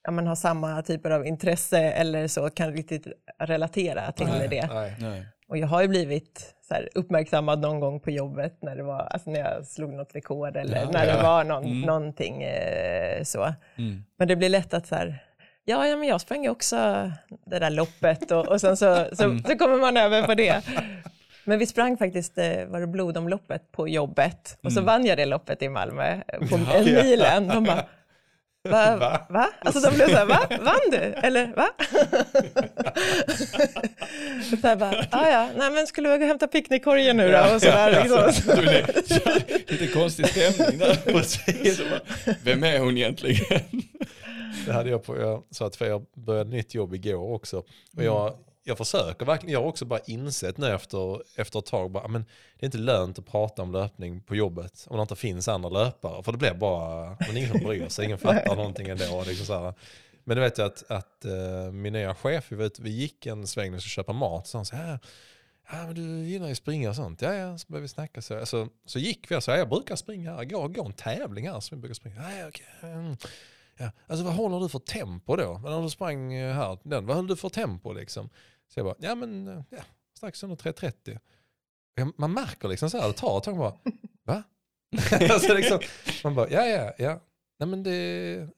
ja, 0.08 0.12
men 0.12 0.26
har 0.26 0.34
samma 0.34 0.82
typer 0.82 1.10
av 1.10 1.26
intresse 1.26 1.78
eller 1.80 2.28
så 2.28 2.50
kan 2.50 2.72
riktigt 2.72 3.06
relatera 3.38 4.12
till 4.12 4.26
det. 4.50 4.66
Nej. 4.74 4.94
Nej. 5.00 5.26
Och 5.48 5.58
jag 5.58 5.66
har 5.66 5.82
ju 5.82 5.88
blivit 5.88 6.54
så 6.68 6.74
här, 6.74 6.88
uppmärksammad 6.94 7.60
någon 7.60 7.80
gång 7.80 8.00
på 8.00 8.10
jobbet 8.10 8.58
när 8.62 8.76
det 8.76 8.82
var, 8.82 9.00
alltså 9.00 9.30
när 9.30 9.40
jag 9.40 9.66
slog 9.66 9.92
något 9.92 10.14
rekord 10.14 10.56
eller 10.56 10.76
Ja, 10.76 10.90
när 10.92 11.06
det 11.06 11.12
ja. 11.16 11.22
var 11.22 11.44
någon, 11.44 11.64
Mm. 11.64 11.80
någonting 11.80 12.42
eh, 12.42 13.22
så. 13.22 13.54
Mm. 13.78 14.02
Men 14.18 14.28
det 14.28 14.36
blir 14.36 14.48
lätt 14.48 14.74
att 14.74 14.86
så 14.86 14.94
här, 14.94 15.18
ja, 15.64 15.86
ja 15.86 15.96
men 15.96 16.08
jag 16.08 16.20
sprang 16.20 16.42
ju 16.44 16.50
också 16.50 16.76
det 17.46 17.58
där 17.58 17.70
loppet 17.70 18.30
och, 18.30 18.48
och 18.48 18.60
sen 18.60 18.76
så, 18.76 19.06
så, 19.12 19.24
Mm. 19.24 19.42
så 19.42 19.58
kommer 19.58 19.76
man 19.76 19.96
över 19.96 20.22
på 20.22 20.34
det. 20.34 20.62
Men 21.44 21.58
vi 21.58 21.66
sprang 21.66 21.96
faktiskt, 21.96 22.38
eh, 22.38 22.64
var 22.66 22.80
det 22.80 22.86
blodomloppet 22.86 23.72
på 23.72 23.88
jobbet 23.88 24.58
och 24.62 24.72
så 24.72 24.80
vann 24.80 25.06
jag 25.06 25.18
det 25.18 25.26
loppet 25.26 25.62
i 25.62 25.68
Malmö 25.68 26.12
eh, 26.28 26.48
på 26.48 26.54
Mm. 26.54 26.66
Ja. 26.70 26.74
en 26.78 26.84
milen. 26.84 27.48
De 27.48 27.64
bara, 27.64 27.84
va? 28.64 28.96
Va? 28.96 29.26
va? 29.30 29.48
Alltså 29.60 29.80
de 29.90 29.94
blev 29.96 30.06
så 30.08 30.16
här, 30.16 30.26
va? 30.26 30.46
Vann 30.50 30.80
du? 30.90 30.96
Eller 30.96 31.46
va? 31.56 31.68
så 34.60 34.66
här 34.66 34.76
bara, 34.76 35.06
ah, 35.10 35.28
ja, 35.30 35.48
nej 35.56 35.70
men 35.70 35.86
skulle 35.86 36.08
vi 36.08 36.16
gå 36.18 36.22
och 36.22 36.28
hämta 36.28 36.46
picknickkorgen 36.46 37.16
nu 37.16 37.32
då? 37.32 37.54
Och 37.54 37.60
så 37.62 37.66
där, 37.66 38.02
liksom. 38.02 38.54
Du, 38.56 38.62
det- 38.64 39.70
Lite 39.70 39.86
konstig 39.86 40.26
stämning 40.28 40.78
där. 40.78 40.94
Precis. 41.12 41.80
Vem 42.44 42.64
är 42.64 42.78
hon 42.78 42.96
egentligen? 42.96 43.62
Det 44.66 44.72
hade 44.72 44.90
jag 44.90 45.04
på, 45.04 45.18
jag 45.20 45.42
sa 45.50 45.66
att 45.66 45.76
för 45.76 45.86
jag 45.86 46.02
började 46.16 46.50
nytt 46.50 46.74
jobb 46.74 46.94
igår 46.94 47.34
också. 47.34 47.56
Och 47.96 48.04
jag, 48.04 48.34
jag 48.68 48.78
försöker 48.78 49.26
verkligen, 49.26 49.52
jag 49.52 49.60
har 49.60 49.68
också 49.68 49.84
bara 49.84 50.00
insett 50.06 50.58
nu 50.58 50.74
efter, 50.74 51.22
efter 51.40 51.58
ett 51.58 51.66
tag, 51.66 51.90
bara, 51.90 52.08
men 52.08 52.24
det 52.58 52.64
är 52.64 52.66
inte 52.66 52.78
lönt 52.78 53.18
att 53.18 53.26
prata 53.26 53.62
om 53.62 53.72
löpning 53.72 54.20
på 54.20 54.36
jobbet 54.36 54.86
om 54.88 54.96
det 54.96 55.02
inte 55.02 55.16
finns 55.16 55.48
andra 55.48 55.68
löpare. 55.68 56.22
För 56.22 56.32
det 56.32 56.38
blir 56.38 56.54
bara, 56.54 57.16
men 57.20 57.36
ingen 57.36 57.50
som 57.50 57.60
bryr 57.60 57.88
sig, 57.88 58.04
ingen 58.04 58.18
fattar 58.18 58.56
någonting 58.56 58.88
ändå. 58.88 59.24
Liksom 59.26 59.46
så 59.46 59.58
här. 59.58 59.74
Men 60.24 60.36
du 60.36 60.42
vet 60.42 60.58
jag 60.58 60.66
att, 60.66 60.90
att 60.90 61.24
uh, 61.24 61.72
min 61.72 61.92
nya 61.92 62.14
chef, 62.14 62.46
vi, 62.48 62.56
vet, 62.56 62.78
vi 62.78 62.90
gick 62.90 63.26
en 63.26 63.46
sväng 63.46 63.74
och 63.74 63.80
skulle 63.80 63.90
köpa 63.90 64.12
mat, 64.12 64.46
så 64.46 64.58
han 64.58 64.64
sa 64.64 64.76
ja, 64.76 64.98
ja 65.70 65.86
men 65.86 65.94
du 65.94 66.28
gillar 66.28 66.48
ju 66.48 66.54
springa 66.54 66.88
och 66.88 66.96
sånt. 66.96 67.22
Ja, 67.22 67.34
ja, 67.34 67.58
så 67.58 67.66
började 67.68 67.82
vi 67.82 67.88
snacka. 67.88 68.22
Så, 68.22 68.46
så, 68.46 68.68
så 68.86 68.98
gick 68.98 69.30
vi 69.30 69.36
och 69.36 69.44
sa, 69.44 69.52
ja, 69.52 69.58
jag 69.58 69.68
brukar 69.68 69.96
springa 69.96 70.34
här, 70.34 70.44
gå, 70.44 70.68
gå 70.68 70.84
en 70.84 70.92
tävling 70.92 71.48
här 71.48 71.60
som 71.60 71.76
vi 71.76 71.80
brukar 71.80 71.94
springa. 71.94 72.38
Ja, 72.38 72.48
okej. 72.48 72.66
mm. 72.82 73.16
Ja, 73.78 73.90
alltså 74.06 74.24
vad 74.24 74.34
håller 74.34 74.60
du 74.60 74.68
för 74.68 74.78
tempo 74.78 75.36
då? 75.36 75.58
Men 75.58 75.72
när 75.72 75.82
du 75.82 75.90
sprang 75.90 76.32
eh, 76.32 76.54
här, 76.54 76.78
den, 76.82 77.06
vad 77.06 77.16
höll 77.16 77.26
du 77.26 77.36
för 77.36 77.48
tempo 77.48 77.92
liksom? 77.92 78.30
Så 78.68 78.78
jag 78.80 78.86
bara, 78.86 78.94
ja 78.98 79.14
men 79.14 79.64
ja, 79.70 79.78
strax 80.16 80.42
under 80.42 80.56
3.30. 80.56 81.18
Ja, 81.94 82.12
Man 82.16 82.32
märker 82.32 82.68
liksom 82.68 82.90
så 82.90 82.98
här, 82.98 83.08
det 83.08 83.14
tar 83.14 83.38
ett 83.38 83.44
tag 83.44 83.56
bara, 83.56 83.74
va? 84.24 84.42
alltså 85.30 85.54
liksom, 85.54 85.80
man 86.24 86.34
bara, 86.34 86.50
ja 86.50 86.66
ja 86.66 86.92
ja, 86.98 87.20
nej 87.58 87.68
men 87.68 87.82
det, 87.82 88.48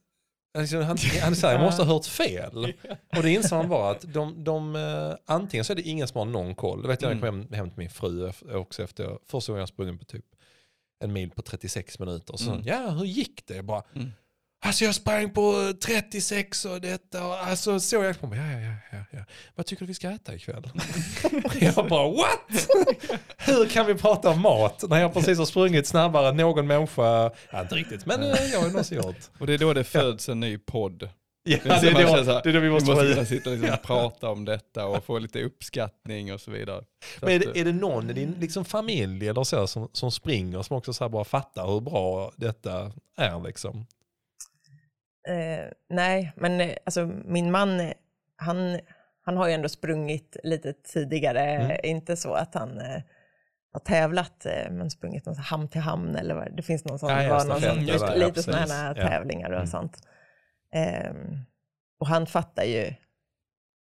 alltså, 0.59 0.77
han, 0.81 0.97
han 1.23 1.37
säger, 1.37 1.55
jag 1.55 1.63
måste 1.65 1.83
ha 1.83 1.95
hört 1.95 2.07
fel. 2.07 2.75
Och 3.17 3.23
det 3.23 3.31
inser 3.31 3.57
man 3.57 3.69
bara 3.69 3.91
att 3.91 4.13
de, 4.13 4.45
de 4.45 4.77
eh, 4.77 5.15
antingen 5.27 5.65
så 5.65 5.73
är 5.73 5.77
det 5.77 5.83
ingen 5.83 6.09
som 6.09 6.19
har 6.19 6.25
någon 6.25 6.55
koll, 6.55 6.83
det 6.83 6.89
vet 6.89 7.03
jag 7.03 7.09
när 7.17 7.27
jag 7.27 7.33
kom 7.33 7.41
hem, 7.41 7.53
hem 7.53 7.71
till 7.71 7.79
min 7.79 7.91
fru 7.91 8.33
också 8.53 8.83
efter, 8.83 9.19
första 9.27 9.53
gången 9.53 9.61
jag 9.61 9.69
sprungit 9.69 9.99
på 9.99 10.05
typ 10.05 10.25
en 11.05 11.13
mil 11.13 11.31
på 11.31 11.43
36 11.43 11.99
minuter. 11.99 12.37
Så, 12.37 12.51
Mm. 12.51 12.63
ja 12.67 12.91
hur 12.91 13.05
gick 13.05 13.47
det? 13.47 13.57
Jag 13.57 13.65
bara, 13.65 13.83
Mm. 13.95 14.11
Alltså 14.63 14.85
jag 14.85 14.95
sprang 14.95 15.31
på 15.31 15.73
36 15.85 16.65
och 16.65 16.81
detta 16.81 17.27
och 17.27 17.35
alltså 17.47 17.81
så 17.81 17.97
jag 17.97 18.21
kom, 18.21 18.33
ja, 18.33 18.43
ja, 18.53 18.59
ja, 18.61 18.75
ja, 18.93 19.05
ja. 19.11 19.25
Vad 19.55 19.67
tycker 19.67 19.81
du 19.81 19.87
vi 19.87 19.95
ska 19.95 20.11
äta 20.11 20.35
ikväll? 20.35 20.71
jag 21.61 21.89
bara 21.89 22.11
what? 22.11 22.69
Hur 23.37 23.69
kan 23.69 23.87
vi 23.87 23.95
prata 23.95 24.31
om 24.31 24.41
mat 24.41 24.85
när 24.89 25.01
jag 25.01 25.15
precis 25.15 25.39
har 25.39 25.47
sprungit 25.47 25.87
snabbare 25.87 26.29
än 26.29 26.37
någon 26.37 26.67
människa? 26.67 27.31
Ja, 27.51 27.61
inte 27.61 27.75
riktigt, 27.75 28.07
men 28.07 28.23
eh, 28.23 28.45
jag 28.53 28.61
har 28.61 28.69
någonsin 28.69 28.97
gjort. 28.97 29.17
Och 29.39 29.47
det 29.47 29.55
är 29.55 29.59
då 29.59 29.73
det 29.73 29.85
föds 29.85 30.29
en 30.29 30.41
ny 30.41 30.59
podd. 30.59 31.09
Ja, 31.43 31.59
Det 31.63 31.69
det, 31.81 31.89
är 31.89 32.17
man 32.17 32.27
då, 32.27 32.41
det 32.45 32.49
är 32.49 32.53
då 32.53 32.61
vi 32.61 32.71
måste, 32.71 32.95
kunna 32.95 33.15
få 33.15 33.25
sitta 33.25 33.51
och 33.51 33.57
liksom 33.57 33.79
prata 33.85 34.31
om 34.31 34.45
detta 34.45 34.87
och 34.87 35.05
få 35.05 35.19
lite 35.19 35.43
uppskattning 35.43 36.33
och 36.33 36.41
så 36.41 36.51
vidare. 36.51 36.85
Så 37.21 37.27
Men 37.27 37.35
är 37.35 37.39
det, 37.39 37.61
är 37.61 37.65
det 37.65 37.73
någon 37.73 38.11
i 38.11 38.13
din 38.13 38.37
liksom, 38.41 38.65
familj 38.65 39.29
eller 39.29 39.45
så 39.45 39.67
som, 39.67 39.89
som 39.93 40.11
springer 40.11 40.63
som 40.63 40.77
också 40.77 40.93
så 40.93 41.05
här 41.05 41.09
bara 41.09 41.25
fattar 41.25 41.67
hur 41.67 41.81
bra 41.81 42.33
detta 42.37 42.93
är 43.17 43.41
liksom? 43.47 43.87
Eh, 45.29 45.73
nej, 45.89 46.33
men 46.37 46.61
eh, 46.61 46.77
alltså, 46.85 47.07
min 47.25 47.51
man, 47.51 47.81
eh, 47.81 47.93
han, 48.37 48.79
han 49.23 49.37
har 49.37 49.49
ju 49.49 49.55
ändå 49.55 49.69
sprungit 49.69 50.37
lite 50.45 50.73
tidigare. 50.73 51.41
Mm. 51.43 51.77
Inte 51.83 52.17
så 52.17 52.35
att 52.35 52.55
han 52.55 52.79
eh, 52.81 53.03
har 53.73 53.81
tävlat, 53.81 54.47
eh, 54.47 54.71
men 54.71 54.91
sprungit 54.91 55.27
någon 55.27 55.37
hamn 55.37 55.69
till 55.69 55.81
hamn 55.81 56.17
eller 56.17 56.35
vad 56.35 56.57
det 56.57 56.63
finns 56.63 56.85
någon 56.85 56.99
sån, 56.99 57.11
Ja, 57.11 57.29
var 57.29 57.45
någon 57.45 57.61
sån, 57.61 57.85
lite, 57.85 58.17
lite 58.27 58.43
sådana 58.43 58.75
här 58.75 58.95
Ja. 58.97 59.09
tävlingar 59.09 59.51
och 59.51 59.57
Mm. 59.57 59.67
sånt. 59.67 59.97
Ehm, 60.75 61.39
och 62.01 62.07
han 62.07 62.27
fattar 62.27 62.65
ju 62.65 62.95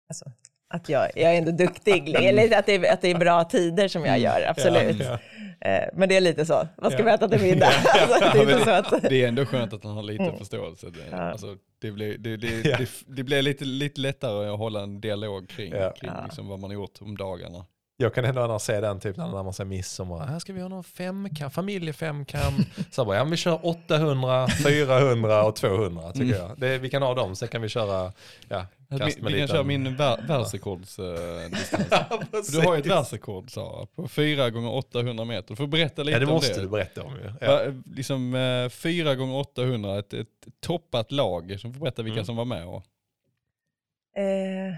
alltså, 0.08 0.32
att 0.68 0.88
jag, 0.88 1.10
jag 1.14 1.34
är 1.34 1.38
ändå 1.38 1.50
duktig, 1.50 2.14
eller 2.14 2.58
att 2.58 2.66
det, 2.66 2.74
är, 2.74 2.92
att 2.92 3.00
det 3.00 3.10
är 3.10 3.18
bra 3.18 3.44
tider 3.44 3.88
som 3.88 4.04
jag 4.04 4.18
gör, 4.18 4.46
absolut. 4.48 4.96
Ja, 5.00 5.18
Eh, 5.60 5.88
men 5.94 6.08
det 6.08 6.16
är 6.16 6.20
lite 6.20 6.46
så, 6.46 6.68
vad 6.76 6.92
ska 6.92 7.00
Ja. 7.00 7.04
vi 7.06 7.10
äta 7.10 7.28
till 7.28 7.40
middag? 7.42 7.66
alltså, 8.02 8.44
det 8.46 8.52
är 8.52 8.68
att... 8.78 9.02
det 9.10 9.22
är 9.24 9.28
ändå 9.28 9.46
skönt 9.46 9.72
att 9.72 9.84
han 9.84 9.94
har 9.96 10.02
lite 10.02 10.22
Mm. 10.24 10.38
förståelse. 10.38 10.86
Det, 10.86 10.98
Ja. 11.10 11.16
alltså, 11.16 11.56
det, 11.80 11.90
blir, 11.90 12.18
det, 12.18 12.36
det, 12.36 12.68
Ja. 12.68 12.76
det, 12.78 12.88
det 13.06 13.22
blir 13.24 13.42
lite, 13.42 13.64
lite 13.64 14.00
lättare 14.00 14.48
att 14.48 14.58
hålla 14.58 14.82
en 14.82 15.00
dialog 15.00 15.48
kring, 15.48 15.72
Ja. 15.72 15.90
kring 15.92 16.10
Ja. 16.14 16.24
liksom 16.24 16.48
vad 16.48 16.58
man 16.58 16.70
har 16.70 16.74
gjort 16.74 16.98
om 17.00 17.16
dagarna. 17.16 17.64
Jag 17.98 18.14
kan 18.14 18.24
ändå 18.24 18.42
annars 18.42 18.62
se 18.62 18.80
den 18.80 19.00
typ 19.00 19.16
när 19.16 19.42
man 19.42 19.52
säger 19.52 19.68
midsommar. 19.68 20.26
Här 20.26 20.38
ska 20.38 20.52
vi 20.52 20.60
ha 20.60 20.68
någon 20.68 20.84
femkamp, 20.84 21.52
familjefemkamp. 21.52 22.56
Så 22.90 23.04
bara, 23.04 23.16
ja 23.16 23.24
vi 23.24 23.36
kör 23.36 23.66
800, 23.66 24.48
400 24.48 25.44
och 25.44 25.56
200 25.56 26.12
tycker 26.12 26.24
Mm. 26.24 26.36
jag. 26.48 26.58
Det, 26.58 26.78
vi 26.78 26.90
kan 26.90 27.02
ha 27.02 27.14
dem, 27.14 27.36
sen 27.36 27.48
kan 27.48 27.62
vi 27.62 27.68
köra, 27.68 28.12
ja, 28.48 28.66
kast 28.98 29.18
vi, 29.18 29.22
med 29.22 29.32
vi 29.32 29.38
kan 29.38 29.48
köra 29.48 29.62
min 29.62 29.96
vär, 29.96 30.24
världsrekordsdistans. 30.28 32.48
du 32.52 32.60
har 32.60 32.74
ju 32.74 32.80
ett 32.80 32.86
världsrekord 32.86 33.50
Sara, 33.50 33.86
på 33.86 34.08
4 34.08 34.50
gånger 34.50 34.72
800 34.74 35.24
meter. 35.24 35.48
Du 35.48 35.56
får 35.56 35.66
berätta 35.66 36.02
lite 36.02 36.12
Ja 36.14 36.18
det 36.20 36.26
om 36.26 36.32
måste 36.32 36.54
det. 36.54 36.60
du 36.60 36.68
berätta 36.68 37.02
om 37.02 37.12
ju. 37.12 37.32
Ja. 37.40 37.52
Va, 37.52 37.60
liksom 37.96 38.34
eh, 38.34 38.68
4 38.68 39.14
gånger 39.14 39.34
800 39.36 39.98
ett, 39.98 40.12
ett 40.12 40.26
toppat 40.60 41.12
lag 41.12 41.56
som 41.60 41.72
får 41.72 41.80
berätta 41.80 42.02
vilka 42.02 42.16
Mm. 42.16 42.26
som 42.26 42.36
var 42.36 42.44
med. 42.44 42.66
Och, 42.66 42.82
Eh, 44.16 44.74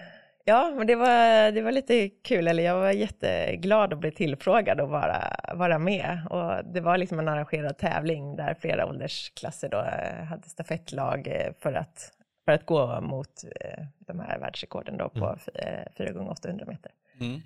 ja, 0.48 0.74
men 0.76 0.86
det 0.86 0.94
var, 0.96 1.52
det 1.52 1.62
var 1.62 1.72
lite 1.72 2.08
kul, 2.08 2.48
eller 2.48 2.62
jag 2.62 2.78
var 2.78 2.90
jätteglad 2.92 3.92
att 3.92 3.98
bli 3.98 4.10
tillfrågad 4.10 4.80
och 4.80 4.88
vara, 4.88 5.36
vara 5.54 5.78
med. 5.78 6.26
Och 6.30 6.64
det 6.72 6.80
var 6.80 6.98
liksom 6.98 7.18
en 7.18 7.28
arrangerad 7.28 7.78
tävling 7.78 8.36
där 8.36 8.54
flera 8.54 8.86
åldersklasser 8.86 9.68
då 9.68 9.78
eh, 9.78 10.24
hade 10.24 10.48
stafettlag 10.48 11.26
eh, 11.26 11.52
för 11.58 11.72
att, 11.72 12.12
för 12.44 12.52
att 12.52 12.66
gå 12.66 13.00
mot 13.00 13.44
eh, 13.60 13.84
de 13.98 14.20
här 14.20 14.38
världsrekorden 14.38 14.96
då 14.96 15.08
på 15.08 15.38
Mm. 15.54 15.80
eh, 15.84 15.92
4 15.96 16.12
gånger 16.12 16.30
800 16.30 16.66
meter. 16.66 16.92
mm. 17.20 17.40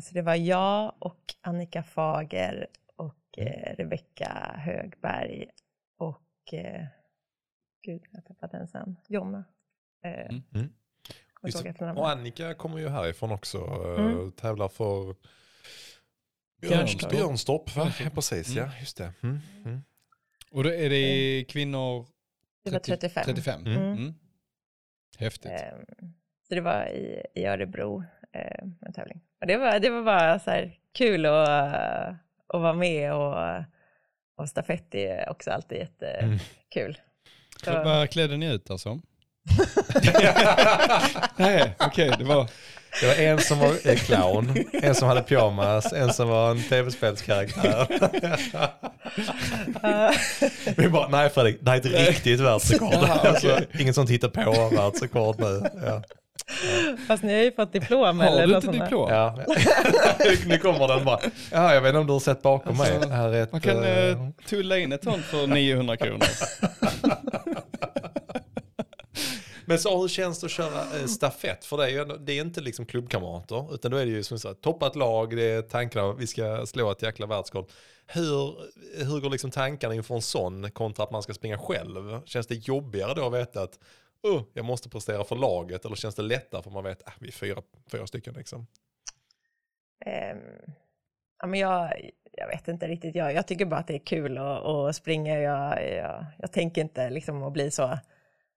Så 0.00 0.14
det 0.14 0.22
var 0.22 0.34
jag 0.34 0.92
och 0.98 1.34
Annika 1.40 1.82
Fager 1.82 2.66
och 2.96 3.14
Mm. 3.38 3.52
Rebecka 3.76 4.54
Högberg 4.58 5.46
och, 5.98 6.54
gud 7.84 8.02
jag 8.10 8.24
tappade 8.24 8.58
den 8.58 8.66
sen, 8.68 8.96
Jonna. 9.08 9.44
Eh, 10.04 10.26
Mm. 10.30 10.42
Mm. 11.44 11.52
kommer 11.52 11.68
Just 11.70 11.80
ihåg. 11.80 11.98
Och 11.98 12.10
Annika 12.10 12.54
kommer 12.54 12.78
ju 12.78 12.88
härifrån 12.88 13.32
också. 13.32 13.58
eh, 13.58 14.04
Mm. 14.04 14.32
Tävlar 14.32 14.68
för 14.68 15.14
Björnstorp. 16.60 17.10
Björnstorp. 17.10 17.76
va? 17.76 17.92
Ja, 18.00 18.10
precis, 18.14 18.48
Mm. 18.56 18.64
ja 18.64 18.80
just 18.80 18.96
det. 18.96 19.12
Mm. 19.22 19.38
Mm. 19.64 19.80
och 20.50 20.64
då 20.64 20.70
är 20.72 20.90
det 20.90 21.44
kvinnor 21.48 22.06
Det 22.64 22.70
var 22.70 22.78
30 22.78 22.90
35. 23.08 23.24
35. 23.24 23.66
Mm. 23.66 23.82
Mm. 23.92 24.14
Häftigt. 25.18 25.50
Ehm, 25.52 26.12
så 26.48 26.54
det 26.54 26.60
var 26.60 26.86
i, 26.86 27.22
i 27.34 27.44
Örebro, 27.46 28.04
eh, 28.32 28.64
en 28.80 28.92
tävling. 28.92 29.20
Och 29.40 29.46
det, 29.46 29.56
var, 29.56 29.78
det 29.78 29.90
var 29.90 30.02
bara 30.02 30.38
så 30.38 30.50
här 30.50 30.78
kul 30.92 31.26
att, 31.26 31.68
att 32.46 32.60
vara 32.60 32.72
med 32.72 33.14
och, 33.14 33.64
och 34.36 34.48
stafett 34.48 34.94
är 34.94 35.28
också 35.30 35.50
alltid 35.50 35.88
Mm. 36.00 36.32
jättekul. 36.32 36.98
Så, 37.64 37.72
Vad- 37.72 37.84
Vad 37.84 38.10
klädde 38.10 38.36
ni 38.36 38.46
ut 38.46 38.70
alltså? 38.70 39.00
Nej, 41.36 41.74
okej, 41.78 42.12
det 42.18 42.24
var... 42.24 42.46
Det 43.00 43.06
var 43.06 43.14
en 43.14 43.38
som 43.40 43.58
var 43.58 43.74
eh, 43.84 43.96
clown, 43.96 44.64
en 44.72 44.94
som 44.94 45.08
hade 45.08 45.22
pyjamas, 45.22 45.92
en 45.92 46.12
som 46.12 46.28
var 46.28 46.50
en 46.50 46.62
tv-spelskaraktär. 46.62 47.86
Vi 50.80 50.88
bara, 50.88 51.08
nej 51.08 51.30
Fredrik, 51.30 51.58
det 51.60 51.70
här 51.70 51.76
är 51.76 51.80
ett 52.02 52.08
riktigt 52.08 52.40
världsrekord. 52.40 52.94
Alltså, 52.94 53.60
ingen 53.78 53.94
som 53.94 54.06
tittar 54.06 54.28
på 54.28 54.76
världsrekord 54.76 55.40
nu. 55.40 55.62
Ja. 55.86 56.02
fast 57.08 57.22
ni 57.22 57.34
har 57.34 57.40
ju 57.40 57.52
fått 57.52 57.72
diplom 57.72 58.20
Har 58.20 58.26
eller 58.26 58.46
du 58.46 58.52
något 58.52 58.64
inte 58.64 58.78
sånt 58.78 58.78
där. 58.78 58.84
diplom? 58.84 59.10
Ja. 59.10 59.38
nu 60.46 60.58
kommer 60.58 60.88
den 60.88 61.04
bara, 61.04 61.20
ja 61.52 61.74
jag 61.74 61.80
vet 61.80 61.88
inte 61.88 61.98
om 61.98 62.06
du 62.06 62.12
har 62.12 62.20
sett 62.20 62.42
bakom 62.42 62.80
Alltså, 62.80 62.98
mig. 62.98 63.08
Här 63.10 63.28
är 63.34 63.42
ett, 63.42 63.52
Man 63.52 63.60
kan 63.60 63.84
eh, 63.84 64.16
tulla 64.48 64.78
in 64.78 64.92
ett 64.92 65.04
sånt 65.04 65.24
för 65.24 65.46
900 65.46 65.96
kronor. 65.96 66.26
Men 69.66 69.78
så 69.78 70.00
hur 70.00 70.08
känns 70.08 70.40
det 70.40 70.46
att 70.46 70.50
köra 70.50 70.80
eh, 70.80 71.06
stafett? 71.06 71.64
För 71.64 71.76
det 71.76 71.84
är, 71.84 71.88
ju 71.88 71.98
ändå- 71.98 72.16
det 72.16 72.32
är 72.32 72.40
inte 72.40 72.60
liksom 72.60 72.86
klubbkamrater, 72.86 73.74
utan 73.74 73.90
då 73.90 73.96
är 73.96 74.06
det 74.06 74.12
ju 74.12 74.22
som 74.22 74.38
sagt 74.38 74.60
toppat 74.60 74.96
lag, 74.96 75.36
det 75.36 75.42
är 75.42 75.62
tankarna, 75.62 76.12
vi 76.12 76.26
ska 76.26 76.66
slå 76.66 76.90
ett 76.90 77.02
jäkla 77.02 77.26
världsrekord. 77.26 77.70
Hur, 78.06 78.56
hur 79.04 79.20
går 79.20 79.30
liksom 79.30 79.50
tankarna 79.50 79.94
inför 79.94 80.14
en 80.14 80.22
sån 80.22 80.70
kontra 80.70 81.04
att 81.04 81.10
man 81.10 81.22
ska 81.22 81.34
springa 81.34 81.58
själv? 81.58 82.20
Känns 82.24 82.46
det 82.46 82.54
jobbigare 82.54 83.14
då 83.14 83.26
att 83.26 83.32
veta 83.32 83.62
att 83.62 83.78
oh, 84.22 84.42
jag 84.52 84.64
måste 84.64 84.88
prestera 84.88 85.24
för 85.24 85.36
laget 85.36 85.84
eller 85.84 85.96
känns 85.96 86.14
det 86.14 86.22
lättare 86.22 86.62
för 86.62 86.70
man 86.70 86.84
vet 86.84 87.02
att 87.02 87.08
ah, 87.08 87.12
vi 87.20 87.28
är 87.28 87.32
fyra, 87.32 87.62
fyra 87.90 88.06
stycken 88.06 88.34
liksom? 88.34 88.66
Um, 90.06 90.76
ja, 91.38 91.46
men 91.46 91.60
jag, 91.60 92.10
jag 92.32 92.48
vet 92.48 92.68
inte 92.68 92.88
riktigt, 92.88 93.14
jag, 93.14 93.34
jag 93.34 93.46
tycker 93.46 93.64
bara 93.66 93.80
att 93.80 93.86
det 93.86 93.94
är 93.94 94.06
kul 94.06 94.38
att, 94.38 94.64
att 94.64 94.96
springa. 94.96 95.40
Jag, 95.40 95.92
jag, 95.96 96.26
jag 96.38 96.52
tänker 96.52 96.80
inte 96.82 97.10
liksom 97.10 97.42
att 97.42 97.52
bli 97.52 97.70
så 97.70 97.98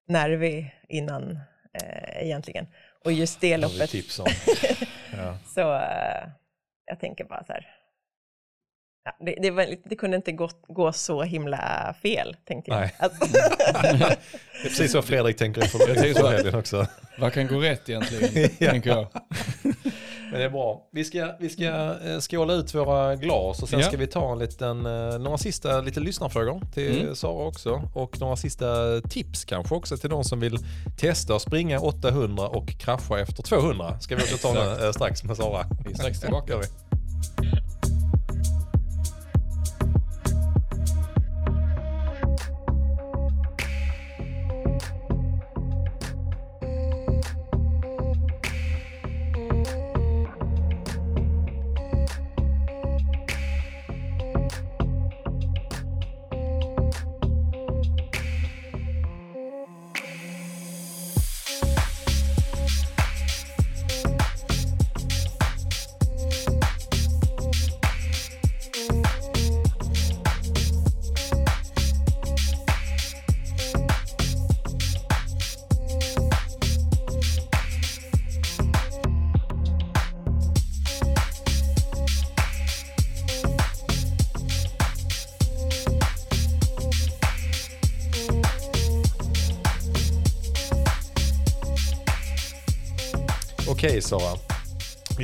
nervig 0.08 0.76
innan 0.90 1.40
eh, 1.82 2.24
egentligen. 2.26 2.68
Och 3.06 3.12
just 3.12 3.42
det 3.42 3.58
loppet, 3.58 3.90
tips 3.90 4.20
om. 4.20 4.28
ja. 5.18 5.38
så 5.56 5.74
eh, 5.76 6.30
jag 6.86 7.00
tänker 7.00 7.24
bara 7.24 7.44
så 7.46 7.54
här. 7.54 7.68
Ja, 9.04 9.26
det, 9.26 9.36
det, 9.42 9.52
var, 9.52 9.76
det 9.86 9.96
kunde 9.96 10.18
inte 10.18 10.32
gå, 10.32 10.50
gå 10.68 10.94
så 10.94 11.24
himla 11.24 11.96
fel, 12.02 12.36
tänkte 12.46 12.72
jag. 12.72 12.80
Nej. 12.80 12.96
Att, 13.00 13.20
Det 13.32 13.40
är 13.40 14.18
precis 14.64 14.92
så 14.92 15.02
Fredrik 15.02 15.38
tänker 15.38 15.64
inför 16.08 16.32
helgen 16.32 16.56
också. 16.56 16.88
Vad 17.18 17.34
kan 17.34 17.48
gå 17.48 17.60
rätt 17.60 17.90
egentligen, 17.90 18.50
Ja. 18.60 18.72
tänker 18.72 18.90
jag. 18.90 19.08
Men 20.32 20.40
det 20.40 20.46
är 20.46 20.50
bra. 20.50 20.88
Vi 20.92 21.04
ska, 21.04 21.36
vi 21.40 21.50
ska 21.50 21.64
eh, 21.66 22.20
skåla 22.20 22.54
ut 22.54 22.74
våra 22.76 23.16
glas 23.16 23.62
och 23.64 23.70
sen 23.70 23.80
Ja. 23.80 23.86
ska 23.88 23.98
vi 23.98 24.08
ta 24.08 24.32
en 24.32 24.40
liten, 24.40 24.86
eh, 24.86 25.20
några 25.20 25.38
sista 25.38 25.82
lite 25.82 26.00
lyssnarfrågor 26.00 26.62
till 26.74 27.02
Mm. 27.02 27.16
Sara 27.16 27.48
också. 27.48 27.82
Och 27.94 28.20
några 28.20 28.36
sista 28.36 28.66
tips 29.10 29.46
kanske 29.46 29.76
också 29.76 29.98
till 29.98 30.10
de 30.10 30.24
som 30.24 30.40
vill 30.40 30.58
testa 31.00 31.36
att 31.36 31.42
springa 31.42 31.80
800 31.80 32.48
och 32.48 32.68
krascha 32.68 33.20
efter 33.20 33.44
200. 33.44 34.00
Ska 34.00 34.16
vi 34.16 34.22
också 34.24 34.38
ta 34.38 34.86
eh, 34.86 34.92
strax 34.92 35.24
med 35.24 35.38
Sara. 35.38 35.66
Vi 35.86 35.92
är 35.92 35.96
strax 35.96 36.20
tillbaka. 36.22 36.54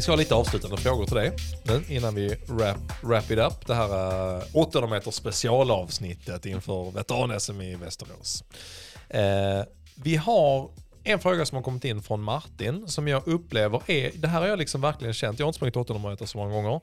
Vi 0.04 0.06
ska 0.06 0.12
ha 0.12 0.18
lite 0.18 0.36
avslutande 0.36 0.78
frågor 0.78 1.06
till 1.06 1.16
dig 1.16 1.32
nu 1.64 1.84
innan 1.90 2.16
vi 2.16 2.36
wrap, 2.48 2.78
wrap 3.02 3.32
it 3.32 3.40
up. 3.40 3.68
Det 3.68 3.74
här 3.74 4.38
eh, 4.38 4.44
800 4.54 4.90
meters 4.90 5.14
specialavsnittet 5.14 6.46
inför 6.46 6.92
veteran-SM 6.92 7.62
i 7.62 7.76
Västerås. 7.76 8.44
Eh, 9.10 9.64
vi 9.96 10.16
har 10.16 10.70
en 11.04 11.20
fråga 11.20 11.46
som 11.46 11.56
har 11.56 11.64
kommit 11.64 11.86
in 11.86 12.02
från 12.02 12.22
Martin 12.22 12.88
som 12.88 13.08
jag 13.08 13.28
upplever 13.28 13.82
är, 13.88 14.12
det 14.16 14.28
här 14.28 14.42
har 14.42 14.48
jag 14.48 14.60
liksom 14.60 14.82
verkligen 14.82 15.14
känt, 15.14 15.40
jag 15.40 15.46
har 15.46 15.50
inte 15.50 15.58
sprungit 15.58 15.76
800 15.76 16.10
meter 16.10 16.26
så 16.26 16.38
många 16.38 16.54
gånger. 16.54 16.82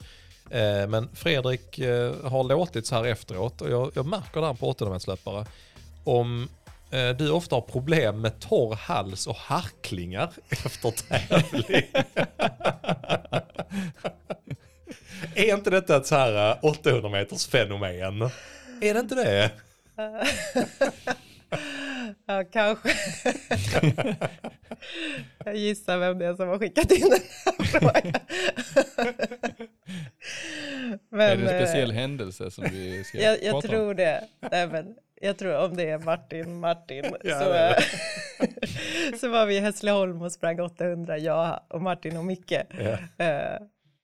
Eh, 0.51 0.89
men 0.89 1.09
Fredrik 1.15 1.79
eh, 1.79 2.15
har 2.25 2.45
låtit 2.45 2.87
så 2.87 2.95
här 2.95 3.05
efteråt 3.05 3.61
och 3.61 3.71
jag, 3.71 3.93
jag 3.95 4.07
märker 4.07 4.41
det 4.41 4.47
här 4.47 4.55
på 4.55 4.69
800 4.69 4.95
meterslöpare 4.95 5.47
om 6.05 6.49
eh, 6.91 7.09
du 7.09 7.31
ofta 7.31 7.57
har 7.57 7.63
problem 7.63 8.21
med 8.21 8.41
torr 8.41 8.75
hals 8.75 9.27
och 9.27 9.37
harklingar 9.37 10.33
efter 10.49 10.91
tävling. 10.91 11.87
är 15.35 15.55
inte 15.55 15.71
detta 15.71 15.97
ett 15.97 16.07
så 16.07 16.15
här 16.15 16.51
eh, 16.51 16.65
800 16.65 17.09
meters 17.11 17.47
fenomen? 17.47 18.23
Är 18.81 18.95
det 18.95 19.01
inte 19.01 19.15
det? 19.15 19.51
ja, 22.27 22.45
kanske. 22.53 22.89
jag 25.45 25.57
gissar 25.57 25.99
vem 25.99 26.19
det 26.19 26.27
är 26.27 26.35
som 26.35 26.49
har 26.49 26.59
skickat 26.59 26.91
in 26.93 27.09
den 27.11 27.21
här 27.45 27.65
frågan. 27.65 28.13
Men, 31.11 31.21
är 31.21 31.37
det 31.37 31.43
en 31.43 31.49
eh, 31.49 31.63
speciell 31.63 31.93
händelse 31.93 32.51
som 32.51 32.65
vi 32.65 33.05
ska 33.05 33.19
Jag, 33.19 33.43
jag 33.43 33.53
prata 33.53 33.57
om? 33.57 33.73
tror 33.75 33.95
det. 33.95 34.25
Nej, 34.51 34.69
men 34.69 34.95
jag 35.21 35.39
tror 35.39 35.57
om 35.57 35.77
det 35.77 35.91
är 35.91 35.99
Martin, 35.99 36.61
Martin, 36.61 37.05
Ja, 37.25 37.41
så, 37.41 37.53
det. 37.53 37.83
så 39.19 39.29
var 39.29 39.47
vi 39.47 39.57
i 39.57 39.61
Hässleholm 39.61 40.23
och 40.23 40.33
sprang 40.33 40.61
800, 40.61 41.19
jag 41.19 41.61
och 41.69 41.83
Martin 41.83 42.17
och 42.17 42.25
Micke. 42.25 42.53
Ja. 42.79 42.99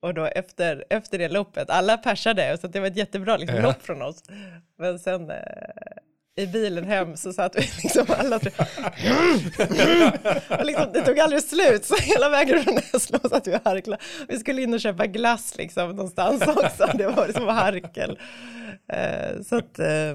Och 0.03 0.15
då 0.15 0.25
efter, 0.25 0.85
efter 0.91 1.19
det 1.19 1.29
loppet, 1.29 1.71
alla 1.71 1.97
persade, 1.97 2.59
så 2.61 2.67
att 2.67 2.73
det 2.73 2.81
var 2.81 2.87
ett 2.87 2.97
jättebra 2.97 3.37
liksom, 3.37 3.57
Ja. 3.59 3.63
lopp 3.63 3.83
från 3.83 4.03
oss. 4.03 4.23
Men 4.79 4.99
sen 4.99 5.31
eh, 5.31 5.37
i 6.39 6.47
bilen 6.47 6.85
hem 6.85 7.17
så 7.17 7.33
satt 7.33 7.57
vi 7.57 7.61
liksom 7.83 8.07
alla 8.19 8.39
tre. 8.39 8.51
och 10.59 10.65
liksom, 10.65 10.93
det 10.93 11.03
tog 11.03 11.19
aldrig 11.19 11.43
slut, 11.43 11.85
så 11.85 11.97
hela 11.97 12.29
vägen 12.29 12.63
från 12.63 12.77
Hässleholm 12.93 13.31
satt 13.31 13.47
vi 13.47 13.55
och 13.57 13.61
harklade. 13.65 14.03
Vi 14.29 14.39
skulle 14.39 14.63
in 14.63 14.75
och 14.75 14.81
köpa 14.81 15.07
glass 15.07 15.55
liksom 15.57 15.89
någonstans 15.91 16.43
också, 16.47 16.91
det 16.95 17.07
var 17.07 17.27
liksom 17.27 17.49
harkel. 17.49 18.19
Eh, 18.93 19.43
så 19.43 19.57
att, 19.57 19.79
eh, 19.79 20.15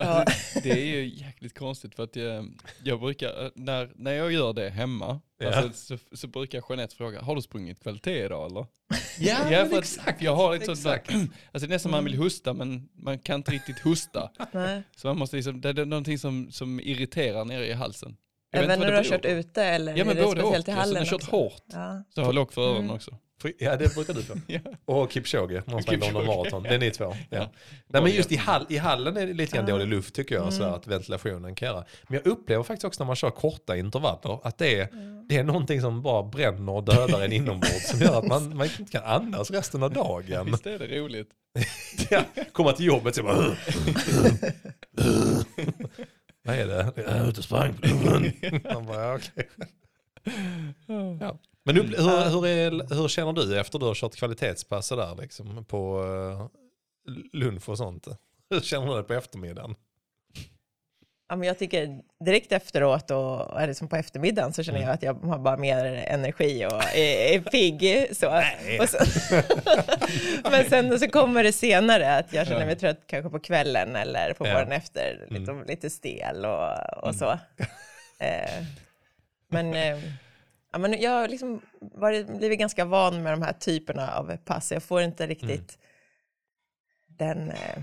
ja. 0.00 0.06
Alltså, 0.06 0.60
det 0.62 0.70
är 0.70 0.84
ju 0.84 1.08
jäkligt 1.14 1.58
konstigt 1.58 1.94
för 1.94 2.02
att 2.04 2.16
jag, 2.16 2.52
jag 2.84 3.00
brukar, 3.00 3.50
när, 3.54 3.92
när 3.96 4.12
jag 4.12 4.32
gör 4.32 4.52
det 4.52 4.70
hemma, 4.70 5.20
Ja. 5.42 5.54
alltså, 5.54 5.98
så, 5.98 6.16
så 6.16 6.26
brukar 6.26 6.62
Jeanette 6.68 6.96
fråga, 6.96 7.20
har 7.22 7.36
du 7.36 7.42
sprungit 7.42 7.82
kvalitet 7.82 8.24
idag 8.24 8.50
eller? 8.50 8.66
Ja, 9.18 9.38
Ja, 9.50 9.60
men 9.60 9.68
för 9.70 9.76
att 9.78 9.84
exakt. 9.84 10.22
Jag 10.22 10.36
har 10.36 10.54
ett 10.56 10.64
sånt 10.66 10.84
där, 10.84 10.94
Exakt. 10.94 11.10
alltså 11.14 11.30
det 11.52 11.64
är 11.64 11.68
nästan 11.68 11.92
man 11.92 12.04
vill 12.04 12.16
hosta 12.16 12.52
men 12.54 12.88
man 12.94 13.18
kan 13.18 13.36
inte 13.36 13.50
riktigt 13.50 13.78
hosta. 13.78 14.30
Nej. 14.52 14.82
Så 14.96 15.06
man 15.08 15.18
måste 15.18 15.36
liksom, 15.36 15.60
det 15.60 15.68
är 15.68 15.84
någonting 15.84 16.18
som, 16.18 16.50
som 16.52 16.80
irriterar 16.80 17.44
nere 17.44 17.66
i 17.66 17.72
halsen. 17.72 18.16
Jag 18.52 18.64
Även 18.64 18.80
när 18.80 18.90
du 18.90 18.96
har 18.96 19.04
kört 19.04 19.24
ute 19.24 19.64
eller 19.64 19.96
Ja 19.96 20.04
men 20.04 20.16
är 20.16 20.20
det 20.20 20.26
både 20.26 20.42
och. 20.42 20.52
i 20.52 20.56
Alltså, 20.56 20.72
hallen 20.72 20.94
jag 20.94 21.00
har 21.12 21.18
kört 21.18 21.30
hårt. 21.30 21.62
Ja. 21.66 22.02
Så 22.14 22.20
har 22.20 22.28
jag 22.28 22.34
lock 22.34 22.52
för 22.52 22.62
öronen 22.62 22.84
Mm. 22.84 22.96
också. 22.96 23.16
Ja, 23.58 23.76
det 23.76 23.94
brukar 23.94 24.14
du 24.14 24.22
få. 24.22 24.34
Ja. 24.46 24.60
Och 24.84 25.12
Kipchoge, 25.12 25.62
han 25.66 25.82
sprang 25.82 26.00
London. 26.00 26.26
Marathon. 26.26 26.62
Det 26.62 26.68
är 26.68 26.78
ni 26.78 26.90
två. 26.90 27.04
Ja. 27.04 27.14
Ja. 27.38 27.50
Nej, 27.88 28.02
men 28.02 28.12
just 28.12 28.32
i, 28.32 28.36
hall, 28.36 28.66
i 28.68 28.76
hallen 28.76 29.16
är 29.16 29.26
det 29.26 29.32
lite 29.32 29.56
grann 29.56 29.66
Ja. 29.68 29.72
dålig 29.74 29.88
luft 29.88 30.14
tycker 30.14 30.34
jag, 30.34 30.52
så 30.52 30.62
Mm. 30.62 30.74
att 30.74 30.86
ventilationen 30.86 31.54
kan 31.54 31.68
göra. 31.68 31.84
Men 32.08 32.20
jag 32.24 32.32
upplever 32.32 32.62
faktiskt 32.62 32.84
också 32.84 33.02
när 33.02 33.06
man 33.06 33.16
kör 33.16 33.30
korta 33.30 33.76
intervaller 33.76 34.38
att 34.46 34.58
det 34.58 34.80
är, 34.80 34.88
det 35.28 35.36
är 35.36 35.44
någonting 35.44 35.80
som 35.80 36.02
bara 36.02 36.22
bränner 36.22 36.72
och 36.72 36.84
dödar 36.84 37.20
en 37.24 37.32
inombords 37.32 37.88
som 37.90 38.00
gör 38.00 38.18
att 38.18 38.26
man, 38.26 38.56
man 38.56 38.66
inte 38.78 38.92
kan 38.92 39.04
andas 39.04 39.50
resten 39.50 39.82
av 39.82 39.92
dagen. 39.92 40.46
Visst 40.50 40.66
är 40.66 40.78
det 40.78 40.98
roligt? 40.98 41.28
Ja, 42.10 42.22
komma 42.52 42.72
till 42.72 42.86
jobbet 42.86 43.14
så 43.14 43.22
bara... 43.22 43.36
Vad 46.44 46.56
är 46.56 46.66
det? 46.66 46.92
Jag 46.96 47.04
är 47.06 47.28
ute 47.28 47.38
och 47.38 47.44
sprang. 47.44 47.74
Man 48.74 48.86
bara, 48.86 49.14
okej. 49.14 49.48
Ja. 51.20 51.38
Men 51.64 51.78
upp, 51.78 51.86
hur, 51.86 52.30
hur, 52.30 52.46
är, 52.46 52.94
hur 52.94 53.08
känner 53.08 53.32
du 53.32 53.60
efter 53.60 53.78
du 53.78 53.86
har 53.86 53.94
kört 53.94 54.16
kvalitetspass 54.16 54.88
där 54.88 55.16
liksom 55.22 55.64
på 55.64 56.02
uh, 56.04 56.46
lunch 57.32 57.68
och 57.68 57.78
sånt? 57.78 58.06
Hur 58.50 58.60
känner 58.60 58.96
du 58.96 59.02
på 59.02 59.14
eftermiddagen? 59.14 59.74
Ja, 61.28 61.36
men 61.36 61.48
jag 61.48 61.58
tycker 61.58 62.00
direkt 62.24 62.52
efteråt 62.52 63.10
och 63.10 63.60
eller 63.60 63.72
som 63.72 63.88
på 63.88 63.96
eftermiddagen 63.96 64.52
så 64.52 64.62
känner 64.62 64.78
Mm. 64.78 64.88
jag 64.88 64.94
att 64.94 65.02
jag 65.02 65.14
har 65.14 65.38
bara 65.38 65.56
mer 65.56 65.84
energi 66.06 66.66
och 66.66 66.82
är, 66.96 67.34
är 67.34 67.40
pigg. 67.40 68.06
Så. 68.16 68.42
Sen, 68.88 69.42
men 70.50 70.64
sen 70.70 70.98
så 70.98 71.08
kommer 71.08 71.42
det 71.44 71.52
senare 71.52 72.16
att 72.16 72.32
jag 72.32 72.46
känner 72.46 72.66
mig 72.66 72.76
trött 72.76 73.00
kanske 73.06 73.30
på 73.30 73.38
kvällen 73.40 73.96
eller 73.96 74.32
på 74.32 74.46
Ja. 74.46 74.52
morgonen 74.52 74.72
efter, 74.72 75.26
Mm. 75.30 75.40
lite, 75.42 75.64
lite 75.72 75.90
stel 75.90 76.44
och, 76.44 77.04
och 77.08 77.14
så. 77.14 77.30
Eh, 78.18 78.64
men, 79.48 79.74
eh, 79.74 79.98
ja, 80.72 80.78
men 80.78 81.00
jag 81.00 81.10
har 81.10 81.28
liksom 81.28 81.60
varit, 81.80 82.26
blivit 82.38 82.58
ganska 82.58 82.84
van 82.84 83.22
med 83.22 83.32
de 83.32 83.42
här 83.42 83.52
typerna 83.52 84.14
av 84.14 84.36
pass. 84.36 84.72
Jag 84.72 84.82
får 84.82 85.02
inte 85.02 85.26
riktigt 85.26 85.78
Mm. 85.78 87.38
den, 87.38 87.50
eh, 87.50 87.82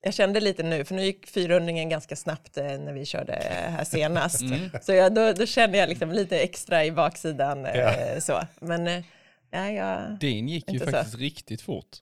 jag 0.00 0.14
kände 0.14 0.40
lite 0.40 0.62
nu, 0.62 0.84
för 0.84 0.94
nu 0.94 1.02
gick 1.02 1.26
400 1.26 1.72
ganska 1.84 2.16
snabbt 2.16 2.56
eh, 2.56 2.64
när 2.64 2.92
vi 2.92 3.04
körde 3.06 3.32
här 3.68 3.84
senast. 3.84 4.40
Mm. 4.42 4.70
Så 4.82 4.92
jag, 4.92 5.14
då, 5.14 5.32
då 5.32 5.46
kände 5.46 5.78
jag 5.78 5.88
liksom 5.88 6.10
lite 6.12 6.38
extra 6.40 6.84
i 6.84 6.92
baksidan. 6.92 7.66
eh, 7.66 7.76
Ja. 7.76 8.20
Så. 8.20 8.40
Men 8.60 8.86
eh, 8.86 9.04
ja, 9.50 9.70
jag, 9.70 10.18
Din 10.20 10.48
gick 10.48 10.68
ju 10.68 10.74
Inte 10.74 10.86
så. 10.86 10.92
faktiskt 10.92 11.18
riktigt 11.18 11.62
fort. 11.62 11.96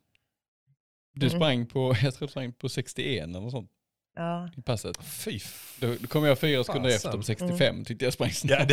Du 1.14 1.26
Mm. 1.26 1.38
sprang 1.38 1.66
på, 1.66 1.94
jag 2.02 2.14
tror 2.14 2.26
du 2.26 2.30
sprang 2.30 2.52
på 2.52 2.68
61 2.68 3.22
eller 3.22 3.40
något 3.40 3.50
sånt 3.52 3.70
ja. 4.16 4.50
i 4.56 4.62
passet. 4.62 4.96
Fy 5.04 5.40
Då, 5.80 5.94
då 6.00 6.06
kom 6.06 6.24
jag 6.24 6.38
fyra 6.38 6.64
sekunder 6.64 6.90
Fasen. 6.90 7.08
efter 7.08 7.18
på 7.18 7.22
65, 7.22 7.84
tyckte 7.84 8.04
jag 8.04 8.14
sprang 8.14 8.28
ja, 8.28 8.34
snabbt. 8.34 8.68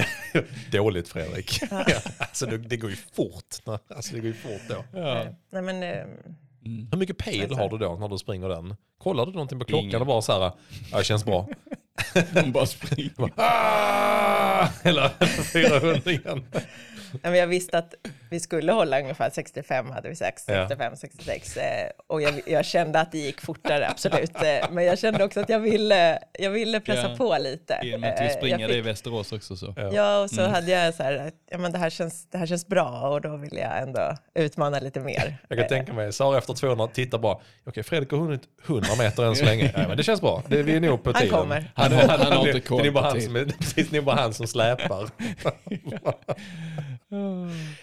det, 0.71 0.77
Dåligt 0.77 1.07
Fredrik. 1.07 1.61
Ja, 1.71 1.85
alltså 2.17 2.45
det, 2.45 2.57
det 2.57 2.77
går 2.77 2.89
ju 2.89 2.95
fort. 2.95 3.55
Alltså 3.95 4.13
det 4.13 4.19
går 4.19 4.27
ju 4.27 4.33
fort 4.33 4.61
då. 4.69 4.99
Ja. 4.99 5.25
Nej, 5.51 5.61
men, 5.61 5.83
eh, 5.83 6.05
Mm. 6.65 6.87
Hur 6.91 6.97
mycket 6.97 7.17
pejl 7.17 7.55
har 7.55 7.69
du 7.69 7.77
då 7.77 7.95
när 7.95 8.07
du 8.07 8.17
springer 8.17 8.49
den? 8.49 8.75
Kollar 8.97 9.25
du 9.25 9.31
någonting 9.31 9.59
på 9.59 9.65
klockan 9.65 9.85
Ingen. 9.85 10.01
och 10.01 10.07
bara 10.07 10.21
så 10.21 10.31
här, 10.31 10.51
ja 10.91 10.97
det 10.97 11.03
känns 11.03 11.25
bra. 11.25 11.47
De 12.33 12.51
bara 12.51 12.65
springer. 12.65 13.31
Ah! 13.35 14.67
Eller 14.83 15.09
400 15.43 16.11
igen. 16.11 16.45
Men 17.21 17.35
jag 17.35 17.47
visste 17.47 17.77
att 17.77 17.93
vi 18.29 18.39
skulle 18.39 18.71
hålla 18.71 18.99
ungefär 18.99 19.29
65, 19.29 19.89
hade 19.91 20.09
vi 20.09 20.15
sagt. 20.15 20.43
Ja. 20.47 20.67
65, 20.69 20.95
66. 20.95 21.57
Eh, 21.57 21.89
och 22.07 22.21
jag, 22.21 22.41
jag 22.45 22.65
kände 22.65 22.99
att 22.99 23.11
det 23.11 23.17
gick 23.17 23.41
fortare, 23.41 23.89
absolut. 23.89 24.35
Eh, 24.35 24.71
men 24.71 24.85
jag 24.85 24.99
kände 24.99 25.23
också 25.23 25.39
att 25.39 25.49
jag 25.49 25.59
ville, 25.59 26.19
jag 26.39 26.51
ville 26.51 26.79
pressa 26.79 27.09
Ja. 27.09 27.15
på 27.17 27.37
lite. 27.39 27.79
I 27.83 27.95
och 27.95 27.99
med 27.99 28.13
att 28.13 28.21
vi 28.21 28.25
Eh, 28.25 28.31
springer 28.37 28.67
det 28.67 28.73
i 28.73 28.77
fick- 28.77 28.85
Västerås 28.85 29.31
också 29.31 29.55
så. 29.55 29.73
Ja. 29.93 30.19
Och 30.23 30.29
så 30.29 30.41
Mm. 30.41 30.53
hade 30.53 30.71
jag 30.71 30.93
så 30.93 31.03
här, 31.03 31.31
ja 31.51 31.57
men 31.57 31.71
det 31.71 31.77
här 31.77 31.89
känns, 31.89 32.29
det 32.29 32.37
här 32.37 32.45
känns 32.45 32.67
bra 32.67 33.09
och 33.09 33.21
då 33.21 33.35
vill 33.37 33.57
jag 33.57 33.81
ändå 33.81 34.17
utmana 34.35 34.79
lite 34.79 34.99
mer. 34.99 35.37
Jag 35.49 35.57
kan 35.59 35.67
tänka 35.67 35.93
mig, 35.93 36.13
Sara 36.13 36.37
efter 36.37 36.53
200 36.53 36.87
tittar 36.87 37.17
bara, 37.17 37.37
okej 37.65 37.83
Fredrik 37.83 38.11
har 38.11 38.17
hunnit 38.19 38.41
100 38.67 38.87
meter 38.99 39.23
än 39.23 39.35
så 39.35 39.45
länge. 39.45 39.71
Ja, 39.77 39.87
men 39.87 39.97
det 39.97 40.03
känns 40.03 40.21
bra, 40.21 40.43
det, 40.47 40.63
vi 40.63 40.75
är 40.75 40.79
nog 40.79 41.03
på 41.03 41.09
Han 41.11 41.21
tiden. 41.21 41.37
kommer. 41.39 41.71
Han 41.75 41.91
har- 41.91 42.07
han 42.07 42.19
har 42.31 42.39
inte 42.39 42.51
det, 42.51 42.61
koll 42.61 42.81
det 42.81 42.87
är 42.87 42.91
bara 42.91 43.01
på 43.03 43.07
han 43.07 43.15
tid. 43.17 43.23
som 43.25 43.35
är, 43.35 43.45
precis, 43.45 43.89
det 43.91 43.97
är 43.97 44.01
bara 44.01 44.15
han 44.15 44.33
som 44.33 44.47
släpar. 44.47 45.09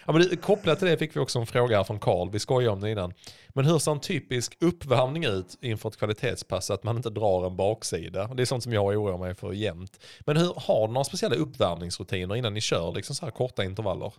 ja, 0.06 0.12
men 0.12 0.28
det, 0.28 0.36
kopplat 0.36 0.78
till 0.78 0.88
det 0.88 0.98
fick 0.98 1.16
vi 1.16 1.20
också 1.20 1.38
en 1.38 1.46
fråga 1.46 1.76
här 1.76 1.84
från 1.84 1.98
Karl, 1.98 2.30
vi 2.30 2.38
skojade 2.38 2.72
om 2.72 2.80
det 2.80 2.90
innan. 2.90 3.14
Men 3.48 3.64
hur 3.64 3.78
ser 3.78 3.92
en 3.92 4.00
typisk 4.00 4.56
uppvärmning 4.60 5.24
ut 5.24 5.58
inför 5.60 5.88
ett 5.88 5.96
kvalitetspass 5.96 6.70
att 6.70 6.84
man 6.84 6.96
inte 6.96 7.10
drar 7.10 7.46
en 7.46 7.56
baksida? 7.56 8.26
Det 8.34 8.42
är 8.42 8.44
sånt 8.44 8.62
som 8.62 8.72
jag 8.72 8.84
oroar 8.84 9.18
mig 9.18 9.34
för 9.34 9.52
jämt. 9.52 10.00
Men 10.20 10.36
hur, 10.36 10.54
har 10.56 10.86
du 10.86 10.92
några 10.92 11.04
speciella 11.04 11.36
uppvärmningsrutiner 11.36 12.36
innan 12.36 12.54
ni 12.54 12.60
kör 12.60 12.92
liksom 12.92 13.16
så 13.16 13.24
här 13.24 13.32
korta 13.32 13.64
intervaller? 13.64 14.12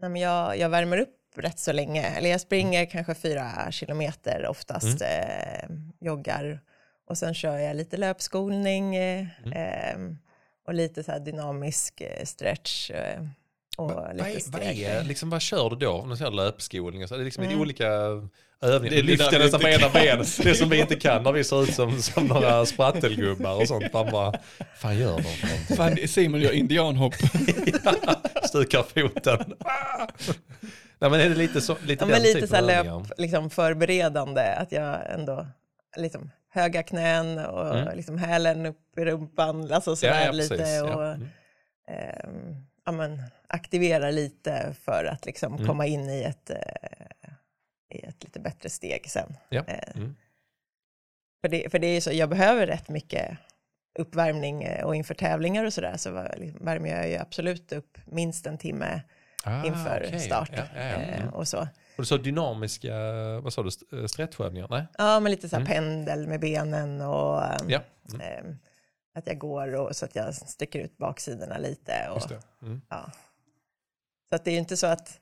Nej, 0.00 0.10
men 0.10 0.22
jag, 0.22 0.58
jag 0.58 0.68
värmer 0.68 0.98
upp 0.98 1.18
rätt 1.36 1.58
så 1.58 1.72
länge, 1.72 2.02
eller 2.02 2.30
jag 2.30 2.40
springer 2.40 2.86
kanske 2.86 3.14
fyra 3.14 3.70
kilometer 3.70 4.46
oftast, 4.46 5.02
eh, 5.02 5.68
joggar 6.00 6.60
och 7.06 7.18
sen 7.18 7.34
kör 7.34 7.58
jag 7.58 7.76
lite 7.76 7.96
löpskolning 7.96 8.96
eh, 8.96 9.26
eh, 9.52 9.98
och 10.66 10.74
lite 10.74 11.02
så 11.02 11.12
här 11.12 11.20
dynamisk 11.20 12.00
eh, 12.00 12.24
stretch. 12.24 12.90
Och 13.76 13.90
Vad 13.90 14.16
lite 14.16 14.28
är, 14.30 14.50
vad, 14.52 14.62
är, 14.62 15.04
liksom, 15.04 15.30
vad 15.30 15.42
kör 15.42 15.70
du 15.70 15.76
då? 15.76 16.06
Du 16.10 16.16
säger 16.16 16.30
löpskolning 16.30 17.02
och 17.02 17.08
så, 17.08 17.16
det 17.16 17.22
är 17.22 17.24
liksom 17.24 17.42
lite 17.42 17.52
Mm. 17.54 17.62
olika 17.62 17.86
övningar. 18.62 18.96
Det 18.96 19.02
lyfter 19.02 19.38
nästan 19.38 19.60
på 19.60 19.68
ena 19.68 19.88
ben. 19.88 20.18
Det 20.42 20.54
som 20.54 20.68
vi 20.68 20.80
inte 20.80 20.96
kan 20.96 21.22
när 21.22 21.32
vi 21.32 21.44
ser 21.44 21.62
ut 21.62 21.74
som, 21.74 22.02
som 22.02 22.26
några 22.26 22.66
sprattelgubbar 22.66 23.54
och 23.60 23.68
sånt. 23.68 23.92
Man 23.92 24.10
bara, 24.10 24.32
fan 24.76 24.98
gör 24.98 25.16
de 25.16 25.22
för 25.22 25.46
någonting? 25.46 25.76
Fan, 25.76 26.08
Simon 26.08 26.40
gör 26.40 26.52
indianhopp. 26.52 27.14
Stukar 28.44 28.82
foten. 28.82 29.38
Nej 30.98 31.10
men 31.10 31.20
är 31.20 31.28
det 31.28 31.34
lite, 31.34 31.60
så, 31.60 31.76
lite 31.86 32.04
Ja, 32.04 32.08
men 32.10 32.22
lite 32.22 32.46
så 32.46 32.54
här 32.54 32.62
löp, 32.62 33.02
liksom 33.18 33.50
förberedande, 33.50 34.54
att 34.54 34.72
jag 34.72 35.10
ändå, 35.14 35.46
liksom 35.96 36.30
höga 36.50 36.82
knän 36.82 37.38
och 37.38 37.76
Mm. 37.78 37.96
liksom 37.96 38.18
hälen 38.18 38.66
upp 38.66 38.98
i 38.98 39.04
rumpan, 39.04 39.72
alltså 39.72 39.96
sådär 39.96 40.32
lite 40.32 40.56
precis. 40.56 40.82
och 40.82 40.88
Ja. 40.90 41.04
Mm. 41.14 41.28
ehm, 41.88 42.54
ja, 42.84 42.92
men, 42.92 43.22
aktivera 43.46 44.10
lite 44.10 44.74
för 44.84 45.04
att 45.04 45.26
liksom 45.26 45.54
Mm. 45.54 45.66
komma 45.66 45.86
in 45.86 46.10
i 46.10 46.22
ett, 46.22 46.50
eh, 46.50 47.36
i 47.90 48.04
ett 48.04 48.24
lite 48.24 48.40
bättre 48.40 48.70
steg 48.70 49.10
sen. 49.10 49.36
Ja. 49.48 49.64
Eh, 49.66 49.96
Mm. 49.96 50.16
för, 51.40 51.48
det, 51.48 51.70
för 51.70 51.78
det 51.78 51.86
är 51.86 51.94
ju 51.94 52.00
så, 52.00 52.12
jag 52.12 52.28
behöver 52.28 52.66
rätt 52.66 52.88
mycket 52.88 53.38
uppvärmning 53.98 54.62
eh, 54.62 54.84
och 54.84 54.96
inför 54.96 55.14
tävlingar 55.14 55.64
och 55.64 55.72
sådär 55.72 55.96
så 55.96 56.28
liksom 56.36 56.64
värmer 56.66 56.88
jag 56.90 57.08
ju 57.08 57.16
absolut 57.16 57.72
upp 57.72 57.98
minst 58.06 58.46
en 58.46 58.58
timme 58.58 59.00
Ah, 59.46 59.64
inför 59.66 60.02
okej. 60.06 60.20
start 60.20 60.50
Ja, 60.56 60.62
ja, 60.74 60.80
eh, 60.80 61.20
Mm. 61.22 61.34
och 61.34 61.48
så. 61.48 61.58
Och 61.60 62.02
du 62.02 62.04
sa 62.04 62.16
dynamiska, 62.18 62.92
vad 63.40 63.52
sa 63.52 63.62
du, 63.62 63.68
st- 63.68 63.96
eh, 63.96 64.06
stretchövningar? 64.06 64.66
Nej? 64.70 64.84
Ja, 64.98 65.20
men 65.20 65.30
lite 65.32 65.48
så 65.48 65.56
här 65.56 65.60
Mm. 65.62 65.72
pendel 65.72 66.26
med 66.28 66.40
benen 66.40 67.00
och 67.00 67.42
Ja, 67.68 67.80
mm. 68.14 68.58
Att 69.14 69.26
jag 69.26 69.38
går 69.38 69.74
och, 69.74 69.96
så 69.96 70.04
att 70.04 70.14
jag 70.14 70.34
sticker 70.34 70.78
ut 70.78 70.96
baksidorna 70.96 71.58
lite. 71.58 72.10
Och. 72.10 72.32
Mm. 72.62 72.82
Ja. 72.88 73.10
Så 74.28 74.34
att 74.36 74.44
det 74.44 74.50
är 74.50 74.58
inte 74.58 74.76
så 74.76 74.86
att 74.86 75.20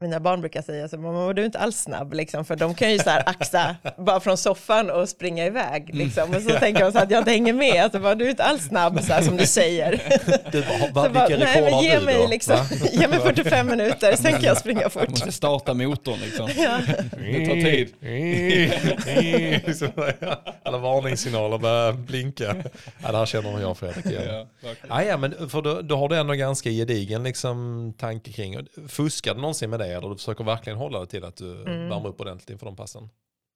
mina 0.00 0.20
barn 0.20 0.40
brukar 0.40 0.62
säga 0.62 0.88
så, 0.88 0.98
mamma 0.98 1.32
du 1.32 1.42
är 1.42 1.46
inte 1.46 1.58
alls 1.58 1.78
snabb, 1.80 2.14
liksom, 2.14 2.44
för 2.44 2.56
de 2.56 2.74
kan 2.74 2.92
ju 2.92 2.98
så 2.98 3.10
här 3.10 3.22
axa 3.26 3.76
bara 3.98 4.20
från 4.20 4.36
soffan 4.36 4.90
och 4.90 5.08
springa 5.08 5.46
iväg. 5.46 5.90
Liksom. 5.94 6.30
Och 6.34 6.42
så 6.42 6.50
tänker 6.58 6.84
de 6.84 6.92
så 6.92 6.98
att 6.98 7.10
jag 7.10 7.20
inte 7.20 7.30
hänger 7.30 7.52
med, 7.52 7.82
alltså, 7.84 7.98
bara, 7.98 8.14
du 8.14 8.24
är 8.26 8.30
inte 8.30 8.44
alls 8.44 8.62
snabb 8.64 9.00
så 9.02 9.12
här, 9.12 9.22
som 9.22 9.36
du 9.36 9.46
säger. 9.46 10.00
Du, 10.52 10.60
vad, 10.92 11.04
Så 11.04 11.10
bara, 11.10 11.28
nej, 11.28 11.62
men 11.62 11.72
har 11.72 11.82
ge 11.82 11.98
du 11.98 12.04
mig, 12.04 12.18
då? 12.22 12.26
liksom, 12.28 12.56
Va? 12.56 12.64
ge 12.92 13.08
mig 13.08 13.20
45 13.20 13.66
minuter, 13.66 14.16
sen 14.16 14.32
kan 14.32 14.42
jag 14.42 14.56
springa 14.56 14.80
Man 14.80 14.90
fort. 14.90 15.08
måste 15.10 15.32
starta 15.32 15.74
motorn 15.74 16.18
liksom. 16.24 16.48
Ja. 16.56 16.78
Det 17.18 17.46
tar 17.46 17.54
tid. 17.54 17.94
Alla 20.62 20.78
varningssignaler 20.78 21.58
börjar 21.58 21.92
blinka. 21.92 22.56
Ja, 23.02 23.12
det 23.12 23.18
här 23.18 23.26
känner 23.26 23.60
jag 23.60 23.78
Fredrik 23.78 24.06
igen. 24.06 24.46
Ja. 24.88 25.02
Ja, 25.02 25.16
men 25.16 25.50
för 25.50 25.62
då, 25.62 25.80
då 25.82 25.96
har 25.96 26.08
du 26.08 26.16
ändå 26.16 26.34
ganska 26.34 26.70
gedigen 26.70 27.22
liksom, 27.22 27.92
tanke 27.98 28.32
kring. 28.32 28.56
Fuskar 28.88 29.34
du 29.34 29.40
någonsin 29.40 29.70
med 29.70 29.80
det 29.80 29.89
eller 29.96 30.08
du 30.08 30.16
försöker 30.16 30.44
verkligen 30.44 30.78
hålla 30.78 30.98
dig 30.98 31.08
till 31.08 31.24
att 31.24 31.36
du 31.36 31.62
Mm. 31.62 31.88
värmer 31.88 32.08
upp 32.08 32.20
ordentligt 32.20 32.50
inför 32.50 32.66
de 32.66 32.76
passen? 32.76 33.08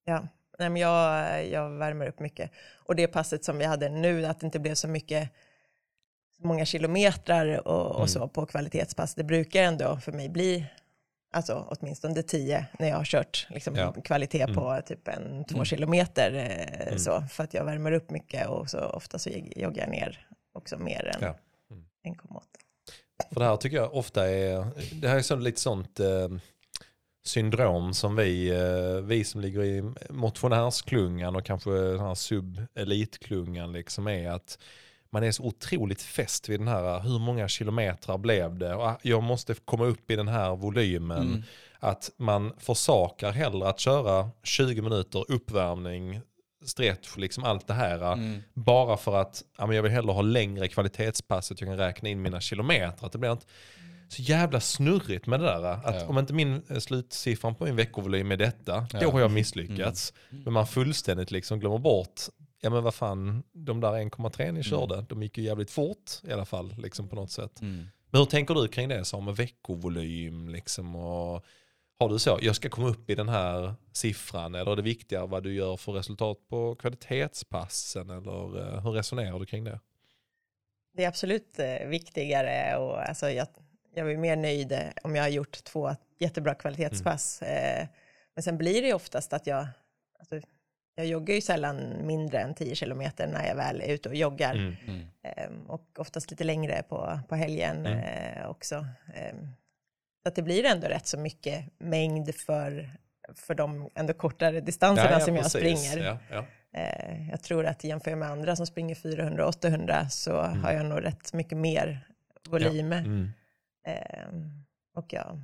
Ja, 0.04 0.26
Nej, 0.58 0.70
men 0.70 0.82
jag, 0.82 1.46
jag 1.48 1.70
värmer 1.70 2.06
upp 2.08 2.20
mycket. 2.20 2.50
Och 2.76 2.96
det 2.96 3.06
passet 3.06 3.44
som 3.44 3.58
vi 3.58 3.64
hade 3.64 3.88
nu, 3.88 4.26
att 4.26 4.40
det 4.40 4.44
inte 4.46 4.58
blev 4.58 4.74
så 4.74 4.88
mycket 4.88 5.30
så 6.36 6.46
många 6.46 6.64
kilometrar 6.64 7.68
och, 7.68 7.86
och 7.90 7.96
Mm. 7.96 8.08
så 8.08 8.28
på 8.28 8.46
kvalitetspass, 8.46 9.14
det 9.14 9.24
brukar 9.24 9.62
ändå 9.62 9.96
för 9.96 10.12
mig 10.12 10.28
bli 10.28 10.66
alltså 11.32 11.66
åtminstone 11.70 12.22
tio 12.22 12.66
när 12.78 12.88
jag 12.88 12.96
har 12.96 13.04
kört 13.04 13.46
liksom, 13.50 13.74
Ja. 13.74 13.92
kvalitet 13.92 14.46
på 14.54 14.80
typ 14.86 15.08
en 15.08 15.44
två 15.44 15.64
kilometer. 15.64 16.32
Eh, 16.34 16.86
Mm. 16.86 16.98
så, 16.98 17.22
för 17.30 17.44
att 17.44 17.54
jag 17.54 17.64
värmer 17.64 17.92
upp 17.92 18.10
mycket 18.10 18.48
och 18.48 18.70
så 18.70 18.80
ofta 18.80 19.18
så 19.18 19.30
joggar 19.56 19.82
jag 19.84 19.90
ner 19.90 20.26
också 20.52 20.78
mer 20.78 21.04
än 21.16 21.20
Ja. 21.22 21.34
Mm. 21.70 21.84
1,8. 22.04 22.42
För 23.32 23.40
det 23.40 23.46
här 23.46 23.56
tycker 23.56 23.76
jag 23.76 23.94
ofta 23.94 24.28
är, 24.28 24.66
det 25.00 25.08
här 25.08 25.16
är 25.16 25.22
så, 25.22 25.36
lite 25.36 25.60
sånt 25.60 26.00
eh, 26.00 26.28
syndrom 27.24 27.94
som 27.94 28.16
vi, 28.16 28.50
eh, 28.50 29.04
vi 29.04 29.24
som 29.24 29.40
ligger 29.40 29.64
i 29.64 29.92
motionärsklungan 30.10 31.36
och 31.36 31.44
kanske 31.44 31.70
den 31.70 32.00
här 32.00 32.14
subelitklungan 32.14 33.72
liksom 33.72 34.08
är 34.08 34.30
att 34.30 34.58
man 35.10 35.24
är 35.24 35.32
så 35.32 35.42
otroligt 35.42 36.02
fäst 36.02 36.48
vid 36.48 36.60
den 36.60 36.68
här, 36.68 37.00
hur 37.00 37.18
många 37.18 37.48
kilometrar 37.48 38.18
blev 38.18 38.58
det? 38.58 38.76
Ah, 38.76 38.98
jag 39.02 39.22
måste 39.22 39.54
komma 39.54 39.84
upp 39.84 40.10
i 40.10 40.16
den 40.16 40.28
här 40.28 40.56
volymen. 40.56 41.22
Mm. 41.22 41.42
Att 41.78 42.10
man 42.16 42.52
försakar 42.58 43.32
hellre 43.32 43.68
att 43.68 43.80
köra 43.80 44.30
20 44.42 44.82
minuter 44.82 45.24
uppvärmning, 45.28 46.20
stretch, 46.68 47.16
liksom 47.16 47.44
allt 47.44 47.66
det 47.66 47.74
här. 47.74 48.12
Mm. 48.12 48.42
Bara 48.54 48.96
för 48.96 49.16
att 49.16 49.42
ja, 49.58 49.66
men 49.66 49.76
jag 49.76 49.82
vill 49.82 49.92
hellre 49.92 50.12
ha 50.12 50.22
längre 50.22 50.68
kvalitetspass 50.68 51.46
så 51.46 51.54
att 51.54 51.60
jag 51.60 51.68
kan 51.68 51.76
räkna 51.76 52.08
in 52.08 52.22
mina 52.22 52.40
kilometer. 52.40 53.06
Att 53.06 53.12
det 53.12 53.18
blir 53.18 53.32
inte 53.32 53.46
så 54.08 54.22
jävla 54.22 54.60
snurrigt 54.60 55.26
med 55.26 55.40
det 55.40 55.46
där. 55.46 55.62
Att 55.64 55.94
Ja. 55.94 56.06
om 56.08 56.18
inte 56.18 56.32
min 56.32 56.62
eh, 56.68 56.78
slutsiffran 56.78 57.54
på 57.54 57.64
min 57.64 57.76
veckovolym 57.76 58.32
är 58.32 58.36
detta, 58.36 58.80
då 58.90 58.98
Ja. 59.00 59.10
har 59.12 59.20
jag 59.20 59.30
misslyckats. 59.30 60.12
Men 60.30 60.52
man 60.52 60.66
fullständigt 60.66 61.30
liksom 61.30 61.60
glömmer 61.60 61.78
bort, 61.78 62.20
ja 62.60 62.70
men 62.70 62.82
vad 62.82 62.94
fan, 62.94 63.42
de 63.52 63.80
där 63.80 63.92
1,3 63.92 64.52
ni 64.52 64.62
körde, 64.62 65.04
de 65.08 65.22
gick 65.22 65.38
ju 65.38 65.44
jävligt 65.44 65.70
fort 65.70 66.10
i 66.28 66.32
alla 66.32 66.44
fall, 66.44 66.74
liksom 66.78 67.08
på 67.08 67.16
något 67.16 67.30
sätt. 67.30 67.60
Mm. 67.60 67.86
Men 68.10 68.18
hur 68.18 68.26
tänker 68.26 68.54
du 68.54 68.68
kring 68.68 68.88
det 68.88 69.04
som 69.04 69.24
med 69.24 69.36
veckovolym 69.36 70.48
liksom 70.48 70.96
och 70.96 71.44
har 71.98 72.08
du 72.08 72.18
så, 72.18 72.38
jag 72.42 72.56
ska 72.56 72.68
komma 72.68 72.88
upp 72.88 73.10
i 73.10 73.14
den 73.14 73.28
här 73.28 73.74
siffran 73.92 74.54
eller 74.54 74.72
är 74.72 74.76
det 74.76 74.82
viktigare 74.82 75.26
vad 75.26 75.42
du 75.42 75.54
gör 75.54 75.76
för 75.76 75.92
resultat 75.92 76.38
på 76.48 76.74
kvalitetspassen 76.74 78.10
eller 78.10 78.60
eh, 78.60 78.82
hur 78.82 78.90
resonerar 78.92 79.38
du 79.38 79.46
kring 79.46 79.64
det? 79.64 79.80
Det 80.96 81.04
är 81.04 81.08
absolut 81.08 81.58
eh, 81.58 81.86
viktigare 81.86 82.76
och 82.76 83.08
alltså, 83.08 83.30
jag, 83.30 83.46
jag 83.94 84.12
är 84.12 84.16
mer 84.16 84.36
nöjd 84.36 84.72
eh, 84.72 84.80
om 85.02 85.16
jag 85.16 85.22
har 85.22 85.28
gjort 85.28 85.64
två 85.64 85.90
jättebra 86.18 86.54
kvalitetspass. 86.54 87.42
Eh, 87.42 87.86
men 88.34 88.42
sen 88.42 88.58
blir 88.58 88.82
det 88.82 88.88
ju 88.88 88.94
oftast 88.94 89.32
att 89.32 89.46
jag, 89.46 89.66
alltså, 90.18 90.40
jag 90.94 91.06
joggar 91.06 91.34
ju 91.34 91.40
sällan 91.40 92.06
mindre 92.06 92.38
än 92.38 92.54
10 92.54 92.74
kilometer 92.74 93.26
när 93.26 93.46
jag 93.48 93.56
väl 93.56 93.80
är 93.80 93.94
ute 93.94 94.08
och 94.08 94.14
joggar. 94.14 94.54
Mm. 94.54 94.74
Mm. 94.86 95.06
Eh, 95.22 95.70
och 95.70 95.86
oftast 95.98 96.30
lite 96.30 96.44
längre 96.44 96.82
på, 96.88 97.20
på 97.28 97.34
helgen 97.34 97.86
Mm. 97.86 98.50
också. 98.50 98.86
Att 100.24 100.34
det 100.34 100.42
blir 100.42 100.64
ändå 100.64 100.86
rätt 100.86 101.06
så 101.06 101.18
mycket 101.18 101.64
mängd 101.78 102.34
för 102.34 102.90
för 103.34 103.54
de 103.54 103.88
ändå 103.94 104.12
kortare 104.12 104.60
distanserna 104.60 105.10
Ja, 105.10 105.18
ja, 105.18 105.24
som 105.24 105.34
jag 105.36 105.44
precis. 105.52 105.90
springer. 105.90 106.04
Ja, 106.06 106.18
ja. 106.30 106.46
Eh, 106.80 107.30
jag 107.30 107.42
tror 107.42 107.66
att 107.66 107.84
jämför 107.84 108.10
jag 108.10 108.18
med 108.18 108.28
andra 108.30 108.56
som 108.56 108.66
springer 108.66 108.94
400 108.94 109.46
800 109.48 110.08
så 110.08 110.32
har 110.40 110.72
jag 110.72 110.86
nog 110.86 111.04
rätt 111.04 111.32
mycket 111.32 111.58
mer 111.58 112.08
volym. 112.48 112.92
Mm. 112.92 113.30
Eh, 113.86 114.28
och 114.96 115.06
ja, 115.12 115.38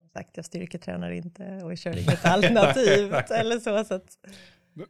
som 0.00 0.08
sagt, 0.08 0.36
jag 0.36 0.44
styrketränar 0.44 1.10
inte 1.10 1.60
och 1.62 1.78
kör 1.78 1.98
inget 1.98 2.24
alternativt 2.24 3.30
eller 3.30 3.58
så. 3.60 3.84
så 3.84 3.94
att, 3.94 4.18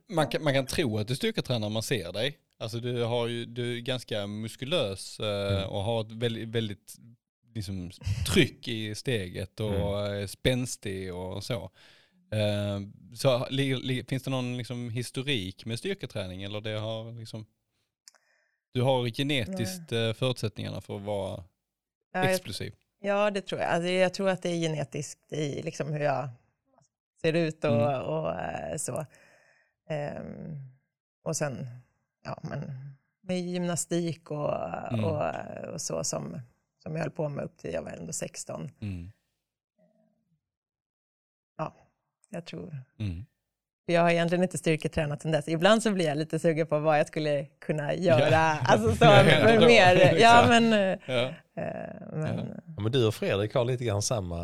Man 0.09 0.27
kan, 0.29 0.43
man 0.45 0.55
kan 0.55 0.67
tro 0.67 0.99
att 0.99 1.09
du 1.09 1.17
styrketränar 1.17 1.61
när 1.61 1.69
man 1.69 1.83
ser 1.83 2.13
dig. 2.13 2.39
Alltså 2.59 2.79
du, 2.79 3.03
har 3.03 3.27
ju, 3.29 3.45
du 3.45 3.77
är 3.77 3.81
ganska 3.81 4.27
muskulös 4.27 5.21
eh, 5.21 5.57
Mm. 5.57 5.71
och 5.71 5.81
har 5.85 6.01
ett 6.01 6.13
väldigt, 6.13 6.49
väldigt 6.49 6.95
liksom, 7.55 7.91
tryck 8.35 8.69
i 8.69 8.95
steget 8.95 9.61
och 9.61 9.75
är 10.09 10.27
spänstig 10.27 11.15
och 11.15 11.45
så. 11.45 11.71
Eh, 12.33 12.81
så 13.15 13.47
li, 13.51 13.75
li, 13.77 14.05
finns 14.05 14.23
det 14.23 14.31
någon 14.31 14.57
liksom, 14.57 14.91
historik 14.91 15.65
med 15.67 15.79
styrketräning 15.79 16.43
eller 16.43 16.61
det 16.61 16.79
har 16.79 17.13
liksom, 17.13 17.47
du 18.73 18.83
har 18.83 19.09
genetiskt 19.09 19.93
eh, 19.93 20.13
förutsättningarna 20.13 20.81
för 20.81 20.97
att 20.97 21.03
vara 21.03 21.45
ja, 22.13 22.25
jag, 22.25 22.31
explosiv? 22.31 22.75
ja, 23.01 23.31
det 23.31 23.41
tror 23.41 23.61
jag. 23.61 23.71
Alltså, 23.71 23.89
jag 23.91 24.15
tror 24.15 24.29
att 24.29 24.43
det 24.43 24.49
är 24.49 24.57
genetiskt 24.61 25.33
i 25.33 25.63
liksom 25.63 25.93
hur 25.93 26.01
jag 26.01 26.29
ser 27.21 27.33
ut 27.33 27.65
och, 27.65 27.71
Mm. 27.91 28.03
och 28.03 28.41
eh, 28.41 28.77
så. 28.77 29.07
Ehm, 29.89 30.57
och 31.25 31.37
sen, 31.37 31.67
ja 32.25 32.39
men 32.43 32.61
med 33.23 33.41
gymnastik 33.41 34.31
och, 34.31 34.55
Mm. 34.93 35.05
och, 35.05 35.23
och 35.73 35.81
så 35.81 36.05
som, 36.05 36.41
som 36.85 36.93
jag 36.97 37.01
höll 37.03 37.11
på 37.11 37.29
med 37.29 37.45
upp 37.45 37.57
till 37.59 37.73
jag 37.73 37.83
var 37.83 37.91
ändå 37.91 38.13
16. 38.13 38.71
Mm. 38.81 39.11
Jag 42.31 42.45
tror 42.47 42.77
Mm. 42.99 43.25
Jag 43.87 44.03
har 44.03 44.11
egentligen 44.11 44.43
inte 44.43 44.59
styrketränat 44.59 45.23
sedan 45.23 45.33
dess. 45.33 45.49
Ibland 45.49 45.83
så 45.83 45.91
blir 45.93 46.05
jag 46.07 46.19
lite 46.19 46.39
sugen 46.39 46.67
på 46.67 46.79
vad 46.79 46.99
jag 46.99 47.07
skulle 47.07 47.45
kunna 47.45 47.95
göra. 47.95 48.31
Ja. 48.31 48.59
Alltså 48.65 48.95
så, 48.97 49.05
Ja, 49.05 49.23
men 49.25 49.61
mer, 49.67 49.97
ja 50.21 50.47
liksom. 50.47 50.49
men, 50.49 50.73
eh, 50.73 50.99
Ja. 51.07 51.23
eh, 51.63 52.07
men 52.13 52.61
Ja, 52.77 52.83
men 52.83 52.93
du 52.93 53.07
och 53.07 53.15
Fredrik 53.15 53.55
har 53.55 53.65
lite 53.65 53.85
grann 53.85 54.03
samma 54.03 54.39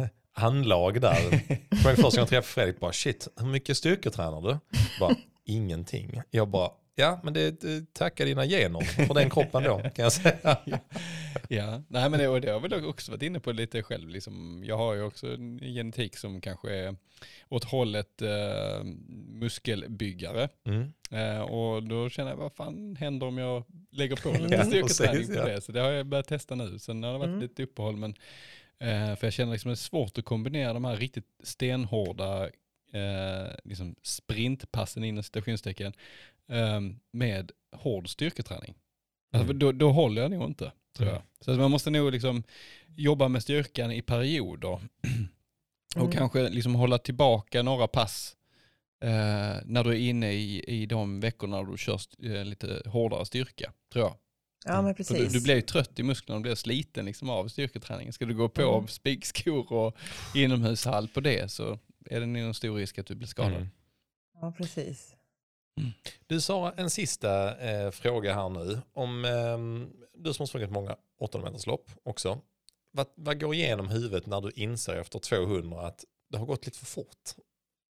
eh, 0.00 0.06
handlag 0.32 1.00
där. 1.00 1.14
Första 1.76 2.02
gången 2.02 2.10
jag 2.16 2.28
träffade 2.28 2.42
Fredrik, 2.42 2.80
bara 2.80 2.92
shit, 2.92 3.28
hur 3.40 3.46
mycket 3.46 3.76
styrketränar 3.76 4.40
du? 4.40 4.58
Bara, 5.00 5.14
ingenting. 5.44 6.22
Jag 6.30 6.48
bara, 6.48 6.70
ja 6.94 7.20
men 7.24 7.34
det, 7.34 7.60
det 7.60 7.94
tackar 7.94 8.24
dina 8.24 8.46
gener 8.46 8.80
för 8.80 9.14
den 9.14 9.30
kroppen 9.30 9.62
då, 9.62 9.78
kan 9.78 10.02
jag 10.02 10.12
säga. 10.12 10.58
Ja, 11.48 11.82
nej 11.88 12.10
men 12.10 12.20
det, 12.20 12.28
och 12.28 12.40
det 12.40 12.48
har 12.48 12.54
jag 12.54 12.68
väl 12.68 12.84
också 12.84 13.10
varit 13.12 13.22
inne 13.22 13.40
på 13.40 13.52
lite 13.52 13.82
själv. 13.82 14.08
Liksom, 14.08 14.62
jag 14.64 14.76
har 14.76 14.94
ju 14.94 15.02
också 15.02 15.26
en 15.34 15.58
genetik 15.58 16.16
som 16.16 16.40
kanske 16.40 16.74
är 16.74 16.96
åt 17.48 17.64
hållet 17.64 18.22
eh, 18.22 18.84
muskelbyggare. 19.28 20.48
Mm. 20.66 20.92
Eh, 21.10 21.40
och 21.40 21.82
då 21.82 22.08
känner 22.08 22.30
jag, 22.30 22.36
vad 22.36 22.52
fan 22.52 22.96
händer 22.96 23.26
om 23.26 23.38
jag 23.38 23.64
lägger 23.90 24.16
på 24.16 24.42
lite 24.42 24.54
Ja, 24.54 24.64
styrketräning 24.64 25.26
på 25.26 25.34
ja. 25.34 25.44
det? 25.44 25.60
Så 25.60 25.72
det 25.72 25.80
har 25.80 25.90
jag 25.90 26.06
börjat 26.06 26.28
testa 26.28 26.54
nu. 26.54 26.78
Sen 26.78 27.02
har 27.02 27.12
det 27.12 27.18
varit 27.18 27.28
Mm. 27.28 27.40
lite 27.40 27.62
uppehåll, 27.62 27.96
men 27.96 28.14
eh, 28.78 29.16
för 29.16 29.26
jag 29.26 29.32
känner 29.32 29.52
liksom 29.52 29.68
det 29.68 29.72
är 29.74 29.76
svårt 29.76 30.18
att 30.18 30.24
kombinera 30.24 30.72
de 30.72 30.84
här 30.84 30.96
riktigt 30.96 31.26
stenhårda 31.42 32.44
eh, 32.92 33.52
liksom 33.64 33.94
sprintpassen 34.02 35.04
inom 35.04 35.22
citationstecken 35.22 35.92
med 37.12 37.52
hård 37.76 38.08
styrketräning. 38.08 38.74
Alltså, 39.32 39.44
Mm. 39.50 39.58
då, 39.58 39.72
då 39.72 39.90
håller 39.92 40.22
jag 40.22 40.30
nog 40.30 40.44
inte, 40.44 40.72
tror 40.96 41.08
jag. 41.08 41.16
Mm. 41.16 41.26
Så 41.40 41.50
man 41.54 41.70
måste 41.70 41.90
nog 41.90 42.12
liksom 42.12 42.42
jobba 42.96 43.28
med 43.28 43.42
styrkan 43.42 43.92
i 43.92 44.02
perioder. 44.02 44.68
Och 45.96 46.00
Mm. 46.00 46.12
kanske 46.12 46.48
liksom 46.48 46.74
hålla 46.74 46.98
tillbaka 46.98 47.62
några 47.62 47.86
pass 47.88 48.36
eh, 49.04 49.10
när 49.64 49.84
du 49.84 49.90
är 49.90 49.98
inne 50.08 50.32
i, 50.32 50.64
i 50.82 50.86
de 50.86 51.20
veckorna 51.20 51.62
du 51.62 51.78
kör 51.78 52.00
eh, 52.22 52.44
lite 52.44 52.82
hårdare 52.86 53.26
styrka, 53.26 53.72
tror 53.92 54.04
jag. 54.04 54.16
ja 54.64 54.82
men 54.82 54.94
precis. 54.94 55.32
du, 55.32 55.38
du 55.38 55.44
blir 55.44 55.54
ju 55.54 55.60
trött 55.60 55.98
i 55.98 56.02
musklerna, 56.02 56.38
du 56.38 56.42
blir 56.42 56.54
sliten 56.54 57.04
liksom 57.04 57.30
av 57.30 57.48
styrketräningen. 57.48 58.12
Ska 58.12 58.24
du 58.24 58.34
gå 58.34 58.48
på 58.48 58.62
Mm. 58.62 58.88
spikskor 58.88 59.72
och 59.72 59.96
inomhushall 60.34 61.08
på 61.08 61.20
det 61.20 61.50
så 61.50 61.78
är 62.10 62.20
det 62.20 62.26
nog 62.26 62.42
en 62.42 62.54
stor 62.54 62.76
risk 62.76 62.98
att 62.98 63.06
du 63.06 63.14
blir 63.14 63.28
skadad. 63.28 63.52
Mm. 63.54 63.68
Ja 64.40 64.52
precis. 64.58 65.14
Du 66.26 66.40
Sara, 66.40 66.72
en 66.76 66.90
sista 66.90 67.58
eh, 67.58 67.90
fråga 67.90 68.34
här 68.34 68.48
nu. 68.48 68.80
Om 68.94 69.24
ehm, 69.24 69.90
du 70.14 70.34
som 70.34 70.42
har 70.42 70.46
sprungit 70.46 70.70
många 70.70 70.96
800 71.20 71.50
meters 71.50 71.66
lopp 71.66 71.90
också. 72.02 72.38
Vad, 72.92 73.06
vad 73.14 73.40
går 73.40 73.54
igenom 73.54 73.88
huvudet 73.88 74.26
när 74.26 74.40
du 74.40 74.50
inser 74.50 74.94
efter 74.96 75.18
200 75.18 75.86
att 75.86 76.04
det 76.30 76.38
har 76.38 76.46
gått 76.46 76.66
lite 76.66 76.78
för 76.78 76.86
fort? 76.86 77.24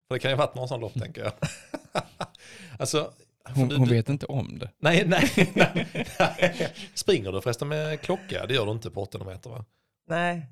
För 0.08 0.14
det 0.14 0.18
kan 0.18 0.30
ju 0.30 0.36
ha 0.36 0.46
varit 0.46 0.54
någon 0.54 0.68
sån 0.68 0.80
lopp 0.80 0.94
tänker 0.94 1.22
jag. 1.22 1.32
alltså, 2.78 3.12
Hon, 3.54 3.68
du- 3.68 3.76
hon 3.76 3.88
du- 3.88 3.94
vet 3.94 4.08
inte 4.08 4.26
om 4.26 4.58
det. 4.58 4.70
Nej, 4.78 5.04
nej, 5.06 5.30
nej, 5.54 5.86
nej. 6.18 6.72
Springer 6.94 7.32
du 7.32 7.40
förresten 7.40 7.68
med 7.68 8.00
klocka? 8.00 8.46
Det 8.46 8.54
gör 8.54 8.66
du 8.66 8.72
inte 8.72 8.90
på 8.90 9.02
800 9.02 9.32
meter 9.32 9.50
va? 9.50 9.64
Nej. 10.08 10.46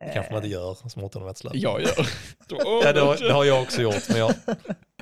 Det 0.00 0.10
kanske 0.14 0.32
man 0.32 0.42
Eh, 0.42 0.44
inte 0.44 0.48
gör 0.48 0.74
som 0.88 1.04
800 1.04 1.26
meters 1.26 1.44
löpare. 1.44 1.58
Jag 1.60 1.80
gör. 1.80 2.08
Ja, 2.48 2.92
det, 2.92 3.00
har, 3.00 3.16
det 3.16 3.32
har 3.32 3.44
jag 3.44 3.62
också 3.62 3.82
gjort, 3.82 4.08
men 4.08 4.18
jag, 4.18 4.34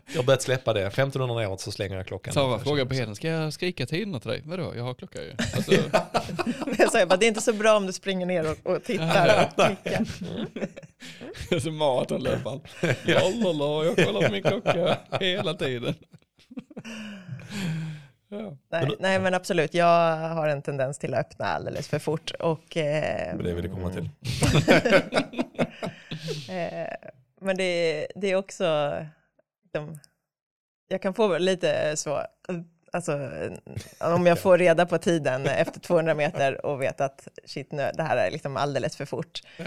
jag 0.07 0.17
har 0.17 0.25
börjat 0.25 0.43
släppa 0.43 0.73
det. 0.73 0.87
1500 0.87 1.37
neråt 1.37 1.61
så 1.61 1.73
slänger 1.73 1.97
jag 1.97 2.07
klockan. 2.07 2.35
Sara 2.35 2.59
frågar 2.59 2.85
på 2.85 2.95
Heden, 2.95 3.15
ska 3.15 3.29
jag 3.29 3.53
skrika 3.53 3.87
tiderna 3.87 4.21
till 4.21 4.31
dig? 4.31 4.43
Vadå, 4.45 4.73
jag 4.77 4.85
har 4.85 4.95
klocka 4.95 5.23
ju. 5.23 5.31
Alltså, 5.57 5.73
Jag 6.79 7.01
ju 7.01 7.07
bara, 7.07 7.17
det 7.17 7.27
är 7.27 7.29
inte 7.29 7.41
så 7.41 7.53
bra 7.53 7.77
om 7.77 7.87
du 7.87 7.93
springer 7.93 8.27
ner 8.27 8.51
och, 8.51 8.75
och 8.75 8.85
tittar 8.85 9.45
och 9.45 9.55
klickar. 9.55 10.05
alltså 11.55 11.71
maratonlöparen. 11.71 12.61
Lallala, 13.05 13.85
jag 13.85 14.07
kollar 14.07 14.27
på 14.27 14.33
min 14.33 14.43
klocka 14.43 14.99
hela 15.21 15.55
tiden. 15.55 15.95
Ja. 18.29 18.57
Nej, 18.71 18.89
nej 19.01 19.21
men 19.21 19.35
absolut, 19.35 19.75
jag 19.75 20.17
har 20.17 20.49
en 20.49 20.63
tendens 20.63 20.99
till 20.99 21.15
att 21.15 21.21
öppna 21.21 21.45
alldeles 21.45 21.89
för 21.89 21.99
fort. 21.99 22.31
Och, 22.31 22.77
eh, 22.77 23.37
Men 23.37 23.45
det 23.45 23.55
vill 23.55 23.65
jag 23.65 23.75
komma 23.75 23.91
till. 23.91 24.09
Eh, 26.49 26.89
men 27.41 27.57
det, 27.57 28.07
det 28.15 28.31
är 28.31 28.37
också, 28.37 28.97
de, 29.75 29.99
jag 30.89 31.03
kan 31.03 31.15
få 31.15 31.39
lite 31.39 31.97
så, 31.97 32.27
alltså 32.93 33.31
om 34.01 34.27
jag 34.27 34.39
får 34.39 34.59
reda 34.59 34.87
på 34.87 34.99
tiden 34.99 35.47
efter 35.47 35.81
200 35.81 36.15
meter 36.15 36.67
och 36.67 36.83
vet 36.83 37.01
att 37.01 37.29
shit 37.45 37.73
nu, 37.73 37.91
det 37.95 38.03
här 38.03 38.17
är 38.17 38.31
liksom 38.31 38.57
alldeles 38.57 38.97
för 38.97 39.05
fort 39.05 39.41
Ja. 39.57 39.65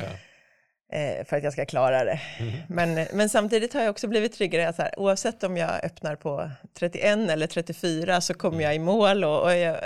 eh, 0.97 1.25
för 1.25 1.37
att 1.37 1.43
jag 1.43 1.53
ska 1.53 1.65
klara 1.65 2.03
det. 2.03 2.19
Mhm. 2.39 2.51
Men, 2.69 3.07
men 3.13 3.29
samtidigt 3.29 3.73
har 3.73 3.81
jag 3.81 3.89
också 3.89 4.07
blivit 4.07 4.33
tryggare, 4.33 4.73
så 4.73 4.81
här, 4.81 4.99
oavsett 4.99 5.43
om 5.43 5.57
jag 5.57 5.85
öppnar 5.85 6.15
på 6.15 6.51
31 6.79 7.29
eller 7.29 7.47
34 7.47 8.21
så 8.21 8.33
kommer 8.33 8.63
jag 8.63 8.75
i 8.75 8.79
mål 8.79 9.23
och, 9.23 9.41
och 9.43 9.55
jag, 9.55 9.77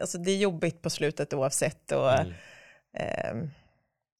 alltså 0.00 0.18
det 0.18 0.30
är 0.30 0.36
jobbigt 0.36 0.82
på 0.82 0.90
slutet 0.90 1.34
oavsett. 1.34 1.92
Och, 1.92 2.12
Mm. 2.12 2.32
Ehm, 2.96 3.50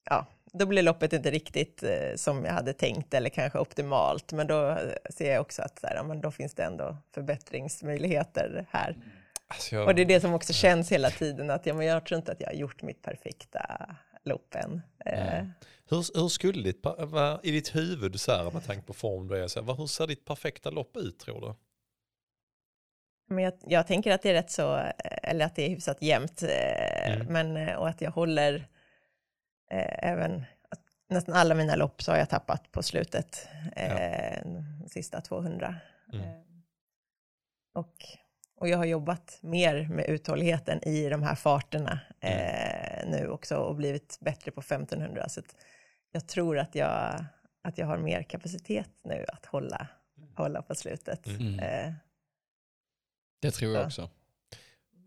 ja, 0.09 0.25
då 0.53 0.65
blir 0.65 0.83
loppet 0.83 1.13
inte 1.13 1.31
riktigt 1.31 1.83
eh, 1.83 2.15
som 2.15 2.45
jag 2.45 2.53
hade 2.53 2.73
tänkt 2.73 3.13
eller 3.13 3.29
kanske 3.29 3.59
optimalt. 3.59 4.31
Men 4.31 4.47
då 4.47 4.69
eh, 4.69 4.77
ser 5.09 5.31
jag 5.33 5.41
också 5.41 5.61
att 5.61 5.79
så 5.79 5.87
här, 5.87 5.95
ja, 5.95 6.03
men 6.03 6.21
då 6.21 6.31
finns 6.31 6.53
det 6.53 6.63
ändå 6.63 6.97
förbättringsmöjligheter 7.13 8.65
här. 8.69 8.95
Alltså 9.47 9.75
jag, 9.75 9.87
Och 9.87 9.95
det 9.95 10.01
är 10.01 10.05
det 10.05 10.19
som 10.21 10.33
också 10.33 10.53
känns 10.53 10.91
hela 10.91 11.09
tiden, 11.09 11.49
att 11.49 11.65
ja, 11.65 11.73
men 11.73 11.85
jag 11.85 12.05
tror 12.05 12.17
inte 12.17 12.31
att 12.31 12.41
jag 12.41 12.47
har 12.47 12.53
gjort 12.53 12.81
mitt 12.81 13.01
perfekta 13.01 13.95
lopp 14.23 14.55
än. 14.55 14.81
Eh, 15.05 15.43
hur, 15.89 16.19
hur 16.21 16.27
skulle 16.27 16.63
ditt, 16.63 16.79
vad, 16.97 17.45
i 17.45 17.51
ditt 17.51 17.75
huvud, 17.75 18.19
så 18.19 18.31
här, 18.31 18.51
med 18.51 18.65
tanke 18.65 18.87
på 18.87 18.93
form 18.93 19.27
du 19.27 19.43
är, 19.43 19.47
så 19.47 19.59
här, 19.59 19.67
vad, 19.67 19.77
hur 19.77 19.87
ser 19.87 20.07
ditt 20.07 20.25
perfekta 20.25 20.69
lopp 20.69 20.97
ut 20.97 21.19
tror 21.19 21.41
du? 21.41 21.55
Men 23.35 23.43
jag, 23.43 23.53
jag 23.67 23.87
tänker 23.87 24.11
att 24.11 24.21
det 24.21 24.29
är 24.29 24.33
rätt 24.33 24.51
så, 24.51 24.77
eh, 24.77 24.91
eller 25.23 25.45
att 25.45 25.55
det 25.55 25.65
är 25.65 25.69
hyfsat 25.69 26.01
jämnt, 26.01 26.43
eh, 26.43 27.11
Mm. 27.13 27.27
men, 27.27 27.57
eh, 27.67 27.75
och 27.75 27.89
att 27.89 28.01
jag 28.01 28.11
håller 28.11 28.67
eh, 29.73 30.09
även, 30.11 30.45
nästan 31.09 31.35
alla 31.35 31.55
mina 31.55 31.75
lopp 31.75 32.01
så 32.01 32.11
har 32.11 32.17
jag 32.17 32.29
tappat 32.29 32.71
på 32.71 32.83
slutet, 32.83 33.47
eh, 33.75 34.41
de 34.43 34.89
sista 34.89 35.21
200. 35.21 35.75
Mm. 36.13 36.25
Eh, 36.25 36.35
och, 37.73 37.93
och 38.55 38.67
jag 38.69 38.77
har 38.77 38.85
jobbat 38.85 39.37
mer 39.41 39.87
med 39.87 40.05
uthålligheten 40.09 40.83
i 40.87 41.09
de 41.09 41.23
här 41.23 41.35
farterna 41.35 41.99
eh, 42.19 43.09
nu 43.09 43.27
också 43.29 43.55
och 43.57 43.75
blivit 43.75 44.17
bättre 44.21 44.51
på 44.51 44.59
1500. 44.61 45.29
Så 45.29 45.41
jag 46.11 46.27
tror 46.27 46.59
att 46.59 46.75
jag, 46.75 47.25
att 47.63 47.77
jag 47.77 47.87
har 47.87 47.97
mer 47.97 48.23
kapacitet 48.23 48.89
nu 49.03 49.25
att 49.27 49.45
hålla, 49.45 49.87
hålla 50.35 50.61
på 50.61 50.75
slutet. 50.75 51.27
Mm. 51.27 51.59
Eh, 51.59 51.93
Det 53.41 53.51
tror 53.51 53.71
jag 53.73 53.81
Ja. 53.81 53.85
också. 53.85 54.09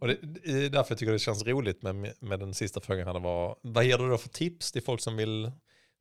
Och 0.00 0.06
det, 0.08 0.18
det 0.22 0.50
är 0.64 0.70
därför 0.70 0.90
jag 0.90 0.98
tycker 0.98 1.12
det 1.12 1.18
känns 1.18 1.44
roligt 1.46 1.82
med, 1.82 2.12
med 2.20 2.40
den 2.40 2.54
sista 2.54 2.80
frågan. 2.80 3.06
Här 3.06 3.20
var, 3.20 3.56
vad 3.62 3.84
ger 3.84 3.98
du 3.98 4.08
då 4.08 4.18
för 4.18 4.28
tips 4.28 4.72
till 4.72 4.82
folk 4.82 5.00
som 5.00 5.16
vill 5.16 5.50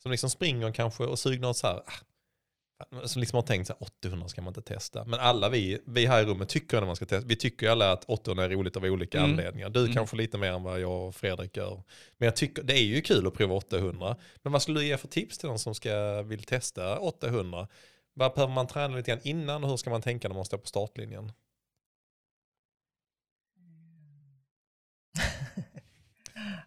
som 0.01 0.11
liksom 0.11 0.29
springer 0.29 0.71
kanske 0.73 1.03
och 1.03 1.19
sugnar 1.19 1.49
åt 1.49 1.57
så 1.57 1.67
här, 1.67 1.75
ah, 1.85 3.07
som 3.07 3.19
liksom 3.19 3.37
har 3.37 3.41
tänkt 3.43 3.69
att 3.69 3.81
800 3.81 4.27
ska 4.27 4.41
man 4.41 4.51
inte 4.51 4.61
testa. 4.61 5.05
Men 5.05 5.19
alla 5.19 5.49
vi, 5.49 5.79
vi 5.85 6.05
här 6.05 6.23
i 6.23 6.25
rummet 6.25 6.49
tycker 6.49 6.77
att 6.77 6.83
man 6.85 6.95
ska 6.95 7.05
testa. 7.05 7.27
Vi 7.27 7.35
tycker 7.35 7.69
alla 7.69 7.91
att 7.91 8.03
800 8.05 8.43
är 8.45 8.49
roligt 8.49 8.77
av 8.77 8.83
olika 8.83 9.17
Mm. 9.17 9.31
anledningar. 9.31 9.69
Du 9.69 9.79
Mm. 9.79 9.93
kanske 9.93 10.15
lite 10.17 10.37
mer 10.37 10.51
än 10.51 10.63
vad 10.63 10.79
jag 10.79 11.07
och 11.07 11.15
Fredrik 11.15 11.57
gör. 11.57 11.83
Men 12.17 12.25
jag 12.25 12.35
tycker 12.35 12.63
det 12.63 12.73
är 12.73 12.83
ju 12.83 13.01
kul 13.01 13.27
att 13.27 13.33
prova 13.33 13.55
800. 13.55 14.15
Men 14.43 14.53
vad 14.53 14.61
skulle 14.61 14.79
du 14.79 14.85
ge 14.85 14.97
för 14.97 15.07
tips 15.07 15.37
till 15.37 15.49
någon 15.49 15.59
som 15.59 15.75
ska 15.75 16.21
vill 16.21 16.43
testa 16.43 16.99
800? 16.99 17.67
Vad 18.13 18.33
behöver 18.33 18.53
man 18.53 18.67
träna 18.67 18.95
lite 18.97 19.11
grann 19.11 19.19
innan 19.23 19.63
och 19.63 19.69
hur 19.69 19.77
ska 19.77 19.89
man 19.89 20.01
tänka 20.01 20.27
när 20.27 20.35
man 20.35 20.45
står 20.45 20.57
på 20.57 20.67
startlinjen? 20.67 21.31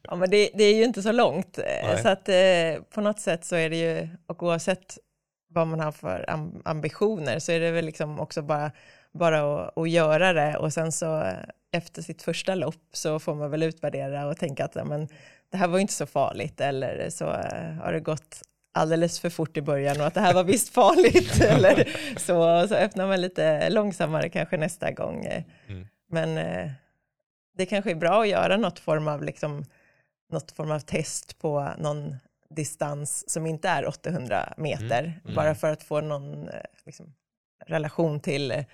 Ja, 0.03 0.17
men 0.17 0.31
det, 0.31 0.51
det 0.55 0.65
är 0.65 0.75
ju 0.75 0.85
inte 0.85 1.03
så 1.03 1.13
långt. 1.13 1.59
eh, 1.59 1.65
Nej. 1.65 2.03
Så 2.03 2.09
att 2.09 2.29
eh, 2.29 2.83
på 2.95 3.01
något 3.01 3.21
sätt 3.21 3.45
så 3.45 3.57
är 3.57 3.71
det 3.71 3.77
ju, 3.77 4.09
och 4.27 4.43
oavsett 4.43 4.99
vad 5.51 5.67
man 5.67 5.81
har 5.81 5.93
för 5.93 6.25
am- 6.29 6.63
ambitioner, 6.65 7.39
så 7.39 7.53
är 7.53 7.61
det 7.61 7.71
väl 7.71 7.85
liksom 7.85 8.21
också 8.21 8.43
bara, 8.43 8.71
bara 9.13 9.39
att, 9.65 9.79
att 9.79 9.91
göra 9.91 10.33
det. 10.33 10.57
Och 10.57 10.73
sen 10.73 10.93
så 10.93 11.23
eh, 11.23 11.33
efter 11.73 12.03
sitt 12.03 12.23
första 12.23 12.55
lopp 12.55 12.89
så 12.93 13.19
får 13.19 13.35
man 13.35 13.51
väl 13.51 13.63
utvärdera 13.63 14.27
och 14.27 14.37
tänka 14.37 14.65
att 14.65 14.75
men, 14.75 15.09
det 15.51 15.57
här 15.57 15.69
var 15.69 15.79
ju 15.79 15.83
inte 15.83 15.95
så 15.95 16.07
farligt, 16.07 16.61
eller 16.61 17.11
så 17.11 17.25
eh, 17.25 17.73
har 17.83 17.93
det 17.93 18.01
gått 18.01 18.43
alldeles 18.75 19.21
för 19.21 19.31
fort 19.31 19.57
i 19.57 19.63
början 19.63 20.01
och 20.01 20.07
att 20.07 20.15
det 20.15 20.21
här 20.21 20.35
var 20.35 20.45
visst 20.45 20.75
farligt. 20.75 21.41
eller 21.51 21.89
så, 22.19 22.69
så 22.69 22.75
öppnar 22.75 23.07
man 23.07 23.21
lite 23.21 23.71
långsammare 23.71 24.29
kanske 24.29 24.57
nästa 24.57 24.91
gång. 24.91 25.27
Mm. 25.69 25.87
Men 26.11 26.39
det 27.59 27.67
kanske 27.67 27.91
är 27.91 27.95
bra 27.95 28.23
att 28.23 28.29
göra 28.29 28.57
något 28.57 28.79
form 28.79 29.09
av, 29.09 29.23
liksom, 29.23 29.65
något 30.33 30.53
form 30.53 30.71
av 30.71 30.81
test 30.81 31.39
på 31.39 31.73
någon 31.79 32.17
distans 32.51 33.31
som 33.31 33.47
inte 33.47 33.69
är 33.69 33.87
800 33.87 34.55
meter, 34.57 35.03
Mm, 35.05 35.21
mm. 35.25 35.35
bara 35.35 35.55
för 35.55 35.73
att 35.73 35.83
få 35.83 36.01
någon 36.01 36.49
eh, 36.49 36.61
liksom, 36.87 37.15
relation 37.67 38.21
till, 38.21 38.65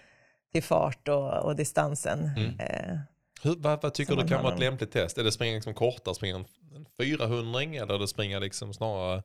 till 0.53 0.63
fart 0.63 1.09
och, 1.09 1.45
och 1.45 1.57
distansen. 1.57 2.31
Mm. 2.37 2.61
Eh, 2.61 2.99
Hur, 3.43 3.57
vad, 3.57 3.83
vad 3.83 3.95
tycker 3.95 4.17
du 4.17 4.29
kan 4.29 4.43
vara 4.43 4.55
ett 4.55 4.61
lämpligt 4.61 4.93
test? 4.93 5.19
Är 5.19 5.25
det 5.25 5.33
springa 5.33 5.55
liksom 5.55 5.75
kortare, 5.75 6.15
springa 6.15 6.37
en 6.37 6.45
en 6.75 6.87
400 7.01 7.61
eller 7.61 7.95
är 7.95 7.99
det 7.99 8.09
springa 8.09 8.39
liksom 8.39 8.75
snarare 8.75 9.23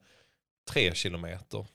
3 0.70 0.94
kilometer? 0.94 1.66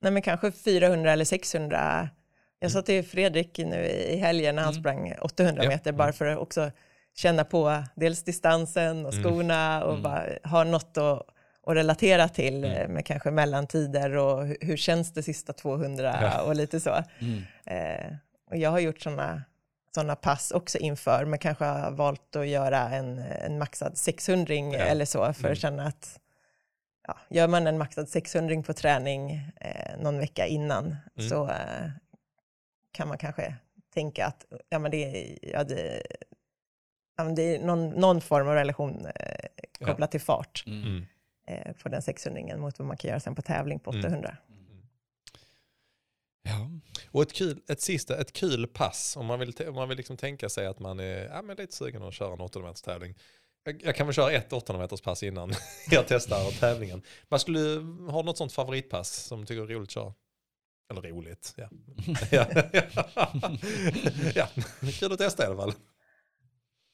nej, 0.00 0.12
men 0.12 0.22
kanske 0.22 0.52
400 0.52 1.12
eller 1.12 1.24
600. 1.24 2.08
Jag 2.62 2.70
sa 2.70 2.82
till 2.82 3.04
Fredrik 3.04 3.58
nu 3.58 3.84
i 3.86 4.16
helgen 4.16 4.54
när 4.56 4.62
han 4.62 4.72
Mm. 4.72 4.82
sprang 4.82 5.14
800 5.20 5.62
Ja. 5.64 5.68
meter, 5.68 5.92
bara 5.92 6.12
för 6.12 6.26
att 6.26 6.38
också 6.38 6.70
känna 7.14 7.44
på 7.44 7.84
dels 7.96 8.22
distansen 8.22 9.06
och 9.06 9.12
Mm. 9.14 9.24
skorna 9.24 9.84
och 9.84 9.98
Mm. 9.98 10.38
ha 10.44 10.64
något 10.64 10.96
att, 10.98 11.22
att 11.66 11.74
relatera 11.76 12.28
till 12.28 12.64
Mm. 12.64 12.76
eh, 12.76 12.88
med 12.88 13.06
kanske 13.06 13.30
mellantider 13.30 14.16
och 14.16 14.46
hur, 14.46 14.56
hur 14.60 14.76
känns 14.76 15.12
det 15.12 15.22
sista 15.22 15.52
200 15.52 16.18
Ja. 16.22 16.42
och 16.42 16.54
lite 16.56 16.80
så. 16.80 17.02
Mm. 17.20 17.42
Eh, 17.66 18.16
och 18.50 18.56
jag 18.56 18.70
har 18.70 18.78
gjort 18.78 19.00
sådana 19.00 19.42
såna 19.94 20.16
pass 20.16 20.50
också 20.50 20.78
inför, 20.78 21.24
men 21.24 21.38
kanske 21.38 21.64
har 21.64 21.90
valt 21.90 22.36
att 22.36 22.48
göra 22.48 22.78
en, 22.78 23.18
en 23.18 23.58
maxad 23.58 23.98
600 23.98 24.54
Ja. 24.54 24.78
eller 24.78 25.04
så 25.04 25.32
för 25.32 25.40
Mm. 25.40 25.52
att 25.52 25.58
känna 25.58 25.86
att 25.86 26.18
ja, 27.08 27.16
gör 27.30 27.48
man 27.48 27.66
en 27.66 27.78
maxad 27.78 28.08
600 28.08 28.62
på 28.62 28.72
träning 28.72 29.50
eh, 29.60 29.98
någon 30.02 30.18
vecka 30.18 30.46
innan 30.46 30.96
Mm. 31.16 31.28
så 31.30 31.44
eh, 31.48 31.88
kan 32.92 33.08
man 33.08 33.18
kanske 33.18 33.54
tänka 33.94 34.26
att 34.26 34.46
ja, 34.68 34.78
men 34.78 34.90
det, 34.90 34.96
är- 35.04 35.38
ja, 35.52 35.64
det, 35.64 36.02
ja, 37.16 37.24
men 37.24 37.34
det 37.34 37.42
är 37.42 37.58
någon, 37.60 37.88
någon 37.90 38.20
form 38.20 38.48
av 38.48 38.54
relation 38.54 39.06
eh, 39.06 39.46
Ja. 39.78 39.86
kopplat 39.86 40.10
till 40.10 40.20
fart 40.20 40.64
Mm. 40.66 40.82
Mm. 40.82 41.04
eh, 41.46 41.72
på 41.72 41.88
den 41.88 42.02
600 42.02 42.56
mot 42.56 42.78
vad 42.78 42.88
man 42.88 42.96
kan 42.96 43.08
göra 43.08 43.20
sen 43.20 43.34
på 43.34 43.42
tävling 43.42 43.78
på 43.78 43.90
Mm. 43.90 44.04
800. 44.04 44.36
Ja. 46.42 46.70
Och 47.10 47.22
ett, 47.22 47.32
kul, 47.32 47.60
ett 47.68 47.80
sista, 47.80 48.20
ett 48.20 48.32
kul 48.32 48.66
pass 48.66 49.16
om 49.16 49.26
man 49.26 49.38
vill, 49.38 49.54
om 49.68 49.74
man 49.74 49.88
vill 49.88 49.96
liksom 49.96 50.16
tänka 50.16 50.48
sig 50.48 50.66
att 50.66 50.78
man 50.78 51.00
är 51.00 51.24
ja, 51.24 51.42
men 51.42 51.56
lite 51.56 51.76
sugen 51.76 52.02
att 52.02 52.14
köra 52.14 52.32
en 52.32 52.40
800 52.40 52.68
meters 52.70 52.82
tävling. 52.82 53.14
Jag, 53.64 53.82
jag 53.84 53.96
kan 53.96 54.06
väl 54.06 54.14
köra 54.14 54.30
ett 54.32 54.52
800 54.52 54.82
meters 54.84 55.00
pass 55.00 55.22
innan 55.22 55.52
jag 55.90 56.04
testar 56.08 56.60
tävlingen. 56.60 57.02
Man 57.28 57.40
skulle 57.40 57.60
ha 58.12 58.22
något 58.22 58.38
sånt 58.38 58.52
favoritpass 58.52 59.12
som 59.14 59.40
du 59.40 59.46
tycker 59.46 59.62
är 59.62 59.66
roligt 59.66 59.88
att 59.88 59.90
köra. 59.90 60.14
Eller 60.90 61.02
roligt, 61.02 61.54
ja. 61.56 61.68
ja. 62.30 62.46
ja, 64.34 64.48
kul 65.00 65.12
att 65.12 65.18
testa 65.18 65.42
i 65.42 65.46
alla 65.46 65.56
fall. 65.56 65.72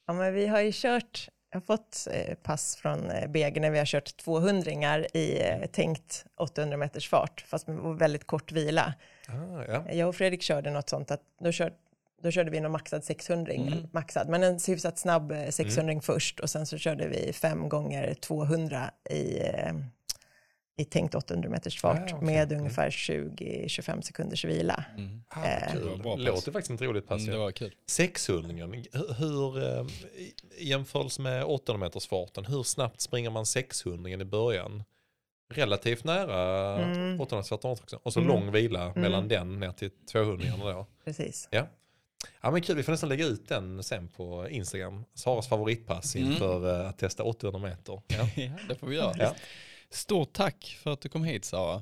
Ja, 0.07 0.13
men 0.13 0.33
vi 0.33 0.47
har 0.47 0.61
ju 0.61 0.71
kört, 0.73 1.29
jag 1.51 1.59
har 1.59 1.65
fått 1.65 2.07
eh, 2.11 2.35
pass 2.35 2.75
från 2.75 3.09
eh, 3.11 3.27
BG 3.27 3.59
när 3.59 3.71
vi 3.71 3.77
har 3.77 3.85
kört 3.85 4.17
200 4.17 4.71
i 5.13 5.41
eh, 5.41 5.65
tänkt 5.65 6.25
800 6.37 6.77
meters 6.77 7.09
fart, 7.09 7.41
fast 7.47 7.67
med 7.67 7.77
väldigt 7.99 8.27
kort 8.27 8.51
vila. 8.51 8.93
Ah, 9.27 9.63
ja. 9.67 9.91
Jag 9.91 10.09
och 10.09 10.15
Fredrik 10.15 10.41
körde 10.41 10.71
något 10.71 10.89
sånt 10.89 11.11
att 11.11 11.21
då, 11.39 11.51
kör, 11.51 11.73
då 12.21 12.31
körde 12.31 12.51
vi 12.51 12.59
någon 12.59 12.71
maxad 12.71 13.03
600, 13.03 13.53
Mm. 13.53 13.87
maxad, 13.91 14.29
men 14.29 14.43
en 14.43 14.59
hyfsat 14.67 14.97
snabb 14.97 15.31
eh, 15.31 15.49
600 15.49 15.91
Mm. 15.91 16.01
först 16.01 16.39
och 16.39 16.49
sen 16.49 16.65
så 16.65 16.77
körde 16.77 17.07
vi 17.07 17.33
fem 17.33 17.69
gånger 17.69 18.13
200 18.13 18.91
i, 19.09 19.39
i 20.79 20.85
tänkt 20.85 21.15
800 21.15 21.49
meters 21.49 21.81
fart 21.81 22.11
Ah, 22.11 22.15
okej. 22.15 22.25
med 22.25 22.51
Mm. 22.51 22.59
ungefär 22.59 22.89
20-25 22.89 24.01
sekunders 24.01 24.45
vila. 24.45 24.83
Mm. 24.97 25.21
Ah, 25.29 25.45
Eh, 25.45 25.71
kul. 25.73 25.99
Bra 26.03 26.15
pass. 26.15 26.25
Låter 26.25 26.51
faktiskt 26.51 26.69
inte 26.71 26.85
roligt 26.85 27.07
pass. 27.07 27.21
Mm, 27.21 27.31
det 27.33 27.37
var 27.39 27.51
kul. 27.51 27.75
600 27.87 28.67
hur, 28.93 29.13
hur 29.13 29.63
eh, 29.79 29.85
jämförelse 30.59 31.21
med 31.21 31.43
800 31.43 31.85
meters 31.85 32.07
farten, 32.07 32.45
hur 32.45 32.63
snabbt 32.63 33.01
springer 33.01 33.29
man 33.29 33.45
600 33.45 34.09
i 34.11 34.25
början? 34.25 34.83
Relativt 35.53 36.03
nära 36.03 36.77
Mm. 36.83 37.21
800 37.21 37.37
meters 37.37 37.49
farten 37.49 37.71
också. 37.71 37.99
Och 38.03 38.13
så 38.13 38.19
Mm. 38.19 38.31
lång 38.31 38.51
vila 38.51 38.81
Mm. 38.83 39.01
mellan 39.01 39.27
den 39.27 39.59
ner 39.59 39.71
till 39.71 39.91
200 40.11 40.45
då. 40.73 40.85
Precis. 41.05 41.47
Ja. 41.51 41.67
ja 42.41 42.51
men 42.51 42.61
kul, 42.61 42.75
vi 42.75 42.83
får 42.83 42.91
nästan 42.91 43.09
lägga 43.09 43.25
ut 43.25 43.47
den 43.47 43.83
sen 43.83 44.07
på 44.07 44.47
Instagram. 44.49 45.05
Saras 45.13 45.47
favoritpass 45.47 46.15
Mm. 46.15 46.31
inför 46.31 46.81
eh, 46.81 46.89
att 46.89 46.97
testa 46.97 47.23
800 47.23 47.59
meter. 47.59 48.01
Ja. 48.07 48.27
Ja, 48.35 48.51
det 48.69 48.75
får 48.75 48.87
vi 48.87 48.95
göra. 48.95 49.13
Ja. 49.19 49.35
Stort 49.91 50.33
tack 50.33 50.77
för 50.83 50.93
att 50.93 51.01
du 51.01 51.09
kom 51.09 51.23
hit 51.23 51.45
Sara. 51.45 51.81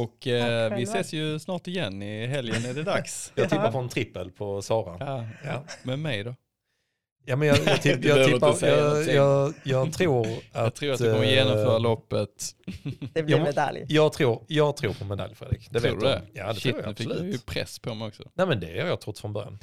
Och 0.00 0.26
eh, 0.26 0.76
vi 0.76 0.82
ses 0.82 1.12
ju 1.12 1.38
snart 1.38 1.66
igen. 1.66 2.02
I 2.02 2.26
helgen 2.26 2.64
är 2.64 2.74
det 2.74 2.82
dags. 2.82 3.32
Jag 3.34 3.44
Ja. 3.44 3.48
tippar 3.48 3.72
på 3.72 3.78
en 3.78 3.88
trippel 3.88 4.30
på 4.30 4.62
Sara. 4.62 4.96
Ja, 5.00 5.26
Ja. 5.44 5.64
med 5.82 5.98
mig 5.98 6.24
då. 6.24 6.34
Ja, 7.28 7.36
men 7.36 7.48
jag, 7.48 7.58
jag, 7.66 7.82
tipp, 7.82 8.04
jag, 8.04 8.26
tippar, 8.28 8.66
jag, 8.68 9.08
jag, 9.14 9.54
jag 9.64 9.92
tror 9.92 10.26
att... 10.26 10.42
Jag 10.52 10.74
tror 10.74 10.92
att 10.92 10.98
du 10.98 11.12
kommer 11.12 11.24
eh, 11.26 11.34
genomföra 11.34 11.78
loppet. 11.78 12.54
Det 13.14 13.22
blir 13.22 13.40
medalj. 13.40 13.84
Jag 13.88 14.12
tror, 14.12 14.44
jag 14.48 14.76
tror 14.76 14.92
på 14.92 15.04
medalj 15.04 15.34
Fredrik. 15.34 15.68
Det 15.70 15.80
tror 15.80 15.90
vet 15.90 16.00
du 16.00 16.06
det? 16.06 16.22
Ja, 16.32 16.48
det 16.52 16.54
Shit, 16.60 16.62
tror 16.62 16.76
jag 16.82 16.88
nu 16.88 16.94
fick 16.94 17.06
absolut. 17.06 17.22
du 17.22 17.32
ju 17.32 17.38
press 17.38 17.78
på 17.78 17.94
mig 17.94 18.08
också. 18.08 18.22
Nej 18.34 18.46
men 18.46 18.60
det 18.60 18.80
har 18.80 18.88
jag 18.88 19.00
trott 19.00 19.18
från 19.18 19.32
början. 19.32 19.58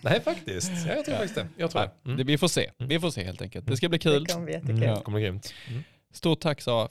Nej 0.00 0.20
faktiskt. 0.20 0.70
Ja, 0.86 0.94
jag 0.94 1.04
tror 1.04 1.14
Ja. 1.14 1.18
faktiskt 1.18 1.34
det. 1.34 1.48
Jag 1.56 1.70
tror 1.70 1.80
Nej, 1.80 1.90
det. 2.02 2.08
Mm. 2.08 2.16
det. 2.18 2.24
Vi 2.24 2.38
får 2.38 2.48
se. 2.48 2.70
Mm. 2.78 2.88
Vi 2.88 3.00
får 3.00 3.10
se 3.10 3.24
helt 3.24 3.42
enkelt. 3.42 3.66
Det 3.66 3.76
ska 3.76 3.88
bli 3.88 3.98
kul. 3.98 4.24
Det 4.24 4.32
kommer 4.32 4.44
bli 4.46 4.54
Mm. 4.54 4.66
jättekul. 4.66 4.88
Ja. 4.88 4.94
Det 4.94 5.00
kommer 5.02 5.18
bli 5.18 5.24
grymt. 5.28 5.54
Mm. 5.68 5.82
Stort 6.12 6.40
tack 6.40 6.60
Sara. 6.60 6.88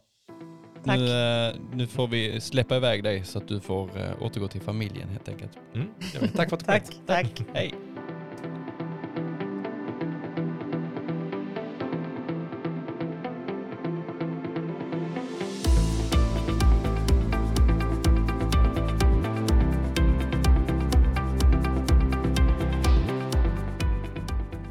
Tack. 0.88 1.00
Nu, 1.00 1.48
eh, 1.48 1.56
nu 1.74 1.88
får 1.88 2.08
vi 2.08 2.42
släppa 2.42 2.76
iväg 2.76 3.04
dig 3.04 3.24
så 3.24 3.38
att 3.38 3.48
du 3.48 3.60
får 3.60 3.90
eh, 3.98 4.22
återgå 4.22 4.48
till 4.48 4.62
familjen 4.62 5.10
helt 5.10 5.30
enkelt. 5.30 5.52
Mm. 5.76 5.88
Tack 6.36 6.50
för 6.50 6.58
att 6.58 6.60
du 6.60 6.66
kom 6.66 6.66
Tack, 6.66 6.86
tack. 7.06 7.42
Hej. 7.54 7.74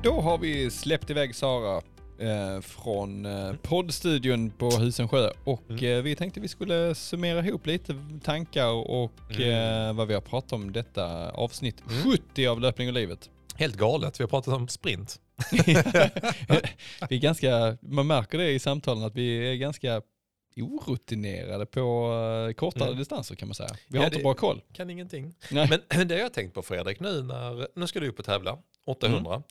Då 0.02 0.20
har 0.20 0.38
vi 0.38 0.70
släppt 0.70 1.10
iväg 1.10 1.34
Sara 1.34 1.80
eh, 2.18 2.60
från 2.60 3.26
eh, 3.26 3.52
poddstudion 3.62 4.50
på 4.50 4.70
Husensjö 4.70 5.30
och 5.44 5.62
Mm. 5.70 5.84
eh, 5.84 6.02
vi 6.02 6.16
tänkte 6.16 6.40
vi 6.40 6.48
skulle 6.48 6.94
summera 6.94 7.46
ihop 7.46 7.66
lite 7.66 7.94
tankar 8.24 8.68
och 8.68 9.12
Mm. 9.40 9.96
vad 9.96 10.08
vi 10.08 10.14
har 10.14 10.20
pratat 10.20 10.52
om 10.52 10.72
detta 10.72 11.30
avsnitt 11.30 11.82
Mm. 11.90 12.02
70 12.02 12.46
av 12.46 12.60
Löpning 12.60 12.88
och 12.88 12.94
livet. 12.94 13.30
Helt 13.54 13.76
galet. 13.76 14.20
Vi 14.20 14.24
har 14.24 14.28
pratat 14.28 14.54
om 14.54 14.68
sprint. 14.68 15.20
vi 17.08 17.16
är 17.16 17.20
ganska, 17.20 17.78
man 17.80 18.06
märker 18.06 18.38
det 18.38 18.50
i 18.50 18.58
samtalen 18.58 19.04
att 19.04 19.14
vi 19.14 19.50
är 19.52 19.54
ganska 19.54 20.02
orutinerade 20.56 21.66
på 21.66 22.12
kortare 22.56 22.84
Mm. 22.88 22.98
distanser 22.98 23.34
kan 23.34 23.48
man 23.48 23.54
säga. 23.54 23.68
Vi 23.88 23.98
har 23.98 24.04
Ja, 24.04 24.08
inte 24.08 24.22
bra 24.22 24.34
koll. 24.34 24.62
Kan 24.72 24.90
ingenting. 24.90 25.34
Nej. 25.50 25.68
Men 25.96 26.08
det 26.08 26.14
har 26.14 26.22
jag 26.22 26.32
tänkt 26.32 26.54
på 26.54 26.62
Fredrik 26.62 27.00
nu 27.00 27.22
när, 27.22 27.68
nu 27.78 27.86
ska 27.86 28.00
du 28.00 28.08
upp 28.08 28.18
och 28.18 28.24
tävla. 28.24 28.58
800. 28.86 29.42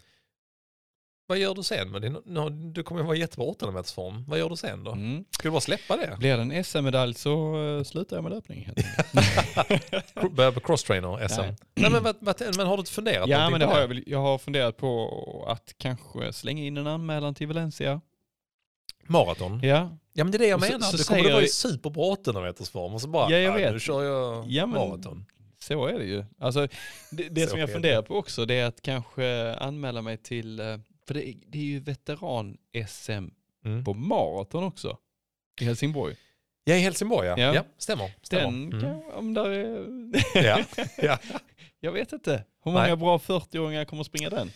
Vad 1.27 1.37
gör 1.37 1.53
du 1.55 1.63
sen? 1.63 1.91
med 1.91 2.01
din, 2.01 2.73
du 2.73 2.83
kommer 2.83 3.01
ju 3.01 3.07
vara 3.07 3.17
i 3.17 3.19
jättebra 3.19 3.45
800 3.45 3.73
meters 3.79 3.93
form. 3.93 4.25
Vad 4.27 4.39
gör 4.39 4.49
du 4.49 4.55
sen 4.55 4.83
då? 4.83 4.91
Mm. 4.91 5.25
Ska 5.31 5.47
du 5.47 5.51
bara 5.51 5.61
släppa 5.61 5.97
det? 5.97 6.15
Blir 6.19 6.37
det 6.37 6.41
en 6.55 6.63
SM-medalj 6.63 7.13
så 7.13 7.55
uh, 7.57 7.83
slutar 7.83 8.17
jag 8.17 8.23
med 8.23 8.31
löpning. 8.31 8.65
helt 8.65 8.77
enkelt. 8.77 10.13
Kro- 10.15 10.29
Börja 10.29 10.51
på 10.51 10.59
crosstrainer 10.59 11.27
SM? 11.27 11.41
Nej. 11.41 11.55
Nej. 11.75 11.91
men, 11.91 12.03
vad, 12.03 12.15
vad, 12.19 12.41
men 12.57 12.67
har 12.67 12.77
du 12.77 12.83
funderat 12.85 13.29
ja 13.29 13.49
men 13.49 13.59
det 13.59 13.65
har 13.65 13.79
jag 13.79 13.87
väl. 13.87 14.03
Jag 14.07 14.19
har 14.21 14.37
funderat 14.37 14.77
på 14.77 15.45
att 15.47 15.73
kanske 15.77 16.33
slänga 16.33 16.63
in 16.63 16.77
en 16.77 16.87
anmälan 16.87 17.35
till 17.35 17.47
Valencia. 17.47 18.01
Maraton. 19.07 19.59
Ja, 19.63 19.97
Ja 20.13 20.23
men 20.23 20.31
det 20.31 20.37
är 20.37 20.39
det 20.39 20.47
jag 20.47 20.61
så- 20.63 20.71
menar. 20.71 20.85
så 20.87 20.97
det 20.97 21.07
kommer 21.07 21.23
det 21.23 21.33
vara 21.33 21.43
i 21.43 21.47
superbra 21.47 22.03
800 22.03 22.41
meters 22.41 22.69
form 22.69 22.93
och 22.93 23.01
så 23.01 23.07
bara, 23.07 23.31
Ja, 23.31 23.37
jag 23.37 23.53
"Ah, 23.53 23.57
vet. 23.57 23.73
nu 23.73 23.79
kör 23.79 24.03
jag 24.03 24.45
Ja, 24.51 24.65
men- 24.65 24.79
maraton. 24.89 25.25
så 25.59 25.85
är 25.87 25.99
det 25.99 26.05
ju. 26.05 26.23
Alltså, 26.39 26.67
det 27.11 27.29
det 27.29 27.41
Så 27.43 27.49
som 27.49 27.59
jag 27.59 27.71
funderar 27.71 28.01
på 28.01 28.15
också 28.15 28.45
det 28.45 28.53
är 28.55 28.65
att 28.65 28.81
kanske 28.81 29.53
anmäla 29.55 30.01
mig 30.01 30.17
till, 30.17 30.59
eh, 30.59 30.65
för 31.07 31.13
det, 31.13 31.29
är- 31.29 31.35
det 31.47 31.57
är 31.57 31.63
ju 31.63 31.79
veteran-SM 31.79 33.31
Mm. 33.65 33.83
på 33.83 33.93
maraton 33.93 34.63
också. 34.63 34.97
I 35.61 35.65
Helsingborg. 35.65 36.15
Ja, 36.63 36.75
i 36.75 36.79
Helsingborg 36.79 37.27
ja. 37.27 37.35
Ja. 37.39 37.53
Ja, 37.55 37.63
stämmer. 37.77 38.11
stämmer. 38.21 38.43
Den 38.71 38.73
Mm. 38.85 39.01
om 39.13 39.33
där 39.33 39.49
är, 39.49 40.45
Ja. 40.45 40.59
ja. 40.97 41.17
jag 41.79 41.91
vet 41.91 42.13
inte. 42.13 42.43
Hur 42.63 42.71
många 42.71 42.83
Nej. 42.87 42.95
bra 42.95 43.17
40-åringar 43.19 43.85
kommer 43.85 44.03
springa 44.03 44.29
den? 44.29 44.51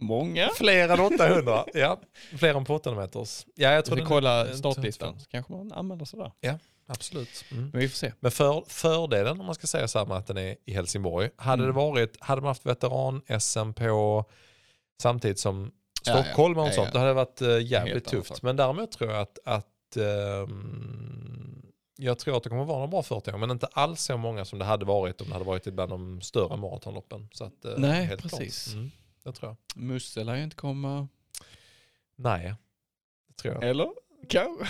Många. 0.00 0.48
Fler 0.54 0.88
än 0.88 1.00
800. 1.00 1.64
ja, 1.74 2.00
fler 2.38 2.54
än 2.54 2.64
på 2.64 2.74
800 2.74 3.00
meters. 3.02 3.46
Ja, 3.54 3.70
jag 3.72 3.84
tror 3.84 3.96
ska 3.96 4.02
den- 4.02 4.08
kolla 4.08 4.44
den- 4.44 4.58
startlistan 4.58 5.20
så 5.20 5.28
kanske 5.28 5.52
man 5.52 5.72
anmäler 5.72 6.04
sig 6.04 6.18
där. 6.18 6.58
Absolut. 6.86 7.44
Mm. 7.52 7.62
Men 7.70 7.80
vi 7.80 7.88
får 7.88 7.96
se. 7.96 8.12
Men 8.20 8.30
för, 8.30 8.64
fördelen 8.68 9.40
om 9.40 9.46
man 9.46 9.54
ska 9.54 9.66
säga 9.66 9.88
så 9.88 9.98
här 9.98 10.06
med 10.06 10.16
att 10.16 10.26
den 10.26 10.38
är 10.38 10.56
i 10.64 10.72
Helsingborg. 10.74 11.30
Hade 11.36 11.62
Mm. 11.62 11.66
det 11.66 11.80
varit, 11.80 12.16
hade 12.20 12.40
man 12.40 12.48
haft 12.48 12.66
veteran-SM 12.66 13.72
på 13.72 14.24
samtidigt 15.00 15.38
som. 15.38 15.70
Stockholm 16.02 16.58
och 16.58 16.68
Ja, 16.68 16.72
sånt, 16.72 16.90
ja. 16.92 16.98
hade 16.98 17.10
det 17.10 17.14
varit 17.14 17.42
eh, 17.42 17.48
Helt 17.48 17.66
jävligt 17.70 18.04
tufft. 18.04 18.42
Men 18.42 18.56
däremot 18.56 18.92
tror 18.92 19.10
jag 19.10 19.20
att, 19.20 19.38
att 19.44 19.96
ehm, 19.96 21.62
jag 21.96 22.18
tror 22.18 22.36
att 22.36 22.42
det 22.42 22.48
kommer 22.48 22.64
vara 22.64 22.76
några 22.76 22.88
bra 22.90 23.02
40 23.02 23.36
men 23.36 23.50
inte 23.50 23.66
alls 23.66 24.02
så 24.02 24.16
många 24.16 24.44
som 24.44 24.58
det 24.58 24.64
hade 24.64 24.84
varit 24.84 25.20
om 25.20 25.26
det 25.26 25.32
hade 25.32 25.44
varit 25.44 25.64
bland 25.64 25.90
de 25.92 26.20
större 26.20 26.56
maratonloppen. 26.56 27.28
Så 27.32 27.44
att, 27.44 27.64
eh, 27.64 27.72
Nej, 27.76 28.04
helt 28.04 28.22
precis. 28.22 28.72
Mm, 28.74 28.90
det 29.24 29.32
tror 29.32 29.48
jag. 29.74 29.82
Musse 29.82 30.24
lär 30.24 30.36
ju 30.36 30.42
inte 30.42 30.56
komma. 30.56 31.08
Nej, 32.16 32.54
det 33.28 33.34
tror 33.42 33.54
jag. 33.54 33.64
Eller? 33.64 33.88
Kanske. 34.28 34.64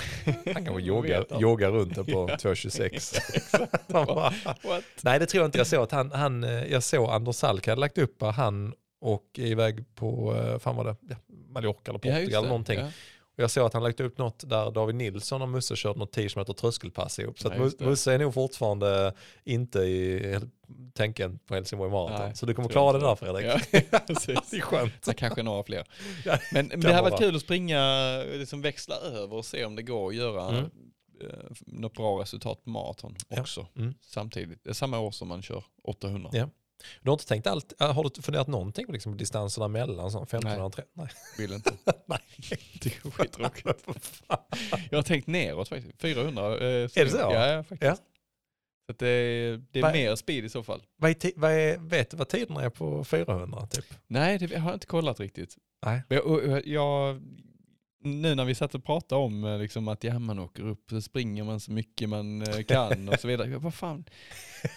Han 0.55 0.65
kanske 0.65 0.83
joggar, 0.83 1.27
joggar 1.41 1.71
runt 1.71 1.95
den 1.95 2.05
på 2.05 2.11
Ja. 2.31 2.37
2.26. 2.37 3.69
Han 3.93 4.07
bara- 4.07 4.33
What? 4.65 4.85
Nej 5.03 5.19
det 5.19 5.27
tror 5.27 5.43
jag 5.43 5.49
inte. 5.49 5.59
Jag 5.59 5.67
såg 5.67 5.83
att 5.83 5.93
han, 5.93 6.13
han 6.13 6.45
eh, 6.45 6.65
jag 6.65 6.83
såg 6.83 7.11
Anders 7.11 7.37
Salk 7.37 7.67
hade 7.67 7.81
lagt 7.81 7.99
upp 7.99 8.23
han 8.23 8.75
och 9.01 9.25
är 9.39 9.47
iväg 9.47 9.95
på, 9.95 10.35
eh, 10.37 10.59
fan 10.59 10.77
var 10.77 10.85
det, 10.85 10.97
ja, 11.09 11.17
Mallorca 11.49 11.91
eller 11.91 12.01
Ja, 12.03 12.13
Portugal 12.15 12.23
eller 12.33 12.43
det. 12.43 12.49
någonting. 12.49 12.79
Ja. 12.79 12.87
Och 13.37 13.43
jag 13.43 13.51
såg 13.51 13.67
att 13.67 13.73
han 13.75 13.83
lagt 13.83 14.01
upp 14.01 14.19
något 14.19 14.49
där 14.49 14.71
David 14.71 14.95
Nilsson 14.95 15.43
och 15.43 15.49
Musse 15.49 15.77
körde 15.77 15.99
något 15.99 16.13
10 16.13 16.29
km 16.29 16.45
tröskelpass 16.55 17.19
ihop. 17.19 17.39
Så 17.39 17.49
Ja, 17.49 17.65
att 17.67 17.79
det. 17.79 17.85
Musse 17.85 18.13
är 18.13 18.19
nog 18.19 18.35
fortfarande 18.35 19.15
inte 19.45 19.79
i 19.79 20.39
tänken 20.95 21.39
på 21.39 21.55
Helsingborg 21.55 21.91
Marathon. 21.91 22.27
Nej, 22.27 22.37
Så 22.37 22.47
du 22.47 22.55
kommer 22.55 22.69
klara 22.69 22.93
det 22.99 23.05
där. 23.07 23.15
Fredrik. 23.15 23.47
Ja, 23.91 23.99
precis. 24.07 24.51
Det 24.51 24.57
är 24.57 24.61
skönt. 24.61 24.93
Så 25.05 25.15
kanske 25.15 25.43
några 25.43 25.63
fler. 25.65 25.85
Ja, 26.25 26.39
Men, 26.53 26.69
det 26.69 26.77
vara. 26.77 27.03
varit 27.03 27.19
kul 27.19 27.37
att 27.37 27.43
springa, 27.43 27.83
liksom 28.33 28.63
växla 28.63 28.95
över 28.97 29.37
och 29.37 29.45
se 29.45 29.65
om 29.65 29.77
det 29.77 29.83
går 29.83 30.09
att 30.09 30.15
göra 30.17 30.49
Mm. 30.49 30.65
eh, 30.65 31.29
något 31.67 31.93
bra 31.95 32.21
resultat 32.23 32.65
på 32.65 32.71
maraton 32.71 33.17
Ja. 33.29 33.41
också. 33.41 33.67
Mm. 33.77 33.95
Samtidigt. 34.01 34.65
Det 34.65 34.75
samma 34.75 34.99
år 34.99 35.11
som 35.11 35.29
man 35.29 35.43
kör 35.43 35.65
800. 35.85 36.31
Ja. 36.33 36.49
Du 37.03 37.11
har 37.11 37.15
inte 37.15 37.27
tänkt 37.27 37.47
allt, 37.47 37.81
äh, 37.81 37.93
har 37.95 38.11
du 38.15 38.23
funderat 38.23 38.47
någonting 38.49 38.87
på 38.87 38.93
liksom 38.93 39.17
distanserna 39.17 39.69
mellan 39.69 40.11
sån 40.11 40.27
15 40.27 40.61
och 40.61 40.73
30? 40.73 40.91
Nej. 40.95 41.09
Vill 41.39 41.53
inte. 41.53 41.73
Nej. 42.07 42.19
Det 42.83 42.87
är 42.97 43.11
skittråkigt. 43.11 43.85
Jag 44.91 44.99
har 44.99 45.03
tänkt 45.03 45.27
neråt 45.27 45.69
faktiskt. 45.69 46.01
400. 46.01 46.43
Eh, 46.59 46.63
är 46.63 47.05
det 47.05 47.11
så? 47.11 47.17
Ja, 47.19 47.47
ja 47.47 47.63
faktiskt. 47.63 47.83
Ja. 47.83 47.97
Så 48.91 48.97
det, 48.99 49.09
är- 49.09 49.63
det 49.71 49.79
är 49.79 49.83
Va- 49.83 49.93
mer 49.93 50.17
speed 50.17 50.45
i 50.45 50.49
så 50.49 50.63
fall. 50.63 50.83
Vad 50.97 51.11
är 51.11 51.33
vad 51.37 51.51
är, 51.53 51.79
vet 51.79 52.11
du 52.11 52.17
vad 52.17 52.29
tiderna 52.29 52.63
är 52.63 52.71
på 52.71 53.05
400 53.05 53.67
typ? 53.67 53.85
Nej, 54.07 54.39
det 54.39 54.57
har 54.59 54.71
jag 54.71 54.77
inte 54.77 54.87
kollat 54.87 55.21
riktigt. 55.21 55.57
Nej. 55.87 56.03
Jag, 56.09 56.63
jag, 56.67 57.21
nu 58.03 58.35
när 58.35 58.45
vi 58.45 58.55
satt 58.55 58.75
och 58.75 58.85
pratade 58.85 59.21
om 59.23 59.45
eh, 59.45 59.59
liksom 59.59 59.89
att 59.89 60.05
ja, 60.05 60.19
man 60.19 60.39
åker 60.39 60.63
upp 60.63 60.91
så 60.91 61.01
springer 61.03 61.45
man 61.45 61.61
så 61.61 61.73
mycket 61.73 62.09
man 62.09 62.43
eh, 62.43 62.63
kan 62.63 63.09
och 63.09 63.21
så 63.21 63.29
vidare. 63.29 63.51
Jag, 63.51 63.61
vad 63.61 63.75
fan, 63.75 64.05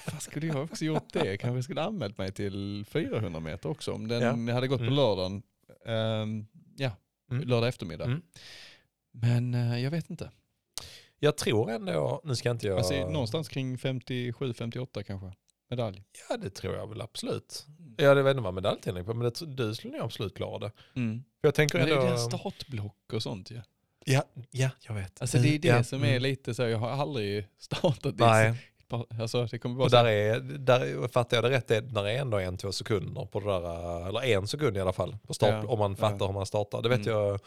fan 0.06 0.20
skulle 0.22 0.48
jag 0.48 0.64
också 0.64 0.86
gjort 0.86 1.14
det? 1.14 1.38
Kanske 1.38 1.64
skulle 1.64 1.82
anmält 1.82 2.18
mig 2.18 2.32
till 2.32 2.86
400 2.88 3.40
meter 3.40 3.70
också 3.70 3.92
om 3.92 4.08
den 4.08 4.48
hade 4.48 4.68
gått 4.68 4.80
på 4.80 4.84
Mm. 4.84 4.96
lördagen. 4.96 5.42
Ehm, 5.86 6.46
ja, 6.78 6.92
Mm. 7.32 7.48
lördag 7.48 7.68
eftermiddag. 7.68 8.06
Mm. 8.06 8.22
Men 9.12 9.54
eh, 9.54 9.80
jag 9.84 9.92
vet 9.92 10.10
inte. 10.10 10.32
Jag 11.20 11.38
tror 11.38 11.72
ändå, 11.72 12.22
nu 12.24 12.36
ska 12.36 12.52
inte 12.52 12.68
jag... 12.68 12.78
Alltså, 12.78 13.10
någonstans 13.10 13.50
kring 13.50 13.76
57-58 13.78 15.04
kanske. 15.04 15.34
Medalj. 15.76 16.04
Ja 16.30 16.38
det 16.38 16.50
tror 16.50 16.76
jag 16.76 16.88
väl 16.88 17.02
absolut. 17.02 17.66
Jag 17.98 18.16
vet 18.16 18.32
inte 18.32 18.44
vad 18.44 18.54
medaljtidning 18.54 19.02
är 19.02 19.06
på 19.06 19.14
men 19.14 19.32
det, 19.32 19.46
du 19.46 19.76
skulle 19.76 19.94
nog 19.98 20.06
absolut 20.06 20.36
klara 20.36 20.60
det. 20.60 20.72
Mm. 20.96 21.24
Jag 21.42 21.56
tänker 21.56 21.78
Men 21.80 21.88
det 21.88 21.94
ändå... 21.94 22.06
är 22.08 22.12
det 22.12 22.18
startblock 22.18 23.14
och 23.14 23.24
sånt 23.24 23.52
ju. 23.52 23.62
ja, 24.06 24.24
ja, 24.52 24.70
jag 24.88 24.94
vet. 24.94 25.22
Alltså 25.22 25.38
det 25.38 25.56
är 25.56 25.60
det 25.60 25.68
Ja, 25.68 25.84
som 25.84 25.98
mm. 26.00 26.16
är 26.16 26.20
lite 26.20 26.54
så, 26.54 26.62
jag 26.64 26.78
har 26.78 26.90
aldrig 26.90 27.48
startat 27.60 28.18
det. 28.18 28.26
Nej, 28.26 28.70
Alltså 29.22 29.46
det 29.46 29.60
kommer 29.60 29.76
vara 29.76 29.86
och 29.86 29.92
där 29.92 30.06
är, 30.06 30.40
där 30.40 31.08
fattar 31.08 31.38
jag 31.38 31.44
det 31.44 31.50
rätt, 31.50 31.68
det 31.68 31.76
är- 31.78 31.82
där 31.82 32.08
är 32.08 32.18
ändå 32.20 32.38
en, 32.40 32.58
två 32.58 32.72
sekunder 32.72 33.26
på 33.26 33.40
det 33.40 33.46
där, 33.46 34.08
eller 34.08 34.24
en 34.24 34.48
sekund 34.48 34.78
i 34.78 34.80
alla 34.80 34.94
fall, 34.94 35.18
på 35.28 35.34
start, 35.34 35.50
Ja, 35.64 35.70
om 35.70 35.80
man 35.80 35.96
fattar 35.96 36.18
ja. 36.20 36.26
hur 36.26 36.34
man 36.34 36.46
startar. 36.46 36.82
Det 36.82 36.90
vet 36.90 37.08
Mm. 37.08 37.18
jag, 37.20 37.40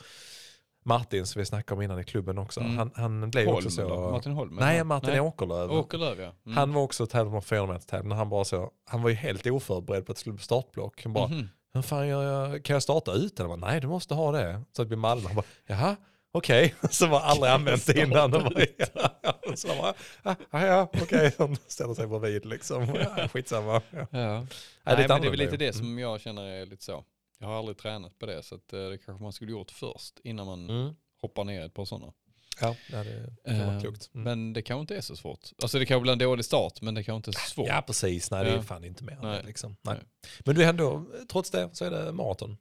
Martin 0.87 1.27
som 1.27 1.41
vi 1.41 1.47
snackade 1.47 1.77
om 1.77 1.83
innan 1.83 2.01
i 2.01 2.05
klubben 2.05 2.39
också, 2.39 2.61
Mm. 2.61 2.79
han, 2.79 2.91
han 2.95 3.31
blev 3.31 3.47
Holm, 3.47 3.57
också 3.57 3.71
så... 3.71 3.81
eller? 3.83 4.11
Martin 4.11 4.33
Holm? 4.33 4.55
Nej? 4.61 4.85
Martin 4.85 5.11
Nej. 5.11 5.21
Åkerlöf. 5.21 5.71
Åkerlöf 5.71 6.19
ja. 6.19 6.33
Mm. 6.47 6.57
Han 6.57 6.73
var 6.73 6.83
också 6.83 7.07
tävlande 7.07 7.41
på 7.41 7.47
400 7.47 7.75
meter 7.75 7.87
tävling. 7.87 8.13
Han 8.13 8.29
bara 8.29 8.45
så, 8.45 8.71
han 8.85 9.03
var 9.03 9.09
ju 9.11 9.15
helt 9.17 9.47
oförberedd 9.47 10.07
på 10.07 10.13
att 10.13 10.17
det 10.17 10.21
skulle 10.21 10.35
bli 10.35 10.45
startblock. 10.45 11.03
Han 11.05 11.13
bara, 11.13 11.29
Mhm. 11.29 11.49
hur 11.75 11.83
fan 11.83 12.09
jag, 12.09 12.65
kan 12.65 12.75
jag 12.75 12.83
starta 12.83 13.13
ut 13.13 13.37
den? 13.37 13.51
Jag 13.51 13.61
bara, 13.61 13.71
Nej, 13.71 13.81
du 13.81 13.87
måste 13.87 14.15
ha 14.15 14.33
det. 14.33 14.63
Så 14.77 14.83
att 14.83 14.89
vi 14.89 14.97
Malmö, 14.97 15.27
han 15.27 15.37
bara, 15.37 15.47
jaha, 15.67 15.97
okej. 16.33 16.75
Så 16.91 17.07
var 17.07 17.21
aldrig 17.21 17.53
använt 17.53 17.87
det 17.87 18.01
innan. 18.01 18.35
Och 18.35 18.43
bara, 18.43 18.53
ja. 18.77 19.33
Så 19.55 19.69
bara, 19.69 19.95
ah, 20.23 20.35
ja, 20.51 20.67
ja, 20.67 20.89
okej. 21.03 21.35
Han 21.39 21.57
ställer 21.67 21.95
sig 21.95 22.07
bredvid 22.07 22.45
liksom. 22.47 22.85
Ja, 23.17 23.29
skitsamma. 23.33 23.73
Ja. 23.91 23.99
Ja. 24.01 24.07
det 24.11 24.19
är 24.19 24.39
Nej, 24.85 24.97
det 25.21 25.27
är 25.27 25.31
väl 25.31 25.39
lite 25.39 25.57
det 25.57 25.73
som 25.73 25.99
jag 25.99 26.21
känner 26.21 26.43
är 26.43 26.67
lite 26.67 26.85
så. 26.85 27.05
Jag 27.39 27.47
har 27.47 27.59
aldrig 27.59 27.79
tränat 27.79 28.19
på 28.19 28.27
det 28.27 28.43
så 28.43 28.55
att, 28.55 28.73
eh, 28.73 28.89
det 28.89 28.99
kanske 28.99 29.23
man 29.23 29.33
skulle 29.33 29.51
gjort 29.53 29.71
först 29.71 30.21
innan 30.25 30.47
man 30.47 30.71
Mm. 30.71 30.95
hoppar 31.21 31.45
ner 31.45 31.65
ett 31.67 31.75
par 31.75 31.85
sådana. 31.85 32.13
Ja, 32.61 32.77
det, 32.91 33.27
kan 33.45 33.59
vara 33.59 33.75
Eh, 33.75 33.81
klokt. 33.81 34.11
Mm. 34.15 34.25
Men 34.25 34.53
det 34.53 34.63
kanske 34.63 34.81
inte 34.81 34.97
är 34.97 35.01
så 35.01 35.17
svårt. 35.17 35.51
Alltså 35.63 35.79
det 35.79 35.87
kanske 35.87 36.03
blir 36.03 36.13
en 36.13 36.19
dålig 36.19 36.45
start 36.45 36.81
men 36.83 36.95
det 36.95 37.05
kanske 37.05 37.17
inte 37.17 37.31
är 37.31 37.41
så 37.45 37.51
svårt. 37.51 37.69
Ja, 37.69 37.83
precis. 37.87 38.31
Nej, 38.31 38.45
det 38.45 38.51
är 38.51 38.63
fan 38.63 38.85
inte 38.85 39.05
mer 39.05 39.19
Nej. 39.23 39.43
Liksom. 39.47 39.77
Nej. 39.83 39.99
Men 40.45 40.55
du 40.55 40.65
är 40.65 40.69
ändå, 40.69 41.05
trots 41.29 41.51
det 41.51 41.71
så 41.73 41.85
är 41.85 41.91
det 41.91 42.13
maraton. 42.13 42.57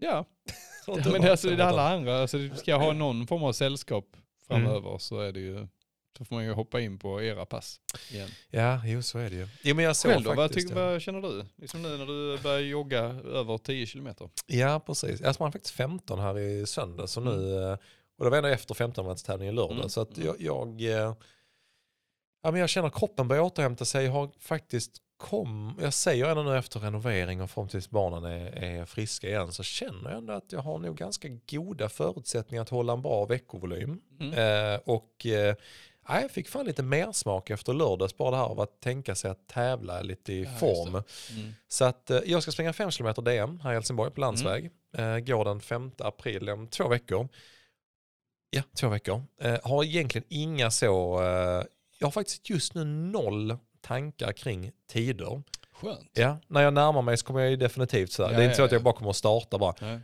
Ja, 0.00 0.24
men 0.86 0.96
det, 1.02 1.18
är 1.18 1.30
alltså, 1.30 1.48
det 1.48 1.62
är 1.62 1.66
alla 1.66 1.88
andra. 1.94 2.20
Alltså, 2.20 2.38
ska 2.56 2.70
jag 2.70 2.78
ha 2.78 2.92
någon 2.92 3.26
form 3.26 3.42
av 3.44 3.52
sällskap 3.52 4.16
framöver 4.48 4.88
Mm. 4.88 4.98
så 4.98 5.20
är 5.20 5.32
det 5.32 5.40
ju, 5.40 5.68
då 6.18 6.24
får 6.24 6.34
man 6.34 6.44
ju 6.44 6.52
hoppa 6.52 6.80
in 6.80 6.98
på 6.98 7.22
era 7.22 7.46
pass 7.46 7.80
igen. 8.10 8.28
Ja, 8.50 8.80
jo 8.84 9.02
så 9.02 9.18
är 9.18 9.30
det 9.30 9.36
ju. 9.36 9.48
Jo, 9.62 9.76
men 9.76 9.84
jag 9.84 9.96
såg 9.96 10.12
Själv 10.12 10.24
då, 10.24 10.34
vad, 10.34 10.48
faktiskt, 10.48 10.68
tyck, 10.68 10.76
ja. 10.76 10.84
vad 10.84 11.02
känner 11.02 11.20
du? 11.20 11.44
Liksom 11.56 11.82
nu 11.82 11.96
när 11.96 12.06
du 12.06 12.38
börjar 12.42 12.58
jogga 12.58 13.00
över 13.24 13.58
10 13.58 13.86
kilometer. 13.86 14.30
Ja, 14.46 14.80
precis. 14.80 15.20
Jag 15.20 15.34
sprang 15.34 15.52
faktiskt 15.52 15.74
15 15.74 16.18
här 16.18 16.38
i 16.38 16.66
söndag. 16.66 17.06
Så 17.06 17.20
nu, 17.20 17.62
eh, 17.62 17.78
och 18.18 18.24
det 18.24 18.30
var 18.30 18.36
ändå 18.36 18.48
efter 18.48 18.74
15 18.74 19.16
tävlingen 19.16 19.54
i 19.54 19.56
lördag. 19.56 19.76
Mm. 19.76 19.88
Så 19.88 20.00
att 20.00 20.18
jag, 20.18 20.36
jag, 20.38 20.80
eh, 20.80 21.14
ja, 22.42 22.50
men 22.50 22.56
jag 22.60 22.68
känner 22.68 22.88
att 22.88 22.94
kroppen 22.94 23.28
börjar 23.28 23.42
återhämta 23.42 23.84
sig. 23.84 24.04
Jag 24.04 24.12
har 24.12 24.30
faktiskt 24.38 25.02
kom, 25.18 25.78
jag 25.80 25.94
säger 25.94 26.26
ändå 26.26 26.42
nu 26.42 26.58
efter 26.58 26.80
renovering 26.80 27.42
och 27.42 27.50
fram 27.50 27.68
tills 27.68 27.90
barnen 27.90 28.24
är, 28.24 28.64
är 28.64 28.84
friska 28.84 29.28
igen 29.28 29.52
så 29.52 29.62
känner 29.62 30.10
jag 30.10 30.18
ändå 30.18 30.32
att 30.32 30.52
jag 30.52 30.60
har 30.60 30.78
nog 30.78 30.96
ganska 30.96 31.28
goda 31.50 31.88
förutsättningar 31.88 32.62
att 32.62 32.68
hålla 32.68 32.92
en 32.92 33.02
bra 33.02 33.24
veckovolym. 33.24 34.00
Mm. 34.20 34.32
Eh, 34.32 34.80
och 34.84 35.26
eh, 35.26 35.54
ja, 36.08 36.20
jag 36.20 36.30
fick 36.30 36.48
fan 36.48 36.66
lite 36.66 36.82
mer 36.82 37.12
smak 37.12 37.50
efter 37.50 37.72
lördags 37.72 38.16
bara 38.16 38.30
det 38.30 38.36
här 38.36 38.44
av 38.44 38.60
att 38.60 38.80
tänka 38.80 39.14
sig 39.14 39.30
att 39.30 39.46
tävla 39.48 40.02
lite 40.02 40.32
i 40.32 40.42
Ja, 40.42 40.50
form. 40.50 40.88
Mm. 40.88 41.54
Så 41.68 41.84
att 41.84 42.10
eh, 42.10 42.20
jag 42.26 42.42
ska 42.42 42.52
springa 42.52 42.72
5 42.72 42.90
km 42.90 43.14
DM 43.24 43.60
här 43.60 43.70
i 43.70 43.74
Helsingborg 43.74 44.10
på 44.10 44.20
landsväg. 44.20 44.70
Mm. 44.96 45.14
Eh, 45.14 45.18
går 45.18 45.44
den 45.44 45.60
5 45.60 45.90
april 45.98 46.50
om 46.50 46.68
två 46.68 46.88
veckor. 46.88 47.28
Ja, 48.50 48.62
två 48.76 48.88
veckor. 48.88 49.22
Eh, 49.40 49.58
har 49.62 49.84
egentligen 49.84 50.26
inga 50.28 50.70
så, 50.70 51.22
eh, 51.22 51.64
jag 51.98 52.06
har 52.06 52.10
faktiskt 52.10 52.50
just 52.50 52.74
nu 52.74 52.84
noll 52.84 53.56
tankar 53.80 54.32
kring 54.32 54.70
tider. 54.90 55.42
Skönt. 55.72 56.10
Ja, 56.12 56.38
när 56.46 56.62
jag 56.62 56.74
närmar 56.74 57.02
mig 57.02 57.16
så 57.16 57.26
kommer 57.26 57.40
jag 57.40 57.50
ju 57.50 57.56
definitivt 57.56 58.12
så 58.12 58.22
här. 58.22 58.32
Ja, 58.32 58.38
det 58.38 58.42
är 58.42 58.48
inte 58.48 58.52
ja, 58.52 58.56
så 58.56 58.64
att 58.64 58.72
jag 58.72 58.78
ja. 58.80 58.84
bara 58.84 58.94
kommer 58.94 59.10
att 59.10 59.16
starta 59.16 59.58
bara. 59.58 59.74
Nej. 59.80 60.00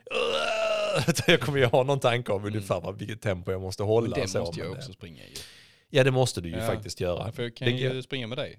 Jag 1.26 1.40
kommer 1.40 1.58
ju 1.58 1.64
ha 1.64 1.82
någon 1.82 2.00
tanke 2.00 2.32
om 2.32 2.44
ungefär 2.44 2.80
vad, 2.80 2.98
vilket 2.98 3.20
tempo 3.20 3.52
jag 3.52 3.60
måste 3.60 3.82
hålla. 3.82 4.08
Men 4.08 4.20
det 4.20 4.28
så, 4.28 4.38
måste 4.38 4.60
jag 4.60 4.70
också 4.70 4.90
eh, 4.90 4.94
springa 4.94 5.22
i. 5.22 5.34
Ja, 5.90 6.04
det 6.04 6.10
måste 6.10 6.40
du 6.40 6.48
ju 6.48 6.56
Ja. 6.56 6.66
faktiskt 6.66 7.00
göra. 7.00 7.32
För 7.32 7.42
jag 7.42 7.56
kan 7.56 7.68
Det- 7.68 7.74
ju 7.74 8.02
springa 8.02 8.26
med 8.26 8.38
dig. 8.38 8.58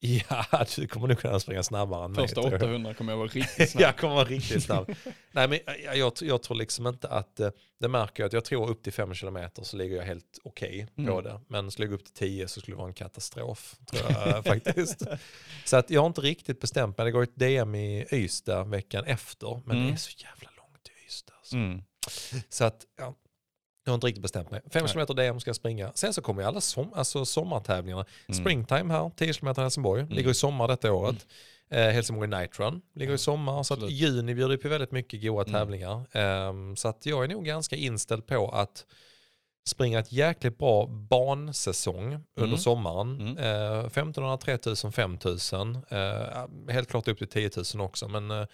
Ja, 0.00 0.66
du 0.76 0.86
kommer 0.88 1.08
nog 1.08 1.18
kunna 1.18 1.40
springa 1.40 1.62
snabbare 1.62 2.04
än 2.04 2.14
Första 2.14 2.40
mig. 2.42 2.50
jag. 2.50 2.62
800 2.62 2.94
kommer 2.94 3.12
jag 3.12 3.18
vara 3.18 3.28
riktigt 3.28 3.70
snabb. 3.70 3.82
jag 3.82 3.96
kommer 3.96 4.14
vara 4.14 4.24
riktigt 4.24 4.62
snabb. 4.62 4.94
Nej, 5.32 5.48
men 5.48 5.58
jag, 5.84 5.96
jag, 5.96 6.12
jag 6.20 6.42
tror 6.42 6.56
liksom 6.56 6.86
inte 6.86 7.08
att, 7.08 7.40
eh, 7.40 7.50
det 7.80 7.88
märker 7.88 8.22
jag 8.22 8.26
att 8.26 8.32
jag 8.32 8.44
tror 8.44 8.70
upp 8.70 8.82
till 8.82 8.92
5 8.92 9.14
km 9.14 9.38
så 9.62 9.76
ligger 9.76 9.96
jag 9.96 10.04
helt 10.04 10.38
okej 10.44 10.86
på 10.94 11.02
Mm. 11.02 11.24
det. 11.24 11.40
Men 11.48 11.70
skulle 11.70 11.84
jag 11.84 11.90
gå 11.90 11.94
upp 11.96 12.04
till 12.04 12.14
10 12.14 12.48
så 12.48 12.60
skulle 12.60 12.74
det 12.74 12.78
vara 12.78 12.88
en 12.88 12.94
katastrof, 12.94 13.76
tror 13.92 14.12
jag 14.12 14.44
faktiskt. 14.44 15.02
Så 15.64 15.76
att 15.76 15.90
jag 15.90 16.00
har 16.00 16.06
inte 16.06 16.20
riktigt 16.20 16.60
bestämt 16.60 16.98
mig. 16.98 17.04
Det 17.04 17.10
går 17.10 17.22
ett 17.22 17.36
DM 17.36 17.74
i 17.74 18.06
Ystad 18.12 18.64
veckan 18.64 19.04
efter, 19.04 19.60
men 19.66 19.76
Mm. 19.76 19.88
det 19.88 19.94
är 19.94 19.96
så 19.96 20.10
jävla 20.24 20.50
långt 20.56 20.82
till 20.82 20.94
Ystad. 21.06 21.34
Alltså. 21.38 21.56
Mm. 21.56 21.82
Så 22.48 22.64
att, 22.64 22.84
ja, 22.98 23.14
Jag 23.88 23.92
har 23.92 23.94
inte 23.94 24.06
riktigt 24.06 24.22
bestämt 24.22 24.50
mig. 24.50 24.60
5 24.72 24.84
Nej. 24.84 25.06
km 25.06 25.16
DM 25.16 25.40
ska 25.40 25.48
jag 25.48 25.56
springa. 25.56 25.92
Sen 25.94 26.14
så 26.14 26.22
kommer 26.22 26.42
ju 26.42 26.48
alla 26.48 26.60
som, 26.60 26.92
alltså 26.94 27.24
sommartävlingarna. 27.24 28.04
Mm. 28.28 28.40
Springtime 28.40 28.92
här, 28.94 29.10
10 29.16 29.32
km 29.32 29.54
i 29.58 29.60
Helsingborg. 29.60 30.06
Ligger 30.10 30.30
i 30.30 30.34
sommar 30.34 30.68
detta 30.68 30.92
året. 30.92 31.26
Eh, 31.70 31.78
Helsingborg 31.88 32.28
Night 32.30 32.60
Run 32.60 32.80
ligger 32.94 33.14
i 33.14 33.18
sommar. 33.18 33.62
Så 33.62 33.74
att 33.74 33.90
juni 33.90 34.34
bjuder 34.34 34.56
på 34.56 34.68
väldigt 34.68 34.92
mycket 34.92 35.22
goda 35.22 35.42
Mm. 35.42 35.52
tävlingar. 35.52 36.04
Ehm, 36.12 36.76
så 36.76 36.88
att 36.88 37.06
jag 37.06 37.24
är 37.24 37.28
nog 37.28 37.44
ganska 37.44 37.76
inställd 37.76 38.26
på 38.26 38.48
att 38.50 38.86
springa 39.66 39.98
ett 39.98 40.12
jäkligt 40.12 40.58
bra 40.58 40.86
bansäsong 40.86 42.04
under 42.34 42.46
Mm. 42.48 42.58
sommaren. 42.58 43.20
Mm. 43.20 43.36
Eh, 43.38 43.86
1500, 43.90 44.36
3000, 44.36 44.92
5000. 44.92 45.78
Eh, 45.88 46.46
helt 46.68 46.88
klart 46.88 47.08
upp 47.08 47.18
till 47.18 47.28
10 47.28 47.50
000 47.74 47.80
också. 47.84 48.08
Men 48.08 48.30
eh, 48.30 48.46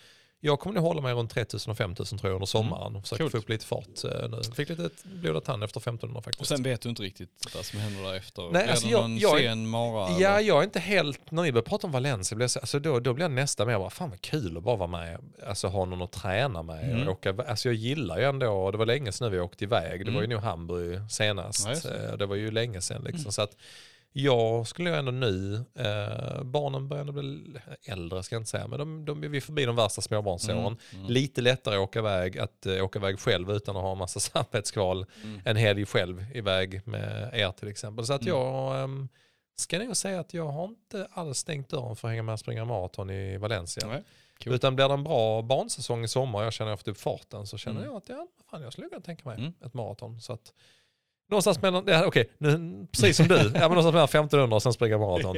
jag 0.44 0.60
kommer 0.60 0.74
nog 0.74 0.84
hålla 0.84 1.00
mig 1.00 1.14
runt 1.14 1.30
3000 1.30 1.70
och 1.70 1.76
5000 1.76 2.18
tror 2.18 2.30
jag 2.30 2.34
under 2.36 2.46
sommaren. 2.46 3.02
Försöker 3.02 3.22
Mm. 3.22 3.30
Coolt. 3.30 3.32
få 3.32 3.38
upp 3.38 3.48
lite 3.48 3.66
fart 3.66 4.04
eh, 4.04 4.28
nu. 4.30 4.42
Fick 4.56 4.68
lite 4.68 4.90
blodad 5.04 5.44
tand 5.44 5.64
efter 5.64 5.80
1500 5.80 6.22
faktiskt. 6.22 6.40
Och 6.40 6.46
sen 6.46 6.62
vet 6.62 6.80
du 6.80 6.88
inte 6.88 7.02
riktigt 7.02 7.30
vad 7.54 7.64
som 7.64 7.78
händer 7.80 8.02
därefter. 8.02 8.48
Nej, 8.52 8.68
alltså 8.68 8.86
jag- 8.88 9.00
någon 9.00 9.18
jag 9.18 9.40
sen 9.40 9.68
mara? 9.68 10.10
Ja, 10.20 10.28
eller? 10.30 10.40
jag 10.48 10.58
är 10.58 10.62
inte 10.64 10.80
helt, 10.80 11.30
när 11.30 11.42
ni 11.42 11.52
börjar 11.52 11.62
prata 11.64 11.86
om 11.86 11.92
Valencia, 11.92 12.36
blir 12.36 12.44
jag 12.44 12.50
så, 12.50 12.58
alltså 12.58 12.78
då, 12.78 13.00
då 13.00 13.14
blir 13.14 13.24
jag 13.24 13.32
nästan 13.32 13.66
mer 13.66 13.78
bara, 13.78 13.90
fan 13.90 14.10
vad 14.10 14.20
kul 14.20 14.56
att 14.56 14.62
bara 14.62 14.76
vara 14.76 14.88
med, 14.90 15.18
alltså 15.46 15.68
ha 15.68 15.84
någon 15.84 16.02
att 16.02 16.12
träna 16.12 16.62
med. 16.62 16.90
Mm. 16.90 17.08
Och 17.08 17.12
åka, 17.26 17.34
alltså 17.48 17.68
jag 17.68 17.74
gillar 17.74 18.18
ju 18.18 18.24
ändå, 18.24 18.70
det 18.70 18.78
var 18.78 18.86
länge 18.86 19.12
sedan 19.12 19.32
vi 19.32 19.40
åkte 19.40 19.64
iväg, 19.64 20.04
det 20.06 20.10
var 20.12 20.20
ju 20.20 20.24
Mm. 20.24 20.34
nog 20.36 20.44
Hamburg 20.44 21.10
senast, 21.10 21.68
Ja, 21.84 21.90
det. 21.90 22.08
Eh, 22.10 22.16
det 22.16 22.26
var 22.26 22.36
ju 22.36 22.50
länge 22.50 22.80
sedan 22.80 23.02
liksom. 23.04 23.20
Mm. 23.20 23.32
Så 23.32 23.42
att 23.42 23.56
jag 24.16 24.66
skulle 24.66 24.96
ändå 24.96 25.10
nu, 25.12 25.54
eh, 25.74 26.42
barnen 26.42 26.88
börjar 26.88 27.04
bli 27.04 27.56
äldre 27.84 28.22
ska 28.22 28.34
jag 28.34 28.40
inte 28.40 28.50
säga, 28.50 28.66
men 28.68 28.78
de, 28.78 29.04
de, 29.04 29.20
vi 29.30 29.36
är 29.36 29.40
förbi 29.40 29.64
de 29.64 29.76
värsta 29.76 30.00
småbarnsåren. 30.02 30.58
Mm, 30.58 30.76
mm. 30.92 31.06
Lite 31.06 31.40
lättare 31.40 31.74
att 31.74 31.80
åka 31.80 31.98
iväg, 31.98 32.38
att 32.38 32.66
eh, 32.66 32.84
åka 32.84 32.98
iväg 32.98 33.18
själv 33.20 33.50
utan 33.50 33.76
att 33.76 33.82
ha 33.82 33.92
en 33.92 33.98
massa 33.98 34.20
samvetskval 34.44 35.06
Mm. 35.24 35.40
en 35.44 35.56
helg 35.56 35.86
själv 35.86 36.24
iväg 36.34 36.86
med 36.86 37.30
er 37.32 37.50
till 37.52 37.68
exempel. 37.68 38.06
Så 38.06 38.12
att 38.12 38.22
Mm. 38.22 38.34
jag 38.34 38.84
um, 38.84 39.08
ska 39.56 39.78
nog 39.78 39.96
säga 39.96 40.20
att 40.20 40.34
jag 40.34 40.46
har 40.48 40.64
inte 40.64 41.08
alls 41.12 41.38
stängt 41.38 41.68
dörren 41.68 41.96
för 41.96 42.08
att 42.08 42.12
hänga 42.12 42.22
med 42.22 42.32
och 42.32 42.40
springa 42.40 42.64
maraton 42.64 43.10
i 43.10 43.36
Valencia. 43.36 43.86
Nej, 43.88 44.02
cool. 44.44 44.54
Utan 44.54 44.76
blir 44.76 44.88
det 44.88 44.94
en 44.94 45.04
bra 45.04 45.42
bansäsong 45.42 46.04
i 46.04 46.08
sommar 46.08 46.38
och 46.38 46.44
jag 46.44 46.52
känner 46.52 46.66
att 46.72 46.72
jag 46.72 46.72
har 46.72 46.76
fått 46.76 46.88
upp 46.88 47.00
farten 47.00 47.46
så 47.46 47.58
känner 47.58 47.80
Mm. 47.80 47.90
jag 47.92 47.96
att 47.96 48.08
ja, 48.08 48.26
fan, 48.50 48.62
jag 48.62 48.72
skulle 48.72 48.88
kunna 48.88 49.00
tänka 49.00 49.28
mig 49.28 49.38
Mm. 49.38 49.52
ett 49.64 49.74
maraton. 49.74 50.20
Så 50.20 50.32
att, 50.32 50.52
någonstans 51.30 51.62
mellan, 51.62 51.84
ja, 51.86 52.04
okej, 52.06 52.30
nu, 52.38 52.86
precis 52.92 53.16
som 53.16 53.28
du, 53.28 53.34
ja, 53.36 53.42
men 53.52 53.60
någonstans 53.60 53.92
mellan 53.92 54.04
1500 54.04 54.56
och 54.56 54.62
sen 54.62 54.72
springa 54.72 54.98
maraton. 54.98 55.36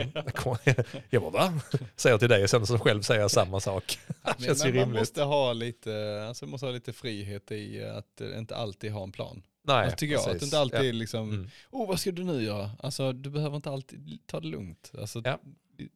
jag 1.10 1.22
bara 1.22 1.30
va? 1.32 1.60
Säger 1.96 2.18
till 2.18 2.28
dig 2.28 2.42
och 2.42 2.50
sen 2.50 2.66
så 2.66 2.78
själv 2.78 3.02
säger 3.02 3.20
jag 3.20 3.30
samma 3.30 3.60
sak. 3.60 3.98
Det 4.38 4.44
känns 4.44 4.64
ju 4.64 4.68
Men 4.68 4.74
man 4.76 4.84
rimligt. 4.84 5.00
måste 5.00 5.22
ha 5.22 5.52
lite, 5.52 6.24
alltså 6.28 6.44
man 6.44 6.50
måste 6.50 6.66
ha 6.66 6.72
lite 6.72 6.92
frihet 6.92 7.50
i 7.52 7.84
att 7.84 8.20
inte 8.38 8.56
alltid 8.56 8.92
ha 8.92 9.02
en 9.02 9.12
plan. 9.12 9.42
Nej, 9.64 9.76
alltså, 9.76 9.96
tycker 9.96 10.12
jag. 10.14 10.20
Att 10.20 10.26
precis. 10.26 10.42
inte 10.42 10.58
alltid 10.58 10.88
Ja. 10.88 10.92
liksom, 10.92 11.30
Mm. 11.30 11.50
oh 11.70 11.88
vad 11.88 12.00
ska 12.00 12.12
du 12.12 12.24
nu 12.24 12.42
göra? 12.42 12.70
Alltså 12.80 13.12
du 13.12 13.30
behöver 13.30 13.56
inte 13.56 13.70
alltid 13.70 14.18
ta 14.26 14.40
det 14.40 14.46
lugnt. 14.46 14.92
Alltså, 15.00 15.22
Ja. 15.24 15.38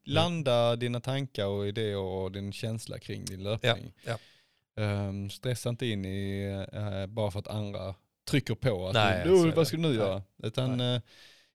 Landa 0.05 0.77
dina 0.77 1.01
tankar 1.01 1.47
och 1.47 1.69
idéer 1.69 1.97
och 1.97 2.33
din 2.33 2.53
känsla 2.53 2.99
kring 2.99 3.25
din 3.25 3.43
löpning. 3.43 3.93
Ja. 4.07 4.19
Ehm, 4.83 5.31
stressa 5.31 5.69
inte 5.69 5.87
in 5.87 6.05
i, 6.05 6.43
eh, 6.73 7.07
bara 7.07 7.31
för 7.31 7.39
att 7.39 7.49
andra 7.49 7.95
trycker 8.31 8.55
på 8.55 8.87
att 8.89 8.95
Nej, 8.95 9.23
du, 9.25 9.31
så 9.31 9.37
är 9.37 9.41
"Oh, 9.43 9.47
det. 9.47 9.57
vad 9.57 9.67
ska 9.67 9.77
du 9.77 9.83
nu 9.83 9.89
Nej. 9.89 9.97
göra? 9.97 10.23
Utan 10.43 10.81
eh, 10.81 11.01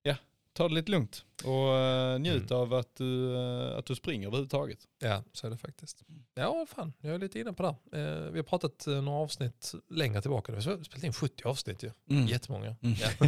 ja, 0.03 0.15
ta 0.53 0.67
det 0.67 0.73
lite 0.73 0.91
lugnt 0.91 1.25
och 1.43 1.73
eh, 1.77 2.19
njut 2.19 2.51
av 2.51 2.73
att 2.73 2.95
du, 2.95 3.35
eh, 3.35 3.77
att 3.77 3.85
du 3.85 3.95
springer 3.95 4.27
överhuvudtaget. 4.27 4.79
Ja, 4.99 5.23
så 5.33 5.47
är 5.47 5.51
det 5.51 5.57
faktiskt. 5.57 6.03
Ja, 6.35 6.65
fan, 6.75 6.93
jag 7.01 7.15
är 7.15 7.19
lite 7.19 7.39
inne 7.39 7.53
på 7.53 7.63
det. 7.91 7.99
Eh, 8.01 8.31
vi 8.31 8.39
har 8.39 8.43
pratat 8.43 8.85
några 8.87 9.19
avsnitt 9.19 9.73
längre 9.89 10.21
tillbaka. 10.21 10.51
Vi 10.51 10.55
har 10.55 10.83
spelat 10.83 11.03
in 11.03 11.13
70 11.13 11.43
avsnitt 11.47 11.83
ju. 11.83 11.91
Mm. 12.09 12.25
Jättemånga. 12.27 12.75
Mm. 12.81 12.95
Ja. 13.01 13.27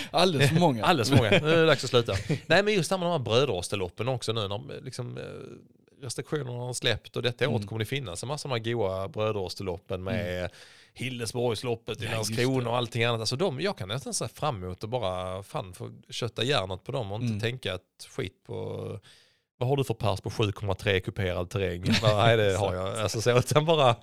Alldeles 0.10 0.50
för 0.50 0.60
många. 0.60 0.84
Alldeles 0.86 1.08
för 1.08 1.16
många. 1.16 1.30
Nu 1.30 1.36
är 1.50 1.56
det 1.56 1.66
dags 1.66 1.84
att 1.84 1.90
sluta. 1.90 2.12
Nej, 2.46 2.62
men 2.62 2.74
just 2.74 2.90
det 2.90 2.96
här 2.96 2.98
med 3.00 3.06
de 3.06 3.12
här 3.12 3.18
brödrosteloppen 3.24 4.08
också 4.08 4.32
nu 4.32 4.48
när 4.48 4.80
liksom, 4.80 5.18
restriktionerna 6.02 6.50
har 6.58 6.72
släppt 6.72 7.16
och 7.16 7.22
detta 7.22 7.44
året 7.48 7.56
Mm. 7.56 7.68
kommer 7.68 7.78
det 7.78 7.84
finnas 7.84 8.22
en 8.22 8.26
massa 8.28 8.48
av 8.48 8.54
de 8.60 8.64
här 8.70 8.72
goa 8.74 9.08
brödrosteloppen 9.08 10.02
med 10.04 10.50
Hillesborgsloppet 10.94 12.02
i 12.02 12.04
Ja, 12.04 12.10
Landskrona 12.10 12.70
och 12.70 12.76
allting 12.76 13.04
annat. 13.04 13.20
Alltså 13.20 13.36
de, 13.36 13.60
jag 13.60 13.78
kan 13.78 13.88
nästan 13.88 14.14
se 14.14 14.28
fram 14.28 14.64
emot 14.64 14.84
att 14.84 14.90
bara 14.90 15.42
fan 15.42 15.72
få 15.74 15.90
kötta 16.10 16.44
järnet 16.44 16.84
på 16.84 16.92
dem 16.92 17.12
och 17.12 17.16
inte 17.20 17.26
Mm. 17.32 17.40
tänka 17.40 17.74
att 17.74 18.06
skit 18.16 18.44
på 18.46 18.54
vad 19.58 19.68
har 19.68 19.76
du 19.76 19.84
för 19.84 19.94
pers 19.94 20.20
på 20.20 20.30
7,3 20.30 21.00
kuperad 21.00 21.50
terräng? 21.50 21.82
Är 22.04 22.36
det 22.36 22.56
har 22.56 22.74
jag? 22.74 22.98
Alltså 22.98 23.20
så, 23.20 23.38
utan 23.38 23.64
bara, 23.64 23.96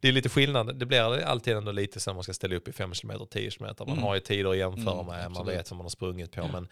det 0.00 0.08
är 0.08 0.12
lite 0.12 0.28
skillnad. 0.28 0.78
Det 0.78 0.86
blir 0.86 1.00
alltid 1.24 1.56
ändå 1.56 1.72
lite 1.72 2.00
när 2.06 2.14
man 2.14 2.22
ska 2.22 2.32
ställa 2.34 2.56
upp 2.56 2.68
i 2.68 2.72
5 2.72 2.92
km 2.92 3.26
10 3.30 3.50
km. 3.50 3.74
Man 3.78 3.88
Mm. 3.88 4.02
har 4.02 4.14
ju 4.14 4.20
tider 4.20 4.50
att 4.50 4.56
jämföra 4.56 4.94
Mm, 4.94 5.06
med, 5.06 5.22
man 5.22 5.32
absolut. 5.32 5.58
vet 5.58 5.70
vad 5.70 5.76
man 5.78 5.84
har 5.84 5.90
sprungit 5.90 6.32
på. 6.32 6.48
Men 6.52 6.68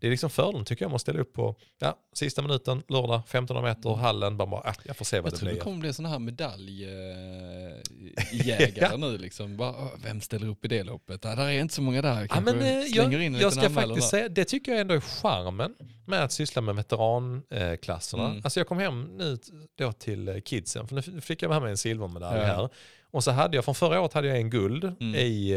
det 0.00 0.06
är 0.06 0.10
liksom 0.10 0.30
fördelen 0.30 0.64
tycker 0.64 0.84
jag, 0.84 0.90
man 0.90 0.98
ställer 1.00 1.20
upp 1.20 1.32
på 1.32 1.56
ja, 1.78 1.98
sista 2.14 2.42
minuten, 2.42 2.82
lördag, 2.88 3.20
1500 3.20 3.62
meter, 3.68 3.94
hallen, 3.94 4.36
bara, 4.36 4.48
bara 4.48 4.60
ah, 4.60 4.74
jag 4.84 4.96
får 4.96 5.04
se 5.04 5.20
vad 5.20 5.26
Jag 5.26 5.32
det 5.32 5.36
tror 5.38 5.48
det 5.48 5.54
blir. 5.54 5.62
kommer 5.62 5.78
bli 5.78 5.92
sådana 5.92 6.08
här 6.12 6.18
medaljjägare 6.18 8.96
nu 8.96 9.18
liksom. 9.18 9.56
Bara, 9.56 9.70
"Åh, 9.70 9.88
vem 10.04 10.20
ställer 10.20 10.48
upp 10.48 10.64
i 10.64 10.68
det 10.68 10.82
loppet? 10.84 11.24
Ah, 11.24 11.34
där 11.34 11.44
är 11.46 11.60
inte 11.60 11.74
så 11.74 11.82
många 11.82 12.02
där. 12.02 12.26
Ja, 12.30 12.40
men, 12.40 12.60
eh, 12.60 12.78
jag, 12.80 13.12
in 13.12 13.34
en 13.34 13.40
jag 13.40 13.52
ska 13.52 13.70
faktiskt 13.70 14.08
säga, 14.08 14.28
det 14.28 14.44
tycker 14.44 14.72
jag 14.72 14.80
ändå 14.80 14.94
är 14.94 15.00
charmen 15.00 15.74
med 16.06 16.24
att 16.24 16.32
syssla 16.32 16.62
med 16.62 16.74
veteranklasserna. 16.76 18.24
Mm. 18.28 18.40
Alltså 18.44 18.60
jag 18.60 18.66
kom 18.68 18.78
hem 18.78 19.02
nu 19.16 19.38
då 19.78 19.92
till 19.92 20.28
eh, 20.28 20.40
kidsen, 20.40 20.88
för 20.88 21.10
nu 21.12 21.20
fick 21.20 21.42
jag 21.42 21.48
med 21.48 21.62
mig 21.62 21.70
en 21.70 21.76
silvermedalj 21.76 22.38
Ja. 22.40 22.44
här. 22.46 22.68
Och 23.10 23.24
så 23.24 23.30
hade 23.30 23.56
jag, 23.56 23.64
från 23.64 23.74
förra 23.74 24.00
året 24.00 24.12
hade 24.12 24.28
jag 24.28 24.36
en 24.36 24.50
guld 24.50 24.84
Mm. 24.84 25.14
i 25.14 25.50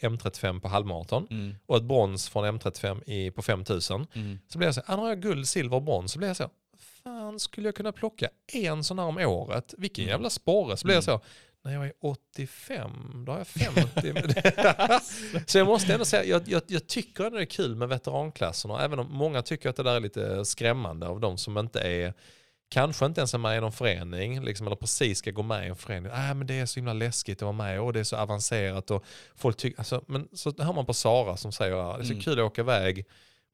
eh, 0.00 0.08
M35 0.08 0.60
på 0.60 0.68
halvmaraton 0.68 1.26
Mm, 1.30 1.54
och 1.66 1.76
ett 1.76 1.82
brons 1.82 2.28
från 2.28 2.44
M35 2.58 3.10
i, 3.10 3.30
på 3.30 3.42
5000. 3.42 4.06
mm, 4.14 4.38
Så 4.48 4.58
blev 4.58 4.68
jag 4.68 4.74
så 4.74 4.82
här, 4.86 4.94
ah, 4.94 4.96
nu 4.96 5.02
har 5.02 5.08
jag 5.08 5.22
guld, 5.22 5.48
silver 5.48 5.76
och 5.76 5.82
brons. 5.82 6.12
Så 6.12 6.18
blev 6.18 6.28
jag 6.28 6.36
så, 6.36 6.48
fan 7.04 7.38
skulle 7.40 7.68
jag 7.68 7.74
kunna 7.74 7.92
plocka 7.92 8.28
en 8.52 8.84
sån 8.84 8.98
här 8.98 9.06
om 9.06 9.18
året? 9.18 9.74
Vilken 9.78 10.04
Mm. 10.04 10.12
jävla 10.12 10.30
sporre. 10.30 10.76
Så 10.76 10.86
blev 10.86 10.94
jag 10.96 11.08
Mm. 11.08 11.18
så, 11.20 11.24
när 11.64 11.74
jag 11.74 11.86
är 11.86 11.92
85, 12.00 13.24
då 13.26 13.32
har 13.32 13.38
jag 13.38 13.46
50. 13.46 14.14
så 15.46 15.58
jag 15.58 15.66
måste 15.66 15.92
ändå 15.92 16.04
säga, 16.04 16.24
jag, 16.24 16.42
jag, 16.48 16.62
jag 16.66 16.86
tycker 16.86 17.24
ändå 17.24 17.36
det 17.38 17.44
är 17.44 17.46
kul 17.46 17.74
med 17.76 17.88
veteranklasserna, 17.88 18.84
även 18.84 18.98
om 18.98 19.06
många 19.12 19.42
tycker 19.42 19.68
att 19.68 19.76
det 19.76 19.82
där 19.82 19.94
är 19.96 20.00
lite 20.00 20.44
skrämmande 20.44 21.06
av 21.06 21.20
de 21.20 21.38
som 21.38 21.58
inte 21.58 21.80
är 21.80 22.14
Kanske 22.74 23.06
inte 23.06 23.20
ens 23.20 23.34
är 23.34 23.38
med 23.38 23.58
i 23.58 23.60
någon 23.60 23.72
förening, 23.72 24.44
liksom, 24.44 24.66
eller 24.66 24.76
precis 24.76 25.18
ska 25.18 25.30
gå 25.30 25.42
med 25.42 25.66
i 25.66 25.68
en 25.68 25.76
förening. 25.76 26.12
Äh, 26.12 26.34
men 26.34 26.46
det 26.46 26.54
är 26.60 26.66
så 26.66 26.76
himla 26.80 26.92
läskigt 26.92 27.38
att 27.38 27.42
vara 27.42 27.52
med 27.52 27.80
och 27.80 27.92
det 27.92 28.00
är 28.00 28.04
så 28.04 28.16
avancerat. 28.16 28.90
Och 28.90 29.04
folk 29.36 29.56
tycker, 29.56 29.78
alltså, 29.78 30.04
men 30.06 30.28
så 30.32 30.52
hör 30.58 30.72
man 30.72 30.86
på 30.86 30.94
Sara 30.94 31.36
som 31.36 31.52
säger 31.52 31.76
att 31.90 31.96
det 31.98 32.02
är 32.02 32.06
så 32.06 32.12
Mm. 32.12 32.22
kul 32.24 32.38
att 32.40 32.44
åka 32.46 32.60
iväg 32.60 33.04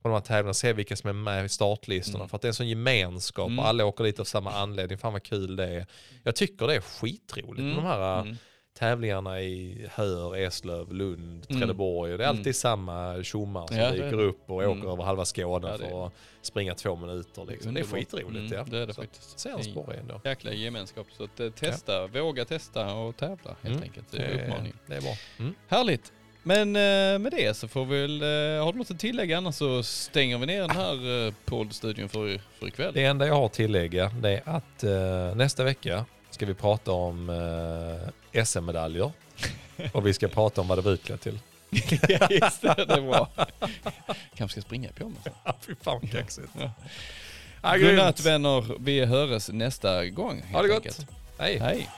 på 0.03 0.09
de 0.09 0.15
här 0.15 0.21
tävlingarna, 0.21 0.55
se 0.55 0.73
vilka 0.73 0.97
som 0.97 1.09
är 1.09 1.13
med 1.15 1.45
i 1.45 1.49
startlistorna. 1.49 2.19
Mm. 2.19 2.29
För 2.29 2.37
att 2.37 2.43
det 2.43 2.47
är 2.47 2.51
en 2.51 2.55
sån 2.55 2.69
gemenskap 2.69 3.47
Mm. 3.47 3.59
och 3.59 3.67
alla 3.67 3.85
åker 3.85 4.05
dit 4.05 4.21
av 4.21 4.25
samma 4.25 4.53
anledning. 4.53 4.99
Fan 4.99 5.13
vad 5.13 5.23
kul 5.23 5.57
det 5.57 5.67
är. 5.69 5.87
Jag 6.23 6.37
tycker 6.37 6.67
det 6.67 6.75
är 6.75 6.81
skitroligt 6.81 7.63
med 7.63 7.77
de 7.77 7.85
här 7.85 8.21
mm. 8.21 8.37
Tävlingarna 8.79 9.41
i 9.41 9.87
Höör, 9.91 10.37
Eslöv, 10.37 10.93
Lund, 10.93 11.47
Mm. 11.49 11.61
Trelleborg. 11.61 12.19
Det 12.19 12.25
är 12.25 12.29
alltid 12.29 12.47
Mm. 12.47 12.55
samma 12.55 13.23
tjommar 13.23 13.67
som 13.67 13.77
Ja, 13.77 13.91
dyker 13.91 14.21
upp 14.21 14.51
och 14.51 14.63
Mm. 14.65 14.79
åker 14.79 14.93
över 14.93 15.03
halva 15.05 15.25
Skåne 15.25 15.69
Ja, 15.69 15.79
för 15.79 16.07
att 16.07 16.13
springa 16.43 16.75
två 16.75 16.97
minuter. 16.97 17.45
Liksom. 17.49 17.75
Det 17.75 17.81
är 17.81 17.85
skitroligt. 17.85 18.29
Mm, 18.31 18.53
ja. 18.53 18.65
Det 18.71 18.79
är 18.79 18.87
det 18.87 18.95
Så 18.95 19.01
faktiskt. 19.03 19.39
Sporre 19.41 19.97
ändå. 19.97 20.21
Jäkla 20.25 20.53
gemenskap. 20.53 21.07
Så 21.17 21.25
att, 21.25 21.41
eh, 21.41 21.51
testa, 21.51 22.07
våga 22.07 22.45
testa 22.45 22.95
och 22.95 23.17
tävla 23.17 23.57
helt 23.63 23.77
Mm. 23.77 23.83
enkelt. 23.83 24.07
Det 24.11 24.19
är 24.23 24.43
uppmaningen. 24.45 24.77
det 24.87 24.95
är 24.97 25.01
bra. 25.01 25.15
Mm. 25.39 25.55
Härligt. 25.69 26.13
Men 26.43 26.69
eh, 26.77 27.19
med 27.19 27.33
det 27.33 27.57
så 27.57 27.69
får 27.69 27.85
vi 27.85 28.01
väl, 28.01 28.23
eh, 28.23 28.65
har 28.65 28.73
du 28.73 28.79
något 28.79 28.91
att 28.91 28.99
tillägga 28.99 29.39
annars 29.39 29.55
så 29.55 29.83
stänger 29.83 30.39
vi 30.39 30.47
ner 30.47 30.61
den 30.61 30.71
här 30.71 31.35
poddstudion 31.45 32.09
för, 32.09 32.41
för 32.59 32.67
ikväll. 32.69 32.95
Det 32.95 33.05
enda 33.05 33.27
jag 33.27 33.35
har 33.35 33.47
att 33.47 33.53
tillägga 33.53 34.09
det 34.23 34.31
är 34.31 34.43
att 34.45 35.37
nästa 35.37 35.65
vecka 35.65 36.05
ska 36.31 36.47
vi 36.47 36.55
prata 36.55 36.93
om 36.93 37.31
SM-medaljer 38.33 39.13
och 39.93 40.07
vi 40.07 40.15
ska 40.15 40.29
prata 40.29 40.61
om 40.61 40.69
vad 40.69 40.79
det 40.79 40.83
var 40.83 40.93
utklädd 40.93 41.21
till. 41.21 41.39
ja, 42.09 42.29
just 42.31 42.63
det, 42.63 42.85
det 42.89 42.95
är 42.95 43.01
var. 43.01 43.29
Kanske 44.35 44.61
ska 44.61 44.67
springa 44.67 44.89
i 44.89 44.93
pyjamas. 44.93 45.19
Ja, 45.45 45.57
fy 45.61 45.75
fan 45.83 45.99
vad 46.03 46.13
kaxigt. 46.13 46.49
Ja. 46.59 46.71
Ah, 47.61 47.77
Godnatt 47.77 48.21
vänner, 48.21 48.65
vi 48.79 49.05
höres 49.05 49.49
nästa 49.49 50.07
gång. 50.07 50.43
Ha 50.53 50.63
det 50.63 50.69
gott. 50.69 50.77
Enkelt. 50.77 51.07
Hej. 51.39 51.59
Hej. 51.59 51.89